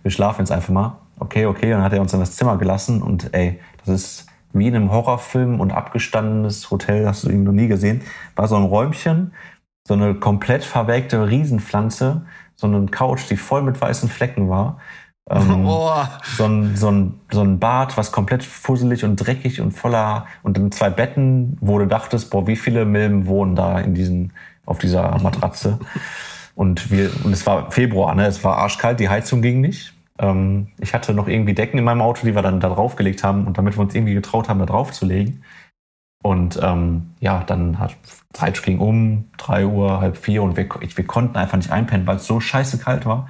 Wir 0.02 0.10
schlafen 0.10 0.42
jetzt 0.42 0.52
einfach 0.52 0.70
mal. 0.70 0.98
Okay, 1.18 1.46
okay. 1.46 1.66
Und 1.66 1.78
dann 1.78 1.82
hat 1.82 1.92
er 1.92 2.00
uns 2.00 2.12
in 2.12 2.20
das 2.20 2.36
Zimmer 2.36 2.56
gelassen 2.56 3.02
und 3.02 3.34
ey, 3.34 3.60
das 3.84 3.94
ist 3.94 4.26
wie 4.52 4.68
in 4.68 4.74
einem 4.74 4.90
Horrorfilm 4.90 5.60
und 5.60 5.70
abgestandenes 5.70 6.70
Hotel, 6.70 7.06
hast 7.06 7.24
du 7.24 7.30
ihn 7.30 7.44
noch 7.44 7.52
nie 7.52 7.68
gesehen. 7.68 8.02
War 8.34 8.48
so 8.48 8.56
ein 8.56 8.64
Räumchen, 8.64 9.32
so 9.86 9.94
eine 9.94 10.14
komplett 10.14 10.64
verwelkte 10.64 11.28
Riesenpflanze, 11.28 12.22
so 12.56 12.66
eine 12.66 12.86
Couch, 12.86 13.22
die 13.30 13.36
voll 13.36 13.62
mit 13.62 13.80
weißen 13.80 14.08
Flecken 14.08 14.48
war. 14.48 14.78
Ähm, 15.30 15.64
Boah. 15.64 16.18
so 16.36 16.44
ein, 16.44 16.76
so, 16.76 16.90
ein, 16.90 17.20
so 17.30 17.40
ein 17.40 17.58
Bad, 17.58 17.96
was 17.96 18.10
komplett 18.10 18.42
fusselig 18.42 19.04
und 19.04 19.16
dreckig 19.16 19.60
und 19.60 19.72
voller 19.72 20.26
und 20.42 20.56
dann 20.56 20.72
zwei 20.72 20.90
Betten, 20.90 21.56
wo 21.60 21.78
du 21.78 21.86
dachtest, 21.86 22.30
boah, 22.30 22.46
wie 22.46 22.56
viele 22.56 22.84
Milben 22.84 23.26
wohnen 23.26 23.54
da 23.54 23.78
in 23.78 23.94
diesen, 23.94 24.32
auf 24.66 24.78
dieser 24.78 25.18
Matratze. 25.20 25.78
Und 26.56 26.90
wir, 26.90 27.10
und 27.24 27.32
es 27.32 27.46
war 27.46 27.70
Februar, 27.70 28.14
ne? 28.14 28.26
Es 28.26 28.42
war 28.42 28.58
arschkalt, 28.58 28.98
die 29.00 29.08
Heizung 29.08 29.40
ging 29.40 29.60
nicht. 29.60 29.94
Ähm, 30.18 30.68
ich 30.78 30.92
hatte 30.94 31.14
noch 31.14 31.28
irgendwie 31.28 31.54
Decken 31.54 31.78
in 31.78 31.84
meinem 31.84 32.02
Auto, 32.02 32.26
die 32.26 32.34
wir 32.34 32.42
dann 32.42 32.60
da 32.60 32.68
draufgelegt 32.68 33.22
haben 33.22 33.46
und 33.46 33.56
damit 33.56 33.76
wir 33.76 33.82
uns 33.82 33.94
irgendwie 33.94 34.14
getraut 34.14 34.48
haben, 34.48 34.58
da 34.58 34.66
drauf 34.66 34.92
zu 34.92 35.06
legen. 35.06 35.42
Und 36.22 36.60
ähm, 36.62 37.14
ja, 37.20 37.44
dann 37.44 37.78
hat 37.78 37.96
Zeit 38.34 38.62
ging 38.62 38.78
um, 38.78 39.30
drei 39.38 39.64
Uhr, 39.64 40.00
halb 40.00 40.18
vier 40.18 40.42
und 40.42 40.56
wir, 40.56 40.68
wir 40.68 41.06
konnten 41.06 41.36
einfach 41.36 41.56
nicht 41.56 41.70
einpennen, 41.70 42.06
weil 42.06 42.16
es 42.16 42.26
so 42.26 42.40
scheiße 42.40 42.78
kalt 42.78 43.06
war. 43.06 43.28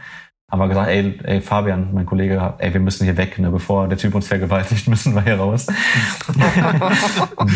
Haben 0.50 0.58
wir 0.58 0.68
gesagt, 0.68 0.88
ey, 0.88 1.18
ey 1.22 1.40
Fabian, 1.40 1.90
mein 1.92 2.06
Kollege, 2.06 2.54
ey, 2.58 2.72
wir 2.72 2.80
müssen 2.80 3.04
hier 3.04 3.16
weg, 3.16 3.38
ne, 3.38 3.50
bevor 3.50 3.86
der 3.86 3.96
Typ 3.96 4.14
uns 4.16 4.26
vergewaltigt, 4.26 4.88
müssen 4.88 5.14
wir 5.14 5.22
hier 5.22 5.36
raus. 5.36 5.66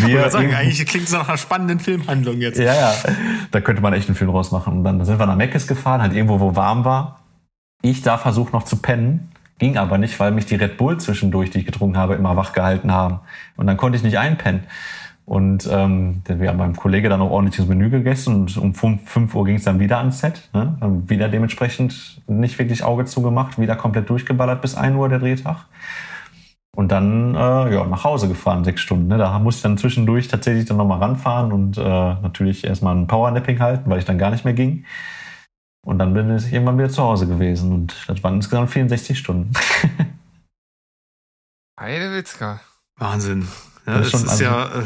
Wir 0.06 0.30
sagen, 0.30 0.54
eigentlich 0.54 0.86
klingt 0.86 1.06
es 1.06 1.12
nach 1.12 1.28
einer 1.28 1.36
spannenden 1.36 1.80
Filmhandlung 1.80 2.40
jetzt. 2.40 2.58
ja, 2.58 2.74
ja, 2.74 2.94
da 3.50 3.60
könnte 3.60 3.82
man 3.82 3.92
echt 3.92 4.08
einen 4.08 4.16
Film 4.16 4.30
rausmachen. 4.30 4.78
Und 4.78 4.84
dann 4.84 5.04
sind 5.04 5.18
wir 5.18 5.26
nach 5.26 5.36
Meckes 5.36 5.66
gefahren, 5.66 6.02
halt 6.02 6.14
irgendwo, 6.14 6.40
wo 6.40 6.56
warm 6.56 6.84
war. 6.84 7.20
Ich 7.82 8.02
da 8.02 8.16
versucht 8.16 8.52
noch 8.52 8.62
zu 8.62 8.76
pennen, 8.76 9.30
ging 9.58 9.76
aber 9.76 9.98
nicht, 9.98 10.18
weil 10.20 10.30
mich 10.30 10.46
die 10.46 10.54
Red 10.54 10.76
Bull 10.76 10.98
zwischendurch, 10.98 11.50
die 11.50 11.58
ich 11.58 11.66
getrunken 11.66 11.96
habe, 11.96 12.14
immer 12.14 12.36
wach 12.36 12.52
gehalten 12.52 12.92
haben. 12.92 13.20
Und 13.56 13.66
dann 13.66 13.76
konnte 13.76 13.96
ich 13.96 14.04
nicht 14.04 14.18
einpennen. 14.18 14.64
Und 15.26 15.66
ähm, 15.72 16.22
wir 16.26 16.50
haben 16.50 16.58
beim 16.58 16.76
Kollege 16.76 17.08
dann 17.08 17.20
noch 17.20 17.30
ordentliches 17.30 17.66
Menü 17.66 17.88
gegessen 17.88 18.34
und 18.34 18.56
um 18.58 18.74
5, 18.74 19.08
5 19.08 19.34
Uhr 19.34 19.44
ging 19.46 19.56
es 19.56 19.64
dann 19.64 19.80
wieder 19.80 19.98
ans 19.98 20.20
Set. 20.20 20.50
Ne? 20.52 20.76
Haben 20.80 21.08
wieder 21.08 21.28
dementsprechend 21.28 22.20
nicht 22.26 22.58
wirklich 22.58 22.84
Auge 22.84 23.06
zugemacht, 23.06 23.58
wieder 23.58 23.74
komplett 23.74 24.10
durchgeballert 24.10 24.60
bis 24.60 24.74
1 24.74 24.96
Uhr 24.96 25.08
der 25.08 25.20
Drehtag. 25.20 25.64
Und 26.76 26.92
dann 26.92 27.34
äh, 27.34 27.74
ja, 27.74 27.86
nach 27.86 28.04
Hause 28.04 28.28
gefahren, 28.28 28.64
sechs 28.64 28.82
Stunden. 28.82 29.06
Ne? 29.06 29.16
Da 29.16 29.38
musste 29.38 29.60
ich 29.60 29.62
dann 29.62 29.78
zwischendurch 29.78 30.28
tatsächlich 30.28 30.66
dann 30.66 30.76
nochmal 30.76 30.98
ranfahren 30.98 31.52
und 31.52 31.78
äh, 31.78 31.80
natürlich 31.80 32.64
erstmal 32.64 32.94
ein 32.94 33.06
Powernapping 33.06 33.60
halten, 33.60 33.88
weil 33.88 34.00
ich 34.00 34.04
dann 34.04 34.18
gar 34.18 34.30
nicht 34.30 34.44
mehr 34.44 34.54
ging. 34.54 34.84
Und 35.86 35.98
dann 35.98 36.14
bin 36.14 36.34
ich 36.36 36.52
irgendwann 36.52 36.76
wieder 36.76 36.88
zu 36.88 37.02
Hause 37.02 37.28
gewesen. 37.28 37.72
Und 37.72 37.94
das 38.08 38.22
waren 38.22 38.34
insgesamt 38.34 38.70
64 38.70 39.18
Stunden. 39.18 39.52
Heidewitzka. 41.80 42.60
Wahnsinn. 42.96 43.48
Ja, 43.86 43.98
Das 43.98 44.10
das 44.10 44.22
ist 44.22 44.32
ist, 44.32 44.38
schon- 44.38 44.46
ja. 44.46 44.64
Äh, 44.66 44.82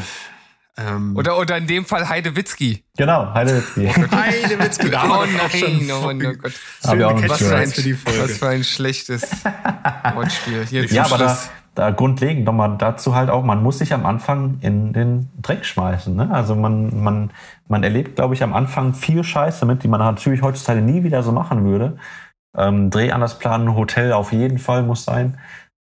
ähm, 0.80 1.16
Oder, 1.16 1.36
oder 1.38 1.56
in 1.56 1.66
dem 1.66 1.84
Fall 1.84 2.08
Heidewitzki. 2.08 2.84
genau, 2.96 3.32
Heidewitzki. 3.34 3.88
Heidewitzki, 4.12 4.90
da 4.90 5.02
haben 5.02 5.10
Oh 5.10 5.24
wir 5.26 5.38
doch 5.38 5.44
auch 5.46 5.50
schon 5.50 5.86
nein, 6.18 6.36
oh 6.36 6.36
Gott. 6.40 6.52
Noch 6.84 6.90
Schöne 6.92 7.14
nicht 7.14 7.28
Was 7.30 7.38
für, 7.38 7.44
ein, 7.46 7.64
gehört. 7.64 7.64
Catchphrase 7.64 7.74
für 7.74 7.82
die 7.82 7.94
Folge. 7.94 8.22
was 8.22 8.38
für 8.38 8.48
ein 8.48 8.64
schlechtes 8.64 9.28
Wortspiel. 10.14 10.66
Hier 10.66 10.84
Ja, 10.86 11.04
aber 11.06 11.18
da, 11.18 11.28
Schluss. 11.28 11.50
da 11.74 11.90
grundlegend 11.90 12.44
nochmal 12.44 12.76
dazu 12.78 13.14
halt 13.14 13.28
auch, 13.30 13.42
man 13.44 13.60
muss 13.62 13.78
sich 13.78 13.92
am 13.92 14.06
Anfang 14.06 14.58
in 14.60 14.92
den 14.92 15.28
Dreck 15.42 15.64
schmeißen. 15.64 16.14
Ne? 16.14 16.28
Also 16.32 16.54
man, 16.54 17.02
man, 17.02 17.30
man 17.66 17.82
erlebt, 17.82 18.14
glaube 18.16 18.34
ich, 18.34 18.42
am 18.44 18.54
Anfang 18.54 18.94
viel 18.94 19.24
Scheiße 19.24 19.66
mit, 19.66 19.82
die 19.82 19.88
man 19.88 19.98
natürlich 20.00 20.42
heutzutage 20.42 20.80
nie 20.80 21.02
wieder 21.02 21.22
so 21.24 21.32
machen 21.32 21.64
würde. 21.64 21.98
Ähm, 22.56 22.90
Dreh 22.90 23.10
anders 23.10 23.38
planen, 23.40 23.74
Hotel 23.74 24.12
auf 24.12 24.32
jeden 24.32 24.58
Fall 24.58 24.82
muss 24.84 25.04
sein. 25.04 25.38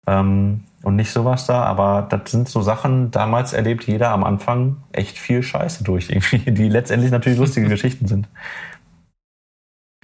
Ähm, 0.07 0.63
und 0.83 0.95
nicht 0.95 1.11
sowas 1.11 1.47
da, 1.47 1.63
aber 1.63 2.07
das 2.09 2.31
sind 2.31 2.47
so 2.47 2.61
Sachen, 2.61 3.09
damals 3.09 3.53
erlebt 3.53 3.85
jeder 3.85 4.11
am 4.11 4.23
Anfang 4.23 4.77
echt 4.91 5.17
viel 5.17 5.41
Scheiße 5.41 5.83
durch, 5.83 6.09
irgendwie, 6.09 6.37
die 6.51 6.69
letztendlich 6.69 7.11
natürlich 7.11 7.39
lustige 7.39 7.67
Geschichten 7.69 8.07
sind. 8.07 8.27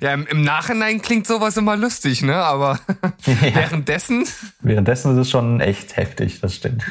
Ja, 0.01 0.15
im, 0.15 0.25
im 0.25 0.41
Nachhinein 0.41 0.99
klingt 1.03 1.27
sowas 1.27 1.57
immer 1.57 1.75
lustig, 1.75 2.23
ne? 2.23 2.35
Aber 2.35 2.79
währenddessen. 3.25 4.25
Währenddessen 4.61 5.11
ist 5.11 5.17
es 5.19 5.29
schon 5.29 5.61
echt 5.61 5.95
heftig, 5.95 6.41
das 6.41 6.55
stimmt. 6.55 6.83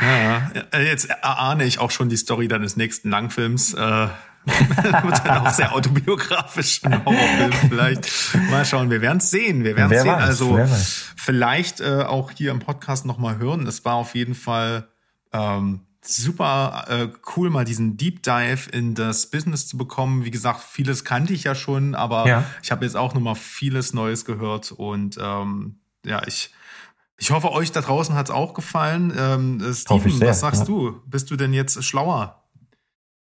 Ja, 0.00 0.50
ja. 0.72 0.80
Jetzt 0.80 1.10
erahne 1.10 1.64
ich 1.64 1.78
auch 1.78 1.90
schon 1.90 2.08
die 2.08 2.16
Story 2.16 2.48
deines 2.48 2.78
nächsten 2.78 3.10
Langfilms. 3.10 3.74
Äh, 3.74 4.06
wird 5.02 5.26
dann 5.26 5.46
auch 5.46 5.50
sehr 5.50 5.74
autobiografisch, 5.74 6.84
ein 6.84 7.04
Horrorfilm 7.04 7.52
vielleicht. 7.68 8.08
Mal 8.50 8.64
schauen, 8.64 8.90
wir 8.90 9.00
werden 9.00 9.18
es 9.18 9.30
sehen. 9.30 9.64
Wir 9.64 9.76
werden 9.76 9.92
es 9.92 10.02
sehen. 10.02 10.12
weiß, 10.12 10.22
also 10.22 10.58
vielleicht 11.16 11.80
äh, 11.80 12.02
auch 12.02 12.30
hier 12.30 12.52
im 12.52 12.60
Podcast 12.60 13.06
nochmal 13.06 13.38
hören. 13.38 13.66
Es 13.66 13.84
war 13.84 13.94
auf 13.94 14.14
jeden 14.14 14.34
Fall 14.34 14.88
ähm, 15.32 15.80
super 16.00 16.84
äh, 16.88 17.08
cool, 17.36 17.50
mal 17.50 17.64
diesen 17.64 17.96
Deep 17.96 18.22
Dive 18.22 18.70
in 18.70 18.94
das 18.94 19.30
Business 19.30 19.66
zu 19.66 19.76
bekommen. 19.76 20.24
Wie 20.24 20.30
gesagt, 20.30 20.62
vieles 20.62 21.04
kannte 21.04 21.32
ich 21.32 21.44
ja 21.44 21.54
schon, 21.54 21.94
aber 21.94 22.26
Ja. 22.28 22.44
ich 22.62 22.70
habe 22.70 22.84
jetzt 22.84 22.96
auch 22.96 23.14
nochmal 23.14 23.34
vieles 23.34 23.92
Neues 23.92 24.24
gehört 24.24 24.72
und 24.72 25.18
ähm, 25.20 25.80
ja, 26.04 26.22
ich 26.26 26.50
ich 27.18 27.30
hoffe, 27.30 27.50
euch 27.50 27.72
da 27.72 27.80
draußen 27.80 28.14
hat's 28.14 28.30
auch 28.30 28.52
gefallen. 28.52 29.12
Ähm, 29.16 29.60
äh, 29.60 29.72
Steven, 29.74 30.20
was 30.20 30.40
sagst 30.40 30.60
ja. 30.60 30.66
du? 30.66 31.00
Bist 31.06 31.30
du 31.30 31.36
denn 31.36 31.54
jetzt 31.54 31.82
schlauer? 31.82 32.42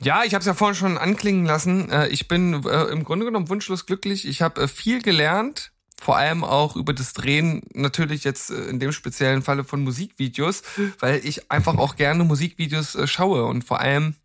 Ja, 0.02 0.24
ich 0.24 0.34
habe 0.34 0.42
es 0.42 0.46
ja 0.46 0.54
vorhin 0.54 0.76
schon 0.76 0.98
anklingen 0.98 1.46
lassen. 1.46 1.90
Äh, 1.90 2.10
Ich 2.10 2.28
bin 2.28 2.66
äh, 2.66 2.84
im 2.86 3.04
Grunde 3.04 3.26
genommen 3.26 3.50
wunschlos 3.50 3.86
glücklich. 3.86 4.28
Ich 4.28 4.42
habe 4.42 4.62
äh, 4.64 4.68
viel 4.68 5.02
gelernt, 5.02 5.72
vor 6.02 6.18
allem 6.18 6.44
auch 6.44 6.76
über 6.76 6.94
das 6.94 7.14
Drehen, 7.14 7.62
natürlich 7.74 8.24
jetzt 8.26 8.50
in 8.50 8.80
dem 8.80 8.92
speziellen 8.92 9.42
Falle 9.42 9.64
von 9.64 9.84
Musikvideos, 9.84 10.64
weil 11.00 11.26
ich 11.26 11.50
einfach 11.50 11.78
auch 11.78 11.96
gerne 11.96 12.26
Musikvideos 12.26 12.98
schaue 13.06 13.46
und 13.46 13.64
vor 13.64 13.80
allem 13.80 14.16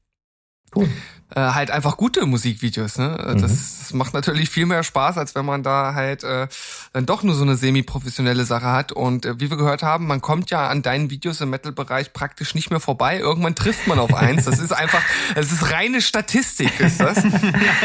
Cool. 0.74 0.88
Äh, 1.34 1.40
halt 1.40 1.70
einfach 1.70 1.96
gute 1.96 2.24
Musikvideos. 2.24 2.96
Ne? 2.96 3.36
Das, 3.38 3.78
das 3.80 3.92
macht 3.92 4.14
natürlich 4.14 4.48
viel 4.48 4.64
mehr 4.64 4.82
Spaß, 4.82 5.18
als 5.18 5.34
wenn 5.34 5.44
man 5.44 5.62
da 5.62 5.94
halt 5.94 6.24
äh, 6.24 6.48
dann 6.94 7.04
doch 7.04 7.22
nur 7.22 7.34
so 7.34 7.42
eine 7.42 7.56
semi-professionelle 7.56 8.44
Sache 8.44 8.66
hat. 8.66 8.92
Und 8.92 9.26
äh, 9.26 9.38
wie 9.38 9.50
wir 9.50 9.58
gehört 9.58 9.82
haben, 9.82 10.06
man 10.06 10.22
kommt 10.22 10.50
ja 10.50 10.68
an 10.68 10.80
deinen 10.80 11.10
Videos 11.10 11.40
im 11.42 11.50
Metal-Bereich 11.50 12.14
praktisch 12.14 12.54
nicht 12.54 12.70
mehr 12.70 12.80
vorbei. 12.80 13.18
Irgendwann 13.18 13.54
trifft 13.54 13.86
man 13.86 13.98
auf 13.98 14.14
eins. 14.14 14.46
Das 14.46 14.58
ist 14.58 14.72
einfach, 14.72 15.02
es 15.34 15.52
ist 15.52 15.70
reine 15.70 16.00
Statistik, 16.00 16.80
ist 16.80 17.00
das. 17.00 17.18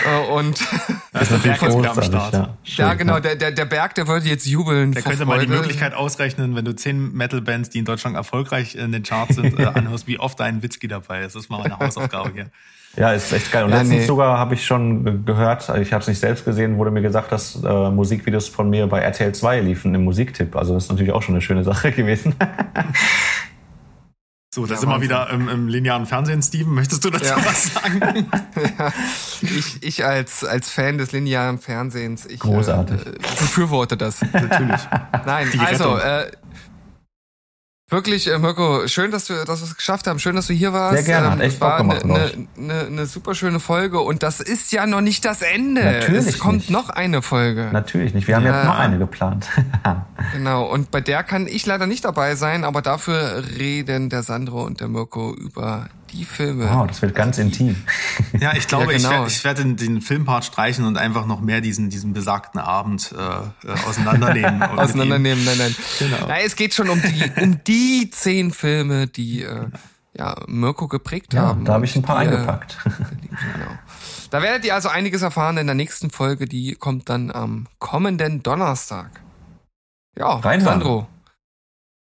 Äh, 0.06 0.32
Und 0.32 0.60
Das 1.12 1.24
ist 1.24 1.32
natürlich 1.32 1.60
Berg 1.60 1.70
ist 1.72 1.78
wieder 1.78 1.92
am 1.92 2.02
Start. 2.02 2.50
ja. 2.66 2.94
genau, 2.96 3.20
der, 3.20 3.36
der, 3.36 3.52
der 3.52 3.66
Berg, 3.66 3.96
der 3.96 4.08
würde 4.08 4.28
jetzt 4.28 4.46
jubeln. 4.46 4.92
Der 4.92 5.02
könnte 5.02 5.26
mal 5.26 5.40
die. 5.40 5.48
Möglichkeit 5.48 5.94
ausrechnen, 5.94 6.56
wenn 6.56 6.66
du 6.66 6.76
zehn 6.76 7.14
Metal-Bands, 7.14 7.70
die 7.70 7.80
in 7.80 7.86
Deutschland 7.86 8.16
erfolgreich 8.16 8.76
in 8.76 8.92
den 8.92 9.04
Charts 9.04 9.36
sind, 9.36 9.60
äh, 9.60 9.66
anhörst, 9.74 10.08
wie 10.08 10.20
oft 10.20 10.40
da 10.40 10.46
ein 10.46 10.64
Witzki 10.64 10.88
dabei 10.88 11.24
ist. 11.24 11.36
Das 11.36 11.44
ist 11.44 11.50
mal 11.50 11.62
eine 11.62 11.78
Hausaufgabe 11.80 12.32
hier. 12.34 12.50
Ja, 12.96 13.12
ist 13.14 13.32
echt 13.34 13.52
geil. 13.52 13.64
Und 13.66 13.72
Ja, 13.72 13.78
letztens 13.78 14.02
nee. 14.02 14.06
sogar 14.06 14.38
habe 14.38 14.54
ich 14.54 14.66
schon 14.66 15.04
ge- 15.04 15.18
gehört, 15.26 15.68
also 15.70 15.82
ich 15.82 15.92
habe 15.94 16.02
es 16.04 16.08
nicht 16.08 16.20
selbst 16.20 16.46
gesehen, 16.46 16.78
wurde 16.78 16.92
mir 16.92 17.02
gesagt, 17.02 17.32
dass 17.32 17.62
äh, 17.64 17.90
Musikvideos 17.90 18.48
von 18.50 18.70
mir 18.70 18.86
bei 18.88 19.00
RTL 19.00 19.34
2 19.34 19.62
liefen 19.62 19.96
im 19.96 20.04
Musiktipp. 20.04 20.56
Also 20.56 20.76
das 20.76 20.84
ist 20.84 20.90
natürlich 20.92 21.12
auch 21.12 21.24
schon 21.24 21.34
eine 21.34 21.42
schöne 21.42 21.64
Sache 21.64 21.92
gewesen. 21.92 22.36
So, 24.54 24.68
da 24.68 24.76
Ja, 24.76 24.80
sind 24.80 24.90
wir 24.90 25.02
wieder 25.02 25.32
im, 25.32 25.50
im 25.50 25.68
linearen 25.68 26.06
Fernsehen. 26.06 26.44
Steven, 26.44 26.72
möchtest 26.76 27.04
du 27.04 27.10
dazu 27.10 27.26
Ja. 27.26 27.38
was 27.38 27.74
sagen? 27.74 28.28
Ich, 29.42 29.82
ich 29.84 30.06
als, 30.06 30.46
als 30.46 30.70
Fan 30.70 30.98
des 31.00 31.12
linearen 31.12 31.58
Fernsehens, 31.58 32.26
ich 32.28 32.40
Großartig. 32.40 33.02
Äh, 33.06 33.12
befürworte 33.20 33.98
das. 33.98 34.22
Natürlich. 34.32 34.82
Nein, 35.26 35.48
Die 35.52 35.60
also, 35.60 35.98
äh, 35.98 36.32
wirklich, 37.94 38.30
äh, 38.30 38.38
Mirko, 38.38 38.86
schön, 38.88 39.12
dass 39.12 39.30
wir, 39.30 39.46
dass 39.46 39.62
wir 39.62 39.68
es 39.68 39.78
geschafft 39.78 40.08
haben. 40.08 40.20
Schön, 40.20 40.36
dass 40.36 40.48
du 40.48 40.54
hier 40.54 40.74
warst. 40.74 40.96
Sehr 40.96 41.04
gerne, 41.04 41.28
hat 41.32 41.36
Ähm, 41.36 41.42
echt 41.42 41.56
es 41.56 41.62
war 41.62 41.78
Bock 41.78 42.02
gemacht 42.02 42.04
eine, 42.04 42.48
eine, 42.58 42.88
eine 42.88 43.06
super 43.06 43.34
schöne 43.36 43.62
Folge 43.62 44.02
und 44.02 44.22
das 44.24 44.42
ist 44.42 44.72
ja 44.74 44.86
noch 44.86 45.00
nicht 45.00 45.24
das 45.24 45.42
Ende. 45.42 45.82
Natürlich 45.84 46.28
es 46.28 46.40
kommt 46.40 46.58
nicht. 46.58 46.70
noch 46.72 46.90
eine 46.90 47.22
Folge. 47.22 47.70
natürlich 47.72 48.14
nicht. 48.14 48.28
Wir 48.28 48.36
haben 48.36 48.46
Ja. 48.46 48.58
jetzt 48.58 48.66
noch 48.66 48.80
eine 48.80 48.98
geplant. 48.98 49.48
Genau, 50.34 50.66
und 50.66 50.90
bei 50.92 51.00
der 51.02 51.24
kann 51.24 51.48
ich 51.48 51.66
leider 51.66 51.86
nicht 51.86 52.04
dabei 52.06 52.36
sein, 52.36 52.64
aber 52.64 52.82
dafür 52.82 53.44
reden 53.58 54.10
der 54.10 54.24
Sandro 54.24 54.64
und 54.64 54.80
der 54.80 54.88
Mirko 54.88 55.34
über 55.36 55.88
die 56.14 56.26
Filme. 56.26 56.70
wow, 56.70 56.88
das 56.88 57.02
wird 57.02 57.16
ganz 57.16 57.38
intim. 57.38 57.76
Ja, 58.40 58.54
ich 58.56 58.68
glaube, 58.68 58.92
Ja, 58.94 58.98
genau. 58.98 59.26
ich 59.26 59.44
werde 59.44 59.64
werd 59.66 59.80
den, 59.82 60.02
Filmpart 60.02 60.46
streichen 60.46 60.86
und 60.86 60.98
einfach 60.98 61.26
noch 61.26 61.42
mehr 61.42 61.60
diesen, 61.62 61.90
diesen 61.90 62.14
besagten 62.14 62.60
Abend 62.60 63.12
äh, 63.12 63.68
äh, 63.68 63.72
auseinandernehmen. 63.88 64.62
Auseinandernehmen, 64.78 65.44
nein, 65.44 65.58
nein. 65.58 65.76
Genau. 66.00 66.28
Nein, 66.28 66.42
es 66.46 66.56
geht 66.56 66.74
schon 66.74 66.90
um 66.90 67.02
die, 67.02 67.42
um 67.42 67.64
die 67.64 68.10
zehn 68.12 68.52
Filme, 68.52 69.08
die 69.08 69.44
äh, 69.44 69.68
ja, 70.16 70.36
Mirko 70.48 70.88
geprägt 70.88 71.34
Ja, 71.34 71.42
haben. 71.48 71.66
da 71.66 71.74
habe 71.74 71.86
ich 71.86 71.96
ein 71.96 72.04
paar 72.04 72.22
die, 72.24 72.30
äh, 72.30 72.34
eingepackt. 72.36 72.78
Genau. 73.30 73.72
Da 74.30 74.42
werdet 74.42 74.66
ihr 74.66 74.74
also 74.76 74.90
einiges 74.90 75.22
erfahren 75.22 75.58
in 75.58 75.66
der 75.68 75.76
nächsten 75.76 76.10
Folge, 76.10 76.46
die 76.48 76.74
kommt 76.76 77.10
dann 77.10 77.32
am 77.32 77.68
kommenden 77.80 78.42
Donnerstag. 78.44 79.10
Ja, 80.18 80.36
Reinhören. 80.36 80.62
Sandro. 80.80 81.08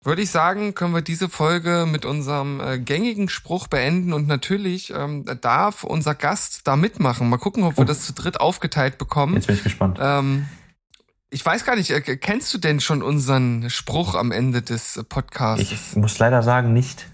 Würde 0.05 0.22
ich 0.22 0.30
sagen, 0.30 0.74
können 0.74 0.94
wir 0.94 1.03
diese 1.03 1.28
Folge 1.28 1.86
mit 1.88 2.05
unserem 2.05 2.61
äh, 2.61 2.78
gängigen 2.78 3.28
Spruch 3.28 3.68
beenden 3.68 4.12
und 4.12 4.26
natürlich 4.26 4.92
ähm, 4.94 5.24
darf 5.40 5.84
unser 5.84 6.14
Gast 6.16 6.62
da 6.66 6.74
mitmachen. 6.76 7.28
Mal 7.28 7.36
gucken, 7.38 7.62
ob 7.62 7.76
wir 7.76 7.82
Oh. 7.82 7.86
das 7.86 8.05
zu 8.05 8.12
dritt 8.12 8.40
aufgeteilt 8.40 8.98
bekommen. 8.98 9.34
Jetzt 9.34 9.46
bin 9.46 9.57
ich 9.57 9.62
gespannt. 9.62 9.98
Ähm, 10.00 10.48
ich 11.30 11.46
weiß 11.46 11.64
gar 11.64 11.76
nicht, 11.76 11.90
äh, 11.90 12.00
kennst 12.00 12.53
du 12.53 12.59
denn 12.59 12.80
schon 12.80 13.00
unseren 13.03 13.70
Spruch 13.70 14.14
am 14.16 14.32
Ende 14.32 14.61
des 14.62 14.96
äh, 14.96 15.05
Podcasts? 15.05 15.70
Ich 15.70 15.96
muss 15.96 16.18
leider 16.18 16.42
sagen, 16.42 16.72
nicht. 16.72 17.07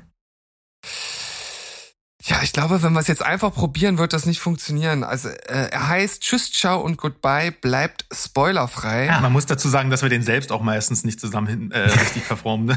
Ja, 2.25 2.41
ich 2.43 2.53
glaube, 2.53 2.83
wenn 2.83 2.93
wir 2.95 3.01
es 3.01 3.07
jetzt 3.07 3.23
einfach 3.23 3.55
probieren, 3.55 3.97
wird 3.99 4.13
das 4.13 4.27
nicht 4.27 4.41
funktionieren. 4.41 5.05
Also 5.05 5.29
äh, 5.29 5.69
er 5.71 5.89
heißt 5.89 6.21
Tschüss, 6.21 6.51
Ciao 6.53 6.81
und 6.81 6.97
Goodbye, 6.97 7.53
bleibt 7.53 8.07
spoilerfrei. 8.13 9.17
Man 9.23 9.33
muss 9.33 9.47
dazu 9.47 9.69
sagen, 9.69 9.89
dass 9.91 10.03
wir 10.03 10.09
den 10.09 10.23
selbst 10.23 10.51
auch 10.51 10.61
meistens 10.61 11.05
nicht 11.05 11.21
zusammen 11.21 11.71
äh, 11.71 11.79
richtig 11.91 12.27
performen. 12.27 12.77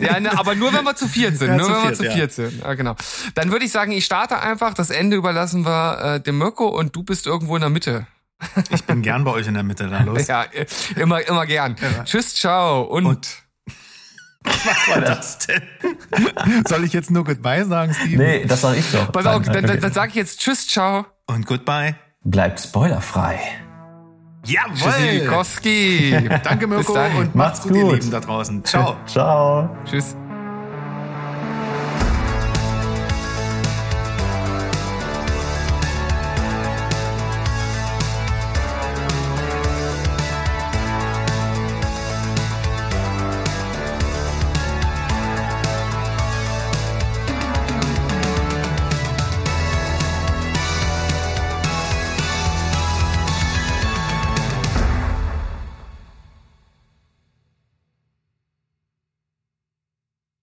Ja, 0.00 0.20
ne, 0.20 0.38
aber 0.38 0.54
nur 0.54 0.72
wenn 0.72 0.84
wir 0.84 0.94
zu 0.94 1.08
viert 1.08 1.36
sind. 1.36 1.48
Ja, 1.48 1.56
nur 1.56 1.66
wenn 1.66 1.74
wir 1.74 1.82
viert, 1.82 1.96
zu 1.96 2.04
ja. 2.04 2.12
viert 2.12 2.32
sind. 2.32 2.62
Ja, 2.62 2.74
genau. 2.74 2.94
Dann 3.34 3.50
würde 3.50 3.64
ich 3.64 3.72
sagen, 3.72 3.90
ich 3.90 4.04
starte 4.04 4.38
einfach. 4.38 4.72
Das 4.72 4.90
Ende 4.90 5.16
überlassen 5.16 5.64
wir 5.66 6.00
äh, 6.16 6.20
dem 6.20 6.38
Mirko 6.38 6.68
und 6.68 6.94
du 6.94 7.02
bist 7.02 7.26
irgendwo 7.26 7.56
in 7.56 7.62
der 7.62 7.70
Mitte. 7.70 8.06
ich 8.70 8.84
bin 8.84 9.02
gern 9.02 9.24
bei 9.24 9.32
euch 9.32 9.48
in 9.48 9.54
der 9.54 9.64
Mitte. 9.64 9.88
Dann 9.88 10.06
los. 10.06 10.26
Ja, 10.28 10.46
immer, 10.94 11.26
immer 11.26 11.44
gern. 11.44 11.74
Tschüss, 12.04 12.36
ciao 12.36 12.82
und, 12.82 13.04
Und- 13.04 13.39
Was 14.44 14.88
war 14.88 15.00
das 15.00 15.38
denn? 15.38 15.62
Soll 16.68 16.84
ich 16.84 16.92
jetzt 16.92 17.10
nur 17.10 17.24
Goodbye 17.24 17.64
sagen, 17.66 17.94
Steven? 17.94 18.18
Nee, 18.18 18.44
das 18.46 18.62
sage 18.62 18.78
ich 18.78 18.90
doch. 18.90 19.12
pass 19.12 19.26
auf, 19.26 19.42
dann, 19.44 19.64
dann, 19.64 19.80
dann 19.80 19.92
sage 19.92 20.10
ich 20.10 20.14
jetzt 20.14 20.40
Tschüss, 20.40 20.66
ciao. 20.66 21.06
Und 21.26 21.46
Goodbye. 21.46 21.96
Bleibt 22.24 22.60
spoilerfrei. 22.60 23.40
Jawohl! 24.44 24.92
Tschüssikowski. 24.92 26.28
Danke, 26.44 26.66
Mirko, 26.66 26.92
und 26.94 27.34
macht's 27.34 27.34
Macht's 27.34 27.62
gut, 27.62 27.76
ihr 27.76 27.82
gut. 27.82 27.94
Lieben 27.94 28.10
da 28.10 28.20
draußen. 28.20 28.64
Ciao. 28.64 28.96
Ciao. 29.06 29.68
Tschüss. 29.84 30.16